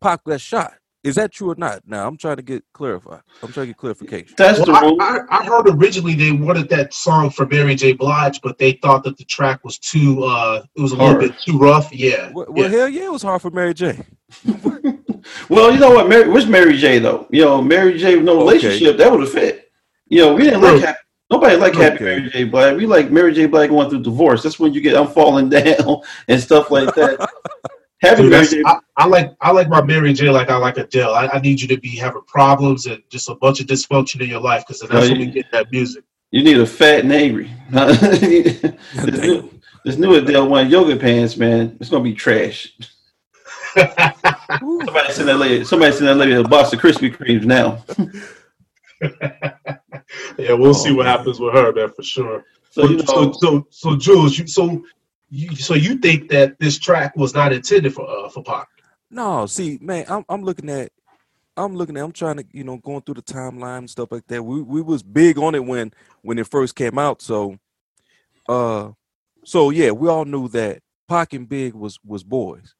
Pac 0.01 0.25
got 0.25 0.41
shot. 0.41 0.75
Is 1.05 1.17
that 1.17 1.33
true 1.33 1.51
or 1.51 1.55
not? 1.57 1.83
Now 1.87 2.09
I'm 2.09 2.17
trying 2.17 2.37
to 2.37 2.43
get 2.43 2.65
clarified. 2.73 3.21
I'm 3.43 3.53
trying 3.53 3.65
to 3.65 3.73
get 3.73 3.77
clarification. 3.77 4.35
that's 4.39 4.65
the 4.65 4.73
Well, 4.73 4.83
rule. 4.93 5.03
I, 5.03 5.21
I, 5.31 5.41
I 5.41 5.45
heard 5.45 5.69
originally 5.69 6.15
they 6.15 6.33
wanted 6.33 6.69
that 6.71 6.95
song 6.95 7.29
for 7.31 7.45
Mary 7.47 7.75
J. 7.75 7.93
Blige, 7.93 8.41
but 8.41 8.57
they 8.59 8.73
thought 8.83 9.05
that 9.05 9.19
the 9.19 9.25
track 9.25 9.63
was 9.65 9.79
too 9.79 10.25
uh 10.25 10.65
it 10.75 10.81
was 10.81 10.93
a 10.93 10.97
little 10.97 11.19
bit 11.19 11.39
too 11.39 11.59
rough. 11.59 11.93
Yeah. 11.95 12.31
Well, 12.33 12.47
well 12.49 12.71
yeah. 12.71 12.79
hell 12.79 12.89
yeah, 12.89 13.05
it 13.05 13.13
was 13.13 13.23
hard 13.23 13.43
for 13.43 13.51
Mary 13.51 13.75
J. 13.75 14.01
Well, 15.49 15.73
you 15.73 15.81
know 15.81 15.91
what? 15.91 16.07
Mary, 16.09 16.29
where's 16.29 16.47
Mary 16.47 16.77
J. 16.77 16.99
though? 16.99 17.27
You 17.31 17.45
know, 17.45 17.63
Mary 17.63 17.97
J. 17.99 18.17
with 18.17 18.25
no 18.27 18.33
Okay. 18.35 18.41
relationship 18.57 18.99
that 18.99 19.11
would 19.11 19.21
have 19.21 19.33
fit. 19.33 19.71
You 20.09 20.19
know, 20.21 20.35
we 20.35 20.45
didn't 20.45 20.61
like 20.61 20.83
happy, 20.83 20.99
nobody 21.31 21.57
like 21.57 21.75
Happy 21.75 21.95
Okay. 21.97 22.05
Mary 22.05 22.31
J. 22.31 22.45
Black. 22.45 22.77
We 22.77 22.85
like 22.87 23.11
Mary 23.11 23.33
J. 23.33 23.47
Black 23.47 23.71
going 23.71 23.89
through 23.89 24.03
divorce. 24.03 24.43
That's 24.43 24.59
when 24.59 24.75
you 24.75 24.83
get 24.83 24.95
I'm 24.97 25.07
falling 25.09 25.49
down 25.51 26.03
and 26.29 26.41
stuff 26.41 26.71
like 26.71 26.95
that. 26.95 27.27
Dude, 28.17 28.31
Mary. 28.31 28.63
I, 28.67 28.79
I 28.97 29.07
like 29.07 29.33
I 29.41 29.51
like 29.51 29.69
my 29.69 29.83
Mary 29.83 30.13
J. 30.13 30.31
Like 30.31 30.51
I 30.51 30.57
like 30.57 30.77
Adele. 30.79 31.15
I, 31.15 31.27
I 31.29 31.41
need 31.41 31.61
you 31.61 31.69
to 31.69 31.79
be 31.79 31.91
having 31.97 32.23
problems 32.27 32.87
and 32.87 33.03
just 33.11 33.29
a 33.29 33.35
bunch 33.37 33.61
of 33.61 33.67
dysfunction 33.67 34.21
in 34.21 34.29
your 34.29 34.41
life 34.41 34.65
because 34.67 34.81
that's 34.81 34.93
Oh, 34.93 35.01
when 35.01 35.21
you- 35.21 35.27
we 35.27 35.33
get 35.33 35.47
that 35.53 35.71
music. 35.73 36.05
You 36.31 36.43
need 36.43 36.59
a 36.59 36.67
fat 36.67 37.01
and 37.05 37.13
angry. 37.13 37.49
this, 37.71 38.63
new, 39.23 39.51
this 39.85 39.97
new 39.97 40.15
Adele 40.17 40.49
wearing 40.49 40.69
yoga 40.69 40.97
pants, 40.97 41.37
man. 41.37 41.77
It's 41.81 41.89
gonna 41.91 42.03
be 42.03 42.13
trash. 42.13 42.73
Somebody 43.77 45.13
send 45.13 45.29
that 45.29 45.39
lady. 45.39 45.65
Somebody 45.65 45.93
send 45.93 46.09
that 46.09 46.17
lady 46.17 46.33
a 46.33 46.43
box 46.43 46.73
of 46.73 46.81
Krispy 46.81 47.15
Kremes 47.15 47.45
now. 47.45 47.85
yeah, 50.39 50.55
we'll 50.55 50.71
oh, 50.71 50.73
see 50.73 50.91
Oh, 50.91 50.95
what 50.97 51.07
man. 51.07 51.19
happens 51.19 51.39
with 51.39 51.55
her, 51.55 51.73
man, 51.73 51.91
for 51.95 52.03
sure. 52.03 52.45
So 52.71 52.83
So, 52.83 52.91
you 52.91 52.97
know, 52.97 53.05
so, 53.05 53.33
so, 53.41 53.67
so, 53.71 53.97
Jules, 53.97 54.37
you, 54.39 54.47
so 54.49 54.83
you, 55.35 55.57
so 55.57 55.75
you 55.75 55.99
think 55.99 56.31
that 56.31 56.59
this 56.59 56.79
track 56.79 57.17
was 57.17 57.35
not 57.35 57.53
intended 57.53 57.93
for 57.95 58.09
uh, 58.09 58.29
for 58.29 58.43
Pac? 58.43 58.69
No, 59.11 59.47
see, 59.47 59.79
man, 59.81 60.05
I'm 60.09 60.25
I'm 60.29 60.43
looking 60.43 60.71
at 60.71 60.93
I'm 61.57 61.77
looking 61.77 61.97
at 61.97 62.05
I'm 62.05 62.13
trying 62.13 62.37
to, 62.39 62.45
you 62.53 62.65
know, 62.65 62.79
going 62.79 63.03
through 63.03 63.15
the 63.17 63.23
timeline 63.23 63.79
and 63.79 63.91
stuff 63.91 64.11
like 64.13 64.27
that. 64.29 64.43
We 64.43 64.63
we 64.63 64.83
was 64.83 65.03
big 65.03 65.39
on 65.39 65.55
it 65.55 65.65
when 65.65 65.93
when 66.23 66.39
it 66.39 66.47
first 66.49 66.75
came 66.77 66.99
out. 66.99 67.23
So 67.23 67.59
uh 68.49 68.93
so 69.45 69.71
yeah, 69.71 69.91
we 69.93 70.09
all 70.09 70.25
knew 70.25 70.49
that 70.49 70.81
Pac 71.09 71.33
and 71.35 71.49
Big 71.49 71.75
was 71.75 71.99
was 72.05 72.25
boys. 72.25 72.75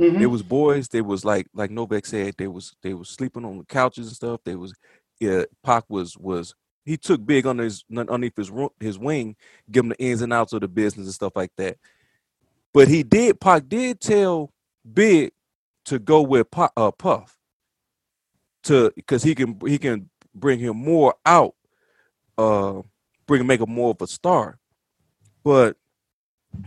mhm. 0.00 0.18
They 0.18 0.26
was 0.26 0.42
boys. 0.42 0.88
They 0.88 1.02
was 1.02 1.24
like 1.24 1.48
like 1.54 1.70
Novak 1.70 2.06
said, 2.06 2.34
they 2.38 2.48
was 2.48 2.74
they 2.82 2.94
was 2.94 3.08
sleeping 3.10 3.44
on 3.44 3.58
the 3.58 3.64
couches 3.64 4.06
and 4.08 4.16
stuff. 4.16 4.40
They 4.44 4.56
was 4.56 4.74
yeah, 5.20 5.44
Pac 5.64 5.84
was 5.88 6.16
was 6.18 6.54
he 6.84 6.96
took 6.96 7.24
Big 7.24 7.46
under 7.46 7.64
his 7.64 7.84
underneath 7.96 8.36
his 8.36 8.50
his 8.80 8.98
wing, 8.98 9.36
give 9.70 9.84
him 9.84 9.90
the 9.90 9.98
ins 9.98 10.22
and 10.22 10.32
outs 10.32 10.52
of 10.52 10.60
the 10.60 10.68
business 10.68 11.06
and 11.06 11.14
stuff 11.14 11.32
like 11.36 11.52
that. 11.56 11.78
But 12.74 12.88
he 12.88 13.04
did 13.04 13.40
Pac 13.40 13.68
did 13.68 14.00
tell 14.00 14.52
Big 14.92 15.32
to 15.86 15.98
go 15.98 16.20
with 16.20 16.50
Puff, 16.50 16.72
uh, 16.76 16.90
Puff 16.90 17.38
to 18.64 18.92
because 18.96 19.22
he 19.22 19.34
can 19.34 19.58
he 19.64 19.78
can 19.78 20.10
bring 20.34 20.58
him 20.58 20.76
more 20.76 21.14
out, 21.24 21.54
uh, 22.36 22.82
bring 23.26 23.46
make 23.46 23.60
him 23.60 23.70
more 23.70 23.90
of 23.90 24.02
a 24.02 24.08
star. 24.08 24.58
But 25.44 25.76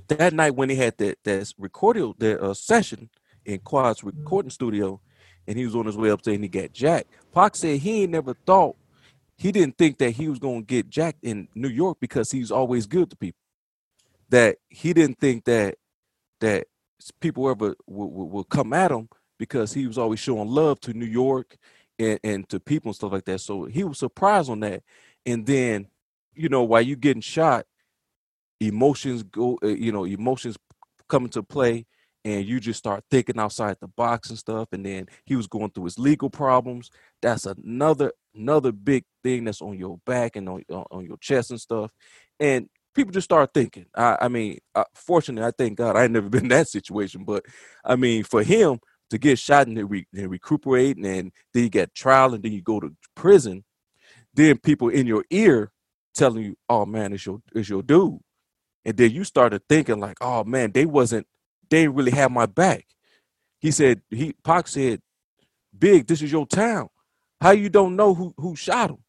that 0.07 0.33
night 0.33 0.55
when 0.55 0.69
he 0.69 0.77
had 0.77 0.97
that 0.97 1.17
that 1.25 1.53
recorded 1.57 2.13
that 2.19 2.41
uh, 2.41 2.53
session 2.53 3.09
in 3.45 3.59
Quad's 3.59 4.03
recording 4.03 4.51
studio, 4.51 5.01
and 5.45 5.57
he 5.57 5.65
was 5.65 5.75
on 5.75 5.85
his 5.85 5.97
way 5.97 6.09
up 6.09 6.21
there 6.21 6.35
and 6.35 6.43
he 6.43 6.47
got 6.49 6.71
jacked. 6.71 7.11
Pac 7.33 7.55
said 7.55 7.79
he 7.79 8.03
ain't 8.03 8.11
never 8.11 8.33
thought 8.33 8.77
he 9.37 9.51
didn't 9.51 9.77
think 9.77 9.97
that 9.97 10.11
he 10.11 10.29
was 10.29 10.39
gonna 10.39 10.61
get 10.61 10.89
Jack 10.89 11.17
in 11.21 11.49
New 11.53 11.67
York 11.67 11.97
because 11.99 12.31
he's 12.31 12.51
always 12.51 12.85
good 12.85 13.09
to 13.09 13.17
people. 13.17 13.39
That 14.29 14.57
he 14.69 14.93
didn't 14.93 15.19
think 15.19 15.43
that 15.45 15.75
that 16.41 16.67
people 17.19 17.49
ever 17.49 17.75
will, 17.85 18.11
will, 18.11 18.29
will 18.29 18.43
come 18.43 18.73
at 18.73 18.91
him 18.91 19.09
because 19.37 19.73
he 19.73 19.87
was 19.87 19.97
always 19.97 20.19
showing 20.19 20.47
love 20.47 20.79
to 20.81 20.93
New 20.93 21.05
York 21.05 21.57
and, 21.99 22.19
and 22.23 22.49
to 22.49 22.59
people 22.59 22.89
and 22.89 22.95
stuff 22.95 23.11
like 23.11 23.25
that. 23.25 23.39
So 23.39 23.65
he 23.65 23.83
was 23.83 23.99
surprised 23.99 24.49
on 24.49 24.59
that. 24.61 24.83
And 25.25 25.45
then, 25.45 25.87
you 26.33 26.49
know, 26.49 26.63
while 26.63 26.81
you 26.81 26.95
getting 26.95 27.21
shot, 27.21 27.65
emotions 28.59 29.23
go, 29.23 29.59
uh, 29.63 29.67
you 29.67 29.91
know, 29.91 30.05
emotions 30.05 30.57
come 31.07 31.25
into 31.25 31.43
play 31.43 31.85
and 32.25 32.45
you 32.45 32.59
just 32.59 32.79
start 32.79 33.03
thinking 33.09 33.39
outside 33.39 33.77
the 33.79 33.87
box 33.87 34.29
and 34.29 34.37
stuff. 34.37 34.69
And 34.71 34.85
then 34.85 35.07
he 35.25 35.35
was 35.35 35.47
going 35.47 35.71
through 35.71 35.85
his 35.85 35.99
legal 35.99 36.29
problems. 36.29 36.89
That's 37.21 37.45
another 37.45 38.11
another 38.35 38.71
big 38.71 39.03
thing 39.23 39.45
that's 39.45 39.61
on 39.61 39.77
your 39.77 39.99
back 40.05 40.35
and 40.35 40.47
on 40.49 40.63
on 40.69 40.85
on 40.91 41.05
your 41.05 41.17
chest 41.17 41.51
and 41.51 41.61
stuff. 41.61 41.91
And 42.39 42.69
people 42.97 43.13
just 43.13 43.25
start 43.25 43.51
thinking. 43.53 43.85
I, 43.95 44.17
I 44.21 44.27
mean, 44.27 44.57
uh, 44.75 44.83
fortunately, 44.95 45.47
I 45.47 45.51
thank 45.57 45.77
God 45.77 45.95
I 45.95 46.03
ain't 46.03 46.11
never 46.13 46.29
been 46.31 46.43
in 46.43 46.49
that 46.49 46.67
situation. 46.67 47.23
But 47.23 47.45
I 47.85 47.95
mean, 47.95 48.25
for 48.25 48.43
him 48.43 48.79
to 49.11 49.17
get 49.17 49.39
shot 49.39 49.67
and 49.67 49.77
then, 49.77 49.87
re, 49.87 50.05
recuperate, 50.13 50.97
and 50.97 51.05
then 51.05 51.31
you 51.53 51.69
get 51.69 51.95
trial, 51.95 52.33
and 52.33 52.43
then 52.43 52.51
you 52.51 52.61
go 52.61 52.81
to 52.81 52.93
prison, 53.15 53.63
then 54.33 54.57
people 54.57 54.89
in 54.89 55.07
your 55.07 55.23
ear 55.29 55.71
telling 56.13 56.43
you, 56.43 56.57
"Oh 56.67 56.85
man, 56.85 57.13
it's 57.13 57.25
your 57.25 57.41
it's 57.55 57.69
your 57.69 57.83
dude," 57.83 58.19
and 58.83 58.97
then 58.97 59.11
you 59.11 59.23
started 59.23 59.61
thinking 59.69 59.99
like, 60.01 60.17
"Oh 60.19 60.43
man, 60.43 60.73
they 60.73 60.85
wasn't 60.85 61.27
they 61.69 61.83
didn't 61.83 61.95
really 61.95 62.11
have 62.11 62.31
my 62.31 62.47
back." 62.47 62.85
He 63.61 63.71
said, 63.71 64.01
"He 64.09 64.33
Pac 64.43 64.67
said, 64.67 65.01
Big, 65.77 66.07
this 66.07 66.21
is 66.21 66.31
your 66.31 66.47
town. 66.47 66.89
How 67.39 67.51
you 67.51 67.69
don't 67.69 67.95
know 67.95 68.13
who 68.13 68.33
who 68.37 68.55
shot 68.55 68.89
him? 68.89 69.03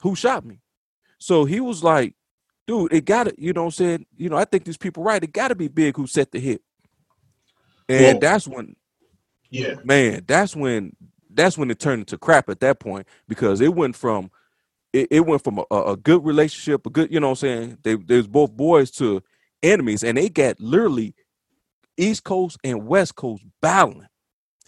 Who 0.00 0.16
shot 0.16 0.44
me?" 0.44 0.60
So 1.18 1.44
he 1.44 1.60
was 1.60 1.84
like, 1.84 2.15
dude, 2.66 2.92
it 2.92 3.04
got 3.04 3.24
to, 3.24 3.34
you 3.38 3.52
know 3.52 3.62
what 3.62 3.66
I'm 3.68 3.72
saying? 3.72 4.06
You 4.16 4.28
know, 4.28 4.36
I 4.36 4.44
think 4.44 4.64
these 4.64 4.76
people 4.76 5.02
right. 5.02 5.22
It 5.22 5.32
got 5.32 5.48
to 5.48 5.54
be 5.54 5.68
big 5.68 5.96
who 5.96 6.06
set 6.06 6.32
the 6.32 6.40
hit. 6.40 6.62
And 7.88 8.02
Well- 8.04 8.18
that's 8.20 8.48
when, 8.48 8.76
Yeah. 9.50 9.74
man, 9.84 10.24
that's 10.26 10.56
when, 10.56 10.96
that's 11.30 11.56
when 11.58 11.70
it 11.70 11.78
turned 11.78 12.00
into 12.00 12.18
crap 12.18 12.48
at 12.48 12.60
that 12.60 12.80
point 12.80 13.06
because 13.28 13.60
it 13.60 13.74
went 13.74 13.94
from, 13.96 14.30
it, 14.92 15.08
it 15.10 15.20
went 15.26 15.44
from 15.44 15.62
a, 15.70 15.76
a 15.76 15.96
good 15.96 16.24
relationship, 16.24 16.86
a 16.86 16.90
good, 16.90 17.12
you 17.12 17.20
know 17.20 17.28
what 17.28 17.42
I'm 17.42 17.48
saying? 17.48 17.78
They, 17.82 17.94
they 17.94 18.16
was 18.16 18.26
both 18.26 18.52
boys 18.56 18.90
to 18.92 19.22
enemies 19.62 20.02
and 20.02 20.16
they 20.16 20.28
got 20.28 20.58
literally 20.60 21.14
East 21.96 22.24
Coast 22.24 22.58
and 22.64 22.86
West 22.86 23.14
Coast 23.14 23.42
battling, 23.60 24.06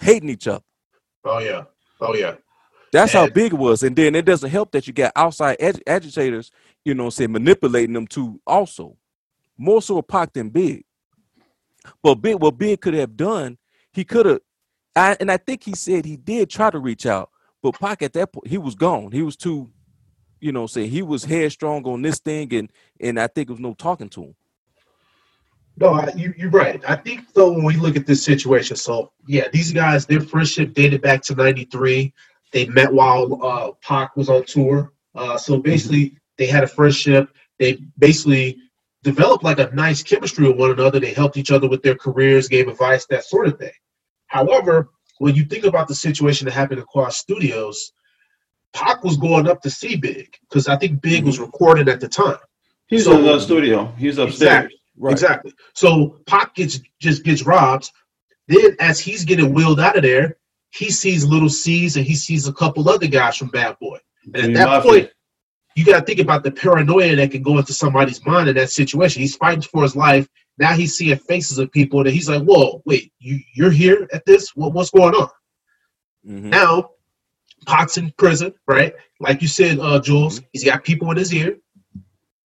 hating 0.01 0.29
each 0.29 0.47
other. 0.47 0.65
Oh 1.25 1.39
yeah. 1.39 1.65
Oh 2.01 2.15
yeah. 2.15 2.37
That's 2.93 3.13
how 3.13 3.29
big 3.29 3.53
it 3.53 3.59
was. 3.59 3.83
And 3.83 3.95
then 3.95 4.15
it 4.15 4.25
doesn't 4.25 4.51
help 4.51 4.73
that 4.73 4.87
you 4.87 4.93
got 4.93 5.13
outside 5.15 5.57
ag- 5.61 5.83
agitators, 5.87 6.51
you 6.85 6.95
know, 6.95 7.11
say 7.11 7.27
manipulating 7.27 7.93
them 7.93 8.07
too 8.07 8.41
also. 8.47 8.97
More 9.57 9.83
so 9.83 9.99
a 9.99 10.03
Pac 10.03 10.33
than 10.33 10.51
Big. 10.51 10.85
But 12.03 12.17
Big, 12.17 12.37
what 12.37 12.59
Big 12.59 12.81
could 12.81 12.95
have 12.95 13.17
done, 13.17 13.59
he 13.93 14.05
could 14.05 14.27
have, 14.27 14.41
I, 14.95 15.17
and 15.21 15.31
I 15.31 15.37
think 15.37 15.65
he 15.65 15.75
said 15.75 16.05
he 16.05 16.17
did 16.17 16.51
try 16.51 16.71
to 16.71 16.79
reach 16.79 17.07
out, 17.07 17.31
but 17.63 17.79
Pac 17.79 18.03
at 18.03 18.13
that 18.15 18.33
point, 18.33 18.47
he 18.47 18.59
was 18.59 18.75
gone. 18.75 19.13
He 19.13 19.23
was 19.23 19.37
too, 19.37 19.71
you 20.41 20.53
know, 20.53 20.67
say 20.67 20.87
he 20.87 21.03
was 21.03 21.25
headstrong 21.25 21.85
on 21.85 22.03
this 22.03 22.21
thing, 22.21 22.53
and 22.55 22.71
and 23.01 23.19
I 23.19 23.27
think 23.27 23.49
there 23.49 23.55
was 23.55 23.61
no 23.61 23.75
talking 23.75 24.09
to 24.11 24.25
him. 24.25 24.35
No, 25.77 25.95
I, 25.95 26.13
you, 26.17 26.35
you're 26.37 26.51
right. 26.51 26.83
I 26.89 26.97
think 26.97 27.33
though 27.35 27.53
when 27.53 27.65
we 27.65 27.77
look 27.77 27.97
at 27.97 28.07
this 28.07 28.25
situation, 28.25 28.77
so 28.77 29.13
yeah, 29.27 29.49
these 29.53 29.73
guys, 29.73 30.07
their 30.07 30.21
friendship 30.21 30.75
dated 30.75 31.03
back 31.03 31.23
to 31.23 31.35
'93. 31.35 32.13
They 32.53 32.67
met 32.67 32.93
while 32.93 33.39
uh, 33.45 33.73
Pac 33.83 34.17
was 34.17 34.29
on 34.29 34.45
tour. 34.45 34.93
Uh, 35.15 35.37
so 35.37 35.59
basically, 35.59 36.17
they 36.39 36.47
had 36.47 36.65
a 36.65 36.69
friendship. 36.69 37.29
They 37.59 37.79
basically 37.99 38.59
developed 39.03 39.45
like 39.45 39.59
a 39.59 39.71
nice 39.75 40.03
chemistry 40.03 40.47
with 40.49 40.57
one 40.59 40.71
another. 40.71 41.01
They 41.01 41.13
helped 41.13 41.37
each 41.37 41.51
other 41.51 41.69
with 41.69 41.83
their 41.83 41.95
careers, 41.97 42.49
gave 42.49 42.69
advice, 42.69 43.07
that 43.07 43.25
sort 43.25 43.49
of 43.49 43.59
thing. 43.59 43.73
However, 44.27 44.91
when 45.19 45.35
you 45.35 45.45
think 45.45 45.65
about 45.65 45.89
the 45.89 45.95
situation 45.95 46.45
that 46.47 46.53
happened 46.53 46.81
at 46.81 46.87
Quad 46.87 47.13
Studios, 47.13 47.93
Pac 48.73 49.03
was 49.03 49.17
going 49.17 49.49
up 49.49 49.63
to 49.63 49.71
see 49.71 49.97
Big 49.97 50.29
because 50.43 50.69
I 50.69 50.77
think 50.77 51.01
Big 51.03 51.25
was 51.25 51.39
recording 51.39 51.89
at 51.89 52.01
the 52.01 52.09
time. 52.09 52.39
He's 52.87 53.05
So- 53.05 53.19
in 53.19 53.25
the 53.25 53.39
studio. 53.41 53.93
He's 53.99 54.19
upstairs. 54.19 54.65
Exactly. 54.65 54.75
Exactly. 55.11 55.53
So 55.75 56.21
Pac 56.27 56.55
gets 56.55 56.81
just 57.01 57.23
gets 57.25 57.45
robbed. 57.45 57.91
Then 58.49 58.77
as 58.81 58.99
he's 58.99 59.25
getting 59.25 59.53
wheeled 59.55 59.79
out 59.79 59.97
of 59.97 60.03
there, 60.03 60.38
he 60.71 60.91
sees 60.91 61.25
Lil' 61.25 61.49
Cease 61.49 61.97
and 61.97 62.05
he 62.05 62.15
sees 62.15 62.47
a 62.47 62.53
couple 62.53 62.89
other 62.89 63.07
guys 63.07 63.37
from 63.37 63.49
Bad 63.49 63.77
Boy. 63.81 63.99
And 64.27 64.37
at 64.37 64.43
Jimmy 64.43 64.55
that 64.55 64.67
Mafia. 64.67 64.91
point, 64.91 65.11
you 65.77 65.85
got 65.85 66.01
to 66.01 66.05
think 66.05 66.19
about 66.19 66.43
the 66.43 66.51
paranoia 66.51 67.17
that 67.17 67.31
can 67.31 67.43
go 67.43 67.59
into 67.59 67.73
somebody's 67.73 68.25
mind 68.27 68.49
in 68.49 68.57
that 68.57 68.71
situation. 68.71 69.23
He's 69.23 69.37
fighting 69.37 69.63
for 69.63 69.83
his 69.83 69.97
life. 69.97 70.29
Now 70.59 70.73
he's 70.73 70.97
seeing 70.97 71.17
faces 71.17 71.59
of 71.59 71.71
people 71.71 72.03
that 72.03 72.11
he's 72.13 72.29
like, 72.29 72.43
"Whoa, 72.43 72.83
wait, 72.85 73.13
you 73.21 73.39
you're 73.55 73.71
here 73.71 74.09
at 74.13 74.25
this? 74.27 74.51
What, 74.57 74.73
what's 74.73 74.91
going 74.91 75.15
on?" 75.15 75.29
Mhm. 76.27 76.43
Now, 76.51 76.91
Pac's 77.67 77.97
in 77.97 78.13
prison, 78.19 78.53
right? 78.67 78.93
Like 79.21 79.41
you 79.41 79.49
said, 79.49 79.79
uh, 79.79 80.01
Jules, 80.01 80.41
he's 80.53 80.65
got 80.65 80.83
people 80.85 81.11
in 81.13 81.17
his 81.17 81.33
ear. 81.33 81.59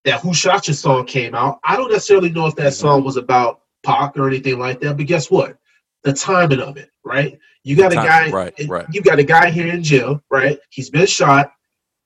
That 0.05 0.19
Who 0.21 0.33
Shot 0.33 0.67
Ya" 0.67 0.73
song 0.73 1.05
came 1.05 1.33
out. 1.33 1.59
I 1.63 1.75
don't 1.75 1.91
necessarily 1.91 2.29
know 2.29 2.45
if 2.45 2.55
that 2.57 2.73
song 2.73 3.03
was 3.03 3.17
about 3.17 3.61
Pac 3.83 4.17
or 4.17 4.27
anything 4.27 4.59
like 4.59 4.79
that, 4.81 4.97
but 4.97 5.05
guess 5.07 5.31
what? 5.31 5.57
The 6.03 6.13
timing 6.13 6.59
of 6.59 6.77
it, 6.77 6.89
right? 7.03 7.39
You 7.63 7.75
got 7.75 7.93
a 7.93 7.95
guy, 7.95 8.29
right, 8.29 8.53
right. 8.67 8.85
you 8.91 9.01
got 9.01 9.19
a 9.19 9.23
guy 9.23 9.49
here 9.49 9.67
in 9.67 9.81
jail, 9.81 10.21
right? 10.29 10.59
He's 10.69 10.89
been 10.89 11.05
shot, 11.05 11.53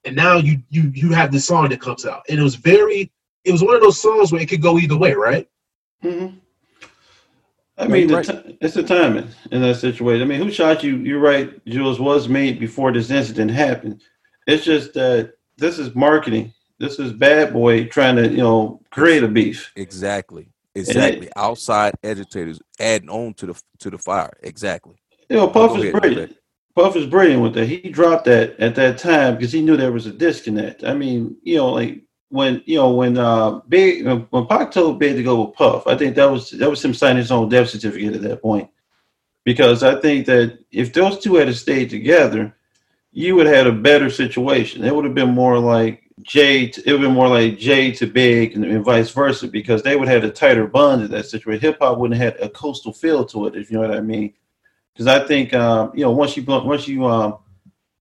and 0.06 0.16
now 0.16 0.38
you 0.38 0.62
you 0.70 0.92
you 0.94 1.12
have 1.12 1.32
this 1.32 1.48
song 1.48 1.70
that 1.70 1.82
comes 1.82 2.06
out, 2.06 2.24
and 2.30 2.40
it 2.40 2.44
was 2.44 2.56
very, 2.56 3.12
it 3.44 3.52
was 3.52 3.64
one 3.64 3.76
of 3.76 3.82
those 3.82 4.00
songs 4.00 4.32
where 4.32 4.42
it 4.42 4.50
could 4.50 4.62
go 4.62 4.78
either 4.78 4.98
way, 4.98 5.14
right? 5.14 5.48
hmm 6.02 6.28
I 7.80 7.88
mean, 7.88 8.10
you're 8.10 8.24
the 8.24 8.34
ti- 8.34 8.58
it's 8.60 8.74
the 8.74 8.82
timing 8.82 9.28
in 9.52 9.62
that 9.62 9.76
situation. 9.76 10.24
I 10.24 10.26
mean, 10.26 10.42
who 10.42 10.52
shot 10.52 10.84
you? 10.84 10.98
You're 10.98 11.20
right. 11.20 11.64
Jules 11.66 12.00
was 12.00 12.28
made 12.28 12.60
before 12.60 12.92
this 12.92 13.12
incident 13.12 13.52
happened. 13.52 14.02
It's 14.48 14.66
just 14.66 14.94
that 14.96 15.34
this 15.58 15.78
is 15.78 15.94
marketing. 15.94 16.54
This 16.80 16.98
is 16.98 17.14
Bad 17.14 17.54
Boy 17.54 17.86
trying 17.86 18.16
to, 18.16 18.28
you 18.30 18.38
know, 18.38 18.82
create 18.90 19.24
a 19.24 19.28
beef. 19.28 19.72
Exactly. 19.76 20.50
Exactly. 20.74 21.30
Outside 21.36 21.94
agitators 22.04 22.60
adding 22.80 23.10
on 23.10 23.34
to 23.36 23.48
the 23.48 23.62
to 23.80 23.90
the 23.90 23.98
fire. 23.98 24.34
Exactly. 24.42 24.96
You 25.30 25.38
know, 25.38 25.44
Oh, 25.44 25.48
Puff 25.50 25.72
go 25.72 25.78
is 25.78 25.84
ahead, 25.84 26.02
brilliant. 26.02 26.38
Puff 26.76 26.96
is 26.96 27.06
brilliant 27.08 27.42
with 27.42 27.54
that. 27.56 27.66
He 27.66 27.90
dropped 27.90 28.26
that 28.26 28.60
at 28.60 28.76
that 28.76 28.98
time 28.98 29.36
because 29.36 29.52
he 29.52 29.62
knew 29.62 29.76
there 29.78 29.92
was 29.92 30.06
a 30.06 30.12
disconnect. 30.12 30.84
I 30.84 30.94
mean, 30.94 31.36
you 31.44 31.58
know, 31.58 31.70
like 31.70 32.04
when 32.30 32.62
you 32.66 32.78
know 32.78 32.92
when 32.94 33.18
uh 33.18 33.60
Big 33.68 34.06
when 34.06 34.46
Pac 34.48 34.72
told 34.72 35.00
Big 35.00 35.16
to 35.16 35.24
go 35.24 35.44
with 35.46 35.56
Puff, 35.56 35.88
I 35.88 35.96
think 35.98 36.16
that 36.16 36.30
was 36.30 36.52
that 36.52 36.70
was 36.70 36.84
him 36.84 36.94
signing 36.94 37.18
his 37.18 37.32
own 37.32 37.50
death 37.50 37.70
certificate 37.70 38.16
at 38.16 38.22
that 38.22 38.42
point. 38.42 38.70
Because 39.44 39.82
I 39.82 40.00
think 40.00 40.26
that 40.28 40.60
if 40.72 40.94
those 40.94 41.20
two 41.20 41.36
had 41.36 41.54
stayed 41.56 41.90
together, 41.90 42.54
you 43.12 43.36
would 43.36 43.48
have 43.48 43.56
had 43.56 43.68
a 43.68 43.72
better 43.72 44.10
situation. 44.10 44.84
It 44.84 44.94
would 44.94 45.06
have 45.06 45.16
been 45.16 45.32
more 45.34 45.58
like 45.58 46.04
Jay. 46.22 46.68
To, 46.68 46.82
it 46.88 46.92
would 46.92 47.02
have 47.02 47.10
been 47.10 47.16
more 47.16 47.30
like 47.30 47.58
Jay 47.58 47.92
to 47.94 48.06
Big 48.06 48.56
and, 48.56 48.66
and 48.66 48.84
vice 48.84 49.10
versa 49.10 49.48
because 49.48 49.84
they 49.84 49.96
would 49.96 50.08
have 50.08 50.22
had 50.22 50.30
a 50.30 50.34
tighter 50.34 50.68
bond 50.68 51.04
in 51.04 51.12
that 51.12 51.26
situation. 51.26 51.62
Hip 51.62 51.78
hop 51.80 51.98
wouldn't 51.98 52.20
have 52.22 52.34
had 52.34 52.44
a 52.44 52.50
coastal 52.50 52.94
feel 52.94 53.26
to 53.26 53.48
it, 53.48 53.56
if 53.56 53.72
you 53.72 53.78
know 53.78 53.88
what 53.88 53.98
I 53.98 54.02
mean 54.02 54.34
because 54.98 55.08
I 55.08 55.28
think 55.28 55.54
um, 55.54 55.92
you 55.94 56.04
know 56.04 56.12
once 56.12 56.36
you 56.36 56.44
once 56.44 56.88
you 56.88 57.06
um, 57.06 57.38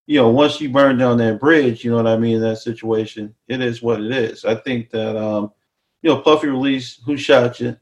you 0.06 0.18
know 0.18 0.30
once 0.30 0.60
you 0.60 0.70
burn 0.70 0.96
down 0.96 1.18
that 1.18 1.38
bridge, 1.38 1.84
you 1.84 1.90
know 1.90 1.98
what 1.98 2.06
I 2.06 2.16
mean. 2.16 2.36
In 2.36 2.40
that 2.42 2.56
situation, 2.56 3.34
it 3.48 3.60
is 3.60 3.82
what 3.82 4.00
it 4.00 4.10
is. 4.12 4.44
I 4.46 4.54
think 4.54 4.90
that 4.90 5.16
um, 5.16 5.52
you 6.00 6.10
know 6.10 6.20
Puffy 6.20 6.48
released 6.48 7.02
"Who 7.04 7.16
Shot 7.16 7.60
You." 7.60 7.76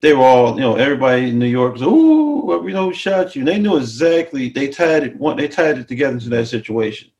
They 0.00 0.12
were 0.12 0.24
all 0.24 0.54
you 0.54 0.60
know 0.60 0.76
everybody 0.76 1.30
in 1.30 1.38
New 1.38 1.46
York 1.46 1.72
was 1.72 1.82
ooh 1.82 2.22
we 2.44 2.72
know 2.72 2.86
who 2.86 2.94
shot 2.94 3.34
you. 3.34 3.40
And 3.40 3.48
they 3.48 3.58
knew 3.58 3.76
exactly. 3.76 4.48
They 4.48 4.68
tied 4.68 5.04
it 5.04 5.16
one. 5.16 5.36
They 5.36 5.48
tied 5.48 5.78
it 5.78 5.88
together 5.88 6.18
to 6.20 6.28
that 6.30 6.46
situation. 6.46 7.10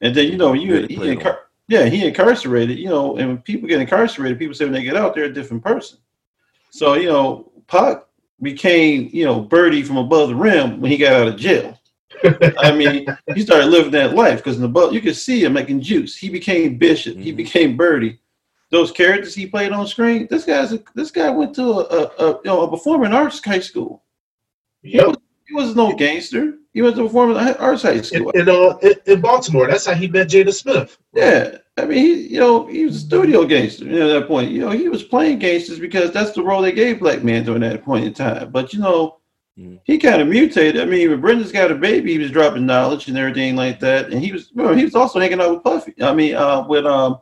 And 0.00 0.14
then 0.14 0.26
you 0.26 0.36
know 0.36 0.52
you 0.52 0.86
he 0.86 0.96
incar- 0.96 1.40
yeah 1.68 1.84
he 1.84 2.06
incarcerated. 2.06 2.78
You 2.78 2.88
know, 2.88 3.16
and 3.16 3.28
when 3.28 3.38
people 3.38 3.68
get 3.68 3.80
incarcerated, 3.80 4.38
people 4.38 4.54
say 4.54 4.64
when 4.64 4.74
they 4.74 4.82
get 4.82 4.96
out, 4.96 5.14
they're 5.14 5.24
a 5.24 5.32
different 5.32 5.62
person. 5.62 5.98
So 6.70 6.94
you 6.94 7.08
know, 7.08 7.52
Pac 7.66 8.04
became 8.42 9.10
you 9.12 9.24
know 9.24 9.40
Birdie 9.40 9.82
from 9.82 9.96
above 9.96 10.28
the 10.28 10.34
rim 10.34 10.80
when 10.80 10.90
he 10.90 10.96
got 10.96 11.12
out 11.14 11.28
of 11.28 11.36
jail. 11.36 11.78
I 12.58 12.72
mean, 12.72 13.06
he 13.34 13.42
started 13.42 13.66
living 13.66 13.92
that 13.92 14.14
life 14.14 14.38
because 14.38 14.56
in 14.56 14.62
the 14.62 14.68
book 14.68 14.92
you 14.92 15.00
could 15.00 15.16
see 15.16 15.44
him 15.44 15.52
making 15.52 15.80
juice. 15.82 16.16
He 16.16 16.28
became 16.28 16.76
Bishop. 16.76 17.16
He 17.16 17.32
Mhm. 17.32 17.36
became 17.36 17.76
Birdie. 17.76 18.18
Those 18.70 18.90
characters 18.90 19.34
he 19.34 19.46
played 19.46 19.72
on 19.72 19.86
screen. 19.86 20.26
This 20.28 20.44
guy's 20.44 20.72
a, 20.72 20.82
this 20.94 21.10
guy 21.10 21.30
went 21.30 21.54
to 21.54 21.62
a, 21.62 21.84
a, 21.84 22.02
a 22.18 22.28
you 22.32 22.40
know 22.44 22.62
a 22.62 22.70
performing 22.70 23.12
arts 23.12 23.44
high 23.44 23.60
school. 23.60 24.02
Yep. 24.82 25.16
He 25.46 25.54
was 25.54 25.74
no 25.76 25.94
gangster. 25.94 26.54
He 26.78 26.82
went 26.82 26.94
to 26.94 27.02
performing 27.02 27.36
arts 27.36 27.82
high 27.82 27.94
In, 27.94 28.04
school. 28.04 28.30
in, 28.30 28.48
uh, 28.48 28.78
in, 28.82 28.92
in 29.06 29.20
Baltimore, 29.20 29.66
that's 29.66 29.84
how 29.84 29.94
he 29.94 30.06
met 30.06 30.28
Jada 30.28 30.54
Smith. 30.54 30.96
Yeah, 31.12 31.56
I 31.76 31.86
mean, 31.86 31.98
he, 31.98 32.14
you 32.34 32.38
know, 32.38 32.68
he 32.68 32.84
was 32.84 32.94
a 32.94 33.00
studio 33.00 33.44
gangster 33.44 33.84
you 33.84 33.98
know, 33.98 34.14
at 34.14 34.20
that 34.20 34.28
point. 34.28 34.52
You 34.52 34.60
know, 34.60 34.70
he 34.70 34.88
was 34.88 35.02
playing 35.02 35.40
gangsters 35.40 35.80
because 35.80 36.12
that's 36.12 36.30
the 36.30 36.42
role 36.44 36.62
they 36.62 36.70
gave 36.70 37.00
black 37.00 37.24
men 37.24 37.42
during 37.44 37.62
that 37.62 37.82
point 37.84 38.04
in 38.04 38.14
time. 38.14 38.52
But 38.52 38.72
you 38.72 38.78
know, 38.78 39.16
Mhm. 39.58 39.80
he 39.82 39.98
kind 39.98 40.22
of 40.22 40.28
mutated. 40.28 40.80
I 40.80 40.84
mean, 40.84 41.10
when 41.10 41.20
Brenda's 41.20 41.50
got 41.50 41.72
a 41.72 41.74
baby, 41.74 42.12
he 42.12 42.18
was 42.20 42.30
dropping 42.30 42.64
knowledge 42.64 43.08
and 43.08 43.18
everything 43.18 43.56
like 43.56 43.80
that. 43.80 44.12
And 44.12 44.22
he 44.22 44.30
was, 44.30 44.52
remember, 44.54 44.78
he 44.78 44.84
was 44.84 44.94
also 44.94 45.18
hanging 45.18 45.40
out 45.40 45.50
with 45.50 45.64
Puffy. 45.64 45.94
I 46.00 46.14
mean, 46.14 46.36
uh, 46.36 46.64
with 46.68 46.86
um, 46.86 47.18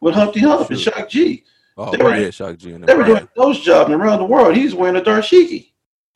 with 0.00 0.14
Humpty 0.14 0.38
Hump 0.38 0.70
and 0.70 0.78
Sure. 0.78 0.92
Shock 0.92 1.08
G. 1.08 1.42
Oh, 1.76 1.90
They 1.90 1.98
were- 2.00 2.16
yeah, 2.16 2.30
Shock 2.30 2.58
G 2.58 2.70
and 2.74 2.84
They 2.84 2.94
were 2.94 3.02
doing 3.02 3.28
those 3.34 3.58
jobs 3.58 3.90
around 3.90 4.20
the 4.20 4.24
world. 4.26 4.54
He's 4.54 4.72
wearing 4.72 4.94
a 4.94 5.00
dashiki. 5.00 5.69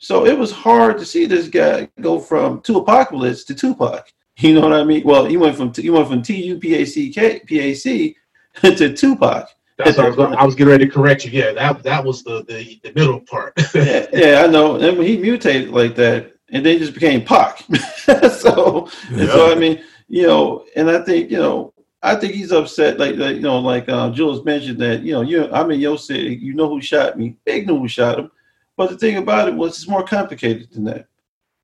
So 0.04 0.26
it 0.26 0.38
was 0.38 0.52
hard 0.52 0.98
to 0.98 1.06
see 1.06 1.24
this 1.24 1.48
guy 1.48 1.88
go 2.02 2.20
from 2.20 2.60
2Pacalypse 2.60 3.46
to 3.46 3.54
Tupac. 3.54 4.12
You 4.38 4.52
know 4.52 4.62
what 4.62 4.72
I 4.72 4.82
mean? 4.82 5.04
Well, 5.04 5.24
he 5.24 5.36
went 5.36 5.56
from 5.56 5.72
he 5.72 5.90
went 5.90 6.08
from 6.08 6.20
T 6.20 6.34
U 6.46 6.58
P 6.58 6.74
A 6.74 6.84
C 6.84 7.08
K 7.08 7.38
P 7.46 7.60
A 7.60 7.72
C 7.72 8.16
to 8.62 8.92
Tupac. 8.92 9.48
That's 9.78 9.96
what 9.96 10.06
I 10.06 10.08
was, 10.08 10.16
going, 10.16 10.34
I 10.34 10.44
was 10.44 10.56
getting 10.56 10.72
ready 10.72 10.86
to 10.86 10.90
correct 10.90 11.24
you. 11.24 11.30
Yeah, 11.30 11.52
that 11.52 11.84
that 11.84 12.04
was 12.04 12.24
the 12.24 12.42
the, 12.48 12.80
the 12.82 12.92
middle 12.94 13.20
part. 13.20 13.52
yeah, 13.76 14.06
yeah, 14.12 14.42
I 14.44 14.48
know. 14.48 14.74
And 14.74 14.98
when 14.98 15.06
he 15.06 15.18
mutated 15.18 15.70
like 15.70 15.94
that, 15.94 16.32
and 16.50 16.66
then 16.66 16.80
just 16.80 16.94
became 16.94 17.24
Pac. 17.24 17.58
so, 18.32 18.90
and 19.10 19.28
so 19.28 19.52
I 19.52 19.54
mean, 19.54 19.84
you 20.08 20.26
know, 20.26 20.64
and 20.74 20.90
I 20.90 21.00
think 21.04 21.30
you 21.30 21.38
know, 21.38 21.72
I 22.02 22.16
think 22.16 22.34
he's 22.34 22.50
upset. 22.50 22.98
Like, 22.98 23.14
like 23.14 23.36
you 23.36 23.42
know, 23.42 23.60
like 23.60 23.88
uh, 23.88 24.10
Jules 24.10 24.44
mentioned 24.44 24.80
that 24.80 25.02
you 25.02 25.12
know, 25.12 25.20
you 25.20 25.48
I'm 25.52 25.70
in 25.70 25.78
your 25.78 25.96
city. 25.96 26.34
You 26.42 26.54
know 26.54 26.68
who 26.68 26.80
shot 26.80 27.16
me? 27.16 27.36
Big 27.44 27.68
knew 27.68 27.78
who 27.78 27.86
shot 27.86 28.18
him. 28.18 28.32
But 28.76 28.90
the 28.90 28.98
thing 28.98 29.16
about 29.16 29.48
it 29.48 29.54
was, 29.54 29.76
it's 29.76 29.88
more 29.88 30.04
complicated 30.04 30.70
than 30.72 30.84
that. 30.84 31.06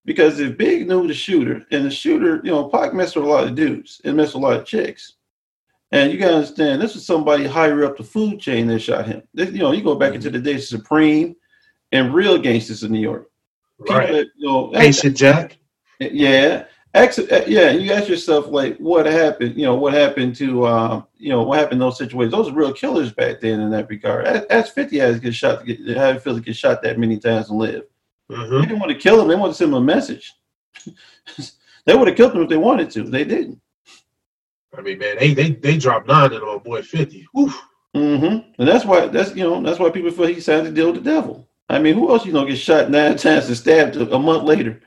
Because 0.04 0.40
if 0.40 0.56
Big 0.56 0.88
knew 0.88 1.06
the 1.06 1.14
shooter, 1.14 1.66
and 1.70 1.84
the 1.84 1.90
shooter, 1.90 2.40
you 2.42 2.50
know, 2.50 2.68
Pac 2.68 2.94
messed 2.94 3.16
with 3.16 3.24
a 3.24 3.28
lot 3.28 3.44
of 3.44 3.54
dudes 3.54 4.00
and 4.04 4.16
messed 4.16 4.34
with 4.34 4.42
a 4.42 4.46
lot 4.46 4.58
of 4.58 4.64
chicks. 4.64 5.14
And 5.92 6.12
you 6.12 6.18
gotta 6.18 6.36
understand, 6.36 6.80
this 6.80 6.94
was 6.94 7.04
somebody 7.04 7.46
higher 7.46 7.84
up 7.84 7.96
the 7.96 8.04
food 8.04 8.40
chain 8.40 8.68
that 8.68 8.78
shot 8.78 9.06
him. 9.06 9.22
This, 9.34 9.50
you 9.50 9.58
know, 9.58 9.72
you 9.72 9.82
go 9.82 9.96
back 9.96 10.14
into 10.14 10.28
mm-hmm. 10.28 10.36
the 10.36 10.52
days 10.52 10.72
of 10.72 10.80
Supreme 10.80 11.34
and 11.92 12.14
real 12.14 12.38
gangsters 12.38 12.84
in 12.84 12.92
New 12.92 13.00
York. 13.00 13.28
People 13.78 13.96
right. 13.96 14.12
that, 14.12 14.26
you 14.36 14.46
know, 14.46 14.72
Haitian 14.72 15.14
Jack. 15.14 15.58
yeah. 15.98 16.64
Ex- 16.92 17.18
uh, 17.20 17.44
yeah, 17.46 17.70
you 17.70 17.92
ask 17.92 18.08
yourself 18.08 18.48
like, 18.48 18.76
what 18.78 19.06
happened? 19.06 19.56
You 19.56 19.64
know, 19.64 19.76
what 19.76 19.92
happened 19.92 20.34
to, 20.36 20.66
um, 20.66 21.06
you 21.18 21.28
know, 21.28 21.42
what 21.44 21.58
happened 21.58 21.74
in 21.74 21.78
those 21.78 21.98
situations? 21.98 22.32
Those 22.32 22.50
were 22.50 22.58
real 22.58 22.72
killers 22.72 23.12
back 23.12 23.40
then 23.40 23.60
in 23.60 23.70
that 23.70 23.88
regard. 23.88 24.26
As, 24.26 24.70
Fifty 24.70 24.98
has 24.98 25.20
get 25.20 25.34
shot, 25.34 25.64
to 25.64 25.74
get, 25.74 25.96
how 25.96 26.08
it 26.10 26.22
feels 26.22 26.38
to 26.38 26.42
get 26.42 26.56
shot 26.56 26.82
that 26.82 26.98
many 26.98 27.18
times 27.18 27.50
and 27.50 27.58
live. 27.58 27.84
They 28.28 28.36
hmm 28.36 28.60
didn't 28.62 28.80
want 28.80 28.90
to 28.90 28.98
kill 28.98 29.20
him. 29.20 29.28
They 29.28 29.36
wanted 29.36 29.52
to 29.52 29.58
send 29.58 29.70
him 29.70 29.76
a 29.76 29.80
message. 29.80 30.34
they 31.86 31.94
would 31.94 32.08
have 32.08 32.16
killed 32.16 32.34
him 32.34 32.42
if 32.42 32.48
they 32.48 32.56
wanted 32.56 32.90
to. 32.92 33.04
They 33.04 33.24
didn't. 33.24 33.60
I 34.76 34.80
mean, 34.80 34.98
man, 34.98 35.16
they 35.18 35.32
they 35.34 35.50
they 35.52 35.76
dropped 35.76 36.08
nine 36.08 36.32
on 36.32 36.42
our 36.42 36.58
boy 36.58 36.82
Fifty. 36.82 37.26
Oof. 37.38 37.56
hmm 37.94 38.38
And 38.58 38.68
that's 38.68 38.84
why 38.84 39.06
that's 39.06 39.34
you 39.36 39.44
know 39.44 39.62
that's 39.62 39.78
why 39.78 39.90
people 39.90 40.10
feel 40.10 40.26
he 40.26 40.40
signed 40.40 40.66
to 40.66 40.72
deal 40.72 40.92
with 40.92 41.04
the 41.04 41.10
devil. 41.10 41.48
I 41.68 41.78
mean, 41.78 41.94
who 41.94 42.10
else 42.10 42.26
you 42.26 42.32
know 42.32 42.44
get 42.44 42.56
shot 42.58 42.90
nine 42.90 43.16
times 43.16 43.46
and 43.46 43.56
stabbed 43.56 43.96
a, 43.96 44.12
a 44.14 44.18
month 44.18 44.42
later 44.44 44.80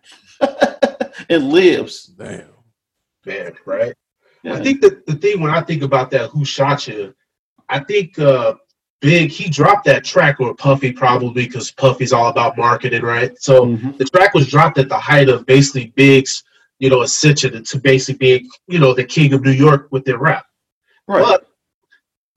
and 1.33 1.49
lives? 1.51 2.05
Damn. 2.05 2.47
Man, 3.25 3.53
right? 3.65 3.93
Yeah. 4.43 4.55
I 4.55 4.63
think 4.63 4.81
that 4.81 5.05
the 5.05 5.15
thing 5.15 5.39
when 5.41 5.51
I 5.51 5.61
think 5.61 5.83
about 5.83 6.11
that, 6.11 6.29
who 6.31 6.43
shot 6.45 6.87
you? 6.87 7.13
I 7.69 7.79
think 7.79 8.19
uh 8.19 8.55
Big 9.01 9.31
he 9.31 9.49
dropped 9.49 9.85
that 9.85 10.03
track 10.05 10.39
or 10.39 10.55
Puffy 10.55 10.91
probably 10.93 11.45
because 11.45 11.71
Puffy's 11.71 12.13
all 12.13 12.27
about 12.29 12.57
marketing, 12.57 13.01
right? 13.03 13.31
So 13.41 13.65
Mhm. 13.65 13.97
the 13.97 14.05
track 14.05 14.33
was 14.33 14.47
dropped 14.49 14.77
at 14.77 14.87
the 14.89 14.97
height 14.97 15.27
of 15.29 15.45
basically 15.45 15.87
Big's, 15.95 16.43
you 16.79 16.89
know, 16.89 17.01
ascension 17.01 17.63
to 17.63 17.79
basically 17.79 18.17
being, 18.17 18.49
you 18.67 18.79
know, 18.79 18.93
the 18.93 19.03
king 19.03 19.33
of 19.33 19.43
New 19.43 19.51
York 19.51 19.87
with 19.91 20.05
their 20.05 20.17
rap. 20.19 20.45
right. 21.07 21.21
But 21.21 21.47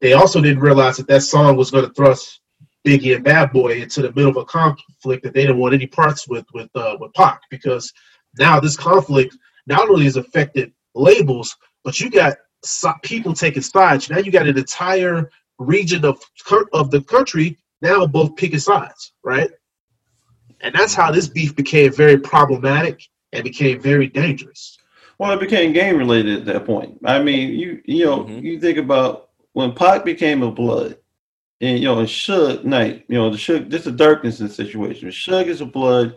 they 0.00 0.12
also 0.14 0.40
didn't 0.40 0.58
realize 0.60 0.96
that 0.96 1.06
that 1.08 1.22
song 1.22 1.56
was 1.56 1.70
going 1.70 1.86
to 1.86 1.92
thrust 1.94 2.40
Biggie 2.84 3.14
and 3.14 3.24
Bad 3.24 3.52
Boy 3.52 3.80
into 3.80 4.02
the 4.02 4.12
middle 4.12 4.30
of 4.30 4.36
a 4.36 4.44
conflict 4.44 5.22
that 5.22 5.34
they 5.34 5.42
didn't 5.42 5.58
want 5.58 5.74
any 5.74 5.86
parts 5.86 6.28
with 6.28 6.44
with 6.52 6.68
uh, 6.74 6.96
with 7.00 7.12
Pac 7.14 7.40
because 7.50 7.92
now 8.38 8.60
this 8.60 8.76
conflict 8.76 9.36
not 9.66 9.88
only 9.88 10.04
has 10.04 10.16
affected 10.16 10.72
labels, 10.94 11.56
but 11.84 11.98
you 12.00 12.10
got 12.10 12.36
so- 12.64 12.92
people 13.02 13.32
taking 13.32 13.62
sides. 13.62 14.10
Now 14.10 14.18
you 14.18 14.30
got 14.30 14.46
an 14.46 14.58
entire 14.58 15.30
region 15.58 16.04
of 16.04 16.20
of 16.72 16.90
the 16.90 17.00
country 17.02 17.58
now 17.82 18.06
both 18.06 18.36
picking 18.36 18.58
sides, 18.58 19.12
right? 19.24 19.50
And 20.60 20.74
that's 20.74 20.94
how 20.94 21.10
this 21.10 21.28
beef 21.28 21.54
became 21.54 21.92
very 21.92 22.18
problematic 22.18 23.02
and 23.32 23.44
became 23.44 23.80
very 23.80 24.06
dangerous. 24.06 24.78
Well, 25.18 25.32
it 25.32 25.40
became 25.40 25.72
game 25.72 25.96
related 25.96 26.38
at 26.40 26.44
that 26.46 26.64
point. 26.66 26.98
I 27.04 27.22
mean, 27.22 27.50
you 27.58 27.80
you 27.84 28.04
know, 28.04 28.24
Mhm. 28.24 28.42
you 28.42 28.60
think 28.60 28.78
about 28.78 29.30
when 29.52 29.72
Pac 29.72 30.04
became 30.04 30.42
a 30.42 30.50
blood, 30.50 30.96
and 31.60 31.78
you 31.78 31.84
know, 31.86 31.98
and 32.00 32.08
Suge 32.08 32.64
Knight, 32.64 33.04
you 33.08 33.16
know, 33.16 33.30
the 33.30 33.38
Suge, 33.38 33.70
this 33.70 33.80
is 33.80 33.86
the 33.86 33.92
darkness 33.92 34.40
in 34.40 34.48
the 34.48 34.52
situation. 34.52 35.08
Suge 35.08 35.46
is 35.46 35.60
a 35.62 35.66
blood. 35.66 36.16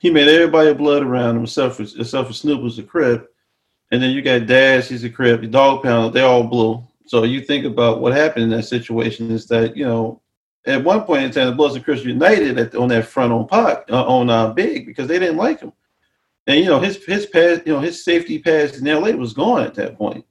He 0.00 0.08
made 0.08 0.28
everybody 0.28 0.72
blood 0.72 1.02
around 1.02 1.36
him, 1.36 1.44
except 1.44 1.74
for 1.74 1.82
except 1.82 2.26
for 2.26 2.32
Snoop 2.32 2.62
was 2.62 2.78
a 2.78 2.82
Crip. 2.82 3.34
And 3.92 4.02
then 4.02 4.12
you 4.12 4.22
got 4.22 4.46
Daz, 4.46 4.88
he's 4.88 5.04
a 5.04 5.10
Crip. 5.10 5.48
Dogg 5.50 5.82
Pound, 5.82 6.14
they 6.14 6.22
all 6.22 6.42
blue. 6.42 6.82
So 7.04 7.24
you 7.24 7.42
think 7.42 7.66
about 7.66 8.00
what 8.00 8.14
happened 8.14 8.44
in 8.44 8.50
that 8.50 8.64
situation 8.64 9.30
is 9.30 9.46
that 9.48 9.76
you 9.76 9.84
know 9.84 10.22
at 10.64 10.82
one 10.82 11.02
point 11.02 11.24
in 11.24 11.30
time, 11.30 11.48
the 11.48 11.52
Bloods 11.52 11.74
and 11.74 11.84
Crips 11.84 12.02
united 12.02 12.58
at, 12.58 12.74
on 12.74 12.88
that 12.88 13.04
front 13.06 13.30
on 13.30 13.46
Pac 13.46 13.84
uh, 13.90 14.06
on 14.06 14.30
uh, 14.30 14.54
Big 14.54 14.86
because 14.86 15.06
they 15.06 15.18
didn't 15.18 15.36
like 15.36 15.60
him, 15.60 15.72
and 16.46 16.58
you 16.60 16.64
know 16.64 16.80
his 16.80 17.04
his 17.04 17.26
pass, 17.26 17.60
you 17.66 17.74
know 17.74 17.80
his 17.80 18.02
safety 18.02 18.38
pass 18.38 18.78
in 18.78 18.88
L.A. 18.88 19.14
was 19.14 19.34
gone 19.34 19.64
at 19.64 19.74
that 19.74 19.98
point. 19.98 20.24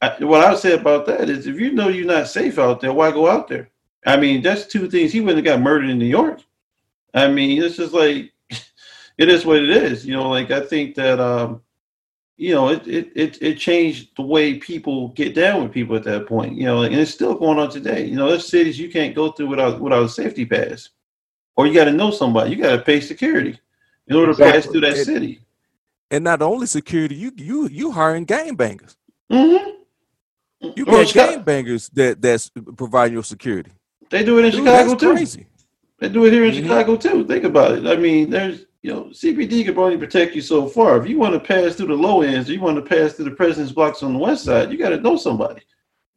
I, 0.00 0.24
what 0.24 0.44
I 0.44 0.50
would 0.50 0.60
say 0.60 0.74
about 0.74 1.06
that 1.06 1.28
is, 1.28 1.48
if 1.48 1.58
you 1.58 1.72
know 1.72 1.88
you're 1.88 2.06
not 2.06 2.28
safe 2.28 2.60
out 2.60 2.80
there, 2.80 2.92
why 2.92 3.10
go 3.10 3.28
out 3.28 3.48
there? 3.48 3.70
I 4.06 4.16
mean, 4.16 4.40
that's 4.40 4.66
two 4.66 4.88
things. 4.88 5.10
He 5.10 5.20
wouldn't 5.20 5.44
have 5.44 5.56
got 5.56 5.64
murdered 5.64 5.90
in 5.90 5.98
New 5.98 6.06
York. 6.06 6.40
I 7.14 7.28
mean, 7.28 7.62
it's 7.62 7.76
just 7.76 7.92
like 7.92 8.31
it 9.18 9.28
is 9.28 9.44
what 9.44 9.62
it 9.62 9.70
is. 9.70 10.06
You 10.06 10.14
know, 10.14 10.28
like 10.28 10.50
I 10.50 10.60
think 10.60 10.94
that 10.96 11.20
um, 11.20 11.62
you 12.36 12.54
know, 12.54 12.70
it, 12.70 12.86
it 12.86 13.12
it 13.14 13.42
it 13.42 13.58
changed 13.58 14.10
the 14.16 14.22
way 14.22 14.54
people 14.58 15.08
get 15.08 15.34
down 15.34 15.62
with 15.62 15.72
people 15.72 15.96
at 15.96 16.04
that 16.04 16.26
point. 16.26 16.56
You 16.56 16.64
know, 16.64 16.82
and 16.82 16.94
it's 16.94 17.12
still 17.12 17.34
going 17.34 17.58
on 17.58 17.70
today. 17.70 18.06
You 18.06 18.16
know, 18.16 18.28
there's 18.28 18.48
cities 18.48 18.78
you 18.78 18.90
can't 18.90 19.14
go 19.14 19.32
through 19.32 19.48
without 19.48 19.80
without 19.80 20.02
a 20.02 20.08
safety 20.08 20.44
pass, 20.44 20.88
or 21.56 21.66
you 21.66 21.74
got 21.74 21.84
to 21.84 21.92
know 21.92 22.10
somebody. 22.10 22.50
You 22.50 22.62
got 22.62 22.76
to 22.76 22.82
pay 22.82 23.00
security 23.00 23.58
in 24.08 24.16
order 24.16 24.32
exactly. 24.32 24.52
to 24.52 24.62
pass 24.62 24.72
through 24.72 24.80
that 24.80 24.96
and, 24.96 25.06
city. 25.06 25.40
And 26.10 26.24
not 26.24 26.42
only 26.42 26.66
security, 26.66 27.14
you 27.14 27.32
you 27.36 27.68
you 27.68 27.92
hiring 27.92 28.24
gang 28.24 28.56
bangers. 28.56 28.96
Mm-hmm. 29.30 30.72
You 30.76 30.84
got 30.84 31.12
gang 31.12 31.42
bangers 31.42 31.88
that 31.90 32.20
that's 32.22 32.50
providing 32.76 33.14
your 33.14 33.24
security. 33.24 33.72
They 34.10 34.24
do 34.24 34.38
it 34.38 34.46
in 34.46 34.50
Dude, 34.52 34.64
Chicago 34.64 34.94
too. 34.94 35.12
Crazy. 35.12 35.46
They 35.98 36.08
do 36.08 36.26
it 36.26 36.32
here 36.32 36.44
in 36.44 36.52
mm-hmm. 36.52 36.62
Chicago 36.62 36.96
too. 36.96 37.26
Think 37.26 37.44
about 37.44 37.72
it. 37.72 37.86
I 37.86 37.96
mean, 37.96 38.30
there's 38.30 38.66
you 38.82 38.92
know, 38.92 39.04
CPD 39.04 39.64
can 39.64 39.78
only 39.78 39.96
protect 39.96 40.34
you 40.34 40.42
so 40.42 40.66
far. 40.66 41.00
If 41.00 41.08
you 41.08 41.16
want 41.16 41.34
to 41.34 41.40
pass 41.40 41.76
through 41.76 41.86
the 41.86 41.94
low 41.94 42.22
ends, 42.22 42.50
or 42.50 42.52
you 42.52 42.60
want 42.60 42.76
to 42.76 42.82
pass 42.82 43.12
through 43.12 43.26
the 43.26 43.36
president's 43.36 43.72
blocks 43.72 44.02
on 44.02 44.12
the 44.12 44.18
west 44.18 44.44
side, 44.44 44.72
you 44.72 44.78
got 44.78 44.88
to 44.88 45.00
know 45.00 45.16
somebody. 45.16 45.62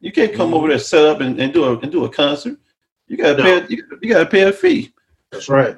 You 0.00 0.10
can't 0.10 0.34
come 0.34 0.48
mm-hmm. 0.48 0.54
over 0.54 0.68
there, 0.68 0.78
set 0.80 1.04
up, 1.04 1.20
and, 1.20 1.40
and 1.40 1.52
do 1.52 1.64
a 1.64 1.78
and 1.78 1.92
do 1.92 2.04
a 2.04 2.10
concert. 2.10 2.58
You 3.06 3.16
got 3.16 3.36
to 3.36 3.42
no. 3.42 3.60
pay. 3.60 3.66
You, 3.74 3.84
you 4.02 4.12
got 4.12 4.24
to 4.24 4.26
pay 4.26 4.42
a 4.42 4.52
fee. 4.52 4.92
That's 5.30 5.48
right. 5.48 5.76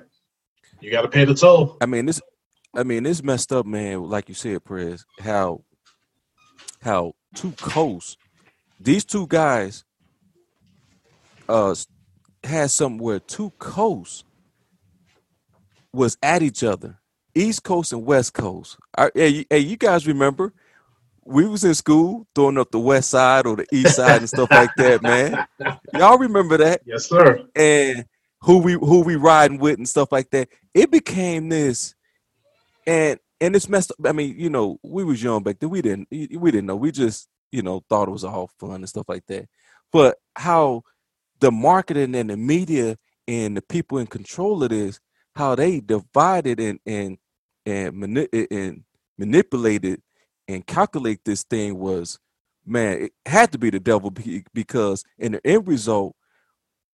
You 0.81 0.91
got 0.91 1.03
to 1.03 1.09
pay 1.09 1.25
the 1.25 1.35
toll. 1.35 1.77
I 1.81 1.87
mean, 1.87 2.07
this. 2.07 2.21
I 2.75 2.83
mean, 2.85 3.03
this 3.03 3.23
messed 3.23 3.53
up, 3.53 3.67
man. 3.67 4.03
Like 4.05 4.29
you 4.29 4.35
said, 4.35 4.65
Prez, 4.65 5.05
how 5.21 5.65
how 6.81 7.13
two 7.35 7.53
coasts, 7.53 8.17
these 8.81 9.05
two 9.05 9.27
guys, 9.27 9.85
uh, 11.49 11.75
had 12.45 12.71
something 12.71 12.99
where 12.99 13.21
two 13.21 13.51
coasts 13.59 14.25
was 15.93 16.17
at 16.23 16.43
each 16.43 16.63
other, 16.63 16.99
East 17.35 17.63
Coast 17.63 17.93
and 17.93 18.05
West 18.05 18.35
Coast. 18.35 18.77
hey, 19.15 19.47
hey, 19.49 19.59
you 19.59 19.77
guys 19.77 20.07
remember? 20.07 20.53
We 21.25 21.47
was 21.47 21.65
in 21.65 21.75
school 21.75 22.27
throwing 22.35 22.57
up 22.57 22.71
the 22.71 22.79
west 22.79 23.11
side 23.11 23.47
or 23.47 23.57
the 23.57 23.67
east 23.71 23.97
side 23.97 24.21
and 24.21 24.29
stuff 24.29 24.51
like 24.51 24.71
that, 24.79 25.03
man. 25.03 25.47
Y'all 25.93 26.17
remember 26.17 26.57
that? 26.57 26.81
Yes, 26.87 27.07
sir. 27.07 27.45
And 27.55 28.07
who 28.41 28.59
we 28.59 28.73
who 28.73 29.03
we 29.03 29.17
riding 29.17 29.59
with 29.59 29.79
and 29.79 29.89
stuff 29.89 30.13
like 30.13 30.31
that. 30.31 30.49
It 30.75 30.91
became 30.91 31.49
this, 31.49 31.95
and 32.87 33.19
and 33.41 33.55
it's 33.55 33.69
messed 33.69 33.91
up. 33.91 33.99
I 34.07 34.13
mean, 34.13 34.39
you 34.39 34.51
know, 34.51 34.79
we 34.83 35.05
was 35.05 35.23
young 35.23 35.43
back 35.43 35.59
then. 35.59 35.71
We 35.71 35.83
didn't 35.83 36.09
we 36.11 36.51
didn't 36.51 36.67
know. 36.67 36.77
We 36.77 36.93
just 36.93 37.29
you 37.53 37.63
know 37.63 37.85
thought 37.89 38.09
it 38.09 38.13
was 38.13 38.25
all 38.25 38.51
fun 38.59 38.77
and 38.77 38.89
stuff 38.89 39.09
like 39.09 39.27
that. 39.27 39.49
But 39.93 40.19
how 40.37 40.83
the 41.41 41.51
marketing 41.51 42.15
and 42.15 42.31
the 42.31 42.37
media 42.37 42.97
and 43.27 43.57
the 43.57 43.63
people 43.63 43.99
in 43.99 44.07
control 44.07 44.63
of 44.63 44.71
this 44.71 45.01
how 45.39 45.55
they 45.55 45.81
divided 45.81 46.61
and 46.61 46.81
and 46.87 47.19
and, 47.65 47.97
mani- 47.97 48.29
and 48.51 48.85
manipulated 49.17 50.03
and 50.47 50.67
calculate 50.67 51.21
this 51.25 51.43
thing 51.45 51.79
was 51.79 52.19
man 52.67 53.05
it 53.05 53.13
had 53.27 53.53
to 53.53 53.59
be 53.59 53.71
the 53.71 53.81
devil 53.81 54.13
because 54.53 55.05
in 55.19 55.33
the 55.33 55.47
end 55.47 55.67
result 55.67 56.15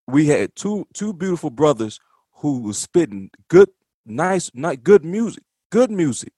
we 0.07 0.27
had 0.27 0.55
two 0.55 0.87
two 0.95 1.13
beautiful 1.13 1.51
brothers 1.51 1.99
who 2.37 2.61
was 2.61 2.79
spitting 2.79 3.31
good 3.49 3.69
nice 4.07 4.51
not 4.55 4.83
good 4.83 5.05
music 5.05 5.43
good 5.75 5.91
music. 5.91 6.33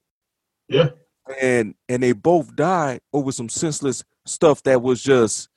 Yeah. 0.66 0.88
And 1.42 1.74
and 1.90 2.02
they 2.02 2.12
both 2.12 2.56
died 2.56 3.00
over 3.12 3.30
some 3.32 3.50
senseless 3.50 4.02
stuff 4.24 4.62
that 4.62 4.80
was 4.80 5.02
just 5.02 5.48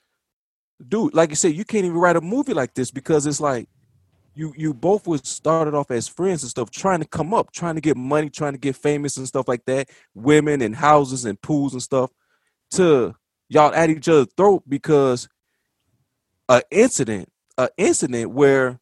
dude 0.86 1.14
like 1.14 1.30
you 1.30 1.36
said 1.36 1.54
you 1.54 1.64
can't 1.64 1.86
even 1.86 1.96
write 1.96 2.16
a 2.16 2.20
movie 2.20 2.52
like 2.52 2.74
this 2.74 2.90
because 2.90 3.26
it's 3.26 3.40
like 3.40 3.68
you 4.34 4.54
you 4.56 4.72
both 4.72 5.06
was 5.06 5.22
started 5.24 5.74
off 5.74 5.90
as 5.90 6.08
friends 6.08 6.42
and 6.42 6.50
stuff, 6.50 6.70
trying 6.70 7.00
to 7.00 7.06
come 7.06 7.34
up, 7.34 7.52
trying 7.52 7.74
to 7.74 7.80
get 7.80 7.96
money, 7.96 8.30
trying 8.30 8.52
to 8.52 8.58
get 8.58 8.76
famous 8.76 9.16
and 9.16 9.26
stuff 9.26 9.48
like 9.48 9.64
that, 9.66 9.88
women 10.14 10.62
and 10.62 10.74
houses 10.74 11.24
and 11.24 11.40
pools 11.40 11.72
and 11.72 11.82
stuff, 11.82 12.10
to 12.72 13.14
y'all 13.48 13.74
at 13.74 13.90
each 13.90 14.08
other's 14.08 14.32
throat 14.36 14.62
because 14.68 15.28
a 16.48 16.62
incident, 16.70 17.30
a 17.58 17.68
incident 17.76 18.30
where, 18.30 18.78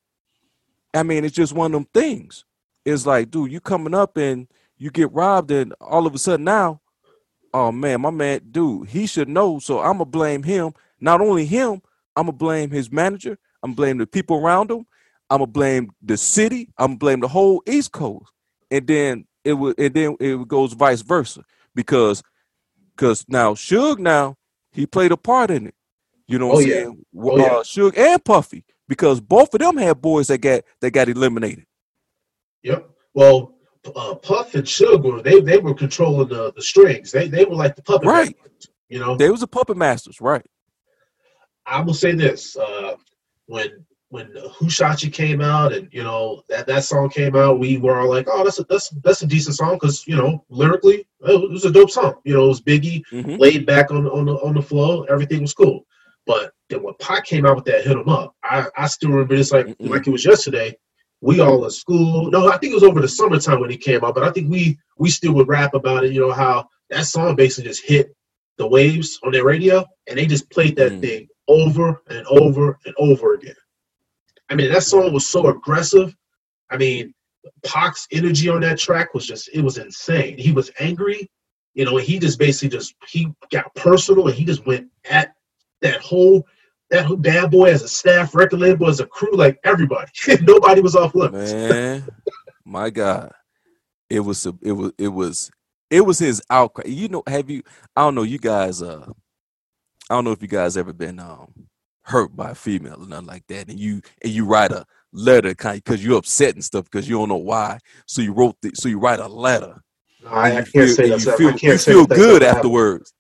I 0.94 1.02
mean, 1.02 1.24
it's 1.24 1.34
just 1.34 1.54
one 1.54 1.74
of 1.74 1.80
them 1.80 1.88
things. 1.94 2.44
It's 2.84 3.06
like, 3.06 3.30
dude, 3.30 3.52
you 3.52 3.60
coming 3.60 3.94
up 3.94 4.16
and 4.16 4.48
you 4.76 4.90
get 4.90 5.12
robbed, 5.12 5.50
and 5.50 5.74
all 5.80 6.06
of 6.06 6.14
a 6.14 6.18
sudden 6.18 6.44
now, 6.44 6.80
oh 7.54 7.72
man, 7.72 8.02
my 8.02 8.10
man, 8.10 8.40
dude, 8.50 8.88
he 8.88 9.06
should 9.06 9.28
know. 9.28 9.58
So 9.58 9.80
I'm 9.80 9.94
gonna 9.94 10.04
blame 10.04 10.42
him. 10.42 10.72
Not 11.00 11.20
only 11.20 11.46
him, 11.46 11.82
I'm 12.14 12.26
gonna 12.26 12.32
blame 12.32 12.70
his 12.70 12.92
manager. 12.92 13.38
I'm 13.62 13.72
blame 13.72 13.98
the 13.98 14.06
people 14.06 14.36
around 14.36 14.70
him 14.70 14.86
I'm 15.30 15.38
gonna 15.38 15.46
blame 15.46 15.90
the 16.02 16.16
city. 16.16 16.70
I'm 16.78 16.88
gonna 16.88 16.98
blame 16.98 17.20
the 17.20 17.28
whole 17.28 17.62
East 17.66 17.92
Coast, 17.92 18.30
and 18.70 18.86
then 18.86 19.26
it 19.44 19.52
would, 19.52 19.78
and 19.78 19.94
then 19.94 20.16
it 20.20 20.48
goes 20.48 20.72
vice 20.72 21.02
versa 21.02 21.42
because, 21.74 22.22
because 22.96 23.24
now 23.28 23.54
Suge 23.54 23.98
now 23.98 24.36
he 24.72 24.86
played 24.86 25.12
a 25.12 25.16
part 25.16 25.50
in 25.50 25.66
it. 25.66 25.74
You 26.26 26.38
know 26.38 26.48
what 26.48 26.56
oh, 26.56 26.60
I'm 26.60 26.66
yeah. 26.66 26.74
saying? 26.74 27.04
Oh, 27.16 27.30
uh, 27.30 27.36
yeah. 27.36 27.48
Suge 27.62 27.98
and 27.98 28.24
Puffy 28.24 28.64
because 28.88 29.20
both 29.20 29.52
of 29.54 29.60
them 29.60 29.76
had 29.76 30.00
boys 30.00 30.28
that 30.28 30.38
got 30.38 30.62
that 30.80 30.90
got 30.90 31.08
eliminated. 31.08 31.66
Yep. 32.62 32.90
Well, 33.14 33.54
uh, 33.94 34.14
Puff 34.16 34.54
and 34.54 34.64
Suge 34.64 35.02
were 35.02 35.22
they 35.22 35.40
they 35.40 35.58
were 35.58 35.74
controlling 35.74 36.28
the, 36.28 36.52
the 36.52 36.62
strings. 36.62 37.12
They 37.12 37.28
they 37.28 37.44
were 37.44 37.54
like 37.54 37.76
the 37.76 37.82
puppet 37.82 38.08
right. 38.08 38.36
Masters, 38.36 38.68
you 38.88 38.98
know, 38.98 39.16
they 39.16 39.30
was 39.30 39.40
the 39.40 39.46
puppet 39.46 39.76
masters, 39.76 40.20
right? 40.20 40.44
I 41.66 41.80
will 41.80 41.94
say 41.94 42.12
this: 42.12 42.56
uh, 42.56 42.96
when 43.46 43.84
when 44.10 44.34
Who 44.56 44.70
Shot 44.70 45.02
You 45.02 45.10
came 45.10 45.40
out 45.40 45.72
and 45.72 45.88
you 45.92 46.02
know 46.02 46.42
that 46.48 46.66
that 46.66 46.84
song 46.84 47.10
came 47.10 47.36
out, 47.36 47.58
we 47.58 47.76
were 47.76 48.00
all 48.00 48.08
like, 48.08 48.26
oh, 48.30 48.44
that's 48.44 48.58
a 48.58 48.64
that's 48.64 48.88
that's 49.04 49.22
a 49.22 49.26
decent 49.26 49.56
song 49.56 49.74
because 49.74 50.06
you 50.06 50.16
know 50.16 50.44
lyrically 50.48 51.06
it 51.20 51.50
was 51.50 51.64
a 51.64 51.70
dope 51.70 51.90
song. 51.90 52.14
You 52.24 52.34
know, 52.34 52.44
it 52.46 52.48
was 52.48 52.62
Biggie 52.62 53.02
mm-hmm. 53.12 53.36
laid 53.36 53.66
back 53.66 53.90
on 53.90 54.06
on 54.06 54.26
the 54.26 54.34
on 54.34 54.54
the 54.54 54.62
flow, 54.62 55.04
everything 55.04 55.42
was 55.42 55.54
cool. 55.54 55.86
But 56.26 56.52
then 56.68 56.82
when 56.82 56.94
Pac 57.00 57.26
came 57.26 57.46
out 57.46 57.56
with 57.56 57.64
that 57.66 57.84
"Hit 57.84 57.96
'Em 57.96 58.08
Up," 58.08 58.34
I 58.42 58.66
I 58.76 58.86
still 58.86 59.10
remember 59.10 59.36
this 59.36 59.52
like 59.52 59.66
mm-hmm. 59.66 59.88
like 59.88 60.06
it 60.06 60.10
was 60.10 60.24
yesterday. 60.24 60.76
We 61.20 61.40
all 61.40 61.64
in 61.64 61.70
school. 61.70 62.30
No, 62.30 62.48
I 62.48 62.58
think 62.58 62.70
it 62.70 62.76
was 62.76 62.84
over 62.84 63.00
the 63.00 63.08
summertime 63.08 63.60
when 63.60 63.70
he 63.70 63.76
came 63.76 64.04
out, 64.04 64.14
but 64.14 64.24
I 64.24 64.30
think 64.30 64.50
we 64.50 64.78
we 64.96 65.10
still 65.10 65.34
would 65.34 65.48
rap 65.48 65.74
about 65.74 66.04
it. 66.04 66.12
You 66.12 66.20
know 66.20 66.32
how 66.32 66.68
that 66.90 67.06
song 67.06 67.36
basically 67.36 67.68
just 67.68 67.84
hit 67.84 68.14
the 68.56 68.66
waves 68.66 69.18
on 69.22 69.32
their 69.32 69.44
radio, 69.44 69.84
and 70.06 70.16
they 70.16 70.26
just 70.26 70.50
played 70.50 70.76
that 70.76 70.92
mm-hmm. 70.92 71.00
thing 71.00 71.28
over 71.48 72.02
and 72.08 72.26
over 72.26 72.78
and 72.84 72.94
over 72.98 73.34
again. 73.34 73.54
I 74.50 74.54
mean, 74.54 74.72
that 74.72 74.82
song 74.82 75.12
was 75.12 75.26
so 75.26 75.48
aggressive. 75.48 76.16
I 76.70 76.76
mean, 76.76 77.14
Pac's 77.64 78.06
energy 78.12 78.48
on 78.48 78.60
that 78.62 78.78
track 78.78 79.14
was 79.14 79.26
just 79.26 79.48
it 79.52 79.62
was 79.62 79.78
insane. 79.78 80.38
He 80.38 80.52
was 80.52 80.70
angry, 80.80 81.30
you 81.78 81.84
know, 81.84 81.96
he 81.96 82.18
just 82.18 82.40
basically 82.40 82.76
just 82.76 82.96
he 83.06 83.32
got 83.52 83.72
personal 83.76 84.26
and 84.26 84.36
he 84.36 84.44
just 84.44 84.66
went 84.66 84.88
at 85.08 85.34
that 85.80 86.00
whole 86.00 86.44
that 86.90 87.04
whole 87.06 87.16
bad 87.16 87.52
boy 87.52 87.70
as 87.70 87.82
a 87.82 87.88
staff, 87.88 88.34
record 88.34 88.58
label 88.58 88.88
as 88.88 88.98
a 88.98 89.06
crew, 89.06 89.36
like 89.36 89.60
everybody. 89.62 90.10
Nobody 90.40 90.80
was 90.80 90.96
off 90.96 91.14
limits. 91.14 91.52
Man, 91.52 92.08
my 92.64 92.90
God. 92.90 93.32
It 94.10 94.20
was 94.20 94.44
a, 94.44 94.54
it 94.60 94.72
was 94.72 94.92
it 94.98 95.08
was 95.08 95.50
it 95.88 96.00
was 96.00 96.18
his 96.18 96.42
outcry. 96.50 96.86
You 96.88 97.08
know, 97.08 97.22
have 97.28 97.48
you 97.48 97.62
I 97.94 98.00
don't 98.00 98.16
know, 98.16 98.22
you 98.22 98.38
guys 98.38 98.82
uh 98.82 99.06
I 100.10 100.14
don't 100.14 100.24
know 100.24 100.32
if 100.32 100.42
you 100.42 100.48
guys 100.48 100.76
ever 100.76 100.92
been 100.92 101.20
um 101.20 101.52
hurt 102.08 102.34
by 102.34 102.50
a 102.50 102.54
female 102.54 103.02
or 103.02 103.06
nothing 103.06 103.26
like 103.26 103.46
that, 103.48 103.68
and 103.68 103.78
you 103.78 104.00
and 104.22 104.32
you 104.32 104.44
write 104.46 104.72
a 104.72 104.84
letter 105.12 105.54
kind 105.54 105.82
because 105.82 106.04
you're 106.04 106.18
upset 106.18 106.54
and 106.54 106.64
stuff 106.64 106.84
because 106.84 107.08
you 107.08 107.16
don't 107.16 107.28
know 107.28 107.36
why. 107.36 107.78
So 108.06 108.22
you 108.22 108.32
wrote 108.32 108.56
the, 108.62 108.72
so 108.74 108.88
you 108.88 108.98
write 108.98 109.20
a 109.20 109.28
letter. 109.28 109.82
No, 110.22 110.30
I, 110.30 110.46
I, 110.46 110.50
can't 110.50 110.68
feel, 110.68 110.88
say 110.88 111.08
that. 111.10 111.24
You 111.24 111.36
feel, 111.36 111.56
you 111.56 111.78
feel 111.78 112.06
good 112.06 112.42
afterwards. 112.42 113.12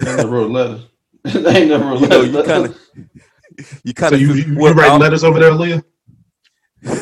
I 0.00 0.16
never 0.16 0.28
wrote 0.28 0.50
letters. 0.50 0.86
I 1.24 1.58
ain't 1.58 1.70
never 1.70 1.84
wrote 1.84 2.00
you 2.02 2.08
know, 2.08 2.22
you 2.22 2.42
kind 2.42 2.66
of 2.66 2.78
you 3.84 3.94
kind 3.94 4.14
of 4.14 4.20
so 4.20 4.26
you, 4.26 4.34
you, 4.34 4.54
you 4.54 4.72
write 4.72 5.00
letters 5.00 5.24
over 5.24 5.40
there, 5.40 5.52
Leah. 5.52 5.82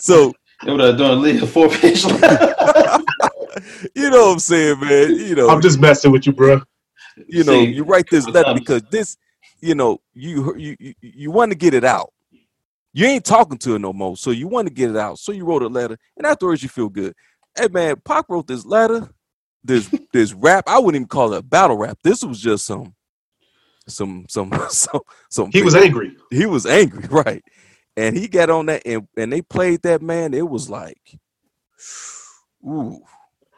so 0.00 0.32
what 0.64 0.80
I 0.80 0.96
doing, 0.96 1.20
Leah? 1.20 1.46
Four 1.46 1.68
page. 1.68 2.04
you 3.94 4.10
know 4.10 4.26
what 4.26 4.32
I'm 4.32 4.38
saying, 4.38 4.80
man. 4.80 5.16
You 5.16 5.34
know, 5.34 5.48
I'm 5.48 5.60
just 5.60 5.80
messing 5.80 6.12
with 6.12 6.26
you, 6.26 6.32
bro. 6.32 6.60
You 7.28 7.44
know, 7.44 7.52
See, 7.52 7.72
you 7.72 7.84
write 7.84 8.06
this 8.10 8.26
letter 8.28 8.54
because 8.54 8.82
this 8.90 9.16
you 9.66 9.74
know, 9.74 10.00
you 10.14 10.54
you 10.56 10.76
you, 10.78 10.94
you 11.00 11.30
want 11.30 11.50
to 11.50 11.56
get 11.56 11.74
it 11.74 11.84
out. 11.84 12.12
You 12.92 13.06
ain't 13.06 13.24
talking 13.24 13.58
to 13.58 13.72
her 13.72 13.78
no 13.78 13.92
more, 13.92 14.16
so 14.16 14.30
you 14.30 14.48
want 14.48 14.68
to 14.68 14.72
get 14.72 14.90
it 14.90 14.96
out. 14.96 15.18
So 15.18 15.32
you 15.32 15.44
wrote 15.44 15.62
a 15.62 15.68
letter, 15.68 15.98
and 16.16 16.26
afterwards 16.26 16.62
you 16.62 16.68
feel 16.68 16.88
good. 16.88 17.14
Hey 17.58 17.68
man, 17.68 17.96
Pac 18.04 18.26
wrote 18.28 18.46
this 18.46 18.64
letter, 18.64 19.08
this 19.64 19.92
this 20.12 20.32
rap. 20.32 20.64
I 20.68 20.78
wouldn't 20.78 21.00
even 21.00 21.08
call 21.08 21.34
it 21.34 21.38
a 21.38 21.42
battle 21.42 21.76
rap. 21.76 21.98
This 22.04 22.22
was 22.22 22.40
just 22.40 22.64
some 22.64 22.94
some 23.88 24.26
some 24.28 24.52
some 24.70 25.00
some. 25.30 25.50
He 25.52 25.62
was 25.62 25.74
angry. 25.74 26.16
He 26.30 26.46
was 26.46 26.64
angry, 26.64 27.06
right? 27.10 27.42
And 27.96 28.16
he 28.16 28.28
got 28.28 28.50
on 28.50 28.66
that, 28.66 28.82
and 28.86 29.08
and 29.16 29.32
they 29.32 29.42
played 29.42 29.82
that 29.82 30.00
man. 30.00 30.32
It 30.32 30.48
was 30.48 30.70
like, 30.70 31.18
ooh. 32.66 33.00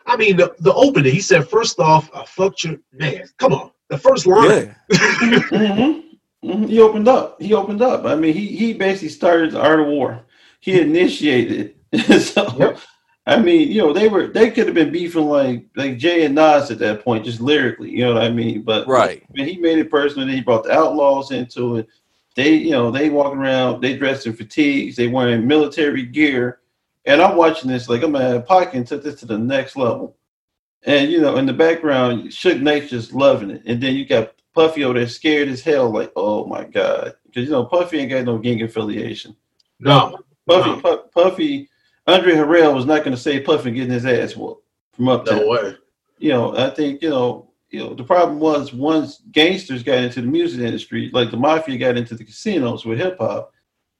I 0.07 0.17
mean, 0.17 0.39
the, 0.39 0.55
the 0.61 0.73
opening. 0.73 1.13
He 1.13 1.21
said, 1.21 1.51
first 1.51 1.79
off, 1.79 2.09
I 2.15 2.25
fucked 2.25 2.65
your 2.65 2.77
man. 2.93 3.27
Come 3.37 3.53
on, 3.53 3.71
the 3.89 3.99
first 3.99 4.27
line. 4.27 4.51
Yeah, 4.51 4.75
Mm-hmm. 4.91 6.53
hmm 6.53 6.65
He 6.67 6.81
opened 6.81 7.09
up. 7.09 7.41
He 7.41 7.55
opened 7.55 7.83
up. 7.83 8.05
I 8.05 8.15
mean, 8.15 8.35
he 8.35 8.47
he 8.47 8.73
basically 8.73 9.09
started 9.09 9.53
the 9.53 9.61
art 9.61 9.81
of 9.81 9.87
war. 9.89 10.25
He 10.61 10.81
initiated. 10.81 11.75
so, 12.21 12.55
Yep. 12.59 12.79
I 13.27 13.39
mean, 13.39 13.71
you 13.71 13.83
know, 13.83 13.93
they 13.93 14.09
were 14.09 14.29
they 14.29 14.51
could 14.51 14.67
have 14.67 14.75
been 14.75 14.91
beefing 14.93 15.27
like 15.27 15.67
like 15.77 15.99
Jay 15.99 16.25
and 16.25 16.35
Nas 16.35 16.71
at 16.71 16.79
that 16.79 17.05
point, 17.05 17.25
just 17.25 17.41
lyrically. 17.41 17.91
You 17.91 18.07
know 18.07 18.15
what 18.15 18.23
I 18.23 18.31
mean? 18.31 18.63
But 18.63 18.87
Right. 18.89 19.23
I 19.23 19.33
mean, 19.33 19.47
he 19.49 19.59
made 19.59 19.79
it 19.79 19.91
personal. 19.91 20.27
Then 20.27 20.37
he 20.37 20.43
brought 20.43 20.65
the 20.65 20.71
Outlawz 20.71 21.33
into 21.33 21.77
it. 21.77 21.89
They, 22.37 22.55
you 22.55 22.71
know, 22.71 22.91
they 22.91 23.11
walking 23.11 23.41
around. 23.41 23.83
They 23.83 23.97
dressed 23.97 24.27
in 24.27 24.33
fatigues. 24.33 24.97
They 24.97 25.09
wearing 25.09 25.47
military 25.47 26.05
gear. 26.05 26.61
And 27.05 27.21
I'm 27.21 27.37
watching 27.37 27.69
this 27.71 27.89
like 27.89 28.03
I'm 28.03 28.15
at 28.17 28.47
Pocket 28.47 28.87
took 28.87 29.03
this 29.03 29.19
to 29.21 29.27
the 29.27 29.39
next 29.39 29.77
level. 29.77 30.17
And 30.85 31.11
you 31.11 31.21
know, 31.21 31.37
in 31.37 31.47
the 31.47 31.53
background, 31.53 32.25
Suge 32.29 32.61
Knight's 32.61 32.91
just 32.91 33.13
loving 33.13 33.51
it. 33.51 33.63
And 33.67 33.81
then 33.83 33.95
you 33.95 34.07
got 34.07 34.33
Puffy 34.55 34.85
over 34.85 34.99
there 34.99 35.09
scared 35.09 35.49
as 35.49 35.61
hell, 35.61 35.91
like, 35.91 36.13
oh 36.17 36.47
my 36.47 36.65
God. 36.65 37.15
Because 37.27 37.45
you 37.45 37.51
know, 37.51 37.65
Puffy 37.65 37.99
ain't 37.99 38.11
got 38.11 38.25
no 38.25 38.39
gang 38.39 38.63
affiliation. 38.63 39.37
No, 39.81 40.19
Puffy, 40.47 40.71
No. 40.71 40.81
Pu- 40.81 41.09
Puffy, 41.15 41.69
Andre 42.07 42.35
Harrell 42.35 42.75
was 42.75 42.87
not 42.87 43.05
gonna 43.05 43.17
say 43.17 43.41
Puffy 43.41 43.71
getting 43.71 43.93
his 43.93 44.07
ass 44.07 44.37
whooped 44.37 44.65
from 44.93 45.09
up 45.09 45.25
there. 45.25 45.37
no 45.41 45.49
way. 45.49 45.77
You 46.19 46.31
know, 46.31 46.57
I 46.57 46.71
think, 46.71 47.03
you 47.03 47.11
know, 47.11 47.51
you 47.71 47.81
know, 47.81 47.95
the 47.95 48.03
problem 48.03 48.41
was 48.41 48.73
once 48.73 49.23
gangsters 49.31 49.83
got 49.83 49.99
into 49.99 50.21
the 50.23 50.27
music 50.27 50.61
industry, 50.61 51.11
like 51.13 51.31
the 51.31 51.37
mafia 51.37 51.77
got 51.79 51.97
into 51.97 52.15
the 52.15 52.25
casinos 52.25 52.85
with 52.85 52.99
hip 52.99 53.19
hop, 53.21 53.53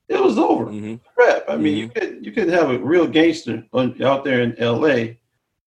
it 0.09 0.21
was 0.21 0.39
over 0.39 0.65
hmm 0.71 0.95
rap. 1.19 1.45
I 1.49 1.57
mean, 1.57 1.77
you 1.77 1.89
could 1.89 2.25
you 2.25 2.33
couldn't 2.33 2.55
have 2.55 2.71
a 2.71 2.79
real 2.79 3.07
gangster 3.07 3.65
on, 3.73 4.03
out 4.03 4.25
there 4.25 4.41
in 4.41 4.57
L.A. 4.59 5.18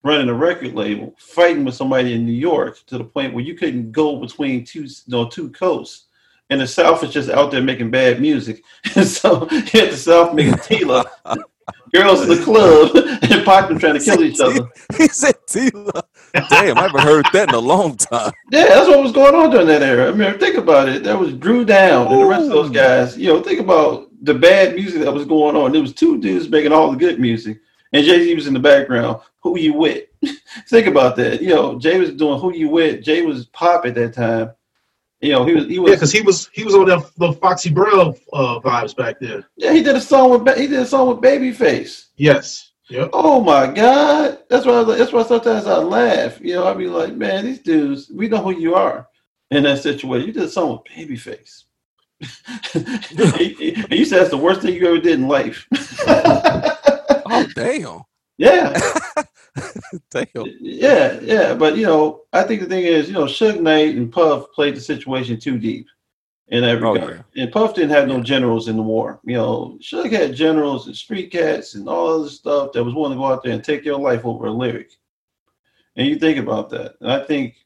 running 0.04 0.28
a 0.28 0.34
record 0.34 0.74
label, 0.74 1.14
fighting 1.18 1.64
with 1.64 1.74
somebody 1.74 2.14
in 2.14 2.26
New 2.26 2.32
York 2.32 2.84
to 2.86 2.98
the 2.98 3.04
point 3.04 3.34
where 3.34 3.44
you 3.44 3.54
couldn't 3.54 3.92
go 3.92 4.16
between 4.16 4.64
two 4.64 4.82
you 4.84 4.88
know, 5.08 5.28
two 5.28 5.50
coasts. 5.50 6.06
And 6.50 6.60
the 6.60 6.66
South 6.66 7.02
is 7.02 7.12
just 7.12 7.30
out 7.30 7.50
there 7.50 7.62
making 7.62 7.90
bad 7.90 8.20
music. 8.20 8.62
And 8.96 9.06
so 9.06 9.48
you 9.50 9.58
had 9.58 9.92
the 9.92 9.96
South 9.96 10.34
making 10.34 10.54
Tila, 10.54 11.04
girls 11.94 12.22
in 12.22 12.28
the 12.28 12.42
club, 12.42 12.90
and 13.22 13.44
Pac 13.44 13.68
trying 13.78 13.98
to 13.98 14.00
kill 14.00 14.22
each 14.22 14.40
other. 14.40 14.68
He 14.96 15.08
said 15.08 15.36
Tila. 15.46 16.02
Damn, 16.34 16.78
I 16.78 16.82
haven't 16.82 17.02
heard 17.02 17.26
that 17.32 17.48
in 17.48 17.54
a 17.54 17.58
long 17.58 17.96
time. 17.96 18.32
Yeah, 18.50 18.66
that's 18.68 18.88
what 18.88 19.02
was 19.02 19.12
going 19.12 19.34
on 19.34 19.50
during 19.50 19.66
that 19.68 19.82
era. 19.82 20.10
I 20.10 20.14
mean, 20.14 20.38
think 20.38 20.56
about 20.56 20.88
it. 20.88 21.04
There 21.04 21.16
was 21.16 21.34
Drew 21.34 21.64
Down 21.64 22.08
and 22.08 22.20
the 22.20 22.26
rest 22.26 22.44
of 22.44 22.50
those 22.50 22.70
guys. 22.70 23.16
You 23.16 23.28
know, 23.28 23.42
think 23.42 23.60
about 23.60 24.08
the 24.22 24.34
bad 24.34 24.74
music 24.74 25.02
that 25.02 25.12
was 25.12 25.24
going 25.24 25.56
on. 25.56 25.72
There 25.72 25.80
was 25.80 25.94
two 25.94 26.18
dudes 26.18 26.48
making 26.48 26.72
all 26.72 26.90
the 26.90 26.96
good 26.96 27.20
music, 27.20 27.60
and 27.92 28.04
Jay 28.04 28.24
Z 28.24 28.34
was 28.34 28.46
in 28.46 28.54
the 28.54 28.60
background. 28.60 29.20
Who 29.42 29.58
you 29.58 29.72
with? 29.74 30.04
think 30.68 30.86
about 30.86 31.16
that. 31.16 31.42
You 31.42 31.50
know, 31.54 31.78
Jay 31.78 31.98
was 31.98 32.12
doing 32.12 32.38
Who 32.40 32.54
You 32.54 32.68
With. 32.68 33.02
Jay 33.02 33.22
was 33.26 33.46
pop 33.46 33.84
at 33.86 33.94
that 33.96 34.14
time. 34.14 34.52
You 35.20 35.32
know, 35.32 35.44
he 35.44 35.54
was 35.54 35.64
he 35.66 35.74
Yeah, 35.74 35.80
was 35.80 35.90
because 35.92 36.12
he 36.12 36.20
was 36.22 36.48
he 36.52 36.64
was 36.64 36.74
on 36.74 36.86
that 36.86 37.10
the 37.16 37.32
Foxy 37.34 37.70
Brown 37.70 38.14
uh, 38.32 38.60
vibes 38.60 38.96
back 38.96 39.20
then. 39.20 39.44
yeah. 39.56 39.72
He 39.72 39.82
did 39.82 39.96
a 39.96 40.00
song 40.00 40.30
with 40.30 40.44
Ba- 40.44 40.58
he 40.60 40.66
did 40.66 40.80
a 40.80 40.86
song 40.86 41.08
with 41.08 41.18
Babyface. 41.18 42.06
Yes. 42.16 42.70
Yep. 42.88 43.10
Oh 43.12 43.40
my 43.40 43.68
God! 43.68 44.40
That's 44.50 44.66
why 44.66 44.72
I 44.74 44.78
was 44.80 44.88
like, 44.88 44.98
that's 44.98 45.12
why 45.12 45.22
sometimes 45.22 45.66
I 45.66 45.76
laugh. 45.78 46.40
You 46.40 46.54
know, 46.56 46.66
I 46.66 46.74
be 46.74 46.88
like, 46.88 47.14
man, 47.14 47.44
these 47.46 47.60
dudes, 47.60 48.10
we 48.12 48.28
know 48.28 48.42
who 48.42 48.50
you 48.58 48.74
are 48.74 49.08
in 49.50 49.62
that 49.62 49.78
situation. 49.78 50.26
You 50.26 50.32
did 50.32 50.42
a 50.42 50.48
song 50.48 50.72
with 50.72 50.92
Babyface. 50.92 51.64
and 52.74 53.90
you 53.92 54.04
said 54.04 54.18
that's 54.20 54.30
the 54.30 54.36
worst 54.40 54.60
thing 54.62 54.74
you 54.74 54.86
ever 54.86 54.98
did 54.98 55.18
in 55.18 55.28
life. 55.28 55.66
Oh 57.24 57.46
damn, 57.54 58.02
yeah, 58.38 58.72
damn. 60.10 60.26
yeah, 60.60 61.18
yeah. 61.20 61.54
But 61.54 61.76
you 61.76 61.86
know, 61.86 62.22
I 62.32 62.42
think 62.42 62.60
the 62.62 62.66
thing 62.68 62.84
is, 62.84 63.08
you 63.08 63.14
know, 63.14 63.24
Suge 63.24 63.60
Knight 63.60 63.94
and 63.96 64.10
Puff 64.12 64.46
played 64.54 64.76
the 64.76 64.80
situation 64.80 65.38
too 65.38 65.58
deep 65.58 65.86
in 66.48 66.62
that 66.62 66.82
Oh, 66.82 66.92
regard. 66.94 67.24
And 67.36 67.52
Puff 67.52 67.74
didn't 67.74 67.90
have 67.90 68.08
no 68.08 68.20
generals 68.20 68.68
in 68.68 68.76
the 68.76 68.82
war. 68.82 69.20
You 69.24 69.34
know, 69.36 69.78
Suge 69.80 70.10
had 70.10 70.34
generals 70.34 70.86
and 70.86 70.96
street 70.96 71.30
cats 71.30 71.74
and 71.74 71.88
all 71.88 72.20
other 72.20 72.28
stuff 72.28 72.72
that 72.72 72.84
was 72.84 72.94
willing 72.94 73.12
to 73.12 73.18
go 73.18 73.26
out 73.26 73.42
there 73.42 73.52
and 73.52 73.62
take 73.64 73.84
your 73.84 73.98
life 73.98 74.24
over 74.24 74.46
a 74.46 74.50
lyric. 74.50 74.92
And 75.96 76.06
you 76.06 76.18
think 76.18 76.38
about 76.38 76.70
that. 76.70 76.94
And 77.00 77.12
I 77.12 77.22
think 77.24 77.56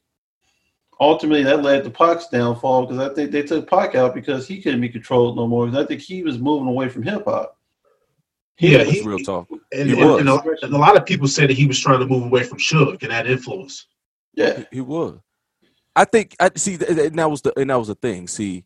ultimately 0.99 1.43
that 1.43 1.63
led 1.63 1.83
to 1.85 1.89
Pac's 1.89 2.27
downfall 2.27 2.85
because 2.85 2.99
I 2.99 3.13
think 3.13 3.31
they 3.31 3.43
took 3.43 3.69
Pac 3.69 3.95
out 3.95 4.13
because 4.13 4.47
he 4.47 4.61
couldn't 4.61 4.81
be 4.81 4.89
controlled 4.89 5.37
no 5.37 5.47
more. 5.47 5.65
Because 5.65 5.83
I 5.83 5.87
think 5.87 6.01
he 6.01 6.23
was 6.23 6.37
moving 6.37 6.67
away 6.67 6.89
from 6.89 7.03
hip 7.03 7.23
hop. 7.25 7.56
Yeah, 8.59 8.79
That's 8.79 8.89
he, 8.91 9.01
real 9.03 9.19
talk. 9.19 9.47
and, 9.71 9.89
he 9.89 9.99
and- 9.99 10.09
was. 10.09 10.19
and 10.19 10.29
a, 10.29 10.41
and 10.65 10.73
a 10.73 10.77
lot 10.77 10.97
of 10.97 11.05
people 11.05 11.27
said 11.27 11.49
that 11.49 11.57
he 11.57 11.67
was 11.67 11.79
trying 11.79 11.99
to 11.99 12.05
move 12.07 12.23
away 12.23 12.43
from 12.43 12.57
Suge 12.57 13.01
and 13.03 13.11
that 13.11 13.27
influence. 13.27 13.85
Yeah. 14.33 14.63
He 14.71 14.81
was. 14.81 15.19
I 15.95 16.05
think 16.05 16.35
I 16.39 16.51
see 16.55 16.77
th- 16.77 16.89
th- 16.95 17.07
and 17.09 17.19
that 17.19 17.29
was 17.29 17.41
the 17.41 17.57
and 17.59 17.69
that 17.71 17.75
was 17.79 17.87
the 17.87 17.95
thing. 17.95 18.27
See, 18.27 18.63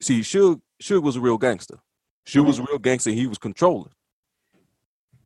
see, 0.00 0.20
Suge 0.20 0.60
Suge 0.82 1.02
was 1.02 1.16
a 1.16 1.20
real 1.20 1.38
gangster. 1.38 1.78
Suge 2.26 2.44
was 2.46 2.58
a 2.58 2.62
real 2.64 2.78
gangster. 2.78 3.10
He 3.10 3.26
was 3.28 3.38
controlling. 3.38 3.92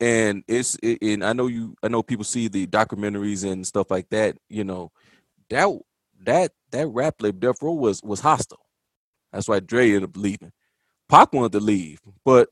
And 0.01 0.43
it's 0.48 0.77
it, 0.82 0.98
and 1.02 1.24
I 1.24 1.32
know 1.32 1.47
you 1.47 1.74
I 1.82 1.89
know 1.89 2.02
people 2.02 2.24
see 2.24 2.48
the 2.48 2.66
documentaries 2.66 3.51
and 3.51 3.66
stuff 3.66 3.90
like 3.90 4.09
that. 4.10 4.36
You 4.48 4.64
know 4.64 4.90
that 5.48 5.69
that 6.24 6.52
that 6.70 6.89
rap 6.89 7.16
label 7.20 7.39
Death 7.39 7.62
Row 7.62 7.73
was 7.74 8.02
was 8.02 8.20
hostile. 8.20 8.66
That's 9.32 9.48
why 9.48 9.60
Dre 9.60 9.86
ended 9.89 10.05
up 10.05 10.16
leaving. 10.16 10.52
Pac 11.09 11.32
wanted 11.32 11.52
to 11.52 11.60
leave, 11.60 12.01
but 12.24 12.48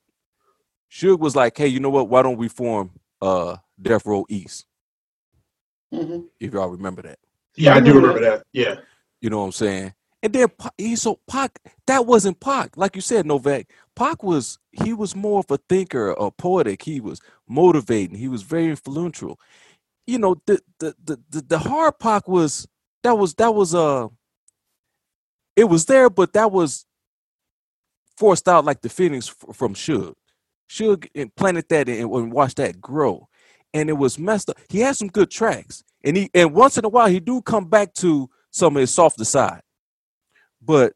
Suge 0.92 1.18
was 1.20 1.36
like, 1.36 1.58
"Hey, 1.58 1.68
you 1.68 1.80
know 1.80 1.90
what? 1.90 2.08
Why 2.08 2.22
don't 2.22 2.38
we 2.38 2.48
form 2.48 2.92
uh 3.22 3.58
Death 3.80 4.06
Row 4.06 4.26
East?" 4.28 4.66
hmm 5.92 6.20
If 6.40 6.54
y'all 6.54 6.68
remember 6.68 7.02
that. 7.02 7.18
Yeah, 7.56 7.74
I 7.74 7.76
I 7.76 7.80
do 7.80 7.94
remember 7.94 8.00
remember 8.00 8.20
that. 8.22 8.44
Yeah. 8.52 8.76
You 9.22 9.30
know 9.30 9.40
what 9.40 9.46
I'm 9.46 9.52
saying? 9.52 9.94
And 10.22 10.34
then 10.34 10.48
he 10.78 10.96
so 10.96 11.20
Pac 11.28 11.60
that 11.86 12.06
wasn't 12.06 12.40
Pac, 12.40 12.76
like 12.76 12.96
you 12.96 13.02
said, 13.02 13.26
Novak. 13.26 13.68
Pac 13.96 14.24
was 14.24 14.58
he 14.72 14.94
was 14.94 15.16
more 15.16 15.40
of 15.40 15.50
a 15.52 15.58
thinker, 15.70 16.10
a 16.12 16.32
poetic. 16.32 16.82
He 16.84 17.00
was 17.00 17.20
motivating. 17.48 18.18
He 18.18 18.28
was 18.28 18.42
very 18.42 18.68
influential. 18.70 19.40
You 20.06 20.18
know, 20.18 20.42
the 20.46 20.60
the 20.80 20.94
the 21.04 21.20
the, 21.30 21.42
the 21.42 21.58
hard 21.60 21.98
Pac 22.00 22.28
was 22.28 22.68
that 23.04 23.18
was 23.18 23.34
that 23.36 23.54
was 23.54 23.74
uh 23.74 24.08
it 25.56 25.64
was 25.64 25.86
there, 25.86 26.10
but 26.10 26.34
that 26.34 26.52
was 26.52 26.86
forced 28.16 28.48
out 28.48 28.64
like 28.64 28.82
the 28.82 28.90
feelings 28.90 29.30
f- 29.30 29.56
from 29.56 29.74
Suge. 29.74 30.14
Suge 30.70 31.08
implanted 31.14 31.68
that 31.70 31.88
and, 31.88 32.10
and 32.10 32.32
watched 32.32 32.58
that 32.58 32.80
grow, 32.80 33.28
and 33.74 33.88
it 33.88 33.94
was 33.94 34.18
messed 34.18 34.50
up. 34.50 34.58
He 34.68 34.80
had 34.80 34.96
some 34.96 35.08
good 35.08 35.30
tracks, 35.30 35.82
and 36.04 36.16
he 36.16 36.30
and 36.32 36.54
once 36.54 36.78
in 36.78 36.84
a 36.84 36.88
while 36.88 37.08
he 37.08 37.18
do 37.18 37.42
come 37.42 37.68
back 37.68 37.92
to 37.94 38.30
some 38.52 38.76
of 38.76 38.80
his 38.80 38.92
softer 38.94 39.24
side. 39.24 39.62
But 40.62 40.92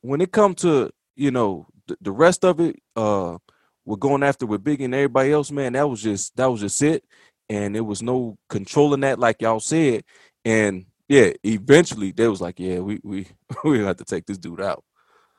when 0.00 0.20
it 0.20 0.32
come 0.32 0.54
to 0.56 0.90
you 1.14 1.30
know 1.30 1.66
the, 1.86 1.98
the 2.00 2.12
rest 2.12 2.44
of 2.44 2.58
it, 2.60 2.76
uh, 2.96 3.36
we're 3.84 3.96
going 3.96 4.22
after 4.22 4.46
with 4.46 4.64
Biggie 4.64 4.84
and 4.84 4.94
everybody 4.94 5.32
else, 5.32 5.50
man. 5.50 5.74
That 5.74 5.88
was 5.88 6.02
just 6.02 6.34
that 6.36 6.50
was 6.50 6.60
just 6.60 6.80
it, 6.80 7.04
and 7.50 7.74
there 7.74 7.84
was 7.84 8.02
no 8.02 8.38
controlling 8.48 9.00
that, 9.00 9.18
like 9.18 9.42
y'all 9.42 9.60
said. 9.60 10.04
And 10.44 10.86
yeah, 11.06 11.32
eventually 11.44 12.12
they 12.12 12.28
was 12.28 12.40
like, 12.40 12.58
yeah, 12.58 12.78
we 12.78 12.98
we 13.02 13.26
we 13.64 13.80
have 13.80 13.96
to 13.98 14.04
take 14.04 14.24
this 14.24 14.38
dude 14.38 14.62
out. 14.62 14.84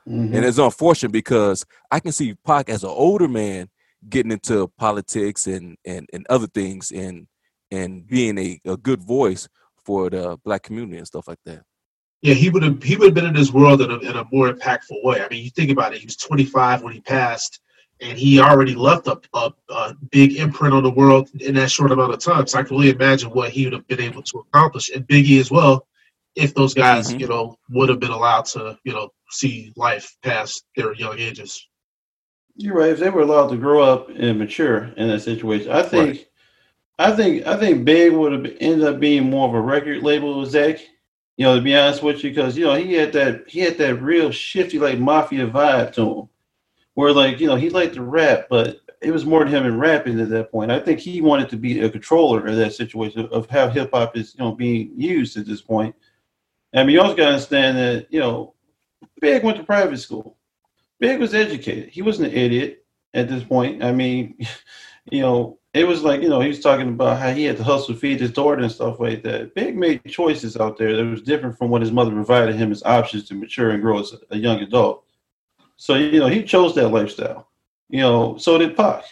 Mhm. 0.07 0.35
And 0.35 0.45
it's 0.45 0.57
unfortunate 0.59 1.11
because 1.11 1.65
I 1.91 1.99
can 1.99 2.11
see 2.11 2.35
Pac 2.45 2.69
as 2.69 2.83
an 2.83 2.89
older 2.89 3.27
man 3.27 3.69
getting 4.07 4.31
into 4.31 4.67
politics 4.77 5.47
and 5.47 5.77
and, 5.85 6.07
and 6.13 6.25
other 6.29 6.47
things 6.47 6.91
and 6.91 7.27
and 7.71 8.07
being 8.07 8.37
a, 8.37 8.59
a 8.65 8.77
good 8.77 9.01
voice 9.01 9.47
for 9.85 10.09
the 10.09 10.37
black 10.43 10.63
community 10.63 10.97
and 10.97 11.07
stuff 11.07 11.27
like 11.27 11.39
that. 11.45 11.63
Yeah, 12.21 12.33
he 12.33 12.49
would 12.49 12.63
have 12.63 12.83
he 12.83 12.95
would 12.95 13.05
have 13.05 13.13
been 13.13 13.25
in 13.25 13.33
this 13.33 13.51
world 13.51 13.81
in 13.81 13.91
a, 13.91 13.97
in 13.97 14.15
a 14.15 14.25
more 14.31 14.51
impactful 14.51 15.03
way. 15.03 15.21
I 15.21 15.27
mean, 15.29 15.43
you 15.43 15.49
think 15.51 15.71
about 15.71 15.93
it. 15.93 15.99
He 15.99 16.05
was 16.05 16.17
25 16.17 16.83
when 16.83 16.93
he 16.93 17.01
passed, 17.01 17.61
and 18.01 18.17
he 18.17 18.39
already 18.39 18.75
left 18.75 19.07
a, 19.07 19.19
a, 19.33 19.53
a 19.69 19.95
big 20.11 20.35
imprint 20.35 20.73
on 20.73 20.83
the 20.83 20.91
world 20.91 21.29
in 21.39 21.55
that 21.55 21.71
short 21.71 21.91
amount 21.91 22.13
of 22.13 22.19
time. 22.19 22.45
So 22.45 22.59
I 22.59 22.63
can 22.63 22.77
really 22.77 22.89
imagine 22.89 23.29
what 23.29 23.51
he 23.51 23.65
would 23.65 23.73
have 23.73 23.87
been 23.87 24.01
able 24.01 24.21
to 24.23 24.39
accomplish, 24.39 24.89
and 24.89 25.07
Biggie 25.07 25.39
as 25.39 25.49
well, 25.49 25.87
if 26.35 26.53
those 26.53 26.73
guys, 26.73 27.13
Mhm. 27.13 27.21
you 27.21 27.27
know, 27.27 27.57
would 27.69 27.89
have 27.89 27.99
been 27.99 28.11
allowed 28.11 28.45
to, 28.47 28.77
you 28.83 28.93
know, 28.93 29.09
see 29.31 29.71
life 29.75 30.15
past 30.21 30.63
their 30.75 30.93
young 30.93 31.19
ages. 31.19 31.65
You're 32.59 32.75
right. 32.75 32.89
If 32.89 32.99
they 32.99 33.09
were 33.09 33.21
allowed 33.21 33.47
to 33.51 33.57
grow 33.57 33.81
up 33.81 34.09
and 34.09 34.37
mature 34.37 34.91
in 34.97 35.07
that 35.07 35.21
situation, 35.21 35.71
I 35.71 35.81
think, 35.81 36.09
Right. 36.09 36.27
I 36.99 37.15
think, 37.15 37.47
I 37.47 37.55
think 37.55 37.85
Big 37.85 38.11
would 38.11 38.33
have 38.33 38.57
ended 38.59 38.85
up 38.85 38.99
being 38.99 39.29
more 39.29 39.47
of 39.47 39.55
a 39.55 39.61
record 39.61 40.03
label 40.03 40.43
exec. 40.43 40.81
You 41.37 41.45
know, 41.45 41.55
to 41.55 41.61
be 41.61 41.73
honest 41.73 42.03
with 42.03 42.21
you, 42.21 42.31
because 42.31 42.57
you 42.57 42.65
know 42.65 42.75
he 42.75 42.95
had 42.95 43.13
that 43.13 43.45
he 43.47 43.61
had 43.61 43.77
that 43.77 44.01
real 44.01 44.29
shifty 44.29 44.77
like 44.77 44.99
mafia 44.99 45.47
vibe 45.47 45.93
to 45.93 46.01
him, 46.01 46.29
where 46.95 47.13
like 47.13 47.39
you 47.39 47.47
know 47.47 47.55
he 47.55 47.69
liked 47.69 47.93
to 47.93 48.03
rap, 48.03 48.47
but 48.49 48.81
it 49.01 49.11
was 49.11 49.25
more 49.25 49.45
to 49.45 49.49
him 49.49 49.65
in 49.65 49.79
rapping 49.79 50.19
at 50.19 50.27
that 50.27 50.51
point. 50.51 50.69
I 50.69 50.81
think 50.81 50.99
he 50.99 51.21
wanted 51.21 51.47
to 51.51 51.55
be 51.55 51.79
a 51.79 51.89
controller 51.89 52.45
of 52.45 52.57
that 52.57 52.73
situation 52.73 53.25
of 53.31 53.49
how 53.49 53.69
hip 53.69 53.91
hop 53.93 54.17
is 54.17 54.35
you 54.37 54.43
know 54.43 54.51
being 54.51 54.91
used 54.97 55.37
at 55.37 55.45
this 55.45 55.61
point. 55.61 55.95
I 56.73 56.83
mean, 56.83 56.95
you 56.95 57.01
also 57.01 57.15
got 57.15 57.23
to 57.23 57.31
understand 57.31 57.77
that 57.77 58.07
you 58.11 58.19
know 58.19 58.53
Big 59.21 59.45
went 59.45 59.57
to 59.59 59.63
private 59.63 59.99
school. 59.99 60.35
Big 60.99 61.19
was 61.19 61.33
educated. 61.33 61.89
He 61.89 62.01
wasn't 62.01 62.31
an 62.31 62.37
idiot 62.37 62.85
at 63.13 63.29
this 63.29 63.43
point. 63.43 63.83
I 63.83 63.91
mean, 63.91 64.35
you 65.11 65.21
know, 65.21 65.59
it 65.73 65.87
was 65.87 66.03
like, 66.03 66.21
you 66.21 66.29
know, 66.29 66.41
he 66.41 66.47
was 66.47 66.61
talking 66.61 66.89
about 66.89 67.19
how 67.19 67.31
he 67.31 67.43
had 67.43 67.57
to 67.57 67.63
hustle 67.63 67.95
feed 67.95 68.19
his 68.19 68.31
daughter 68.31 68.61
and 68.61 68.71
stuff 68.71 68.99
like 68.99 69.21
that. 69.23 69.53
Big 69.53 69.77
made 69.77 70.03
choices 70.05 70.57
out 70.57 70.77
there 70.77 70.95
that 70.95 71.05
was 71.05 71.21
different 71.21 71.57
from 71.57 71.69
what 71.69 71.81
his 71.81 71.91
mother 71.91 72.11
provided 72.11 72.55
him 72.55 72.71
as 72.71 72.83
options 72.83 73.27
to 73.27 73.35
mature 73.35 73.71
and 73.71 73.81
grow 73.81 73.99
as 73.99 74.13
a 74.31 74.37
young 74.37 74.59
adult. 74.61 75.05
So, 75.77 75.95
you 75.95 76.19
know, 76.19 76.27
he 76.27 76.43
chose 76.43 76.73
that 76.75 76.89
lifestyle. 76.89 77.49
You 77.89 78.01
know, 78.01 78.37
so 78.37 78.57
did 78.57 78.75
Pac. 78.75 79.03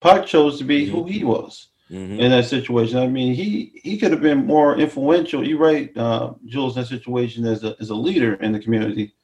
Pac 0.00 0.26
chose 0.26 0.58
to 0.58 0.64
be 0.64 0.84
who 0.86 1.04
he 1.04 1.24
was 1.24 1.68
Mhm. 1.90 2.18
in 2.18 2.30
that 2.30 2.46
situation. 2.46 2.98
I 2.98 3.06
mean, 3.06 3.34
he 3.34 3.80
he 3.82 3.96
could 3.98 4.10
have 4.10 4.20
been 4.22 4.46
more 4.46 4.76
influential. 4.78 5.46
You're 5.46 5.58
right, 5.58 5.94
uh, 5.96 6.32
Jules, 6.46 6.76
in 6.76 6.82
that 6.82 6.88
situation 6.88 7.46
as 7.46 7.62
a 7.62 7.76
as 7.78 7.90
a 7.90 7.94
leader 7.94 8.34
in 8.34 8.52
the 8.52 8.58
community, 8.58 9.14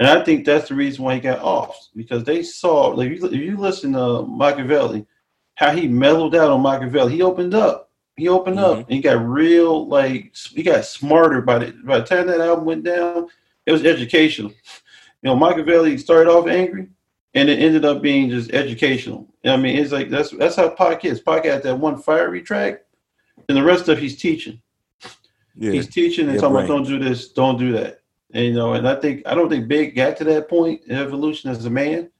and 0.00 0.08
I 0.08 0.24
think 0.24 0.46
that's 0.46 0.68
the 0.68 0.74
reason 0.74 1.04
why 1.04 1.14
he 1.14 1.20
got 1.20 1.40
off 1.40 1.88
because 1.94 2.24
they 2.24 2.42
saw. 2.42 2.86
Like, 2.88 3.10
if 3.10 3.20
you, 3.20 3.26
if 3.26 3.34
you 3.34 3.56
listen 3.58 3.92
to 3.92 3.98
Makaveli, 3.98 5.06
how 5.56 5.72
he 5.72 5.86
mellowed 5.86 6.34
out 6.34 6.50
on 6.50 6.62
Makaveli, 6.62 7.12
he 7.12 7.20
opened 7.20 7.54
up. 7.54 7.90
He 8.16 8.26
opened 8.26 8.58
up 8.58 8.78
mm-hmm. 8.78 8.80
and 8.80 8.92
he 8.92 9.00
got 9.02 9.22
real 9.22 9.86
like 9.86 10.34
he 10.34 10.62
got 10.62 10.86
smarter 10.86 11.42
by 11.42 11.58
the 11.58 11.72
by 11.84 11.98
the 11.98 12.06
time 12.06 12.26
that 12.28 12.40
album 12.40 12.64
went 12.64 12.82
down. 12.82 13.28
It 13.66 13.72
was 13.72 13.84
educational. 13.84 14.52
You 15.22 15.34
know, 15.34 15.36
Makaveli 15.36 16.00
started 16.00 16.30
off 16.30 16.48
angry, 16.48 16.88
and 17.34 17.50
it 17.50 17.58
ended 17.58 17.84
up 17.84 18.00
being 18.00 18.30
just 18.30 18.52
educational. 18.52 19.28
I 19.44 19.58
mean, 19.58 19.76
it's 19.76 19.92
like 19.92 20.08
that's 20.08 20.30
that's 20.30 20.56
how 20.56 20.70
Pac 20.70 21.04
is. 21.04 21.20
Pac 21.20 21.44
had 21.44 21.62
that 21.62 21.76
one 21.76 22.00
fiery 22.00 22.40
track, 22.40 22.80
and 23.50 23.56
the 23.56 23.62
rest 23.62 23.88
of 23.88 23.98
he's 23.98 24.16
teaching. 24.16 24.62
Yeah. 25.56 25.72
He's 25.72 25.88
teaching 25.88 26.24
and 26.24 26.34
Yeah, 26.36 26.40
talking 26.40 26.54
brain. 26.54 26.64
about 26.64 26.74
don't 26.74 26.86
do 26.86 26.98
this, 26.98 27.28
don't 27.28 27.58
do 27.58 27.72
that. 27.72 27.99
And 28.32 28.44
you 28.44 28.52
know, 28.52 28.74
and 28.74 28.88
I 28.88 28.94
think 28.94 29.22
I 29.26 29.34
don't 29.34 29.48
think 29.48 29.68
Big 29.68 29.96
got 29.96 30.16
to 30.18 30.24
that 30.24 30.48
point 30.48 30.82
in 30.86 30.96
evolution 30.96 31.50
as 31.50 31.64
a 31.64 31.70
man, 31.70 32.10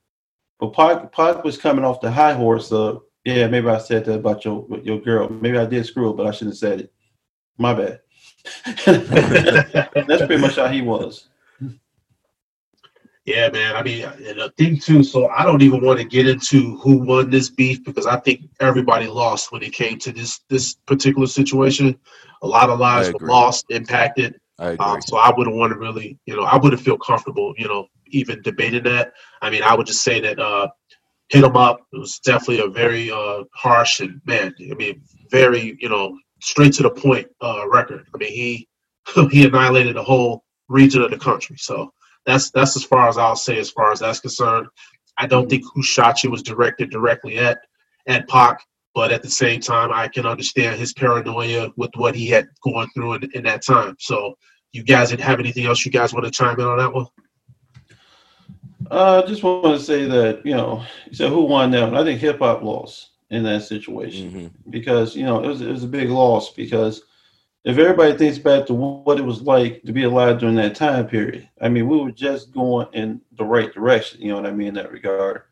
but 0.58 0.72
Pac 0.72 1.12
Pac 1.12 1.44
was 1.44 1.56
coming 1.56 1.84
off 1.84 2.00
the 2.00 2.10
high 2.10 2.32
horse 2.32 2.72
of 2.72 3.02
yeah, 3.24 3.46
maybe 3.48 3.68
I 3.68 3.78
said 3.78 4.04
that 4.06 4.14
about 4.14 4.44
your 4.44 4.66
your 4.82 5.00
girl. 5.00 5.28
Maybe 5.28 5.58
I 5.58 5.66
did 5.66 5.86
screw 5.86 6.10
up, 6.10 6.16
but 6.16 6.26
I 6.26 6.30
shouldn't 6.32 6.54
have 6.54 6.58
said 6.58 6.80
it. 6.80 6.92
My 7.58 7.74
bad. 7.74 8.00
That's 8.86 10.26
pretty 10.26 10.38
much 10.38 10.56
how 10.56 10.68
he 10.68 10.80
was. 10.80 11.28
Yeah, 13.26 13.50
man. 13.50 13.76
I 13.76 13.82
mean, 13.82 14.04
and 14.04 14.40
the 14.40 14.52
thing 14.56 14.78
too. 14.78 15.04
So 15.04 15.28
I 15.28 15.44
don't 15.44 15.62
even 15.62 15.84
want 15.84 15.98
to 16.00 16.04
get 16.04 16.26
into 16.26 16.76
who 16.78 16.98
won 16.98 17.30
this 17.30 17.50
beef 17.50 17.84
because 17.84 18.06
I 18.06 18.18
think 18.18 18.42
everybody 18.58 19.06
lost 19.06 19.52
when 19.52 19.62
it 19.62 19.72
came 19.72 19.98
to 20.00 20.12
this 20.12 20.40
this 20.48 20.74
particular 20.86 21.26
situation. 21.26 21.98
A 22.42 22.46
lot 22.46 22.70
of 22.70 22.80
lives 22.80 23.12
were 23.12 23.28
lost, 23.28 23.66
impacted. 23.68 24.40
I. 24.60 24.76
Um, 24.76 25.00
so 25.02 25.16
I 25.16 25.32
wouldn't 25.36 25.56
want 25.56 25.72
to 25.72 25.78
really, 25.78 26.18
you 26.26 26.36
know, 26.36 26.42
I 26.42 26.56
wouldn't 26.56 26.82
feel 26.82 26.98
comfortable, 26.98 27.54
you 27.56 27.66
know, 27.66 27.86
even 28.08 28.42
debating 28.42 28.84
that. 28.84 29.12
I 29.42 29.50
mean, 29.50 29.62
I 29.62 29.74
would 29.74 29.86
just 29.86 30.02
say 30.02 30.20
that 30.20 30.38
uh, 30.38 30.68
hit 31.28 31.44
him 31.44 31.56
up. 31.56 31.80
It 31.92 31.98
was 31.98 32.18
definitely 32.18 32.60
a 32.60 32.68
very 32.68 33.10
uh, 33.10 33.44
harsh 33.54 34.00
and 34.00 34.20
man, 34.26 34.54
I 34.70 34.74
mean, 34.74 35.02
very, 35.30 35.76
you 35.80 35.88
know, 35.88 36.16
straight 36.40 36.74
to 36.74 36.82
the 36.82 36.90
point 36.90 37.28
uh, 37.42 37.68
record. 37.68 38.06
I 38.14 38.18
mean, 38.18 38.32
he 38.32 38.68
he 39.30 39.46
annihilated 39.46 39.96
the 39.96 40.04
whole 40.04 40.44
region 40.68 41.02
of 41.02 41.10
the 41.10 41.18
country. 41.18 41.56
So 41.56 41.92
that's 42.26 42.50
that's 42.50 42.76
as 42.76 42.84
far 42.84 43.08
as 43.08 43.18
I'll 43.18 43.36
say 43.36 43.58
as 43.58 43.70
far 43.70 43.92
as 43.92 44.00
that's 44.00 44.20
concerned. 44.20 44.66
I 45.16 45.26
don't 45.26 45.48
think 45.48 45.64
who 45.74 45.82
shot 45.82 46.22
you 46.22 46.30
was 46.30 46.42
directed 46.42 46.90
directly 46.90 47.38
at 47.38 47.58
at 48.06 48.28
Pac, 48.28 48.62
but 48.94 49.12
at 49.12 49.22
the 49.22 49.30
same 49.30 49.60
time, 49.60 49.92
I 49.92 50.08
can 50.08 50.26
understand 50.26 50.78
his 50.78 50.92
paranoia 50.92 51.70
with 51.76 51.90
what 51.96 52.14
he 52.14 52.26
had 52.26 52.48
going 52.62 52.88
through 52.94 53.14
in, 53.14 53.30
in 53.34 53.42
that 53.44 53.64
time. 53.64 53.96
So, 53.98 54.36
you 54.72 54.82
guys 54.82 55.10
didn't 55.10 55.22
have 55.22 55.40
anything 55.40 55.66
else 55.66 55.84
you 55.84 55.92
guys 55.92 56.12
want 56.12 56.24
to 56.24 56.30
chime 56.30 56.58
in 56.58 56.66
on 56.66 56.78
that 56.78 56.92
one? 56.92 57.06
Uh, 58.90 59.22
I 59.24 59.28
just 59.28 59.42
want 59.42 59.64
to 59.78 59.78
say 59.84 60.04
that 60.06 60.44
you 60.44 60.54
know, 60.54 60.82
you 61.06 61.14
said 61.14 61.30
who 61.30 61.42
won 61.44 61.70
that 61.72 61.84
one? 61.92 61.96
I 61.96 62.04
think 62.04 62.20
hip 62.20 62.38
hop 62.40 62.62
lost 62.62 63.10
in 63.30 63.42
that 63.44 63.62
situation 63.62 64.30
Mhm. 64.30 64.50
because 64.70 65.14
you 65.14 65.24
know 65.24 65.42
it 65.42 65.46
was 65.46 65.60
it 65.60 65.70
was 65.70 65.84
a 65.84 65.88
big 65.88 66.10
loss 66.10 66.52
because 66.52 67.02
if 67.64 67.78
everybody 67.78 68.16
thinks 68.16 68.38
back 68.38 68.66
to 68.66 68.74
what 68.74 69.18
it 69.18 69.24
was 69.24 69.42
like 69.42 69.82
to 69.82 69.92
be 69.92 70.04
alive 70.04 70.38
during 70.38 70.54
that 70.56 70.74
time 70.74 71.06
period, 71.06 71.46
I 71.60 71.68
mean, 71.68 71.86
we 71.88 71.98
were 71.98 72.10
just 72.10 72.52
going 72.52 72.86
in 72.94 73.20
the 73.36 73.44
right 73.44 73.72
direction. 73.72 74.20
You 74.22 74.28
know 74.28 74.36
what 74.36 74.46
I 74.46 74.52
mean 74.52 74.68
in 74.68 74.74
that 74.74 74.90
regard, 74.90 75.42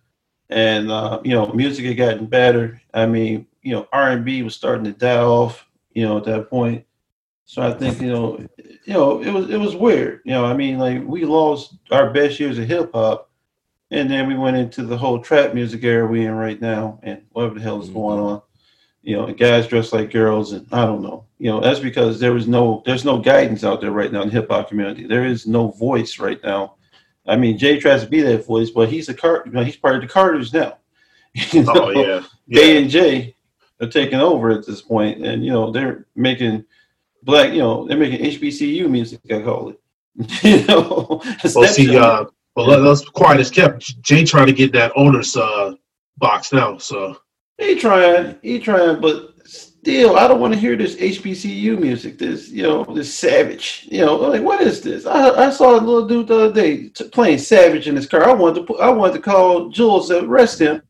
and 0.49 0.91
uh, 0.91 1.21
you 1.23 1.33
know, 1.33 1.47
music 1.53 1.85
had 1.85 1.97
gotten 1.99 2.27
better. 2.27 2.81
I 2.95 3.07
mean, 3.07 3.47
you 3.63 3.75
know, 3.75 3.87
R 3.93 4.11
and 4.11 4.25
B 4.25 4.43
was 4.43 4.57
starting 4.57 4.85
to 4.85 4.93
die 4.93 5.21
off. 5.23 5.67
You 5.93 6.07
know, 6.07 6.17
at 6.17 6.25
that 6.25 6.49
point. 6.51 6.85
So 7.49 7.63
I 7.63 7.73
think 7.73 8.03
you 8.03 8.13
know, 8.13 8.47
you 8.85 8.93
know, 8.93 9.23
it 9.23 9.31
was 9.33 9.49
it 9.49 9.57
was 9.57 9.75
weird. 9.75 10.21
You 10.27 10.33
know, 10.33 10.45
I 10.45 10.53
mean, 10.53 10.79
like 10.79 11.03
we 11.03 11.25
lost 11.25 11.77
our 11.91 12.11
best 12.11 12.39
years 12.39 12.59
of 12.59 12.67
hip 12.67 12.91
hop, 12.93 13.31
and 13.91 14.11
then 14.11 14.29
we 14.29 14.35
went 14.35 14.59
into 14.59 14.83
the 14.83 14.99
whole 14.99 15.19
trap 15.19 15.55
music 15.55 15.83
era 15.83 16.07
we 16.07 16.27
in 16.27 16.35
right 16.35 16.61
now, 16.61 17.01
and 17.03 17.23
whatever 17.31 17.55
the 17.55 17.63
hell 17.63 17.81
is 17.81 17.87
mm-hmm. 17.87 17.95
going 17.95 18.21
on. 18.21 18.43
You 19.03 19.17
know, 19.17 19.33
guys 19.33 19.67
dressed 19.67 19.95
like 19.95 20.11
girls, 20.11 20.53
and 20.53 20.67
I 20.73 20.85
don't 20.85 21.01
know. 21.01 21.25
You 21.39 21.51
know, 21.51 21.61
that's 21.61 21.81
because 21.81 22.21
there 22.21 22.35
was 22.35 22.47
no 22.47 22.83
there's 22.85 23.07
no 23.07 23.19
guidance 23.19 23.65
out 23.65 23.81
there 23.81 23.93
right 23.93 24.13
now 24.13 24.21
in 24.21 24.29
the 24.29 24.35
hip 24.35 24.51
hop 24.51 24.69
community. 24.69 25.07
There 25.07 25.25
is 25.25 25.47
no 25.47 25.69
voice 25.71 26.19
right 26.19 26.41
now. 26.45 26.75
I 27.27 27.37
mean, 27.37 27.57
Jay 27.57 27.81
tries 27.81 28.03
to 28.03 28.11
be 28.11 28.21
that 28.21 28.45
voice, 28.45 28.69
but 28.69 28.91
he's 28.91 29.09
a 29.09 29.15
Car- 29.15 29.45
you 29.47 29.53
know, 29.53 29.65
he's 29.65 29.77
part 29.77 29.95
of 29.95 30.03
the 30.03 30.09
Carters 30.09 30.53
now. 30.53 30.77
You 31.53 31.65
oh, 31.67 31.73
know? 31.73 31.85
Oh 31.87 31.91
yeah, 31.93 32.25
Bey 32.47 32.77
and 32.77 32.91
Jay 32.91 33.35
are 33.81 33.89
taking 33.89 34.21
over 34.21 34.51
at 34.51 34.67
this 34.67 34.83
point, 34.83 35.25
and 35.25 35.43
you 35.43 35.51
know 35.51 35.71
they're 35.71 36.05
making 36.15 36.67
black, 37.23 37.53
you 37.53 37.59
know, 37.59 37.87
they're 37.87 37.99
making 37.99 38.25
HBCU 38.25 38.89
music. 38.89 39.21
I 39.31 39.43
call 39.43 39.71
it. 39.71 39.81
you 40.43 40.67
know, 40.67 41.23
Well, 41.55 41.69
see, 41.69 41.97
uh, 41.97 42.25
well, 42.57 42.67
let, 42.67 42.81
us 42.81 43.05
quiet 43.05 43.41
as 43.41 43.51
kept. 43.51 44.01
Jay 44.03 44.25
trying 44.25 44.47
to 44.47 44.53
get 44.53 44.73
that 44.73 44.93
owner's 44.97 45.37
uh, 45.37 45.75
box 46.17 46.53
now. 46.53 46.79
So 46.79 47.17
he 47.57 47.77
trying, 47.77 48.37
he 48.43 48.59
trying, 48.59 49.01
but 49.01 49.35
still, 49.47 50.17
I 50.17 50.27
don't 50.27 50.41
want 50.41 50.55
to 50.55 50.61
hear 50.61 50.77
this 50.77 50.97
HBCU 50.97 51.79
music. 51.79 52.19
This, 52.19 52.51
you 52.51 52.65
know, 52.65 52.85
this 52.85 53.15
savage. 53.15 53.87
You 53.91 54.05
know, 54.05 54.17
like 54.17 54.43
what 54.43 54.61
is 54.61 54.81
this? 54.81 55.07
I, 55.07 55.47
I 55.47 55.51
saw 55.51 55.79
a 55.79 55.81
little 55.81 56.07
dude 56.07 56.29
the 56.29 56.37
other 56.37 56.55
day 56.55 56.89
t- 56.89 57.09
playing 57.09 57.39
savage 57.39 57.87
in 57.87 57.95
his 57.95 58.07
car. 58.07 58.29
I 58.29 58.33
wanted 58.33 58.61
to, 58.61 58.67
put, 58.67 58.81
I 58.81 58.91
wanted 58.91 59.15
to 59.15 59.23
call 59.23 59.69
Jules 59.69 60.09
to 60.09 60.25
arrest 60.25 60.61
him. 60.61 60.83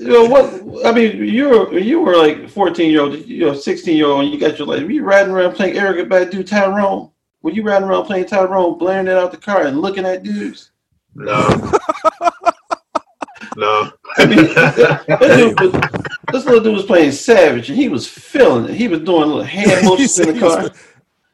You 0.00 0.08
know 0.14 0.24
what? 0.26 0.86
I 0.86 0.92
mean, 0.92 1.24
you 1.24 1.48
were 1.48 1.78
you 1.78 2.00
were 2.00 2.16
like 2.16 2.48
fourteen 2.48 2.90
year 2.90 3.00
old, 3.02 3.14
you 3.26 3.46
know, 3.46 3.54
sixteen 3.54 3.96
year 3.96 4.06
old, 4.06 4.24
and 4.24 4.32
you 4.32 4.38
got 4.38 4.58
your 4.58 4.66
like, 4.68 4.88
you 4.88 5.02
riding 5.02 5.32
around 5.32 5.54
playing 5.54 5.74
Erykah 5.74 6.08
Badu 6.08 6.46
Tyrone. 6.46 7.10
Were 7.42 7.50
you 7.50 7.62
riding 7.62 7.88
around 7.88 8.04
playing 8.06 8.26
Tyrone, 8.26 8.78
blaring 8.78 9.08
it 9.08 9.14
out 9.16 9.30
the 9.32 9.36
car 9.36 9.62
and 9.66 9.80
looking 9.80 10.04
at 10.04 10.22
dudes? 10.22 10.70
no, 11.14 11.40
no. 13.56 13.90
I 14.18 14.26
mean, 14.26 14.44
that, 14.54 15.04
dude 15.20 15.60
was- 15.60 15.72
this 16.32 16.44
little 16.44 16.60
dude 16.62 16.74
was 16.74 16.84
playing 16.84 17.10
Savage, 17.12 17.68
and 17.70 17.78
he 17.78 17.88
was 17.88 18.06
feeling 18.06 18.66
it. 18.66 18.74
He 18.76 18.86
was 18.88 19.00
doing 19.00 19.28
little 19.28 19.42
hand 19.42 19.84
motions 19.84 20.18
in 20.20 20.34
the 20.34 20.40
car. 20.40 20.70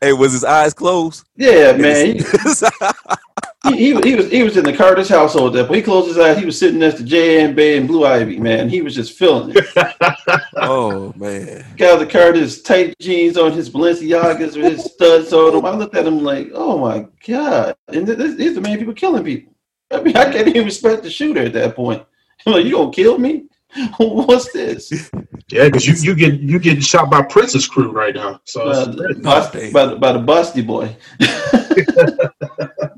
Hey, 0.01 0.13
was 0.13 0.33
his 0.33 0.45
eyes 0.45 0.73
closed? 0.75 1.27
Yeah, 1.37 1.73
man. 1.77 2.19
he, 3.65 3.77
he, 3.77 3.93
was- 3.95 4.05
he 4.05 4.15
was 4.15 4.31
he 4.31 4.43
was 4.43 4.57
in 4.57 4.65
the 4.65 4.73
Carter's 4.77 5.09
household. 5.09 5.55
That 5.55 5.69
when 5.69 5.79
he 5.79 5.83
closed 5.83 6.09
his 6.09 6.19
eyes, 6.19 6.39
he 6.39 6.45
was 6.45 6.59
sitting 6.59 6.79
next 6.81 6.99
to 6.99 7.05
J. 7.05 7.43
and 7.45 7.55
Bey 7.57 7.77
and 7.79 7.87
Blue 7.89 8.05
Ivy. 8.07 8.39
Man, 8.39 8.69
he 8.69 8.83
was 8.83 8.95
just 8.95 9.17
feeling 9.19 9.53
it. 9.57 9.67
oh 10.57 11.13
man. 11.17 11.65
Guy 11.77 11.95
with 11.97 12.07
the 12.07 12.13
Carter's 12.13 12.63
tight 12.63 12.95
jeans 13.01 13.37
on, 13.37 13.53
his 13.53 13.71
Balenciagas 13.71 14.57
with 14.61 14.73
his 14.73 14.85
studs 14.85 15.33
on 15.33 15.53
them. 15.55 15.65
I 15.67 15.71
looked 15.71 15.95
at 15.97 16.07
him 16.07 16.23
like, 16.23 16.51
oh 16.55 16.79
my 16.79 17.07
god! 17.27 17.77
And 17.89 18.07
th- 18.07 18.19
th- 18.19 18.37
these 18.37 18.53
are 18.53 18.55
the 18.55 18.61
main 18.61 18.79
people 18.79 18.95
killing 18.95 19.25
people. 19.25 19.55
I 19.91 20.01
mean, 20.03 20.17
I 20.17 20.31
can't 20.33 20.49
even 20.49 20.65
respect 20.65 21.03
the 21.03 21.11
shooter 21.11 21.43
at 21.43 21.53
that 21.55 21.77
point. 21.77 22.03
I'm 22.47 22.53
like, 22.55 22.65
you 22.65 22.73
gonna 22.73 22.91
kill 22.93 23.19
me? 23.19 23.45
What's 23.99 24.53
this? 24.53 25.11
Yeah, 25.51 25.65
because 25.65 25.87
you 25.87 25.95
you 25.95 26.15
get 26.15 26.41
you 26.41 26.59
getting 26.59 26.81
shot 26.81 27.11
by 27.11 27.23
Prince's 27.23 27.67
crew 27.67 27.91
right 27.91 28.15
now. 28.15 28.41
So 28.45 28.69
it's- 28.71 29.19
bust- 29.19 29.73
by, 29.73 29.87
the- 29.87 29.97
by 29.97 30.13
the 30.13 30.21
busty 30.21 30.65
boy. 30.67 30.95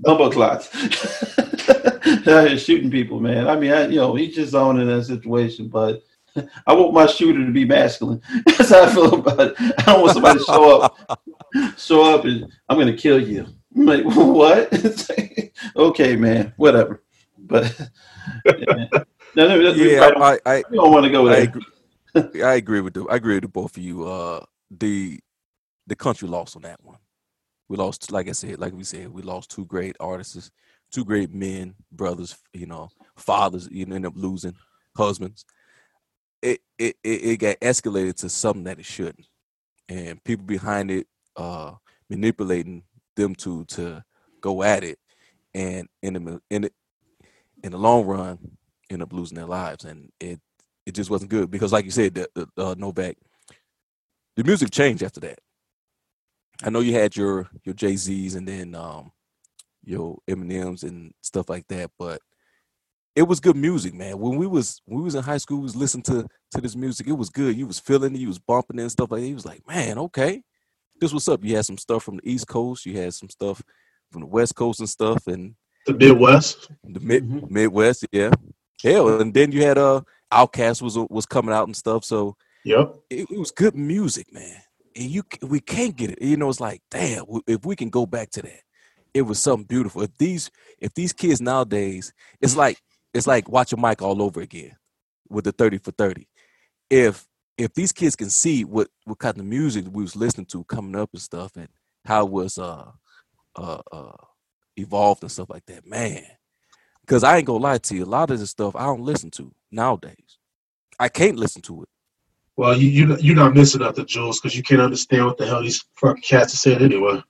Bumbo 0.07 0.31
clots. 0.31 0.69
Out 2.29 2.49
here 2.49 2.59
shooting 2.59 2.91
people, 2.93 3.19
man. 3.19 3.49
I 3.49 3.57
mean, 3.57 3.73
I, 3.73 3.87
you 3.89 3.97
know, 3.97 4.15
he's 4.15 4.37
just 4.37 4.55
on 4.55 4.79
in 4.81 4.87
that 4.87 5.05
situation, 5.05 5.67
but 5.69 6.03
I 6.67 6.75
want 6.75 6.95
my 6.95 7.07
shooter 7.07 7.45
to 7.45 7.51
be 7.51 7.65
masculine. 7.65 8.23
That's 8.47 8.71
how 8.71 8.83
I 8.85 8.95
feel 8.95 9.15
about 9.15 9.41
it. 9.41 9.55
I 9.59 9.83
don't 9.87 10.03
want 10.03 10.13
somebody 10.13 10.39
to 10.39 10.45
show 10.45 10.81
up, 10.81 11.21
show 11.77 12.15
up, 12.15 12.25
and 12.25 12.47
I'm 12.69 12.79
gonna 12.79 12.97
kill 12.97 13.21
you. 13.21 13.47
I'm 13.75 13.85
like, 13.87 14.05
what? 14.05 14.73
Like, 15.09 15.53
okay, 15.77 16.15
man, 16.15 16.53
whatever. 16.57 17.03
But 17.39 17.77
yeah, 18.47 18.87
no, 19.35 19.49
no, 19.49 19.57
Yeah, 19.73 20.11
don't- 20.11 20.23
I, 20.23 20.39
I, 20.47 20.63
don't 20.73 20.93
want 20.93 21.05
to 21.05 21.11
go 21.11 21.29
I 21.29 21.47
there. 21.47 21.55
agree, 22.23 22.43
I 22.45 22.55
agree 22.55 22.81
with 22.81 22.95
the 22.95 23.07
I 23.11 23.17
agree 23.17 23.35
with 23.35 23.43
the 23.43 23.49
both 23.49 23.77
of 23.77 23.83
you. 23.83 24.07
Uh, 24.07 24.45
the 24.71 25.19
the 25.89 25.97
country 25.97 26.29
lost 26.29 26.55
on 26.55 26.63
that 26.63 26.79
one. 26.83 26.99
We 27.69 27.77
lost, 27.77 28.13
like 28.13 28.29
I 28.29 28.33
said, 28.33 28.59
like 28.59 28.75
we 28.75 28.85
said, 28.85 29.13
we 29.13 29.23
lost 29.23 29.51
two 29.51 29.65
great 29.65 29.97
artists, 29.99 30.51
two 30.93 31.05
great 31.05 31.33
men, 31.33 31.75
brothers, 31.91 32.37
you 32.53 32.67
know, 32.67 32.91
fathers. 33.17 33.69
You 33.71 33.87
end 33.93 34.07
up 34.07 34.15
losing 34.17 34.55
husbands. 34.97 35.45
It 36.43 36.61
it 36.79 36.97
it, 37.03 37.25
it 37.25 37.37
got 37.39 37.61
escalated 37.61 38.17
to 38.17 38.29
something 38.29 38.65
that 38.65 38.79
it 38.79 38.85
shouldn't, 38.85 39.27
and 39.89 40.23
people 40.25 40.45
behind 40.47 40.91
it 40.91 41.07
uh 41.37 41.73
manipulating 42.09 42.85
them 43.17 43.35
two 43.35 43.65
to 43.67 44.05
go 44.41 44.63
at 44.63 44.85
it, 44.85 44.99
and 45.55 45.89
in 46.03 46.15
the 46.15 46.41
in 46.51 46.63
the, 46.63 46.71
in 47.65 47.73
the 47.73 47.79
long 47.79 48.05
run, 48.07 48.39
end 48.91 49.03
up 49.03 49.13
losing 49.13 49.37
their 49.37 49.47
lives, 49.47 49.85
and 49.85 50.11
it 50.21 50.41
it 50.87 50.95
just 50.95 51.11
wasn't 51.11 51.31
good 51.31 51.51
because, 51.51 51.73
like 51.73 51.85
you 51.85 51.91
said, 51.91 52.15
the, 52.15 52.29
the 52.35 52.49
uh, 52.65 52.75
Novak, 52.79 53.17
the 54.37 54.45
music 54.45 54.71
changed 54.71 55.03
after 55.03 55.21
that. 55.21 55.41
I 56.63 56.71
know 56.71 56.81
you 56.81 56.95
had 56.95 57.17
your 57.17 57.49
your 57.65 57.75
Jay 57.75 57.97
Z's 57.97 58.35
and 58.35 58.47
then 58.47 58.75
um, 58.75 59.13
your 59.85 60.19
Eminems 60.29 60.83
and 60.83 61.13
stuff 61.23 61.49
like 61.49 61.67
that, 61.69 61.91
but 61.99 62.21
it 63.15 63.23
was 63.23 63.41
good 63.41 63.57
music, 63.57 63.95
man. 63.95 64.19
When 64.19 64.37
we 64.37 64.47
was 64.47 64.83
when 64.85 64.99
we 64.99 65.05
was 65.05 65.15
in 65.15 65.23
high 65.23 65.39
school, 65.39 65.59
we 65.59 65.65
was 65.65 65.77
listening 65.77 66.03
to 66.05 66.27
to 66.53 66.61
this 66.61 66.77
music. 66.77 67.07
It 67.07 67.13
was 67.13 67.31
good. 67.31 67.57
You 67.57 67.67
was 67.67 67.79
feeling 67.79 68.15
it. 68.15 68.21
You 68.21 68.29
was 68.29 68.39
bumping 68.39 68.79
it 68.79 68.83
and 68.83 68.93
stuff 68.93 69.11
like 69.11 69.23
that. 69.23 69.27
He 69.27 69.35
was 69.35 69.47
like, 69.47 69.67
man, 69.67 69.99
okay, 69.99 70.43
this 71.01 71.13
what's 71.13 71.29
up. 71.29 71.45
You 71.45 71.57
had 71.57 71.65
some 71.65 71.79
stuff 71.79 72.03
from 72.05 72.19
the 72.19 72.31
East 72.31 72.47
Coast. 72.47 72.85
You 72.85 72.99
had 72.99 73.15
some 73.15 73.31
stuff 73.31 73.63
from 74.13 74.21
the 74.21 74.27
West 74.27 74.55
Coast 74.55 74.81
and 74.81 74.89
stuff, 74.89 75.27
and 75.27 75.55
the 75.87 75.95
Midwest, 75.95 76.71
the 76.85 77.01
mid 77.01 77.25
mm-hmm. 77.25 77.53
Midwest, 77.53 78.07
yeah. 78.13 78.31
Hell, 78.83 79.21
and 79.21 79.33
then 79.33 79.53
you 79.53 79.63
had 79.63 79.79
uh 79.79 80.03
OutKast 80.33 80.83
was 80.83 80.99
was 81.09 81.27
coming 81.27 81.55
out 81.55 81.67
and 81.67 81.77
stuff. 81.77 82.05
So 82.05 82.37
yep, 82.65 82.95
it, 83.09 83.31
it 83.31 83.39
was 83.39 83.51
good 83.51 83.75
music, 83.75 84.33
man. 84.33 84.61
And 84.97 85.07
you 85.11 85.25
we 85.43 85.61
can't 85.61 85.97
get 85.97 86.13
it. 86.13 86.23
You 86.23 86.39
know, 86.39 86.51
it's 86.51 86.61
like 86.61 86.83
damn, 86.91 87.25
if 87.49 87.67
we 87.67 87.77
can 87.77 87.91
go 87.91 88.07
back 88.07 88.31
to 88.33 88.43
that, 88.43 88.63
it 89.15 89.23
was 89.23 89.41
something 89.41 89.67
beautiful. 89.67 90.03
If 90.03 90.17
these 90.19 90.51
if 90.81 90.95
these 90.95 91.15
kids 91.15 91.41
nowadays, 91.43 92.15
it's 92.43 92.57
like 92.57 92.83
it's 93.15 93.29
like 93.29 93.49
watching 93.49 93.81
Mike 93.81 94.03
all 94.03 94.23
over 94.23 94.43
again 94.43 94.77
with 95.31 95.45
the 95.45 95.53
30 95.53 95.79
for 95.79 95.93
30. 95.93 96.29
If 96.91 97.27
if 97.59 97.75
these 97.75 97.93
kids 97.93 98.17
can 98.17 98.31
see 98.31 98.65
what 98.65 98.89
what 99.05 99.19
kind 99.21 99.39
of 99.39 99.47
music 99.47 99.87
we 99.91 100.03
was 100.03 100.17
listening 100.17 100.47
to 100.47 100.65
coming 100.65 100.97
up 100.97 101.11
and 101.13 101.23
stuff 101.23 101.57
and 101.57 101.69
how 102.07 102.27
it 102.27 102.33
was 102.33 102.59
uh 102.59 102.91
uh 103.57 103.83
uh 103.93 104.17
evolved 104.77 105.23
and 105.23 105.33
stuff 105.33 105.51
like 105.51 105.67
that, 105.67 105.87
man. 105.87 106.25
Because 107.03 107.25
I 107.25 107.39
ain't 107.39 107.47
gonna 107.47 107.65
lie 107.65 107.79
to 107.79 107.97
you, 107.97 108.05
a 108.05 108.07
lot 108.07 108.31
of 108.31 108.41
this 108.41 108.51
stuff 108.51 108.77
I 108.77 108.85
don't 108.85 109.03
listen 109.03 109.31
to 109.33 109.55
nowadays. 109.71 110.39
I 111.01 111.09
can't 111.09 111.39
listen 111.39 111.63
to 111.63 111.83
it. 111.85 111.89
Well, 112.57 112.77
you, 112.77 112.89
you 112.89 113.17
you're 113.19 113.37
not 113.37 113.55
missing 113.55 113.83
out 113.83 113.95
the 113.95 114.05
Jules 114.05 114.41
because 114.41 114.57
you 114.57 114.63
can't 114.63 114.81
understand 114.81 115.27
what 115.27 115.37
the 115.37 115.47
hell 115.47 115.63
these 115.63 115.85
fucking 115.95 116.23
cats 116.23 116.55
are 116.55 116.57
saying 116.57 116.81
anyway. 116.81 117.23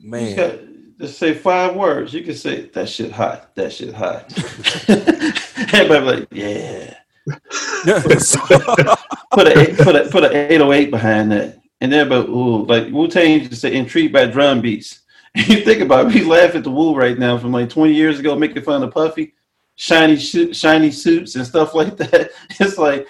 Man, 0.00 0.94
just 0.98 1.18
say 1.18 1.34
five 1.34 1.76
words. 1.76 2.14
You 2.14 2.22
can 2.22 2.34
say 2.34 2.62
that 2.62 2.88
shit 2.88 3.12
hot. 3.12 3.54
That 3.54 3.72
shit 3.72 3.92
hot. 3.92 4.32
Everybody 5.74 6.20
like, 6.20 6.28
yeah. 6.30 6.94
put 9.30 9.46
a 9.46 9.74
put 9.82 9.96
a 9.96 10.08
put 10.10 10.24
a 10.24 10.52
eight 10.52 10.60
oh 10.60 10.72
eight 10.72 10.90
behind 10.90 11.30
that, 11.32 11.60
and 11.82 11.92
everybody 11.92 12.28
ooh 12.30 12.64
like 12.64 12.90
Wu 12.90 13.08
Tang 13.08 13.46
just 13.46 13.60
say 13.60 13.74
intrigued 13.74 14.12
by 14.12 14.24
drum 14.26 14.62
beats. 14.62 15.00
And 15.34 15.46
you 15.48 15.60
think 15.64 15.80
about 15.82 16.06
it, 16.06 16.14
we 16.14 16.24
laugh 16.24 16.54
at 16.54 16.64
the 16.64 16.70
Wu 16.70 16.94
right 16.94 17.18
now 17.18 17.36
from 17.36 17.52
like 17.52 17.68
twenty 17.68 17.92
years 17.92 18.18
ago, 18.18 18.34
making 18.36 18.62
fun 18.62 18.82
of 18.82 18.90
Puffy, 18.90 19.34
shiny 19.80 20.14
shiny 20.14 20.90
suits 20.90 21.36
and 21.36 21.46
stuff 21.46 21.74
like 21.74 21.96
that. 21.96 22.30
It's 22.60 22.76
like 22.76 23.08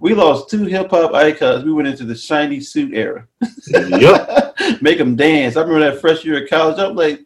we 0.00 0.14
lost 0.14 0.48
two 0.48 0.64
hip 0.64 0.90
hop 0.90 1.12
icons. 1.12 1.64
We 1.64 1.72
went 1.74 1.88
into 1.88 2.04
the 2.04 2.14
shiny 2.14 2.60
suit 2.60 2.94
era. 2.94 3.28
Yep. 3.68 4.56
Make 4.80 4.96
them 4.96 5.16
dance. 5.16 5.56
I 5.56 5.60
remember 5.60 5.90
that 5.90 6.00
first 6.00 6.24
year 6.24 6.42
of 6.42 6.48
college. 6.48 6.78
I'm 6.78 6.96
like, 6.96 7.20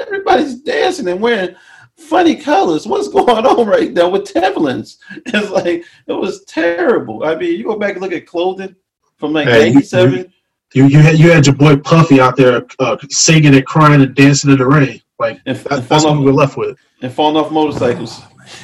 everybody's 0.00 0.56
dancing 0.56 1.06
and 1.06 1.20
wearing 1.20 1.54
funny 1.96 2.34
colors. 2.34 2.88
What's 2.88 3.06
going 3.06 3.46
on 3.46 3.66
right 3.68 3.92
now 3.92 4.08
with 4.08 4.24
Timberlands? 4.24 4.98
It's 5.26 5.50
like 5.50 5.84
it 6.08 6.12
was 6.12 6.44
terrible. 6.46 7.24
I 7.24 7.36
mean, 7.36 7.56
you 7.56 7.64
go 7.64 7.78
back 7.78 7.92
and 7.92 8.02
look 8.02 8.12
at 8.12 8.26
clothing 8.26 8.74
from 9.16 9.32
like 9.32 9.46
'97. 9.46 10.32
You, 10.72 10.86
you, 10.86 10.98
had 10.98 11.18
you 11.20 11.30
had 11.30 11.46
your 11.46 11.54
boy 11.54 11.76
Puffy 11.76 12.20
out 12.20 12.36
there 12.36 12.66
uh, 12.80 12.96
singing 13.08 13.54
and 13.54 13.64
crying 13.64 14.02
and 14.02 14.12
dancing 14.16 14.50
in 14.50 14.58
the 14.58 14.66
rain. 14.66 15.00
Like 15.24 15.40
and, 15.46 15.56
that, 15.56 15.72
and 15.72 15.84
that's 15.84 16.04
what 16.04 16.18
we 16.18 16.24
were 16.24 16.32
left 16.32 16.56
with. 16.56 16.78
And 17.02 17.12
falling 17.12 17.36
off 17.36 17.50
motorcycles. 17.50 18.22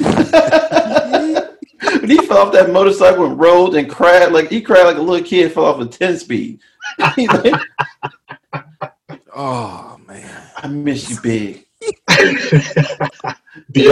he 2.07 2.19
fell 2.27 2.39
off 2.39 2.53
that 2.53 2.71
motorcycle 2.71 3.27
and 3.27 3.39
rolled 3.39 3.75
and 3.77 3.89
cried 3.89 4.31
like 4.33 4.51
he 4.51 4.61
cried 4.61 4.85
like 4.85 4.97
a 4.97 5.01
little 5.03 5.27
kid 5.27 5.53
fell 5.53 5.65
off 5.65 5.81
a 5.81 5.87
10 5.87 6.19
speed. 6.19 6.61
oh 9.35 9.99
man. 10.07 10.43
I 10.57 10.67
miss 10.69 11.09
you 11.11 11.19
big. 11.23 11.67
You 13.75 13.91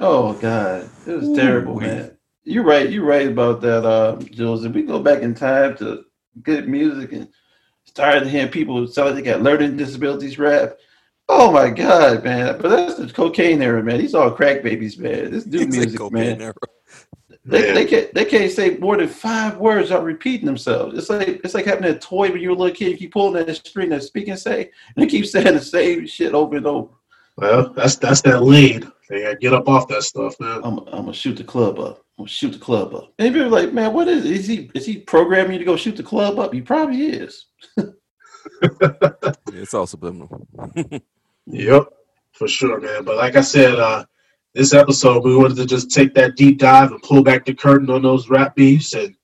oh 0.00 0.38
god. 0.40 0.88
It 1.06 1.12
was 1.12 1.28
Ooh, 1.28 1.36
terrible, 1.36 1.80
man. 1.80 2.16
You're 2.44 2.62
right, 2.62 2.88
you're 2.88 3.04
right 3.04 3.26
about 3.26 3.60
that, 3.62 3.84
uh, 3.84 4.20
Jules. 4.30 4.64
If 4.64 4.72
we 4.72 4.82
go 4.82 5.00
back 5.00 5.22
in 5.22 5.34
time 5.34 5.76
to 5.78 6.04
good 6.42 6.68
music 6.68 7.12
and 7.12 7.28
started 7.84 8.28
hearing 8.28 8.50
people 8.50 8.86
sound 8.86 9.14
like 9.14 9.16
they 9.16 9.30
got 9.30 9.42
learning 9.42 9.76
disabilities 9.76 10.38
rap. 10.38 10.78
Oh 11.28 11.50
my 11.50 11.70
god, 11.70 12.22
man! 12.22 12.58
But 12.60 12.68
that's 12.68 12.96
the 12.96 13.12
cocaine 13.12 13.60
era, 13.60 13.82
man. 13.82 13.98
These 13.98 14.14
all 14.14 14.30
crack 14.30 14.62
babies, 14.62 14.96
man. 14.96 15.32
This 15.32 15.46
new 15.46 15.66
music, 15.66 16.12
man. 16.12 16.40
Era. 16.40 16.54
They, 17.44 17.72
they 17.72 17.84
can't 17.84 18.12
they 18.14 18.24
can't 18.24 18.50
say 18.50 18.76
more 18.78 18.96
than 18.96 19.08
five 19.08 19.58
words 19.58 19.90
without 19.90 20.04
repeating 20.04 20.46
themselves. 20.46 20.98
It's 20.98 21.08
like 21.08 21.40
it's 21.44 21.54
like 21.54 21.64
having 21.64 21.84
a 21.84 21.98
toy 21.98 22.30
when 22.30 22.40
you 22.40 22.50
were 22.50 22.56
a 22.56 22.58
little 22.58 22.74
kid. 22.74 22.90
You 22.90 22.96
keep 22.96 23.12
pulling 23.12 23.44
that 23.44 23.54
string 23.54 23.90
that 23.90 24.02
speak 24.02 24.28
and 24.28 24.38
say, 24.38 24.70
and 24.94 25.02
they 25.02 25.06
keep 25.06 25.26
saying 25.26 25.54
the 25.54 25.60
same 25.60 26.06
shit 26.06 26.34
over 26.34 26.56
and 26.56 26.66
over. 26.66 26.90
Well, 27.36 27.72
that's 27.72 27.96
that's 27.96 28.20
that 28.22 28.42
lead. 28.42 28.86
They 29.08 29.22
gotta 29.22 29.36
get 29.36 29.52
up 29.52 29.68
off 29.68 29.86
that 29.88 30.02
stuff, 30.02 30.38
man. 30.40 30.60
I'm, 30.64 30.78
I'm 30.78 31.02
gonna 31.02 31.12
shoot 31.12 31.36
the 31.36 31.44
club 31.44 31.78
up. 31.78 31.98
I'm 32.18 32.24
gonna 32.24 32.28
shoot 32.28 32.52
the 32.52 32.58
club 32.58 32.94
up. 32.94 33.12
And 33.18 33.32
people 33.32 33.48
are 33.48 33.62
like, 33.62 33.72
man, 33.72 33.92
what 33.92 34.08
is 34.08 34.24
is 34.24 34.46
he 34.46 34.70
is 34.74 34.86
he 34.86 34.98
programming 34.98 35.52
you 35.52 35.58
to 35.60 35.64
go 35.64 35.76
shoot 35.76 35.96
the 35.96 36.02
club 36.02 36.38
up? 36.38 36.52
He 36.52 36.62
probably 36.62 37.06
is. 37.06 37.46
it's 39.52 39.74
all 39.74 39.86
subliminal. 39.86 40.46
yep, 41.46 41.84
for 42.32 42.48
sure, 42.48 42.80
man. 42.80 43.04
But 43.04 43.16
like 43.16 43.36
I 43.36 43.40
said, 43.40 43.78
uh, 43.78 44.04
this 44.54 44.72
episode 44.72 45.24
we 45.24 45.36
wanted 45.36 45.56
to 45.56 45.66
just 45.66 45.90
take 45.90 46.14
that 46.14 46.36
deep 46.36 46.58
dive 46.58 46.90
and 46.92 47.02
pull 47.02 47.22
back 47.22 47.44
the 47.44 47.54
curtain 47.54 47.90
on 47.90 48.02
those 48.02 48.28
rap 48.28 48.56
beefs 48.56 48.94
and 48.94 49.14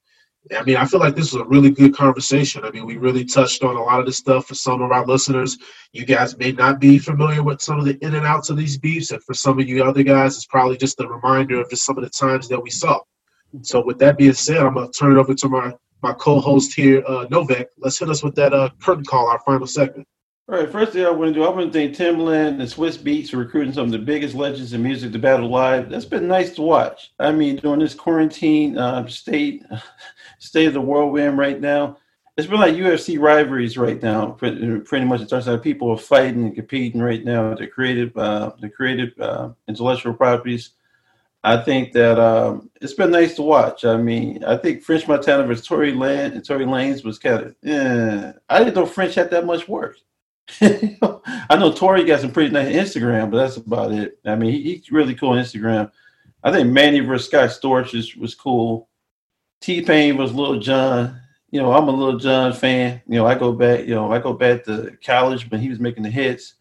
I 0.51 0.63
mean, 0.65 0.77
I 0.77 0.85
feel 0.85 0.99
like 0.99 1.15
this 1.15 1.33
was 1.33 1.41
a 1.41 1.47
really 1.47 1.71
good 1.71 1.95
conversation. 1.95 2.65
I 2.65 2.71
mean, 2.71 2.85
we 2.85 2.97
really 2.97 3.25
touched 3.25 3.63
on 3.63 3.77
a 3.77 3.83
lot 3.83 4.01
of 4.01 4.07
this 4.07 4.19
stuff 4.19 4.47
for 4.47 4.55
some 4.55 4.83
of 4.83 4.91
our 4.91 5.07
listeners. 5.07 5.57
You 5.93 6.05
guys 6.05 6.37
may 6.37 6.51
not 6.51 6.81
be 6.81 6.99
familiar 6.99 7.43
with 7.45 7.63
some 7.63 7.79
of 7.79 7.85
the 7.85 7.97
in 8.05 8.15
and 8.15 8.27
outs 8.27 8.51
of 8.51 8.57
these 8.57 8.77
beefs, 8.77 9.13
and 9.13 9.23
for 9.23 9.35
some 9.35 9.61
of 9.61 9.69
you 9.69 9.85
other 9.85 10.03
guys, 10.03 10.37
it's 10.37 10.47
probably 10.47 10.77
just 10.77 11.01
a 11.01 11.07
reminder 11.07 11.61
of 11.61 11.71
just 11.71 11.85
some 11.85 11.97
of 11.97 12.03
the 12.03 12.11
times 12.11 12.49
that 12.49 12.61
we 12.61 12.71
saw. 12.71 12.99
So, 13.63 13.85
with 13.85 13.99
that 14.01 14.19
being 14.19 14.33
said, 14.33 14.59
I'm 14.59 14.75
gonna 14.75 14.91
turn 14.91 15.17
it 15.17 15.21
over 15.21 15.33
to 15.33 15.49
my 15.49 15.73
my 16.03 16.13
co-host 16.15 16.75
here, 16.75 17.05
uh, 17.07 17.27
Novak. 17.31 17.69
Let's 17.79 17.99
hit 17.99 18.11
us 18.11 18.25
with 18.25 18.35
that 18.35 18.53
uh, 18.53 18.71
curtain 18.81 19.05
call, 19.05 19.29
our 19.29 19.39
final 19.41 19.67
segment. 19.69 20.09
All 20.49 20.59
right, 20.59 20.69
first 20.69 20.93
thing 20.93 21.07
I 21.07 21.11
want 21.11 21.33
to 21.33 21.39
do, 21.39 21.45
I 21.45 21.51
want 21.51 21.73
to 21.73 21.79
thank 21.79 21.97
Timbaland 21.97 22.61
and 22.61 22.63
Swizz 22.63 22.99
Beatz 22.99 23.31
for 23.31 23.37
recruiting 23.37 23.73
some 23.73 23.85
of 23.85 23.93
the 23.93 23.99
biggest 23.99 24.35
legends 24.35 24.73
in 24.73 24.83
music 24.83 25.13
to 25.13 25.19
battle 25.21 25.49
live. 25.49 25.89
That's 25.89 26.05
been 26.05 26.27
nice 26.27 26.53
to 26.57 26.63
watch. 26.63 27.13
I 27.21 27.31
mean, 27.31 27.57
during 27.57 27.79
this 27.79 27.95
quarantine 27.95 28.77
uh, 28.77 29.07
state, 29.07 29.63
state 30.41 30.67
of 30.67 30.75
the 30.75 30.81
world 30.81 31.13
we're 31.13 31.29
in 31.29 31.37
right 31.37 31.61
now, 31.61 31.97
it's 32.37 32.49
been 32.49 32.59
like 32.59 32.75
UFC 32.75 33.21
rivalries 33.21 33.79
right 33.79 34.03
now. 34.03 34.33
Pretty, 34.33 35.05
much, 35.05 35.21
it 35.21 35.29
turns 35.29 35.47
out 35.47 35.63
people 35.63 35.91
are 35.91 35.97
fighting 35.97 36.47
and 36.47 36.55
competing 36.57 37.01
right 37.01 37.25
now. 37.25 37.55
The 37.55 37.69
creative, 37.69 38.17
uh, 38.17 38.51
the 38.61 38.69
creative 38.69 39.17
uh, 39.21 39.51
intellectual 39.69 40.13
properties. 40.13 40.71
I 41.45 41.59
think 41.59 41.93
that 41.93 42.19
um, 42.19 42.69
it's 42.81 42.95
been 42.95 43.13
nice 43.13 43.37
to 43.37 43.43
watch. 43.43 43.85
I 43.85 43.97
mean, 43.97 44.43
I 44.43 44.57
think 44.57 44.83
French 44.83 45.07
Montana 45.07 45.47
versus 45.47 45.67
Tory 45.67 45.93
Lane 45.93 46.33
and 46.33 46.45
Tory 46.45 46.65
Lanez 46.65 47.05
was 47.05 47.21
kind 47.21 47.45
of. 47.45 47.57
Yeah, 47.63 48.33
I 48.49 48.59
didn't 48.59 48.75
know 48.75 48.87
French 48.87 49.15
had 49.15 49.31
that 49.31 49.47
much 49.47 49.69
work. 49.69 49.99
I 50.61 51.57
know 51.57 51.73
Tory 51.73 52.05
got 52.05 52.21
some 52.21 52.33
pretty 52.33 52.51
nice 52.51 52.75
Instagram, 52.75 53.31
but 53.31 53.39
that's 53.39 53.57
about 53.57 53.93
it. 53.93 54.19
I 54.25 54.35
mean, 54.35 54.53
he, 54.53 54.75
he's 54.75 54.93
really 54.93 55.15
cool 55.15 55.31
on 55.31 55.39
Instagram. 55.39 55.91
I 56.43 56.51
think 56.51 56.71
Manny 56.71 57.01
versus 57.01 57.29
Scott 57.29 57.51
Storch 57.51 57.95
is, 57.95 58.17
was 58.17 58.35
cool. 58.35 58.89
T 59.61 59.83
Pain 59.83 60.17
was 60.17 60.35
Lil 60.35 60.59
Jon. 60.59 61.21
You 61.51 61.61
know, 61.61 61.73
I'm 61.73 61.89
a 61.89 61.93
Lil 61.93 62.19
Jon 62.19 62.53
fan. 62.53 63.01
You 63.07 63.19
know, 63.19 63.27
I 63.27 63.37
go 63.37 63.53
back. 63.53 63.81
You 63.81 63.95
know, 63.95 64.13
I 64.13 64.19
go 64.19 64.33
back 64.33 64.65
to 64.65 64.97
college 65.05 65.51
when 65.51 65.61
he 65.61 65.69
was 65.69 65.79
making 65.79 66.03
the 66.03 66.11
hits. 66.11 66.55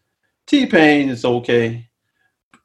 T 0.46 0.66
Pain 0.66 1.08
is 1.08 1.24
okay. 1.24 1.88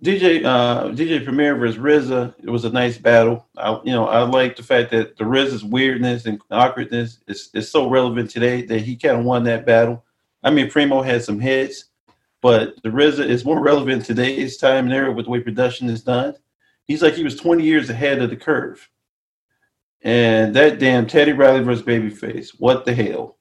DJ 0.03 0.45
uh, 0.45 0.89
DJ 0.89 1.23
Premier 1.23 1.55
versus 1.55 1.81
RZA. 1.81 2.35
It 2.43 2.49
was 2.49 2.65
a 2.65 2.69
nice 2.69 2.99
battle. 2.99 3.47
I, 3.57 3.79
you 3.83 3.91
know, 3.91 4.05
I 4.07 4.21
like 4.21 4.55
the 4.55 4.61
fact 4.61 4.91
that 4.91 5.17
the 5.17 5.23
RZA's 5.23 5.63
weirdness 5.63 6.27
and 6.27 6.39
awkwardness 6.51 7.19
is, 7.27 7.49
is 7.55 7.71
so 7.71 7.89
relevant 7.89 8.29
today 8.29 8.61
that 8.63 8.81
he 8.81 8.95
kind 8.95 9.17
of 9.17 9.25
won 9.25 9.43
that 9.45 9.65
battle. 9.65 10.03
I 10.43 10.51
mean, 10.51 10.69
Primo 10.69 11.01
had 11.01 11.23
some 11.23 11.39
hits, 11.39 11.85
but 12.41 12.81
the 12.83 12.89
RZA 12.89 13.25
is 13.27 13.45
more 13.45 13.59
relevant 13.59 14.05
today's 14.05 14.57
time 14.57 14.85
and 14.85 14.93
era 14.93 15.11
with 15.11 15.25
the 15.25 15.31
way 15.31 15.39
production 15.39 15.89
is 15.89 16.03
done. 16.03 16.35
He's 16.85 17.01
like 17.01 17.15
he 17.15 17.23
was 17.23 17.35
20 17.35 17.63
years 17.63 17.89
ahead 17.89 18.21
of 18.21 18.29
the 18.29 18.37
curve. 18.37 18.89
And 20.01 20.55
that 20.55 20.79
damn 20.79 21.07
Teddy 21.07 21.33
Riley 21.33 21.63
versus 21.63 21.83
Babyface, 21.83 22.51
what 22.59 22.85
the 22.85 22.93
hell? 22.93 23.37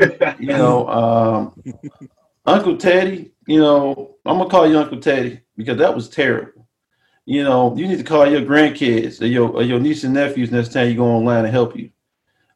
you 0.40 0.48
know, 0.48 0.88
um, 0.88 1.62
Uncle 2.46 2.76
Teddy, 2.76 3.32
you 3.46 3.60
know, 3.60 4.16
I'm 4.24 4.38
gonna 4.38 4.50
call 4.50 4.66
you 4.66 4.78
Uncle 4.78 5.00
Teddy 5.00 5.40
because 5.56 5.78
that 5.78 5.94
was 5.94 6.08
terrible. 6.08 6.66
You 7.26 7.44
know, 7.44 7.76
you 7.76 7.86
need 7.86 7.98
to 7.98 8.04
call 8.04 8.26
your 8.26 8.40
grandkids 8.40 9.20
or 9.20 9.26
your, 9.26 9.50
or 9.50 9.62
your 9.62 9.78
niece 9.78 10.02
and 10.02 10.14
nephews 10.14 10.50
next 10.50 10.72
time 10.72 10.88
you 10.88 10.96
go 10.96 11.04
online 11.04 11.44
and 11.44 11.52
help 11.52 11.76
you. 11.76 11.90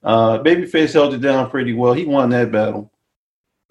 Uh, 0.03 0.39
Babyface 0.39 0.95
held 0.95 1.15
it 1.15 1.21
down 1.21 1.51
pretty 1.51 1.75
well. 1.75 1.93
He 1.93 2.07
won 2.07 2.31
that 2.31 2.51
battle. 2.51 2.92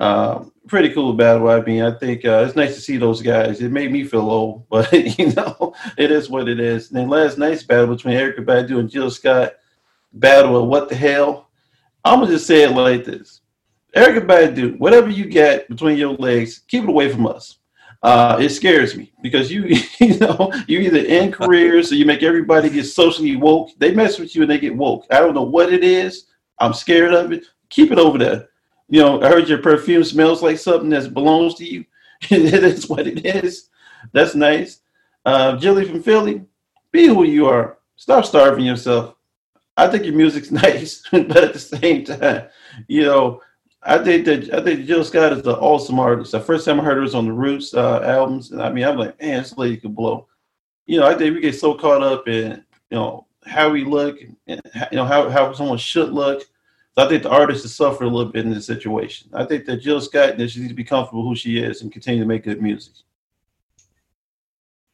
Uh, 0.01 0.43
pretty 0.67 0.89
cool 0.89 1.11
about 1.11 1.45
battle. 1.45 1.49
I 1.49 1.61
mean, 1.61 1.83
I 1.83 1.91
think 1.91 2.25
uh, 2.25 2.43
it's 2.43 2.55
nice 2.55 2.73
to 2.73 2.81
see 2.81 2.97
those 2.97 3.21
guys. 3.21 3.61
It 3.61 3.71
made 3.71 3.91
me 3.91 4.03
feel 4.03 4.31
old, 4.31 4.67
but 4.69 4.91
you 4.91 5.31
know, 5.33 5.75
it 5.95 6.09
is 6.09 6.27
what 6.27 6.49
it 6.49 6.59
is. 6.59 6.89
And 6.89 6.97
then 6.97 7.07
last 7.07 7.37
night's 7.37 7.61
battle 7.61 7.95
between 7.95 8.17
Erykah 8.17 8.43
Badu 8.43 8.79
and 8.79 8.89
Jill 8.89 9.11
Scott, 9.11 9.53
battle 10.13 10.57
of 10.57 10.67
what 10.67 10.89
the 10.89 10.95
hell. 10.95 11.51
I'm 12.03 12.19
gonna 12.19 12.31
just 12.31 12.47
say 12.47 12.63
it 12.63 12.71
like 12.71 13.05
this: 13.05 13.41
Erykah 13.95 14.25
Badu, 14.25 14.79
whatever 14.79 15.07
you 15.07 15.25
get 15.25 15.69
between 15.69 15.99
your 15.99 16.15
legs, 16.15 16.63
keep 16.67 16.81
it 16.81 16.89
away 16.89 17.11
from 17.11 17.27
us. 17.27 17.59
Uh, 18.01 18.37
it 18.41 18.49
scares 18.49 18.97
me 18.97 19.13
because 19.21 19.51
you, 19.51 19.65
you 19.99 20.17
know, 20.17 20.51
you 20.67 20.79
either 20.79 21.05
end 21.05 21.31
careers 21.31 21.91
or 21.91 21.95
you 21.95 22.07
make 22.07 22.23
everybody 22.23 22.71
get 22.71 22.85
socially 22.85 23.35
woke. 23.35 23.69
They 23.77 23.93
mess 23.93 24.17
with 24.17 24.35
you 24.35 24.41
and 24.41 24.49
they 24.49 24.57
get 24.57 24.75
woke. 24.75 25.05
I 25.11 25.19
don't 25.19 25.35
know 25.35 25.43
what 25.43 25.71
it 25.71 25.83
is. 25.83 26.25
I'm 26.57 26.73
scared 26.73 27.13
of 27.13 27.31
it. 27.31 27.45
Keep 27.69 27.91
it 27.91 27.99
over 27.99 28.17
there. 28.17 28.47
You 28.91 29.01
know, 29.01 29.21
I 29.21 29.29
heard 29.29 29.47
your 29.47 29.59
perfume 29.59 30.03
smells 30.03 30.43
like 30.43 30.57
something 30.57 30.89
that 30.89 31.13
belongs 31.13 31.55
to 31.55 31.65
you. 31.65 31.85
is 32.29 32.89
what 32.89 33.07
it 33.07 33.25
is. 33.25 33.69
That's 34.11 34.35
nice. 34.35 34.81
Uh, 35.25 35.55
Jilly 35.55 35.85
from 35.85 36.03
Philly, 36.03 36.43
be 36.91 37.07
who 37.07 37.23
you 37.23 37.47
are. 37.47 37.77
Stop 37.95 38.25
starving 38.25 38.65
yourself. 38.65 39.15
I 39.77 39.87
think 39.87 40.03
your 40.03 40.13
music's 40.13 40.51
nice, 40.51 41.03
but 41.09 41.37
at 41.37 41.53
the 41.53 41.59
same 41.59 42.03
time, 42.03 42.47
you 42.89 43.03
know, 43.03 43.41
I 43.81 43.97
think 43.97 44.25
that 44.25 44.53
I 44.53 44.61
think 44.61 44.85
Jill 44.85 45.05
Scott 45.05 45.31
is 45.31 45.47
an 45.47 45.53
awesome 45.53 45.97
artist. 45.97 46.33
The 46.33 46.41
first 46.41 46.65
time 46.65 46.81
I 46.81 46.83
heard 46.83 46.97
her 46.97 47.01
was 47.01 47.15
on 47.15 47.25
the 47.25 47.31
Roots 47.31 47.73
uh, 47.73 48.01
albums, 48.01 48.51
and 48.51 48.61
I 48.61 48.69
mean, 48.71 48.83
I'm 48.83 48.97
like, 48.97 49.19
man, 49.21 49.41
this 49.41 49.57
lady 49.57 49.77
could 49.77 49.95
blow. 49.95 50.27
You 50.85 50.99
know, 50.99 51.07
I 51.07 51.15
think 51.15 51.33
we 51.33 51.39
get 51.41 51.55
so 51.55 51.75
caught 51.75 52.03
up 52.03 52.27
in 52.27 52.63
you 52.89 52.97
know 52.97 53.25
how 53.45 53.69
we 53.69 53.85
look 53.85 54.19
and 54.47 54.61
you 54.91 54.97
know 54.97 55.05
how 55.05 55.29
how 55.29 55.53
someone 55.53 55.77
should 55.77 56.11
look. 56.11 56.43
So 56.97 57.05
I 57.05 57.09
think 57.09 57.23
the 57.23 57.29
artist 57.29 57.63
has 57.63 57.73
suffered 57.73 58.03
a 58.03 58.09
little 58.09 58.31
bit 58.31 58.45
in 58.45 58.51
this 58.51 58.65
situation. 58.65 59.29
I 59.33 59.45
think 59.45 59.65
that 59.65 59.77
Jill 59.77 60.01
Scott 60.01 60.37
that 60.37 60.49
she 60.49 60.59
needs 60.59 60.71
to 60.71 60.75
be 60.75 60.83
comfortable 60.83 61.23
who 61.23 61.35
she 61.35 61.57
is 61.57 61.81
and 61.81 61.91
continue 61.91 62.21
to 62.21 62.27
make 62.27 62.43
good 62.43 62.61
music. 62.61 62.93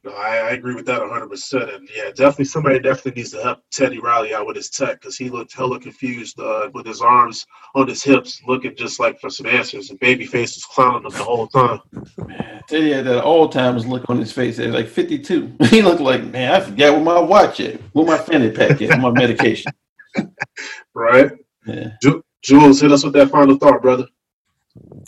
No, 0.04 0.12
I, 0.12 0.36
I 0.36 0.50
agree 0.50 0.76
with 0.76 0.86
that 0.86 1.00
100. 1.00 1.28
percent 1.28 1.70
And 1.70 1.88
yeah, 1.94 2.10
definitely 2.10 2.44
somebody 2.44 2.78
definitely 2.78 3.20
needs 3.20 3.32
to 3.32 3.42
help 3.42 3.58
Teddy 3.72 3.98
Riley 3.98 4.32
out 4.32 4.46
with 4.46 4.54
his 4.54 4.70
tech 4.70 5.00
because 5.00 5.18
he 5.18 5.28
looked 5.28 5.52
hella 5.52 5.80
confused 5.80 6.38
uh, 6.38 6.70
with 6.72 6.86
his 6.86 7.00
arms 7.00 7.44
on 7.74 7.88
his 7.88 8.04
hips, 8.04 8.40
looking 8.46 8.76
just 8.76 9.00
like 9.00 9.18
for 9.18 9.28
some 9.28 9.46
answers. 9.46 9.90
And 9.90 9.98
Babyface 9.98 10.54
was 10.54 10.64
clowning 10.66 11.04
him 11.04 11.10
the 11.10 11.24
whole 11.24 11.48
time. 11.48 11.80
Man, 12.24 12.62
Teddy 12.68 12.92
had 12.92 13.06
that 13.06 13.24
old 13.24 13.50
timers 13.50 13.86
look 13.86 14.08
on 14.08 14.18
his 14.18 14.30
face. 14.30 14.60
At 14.60 14.70
like 14.70 14.86
52, 14.86 15.56
he 15.64 15.82
looked 15.82 16.00
like 16.00 16.22
man, 16.24 16.54
I 16.54 16.60
forgot 16.60 16.94
where 16.94 17.02
my 17.02 17.18
watch 17.18 17.58
at, 17.58 17.80
where 17.92 18.06
my 18.06 18.18
fanny 18.18 18.52
pack 18.52 18.80
is, 18.80 18.96
my 18.98 19.10
medication. 19.10 19.72
right. 20.94 21.32
Yeah. 21.68 21.90
Ju- 22.02 22.22
Jules, 22.42 22.80
hit 22.80 22.92
us 22.92 23.04
with 23.04 23.12
that 23.14 23.30
final 23.30 23.56
thought, 23.56 23.82
brother. 23.82 24.06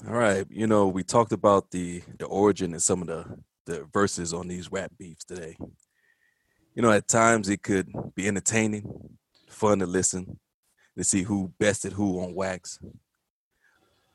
All 0.07 0.15
right, 0.15 0.47
you 0.51 0.67
know, 0.67 0.89
we 0.89 1.03
talked 1.03 1.33
about 1.33 1.71
the 1.71 2.03
the 2.19 2.27
origin 2.27 2.73
and 2.73 2.83
some 2.83 3.03
of 3.03 3.09
the 3.09 3.25
the 3.67 3.87
verses 3.93 4.33
on 4.35 4.49
these 4.49 4.71
rap 4.73 4.93
beefs 4.99 5.25
today. 5.25 5.57
You 6.75 6.83
know, 6.83 6.91
at 6.91 7.09
times 7.09 7.49
it 7.49 7.63
could 7.63 7.89
be 8.15 8.27
entertaining, 8.27 8.85
fun 9.49 9.79
to 9.81 9.87
listen, 9.87 10.39
to 10.97 11.05
see 11.05 11.23
who 11.23 11.53
bested 11.59 11.93
who 11.93 12.21
on 12.21 12.35
wax. 12.35 12.79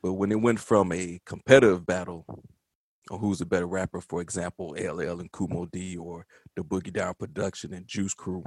But 0.04 0.14
when 0.14 0.32
it 0.32 0.42
went 0.42 0.60
from 0.60 0.92
a 0.92 1.20
competitive 1.26 1.86
battle 1.86 2.26
on 3.10 3.20
who's 3.20 3.42
a 3.42 3.46
better 3.46 3.68
rapper, 3.68 4.02
for 4.02 4.22
example, 4.22 4.76
LL 4.80 5.20
and 5.20 5.32
Kool 5.32 5.48
Moe 5.48 5.68
Dee 5.72 5.98
or 5.98 6.26
the 6.56 6.64
Boogie 6.64 6.94
Down 6.94 7.14
Production 7.18 7.74
and 7.74 7.88
Juice 7.88 8.14
Crew, 8.14 8.44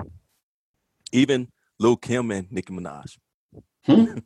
even 1.12 1.48
Lil 1.78 1.96
Kim 1.96 2.30
and 2.30 2.50
Nicki 2.50 2.72
Minaj. 2.72 3.16
Hmm? 3.88 4.18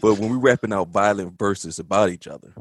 but 0.00 0.18
when 0.18 0.30
we're 0.30 0.38
rapping 0.38 0.72
out 0.72 0.88
violent 0.88 1.38
verses 1.38 1.78
about 1.78 2.10
each 2.10 2.26
other, 2.26 2.54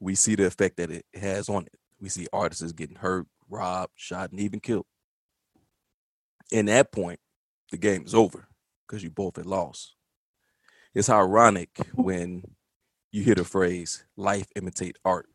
we 0.00 0.14
see 0.14 0.34
the 0.34 0.46
effect 0.46 0.76
that 0.76 0.90
it 0.90 1.04
has 1.14 1.48
on 1.48 1.64
it. 1.64 1.78
We 2.00 2.08
see 2.08 2.26
artists 2.32 2.72
getting 2.72 2.96
hurt, 2.96 3.26
robbed, 3.48 3.92
shot, 3.96 4.30
and 4.30 4.40
even 4.40 4.60
killed. 4.60 4.86
In 6.50 6.66
that 6.66 6.92
point, 6.92 7.20
the 7.70 7.78
game 7.78 8.04
is 8.04 8.14
over 8.14 8.48
because 8.86 9.02
you 9.02 9.10
both 9.10 9.36
had 9.36 9.46
lost. 9.46 9.94
It's 10.94 11.08
ironic 11.08 11.70
when 11.94 12.42
you 13.12 13.22
hear 13.22 13.34
the 13.34 13.44
phrase 13.44 14.04
life 14.16 14.46
imitate 14.56 14.98
art. 15.04 15.28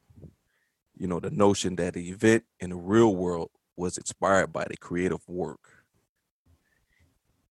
You 0.98 1.08
know, 1.08 1.20
the 1.20 1.32
notion 1.32 1.76
that 1.78 1.94
the 1.94 2.10
event 2.10 2.44
in 2.60 2.70
the 2.70 2.78
real 2.78 3.16
world 3.16 3.50
was 3.76 3.98
inspired 3.98 4.54
by 4.54 4.66
the 4.70 4.78
creative 4.78 5.28
work. 5.28 5.60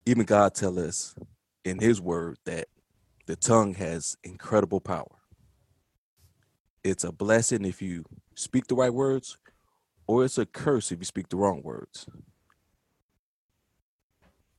Even 0.06 0.24
God 0.24 0.54
tell 0.54 0.78
us 0.78 1.14
in 1.64 1.78
his 1.78 2.00
word 2.00 2.38
that 2.44 2.68
the 3.26 3.36
tongue 3.36 3.74
has 3.74 4.16
incredible 4.22 4.80
power 4.80 5.16
it's 6.84 7.02
a 7.02 7.10
blessing 7.10 7.64
if 7.64 7.80
you 7.80 8.04
speak 8.34 8.66
the 8.66 8.74
right 8.74 8.92
words, 8.92 9.38
or 10.06 10.24
it's 10.24 10.36
a 10.36 10.44
curse 10.44 10.92
if 10.92 10.98
you 10.98 11.04
speak 11.06 11.30
the 11.30 11.36
wrong 11.36 11.62
words. 11.62 12.06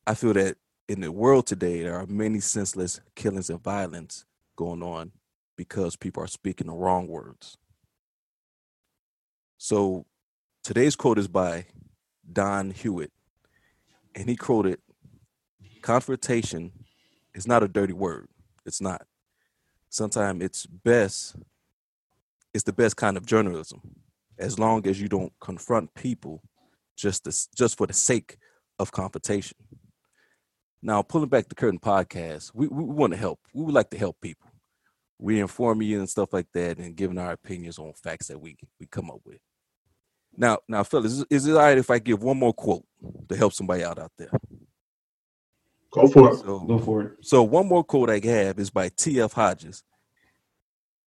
I 0.08 0.16
feel 0.16 0.34
that 0.34 0.58
in 0.90 1.02
the 1.02 1.12
world 1.12 1.46
today, 1.46 1.84
there 1.84 1.96
are 1.96 2.08
many 2.08 2.40
senseless 2.40 3.00
killings 3.16 3.50
and 3.50 3.64
violence 3.64 4.26
going 4.56 4.82
on 4.82 5.12
because 5.56 5.96
people 5.96 6.24
are 6.24 6.28
speaking 6.28 6.68
the 6.68 6.74
wrong 6.74 7.08
words. 7.08 7.58
So 9.58 10.06
today's 10.64 10.96
quote 10.96 11.20
is 11.20 11.28
by 11.28 11.68
Don 12.32 12.72
Hewitt, 12.72 13.12
and 14.16 14.28
he 14.28 14.36
quoted 14.36 14.80
Confrontation 15.86 16.72
is 17.36 17.46
not 17.46 17.62
a 17.62 17.68
dirty 17.68 17.94
word. 17.94 18.28
It's 18.66 18.82
not. 18.82 19.06
Sometimes 19.90 20.44
it's 20.44 20.66
best 20.66 21.36
it's 22.56 22.64
the 22.64 22.74
best 22.74 22.98
kind 22.98 23.18
of 23.18 23.26
journalism 23.28 23.82
as 24.40 24.58
long 24.58 24.88
as 24.88 25.00
you 25.00 25.08
don't 25.08 25.32
confront 25.40 25.94
people 25.94 26.42
just 26.98 27.26
to, 27.26 27.50
just 27.56 27.78
for 27.78 27.86
the 27.86 27.94
sake 27.94 28.40
of 28.80 28.92
confrontation. 28.92 29.58
Now, 30.82 31.04
pulling 31.04 31.30
back 31.30 31.50
the 31.50 31.56
curtain 31.56 31.78
podcast, 31.78 32.50
we, 32.56 32.68
we 32.68 32.84
want 32.84 33.14
to 33.14 33.20
help. 33.20 33.40
We 33.54 33.64
would 33.64 33.76
like 33.76 33.92
to 33.92 33.98
help 33.98 34.20
people. 34.22 34.50
We 35.20 35.40
inform 35.40 35.84
you 35.84 36.00
and 36.00 36.10
stuff 36.10 36.34
like 36.34 36.48
that, 36.56 36.80
and 36.80 36.96
giving 36.96 37.20
our 37.20 37.34
opinions 37.34 37.78
on 37.78 37.94
facts 37.94 38.30
that 38.30 38.42
we 38.42 38.58
we 38.80 38.88
come 38.88 39.12
up 39.12 39.20
with. 39.24 39.38
Now, 40.36 40.58
now, 40.68 40.84
fellas, 40.84 41.12
is, 41.12 41.26
is 41.30 41.46
it 41.46 41.52
all 41.52 41.60
right 41.60 41.78
if 41.78 41.92
I 41.92 42.00
give 42.00 42.24
one 42.24 42.40
more 42.40 42.54
quote 42.54 42.86
to 43.30 43.38
help 43.38 43.54
somebody 43.54 43.84
out 43.84 44.00
out 44.00 44.14
there? 44.18 44.32
Go 45.96 46.08
for 46.08 46.32
it. 46.34 46.40
So, 46.40 46.60
Go 46.60 46.78
for 46.80 47.02
it. 47.04 47.12
so 47.22 47.42
one 47.44 47.68
more 47.68 47.84
quote 47.84 48.10
I 48.10 48.20
have 48.24 48.60
is 48.60 48.70
by 48.70 48.90
T.F. 48.90 49.34
Hodges, 49.34 49.84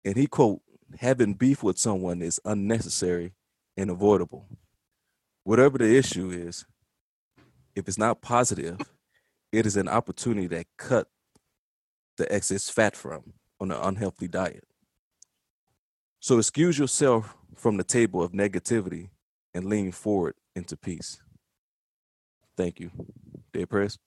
and 0.05 0.15
he 0.15 0.27
quote, 0.27 0.61
"Having 0.99 1.35
beef 1.35 1.64
with 1.64 1.77
someone 1.77 2.22
is 2.22 2.39
unnecessary 2.45 3.34
and 3.77 3.89
avoidable. 3.89 4.45
Whatever 5.43 5.77
the 5.77 5.97
issue 5.97 6.30
is, 6.30 6.65
if 7.76 7.88
it's 7.88 7.97
not 7.97 8.22
positive, 8.22 8.80
it 9.51 9.65
is 9.65 9.77
an 9.77 9.88
opportunity 9.88 10.47
that 10.47 10.68
cut 10.77 11.07
the 12.18 12.31
excess 12.31 12.69
fat 12.69 12.95
from 12.95 13.34
on 13.60 13.72
an 13.72 13.80
unhealthy 13.81 14.27
diet. 14.27 14.65
So 16.19 16.38
excuse 16.38 16.77
yourself 16.77 17.35
from 17.55 17.77
the 17.77 17.84
table 17.84 18.22
of 18.23 18.31
negativity 18.31 19.10
and 19.53 19.65
lean 19.65 19.91
forward 19.91 20.35
into 20.55 20.77
peace. 20.77 21.22
Thank 22.55 22.80
you. 22.80 22.91
Dead 23.51 23.69
Press. 23.69 23.97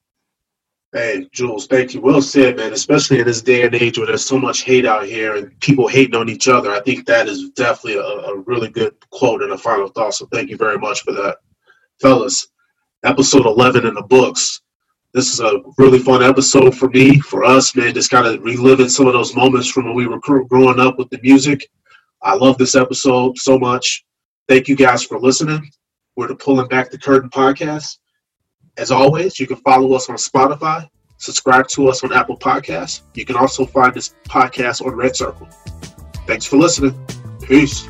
Hey, 0.97 1.29
Jules, 1.31 1.67
thank 1.67 1.93
you. 1.93 2.01
Well 2.01 2.23
said, 2.23 2.57
man. 2.57 2.73
Especially 2.73 3.19
in 3.19 3.27
this 3.27 3.43
day 3.43 3.67
and 3.67 3.75
age 3.75 3.99
where 3.99 4.07
there's 4.07 4.25
so 4.25 4.39
much 4.39 4.63
hate 4.63 4.87
out 4.87 5.05
here 5.05 5.37
and 5.37 5.61
people 5.61 5.87
hating 5.87 6.15
on 6.15 6.31
each 6.31 6.49
other. 6.49 6.71
I 6.71 6.81
think 6.81 7.05
that 7.05 7.29
is 7.29 7.51
definitely 7.51 7.99
a, 8.01 8.31
a 8.31 8.39
really 8.47 8.71
good 8.71 8.95
quote 9.11 9.43
and 9.43 9.53
a 9.53 9.59
final 9.59 9.89
thought. 9.89 10.15
So 10.15 10.25
thank 10.33 10.49
you 10.49 10.57
very 10.57 10.79
much 10.79 11.03
for 11.03 11.13
that. 11.13 11.37
Fellas, 12.01 12.49
episode 13.05 13.45
11 13.45 13.85
in 13.85 13.93
the 13.93 14.05
books. 14.05 14.63
This 15.13 15.31
is 15.31 15.41
a 15.41 15.61
really 15.77 15.99
fun 15.99 16.23
episode 16.23 16.75
for 16.75 16.89
me, 16.89 17.21
for 17.21 17.45
us, 17.45 17.77
man. 17.77 17.93
Just 17.93 18.11
kind 18.11 18.27
of 18.27 18.43
reliving 18.43 18.89
some 18.89 19.07
of 19.07 19.13
those 19.13 19.37
moments 19.37 19.69
from 19.69 19.85
when 19.85 19.95
we 19.97 20.07
were 20.07 20.19
growing 20.19 20.81
up 20.81 20.97
with 20.97 21.11
the 21.11 21.21
music. 21.23 21.69
I 22.23 22.35
love 22.37 22.57
this 22.57 22.75
episode 22.75 23.37
so 23.37 23.59
much. 23.59 24.03
Thank 24.49 24.67
you 24.67 24.77
guys 24.77 25.05
for 25.05 25.21
listening. 25.21 25.71
We're 26.17 26.29
the 26.29 26.37
Pulling 26.37 26.69
Back 26.69 26.91
the 26.91 26.97
Curtain 26.97 27.29
podcast. 27.29 27.99
As 28.79 28.91
always, 28.91 29.41
you 29.41 29.47
can 29.47 29.57
follow 29.57 29.95
us 29.95 30.11
on 30.11 30.17
Spotify, 30.17 30.89
subscribe 31.17 31.67
to 31.69 31.89
us 31.89 32.05
on 32.05 32.13
Apple 32.13 32.37
Podcasts. 32.37 33.03
You 33.15 33.25
can 33.25 33.37
also 33.37 33.65
find 33.65 33.95
this 33.95 34.15
podcast 34.29 34.85
on 34.85 34.95
Red 34.95 35.17
Circle. 35.17 35.49
Thanks 36.27 36.45
for 36.45 36.57
listening. 36.57 36.95
Peace. 37.41 37.89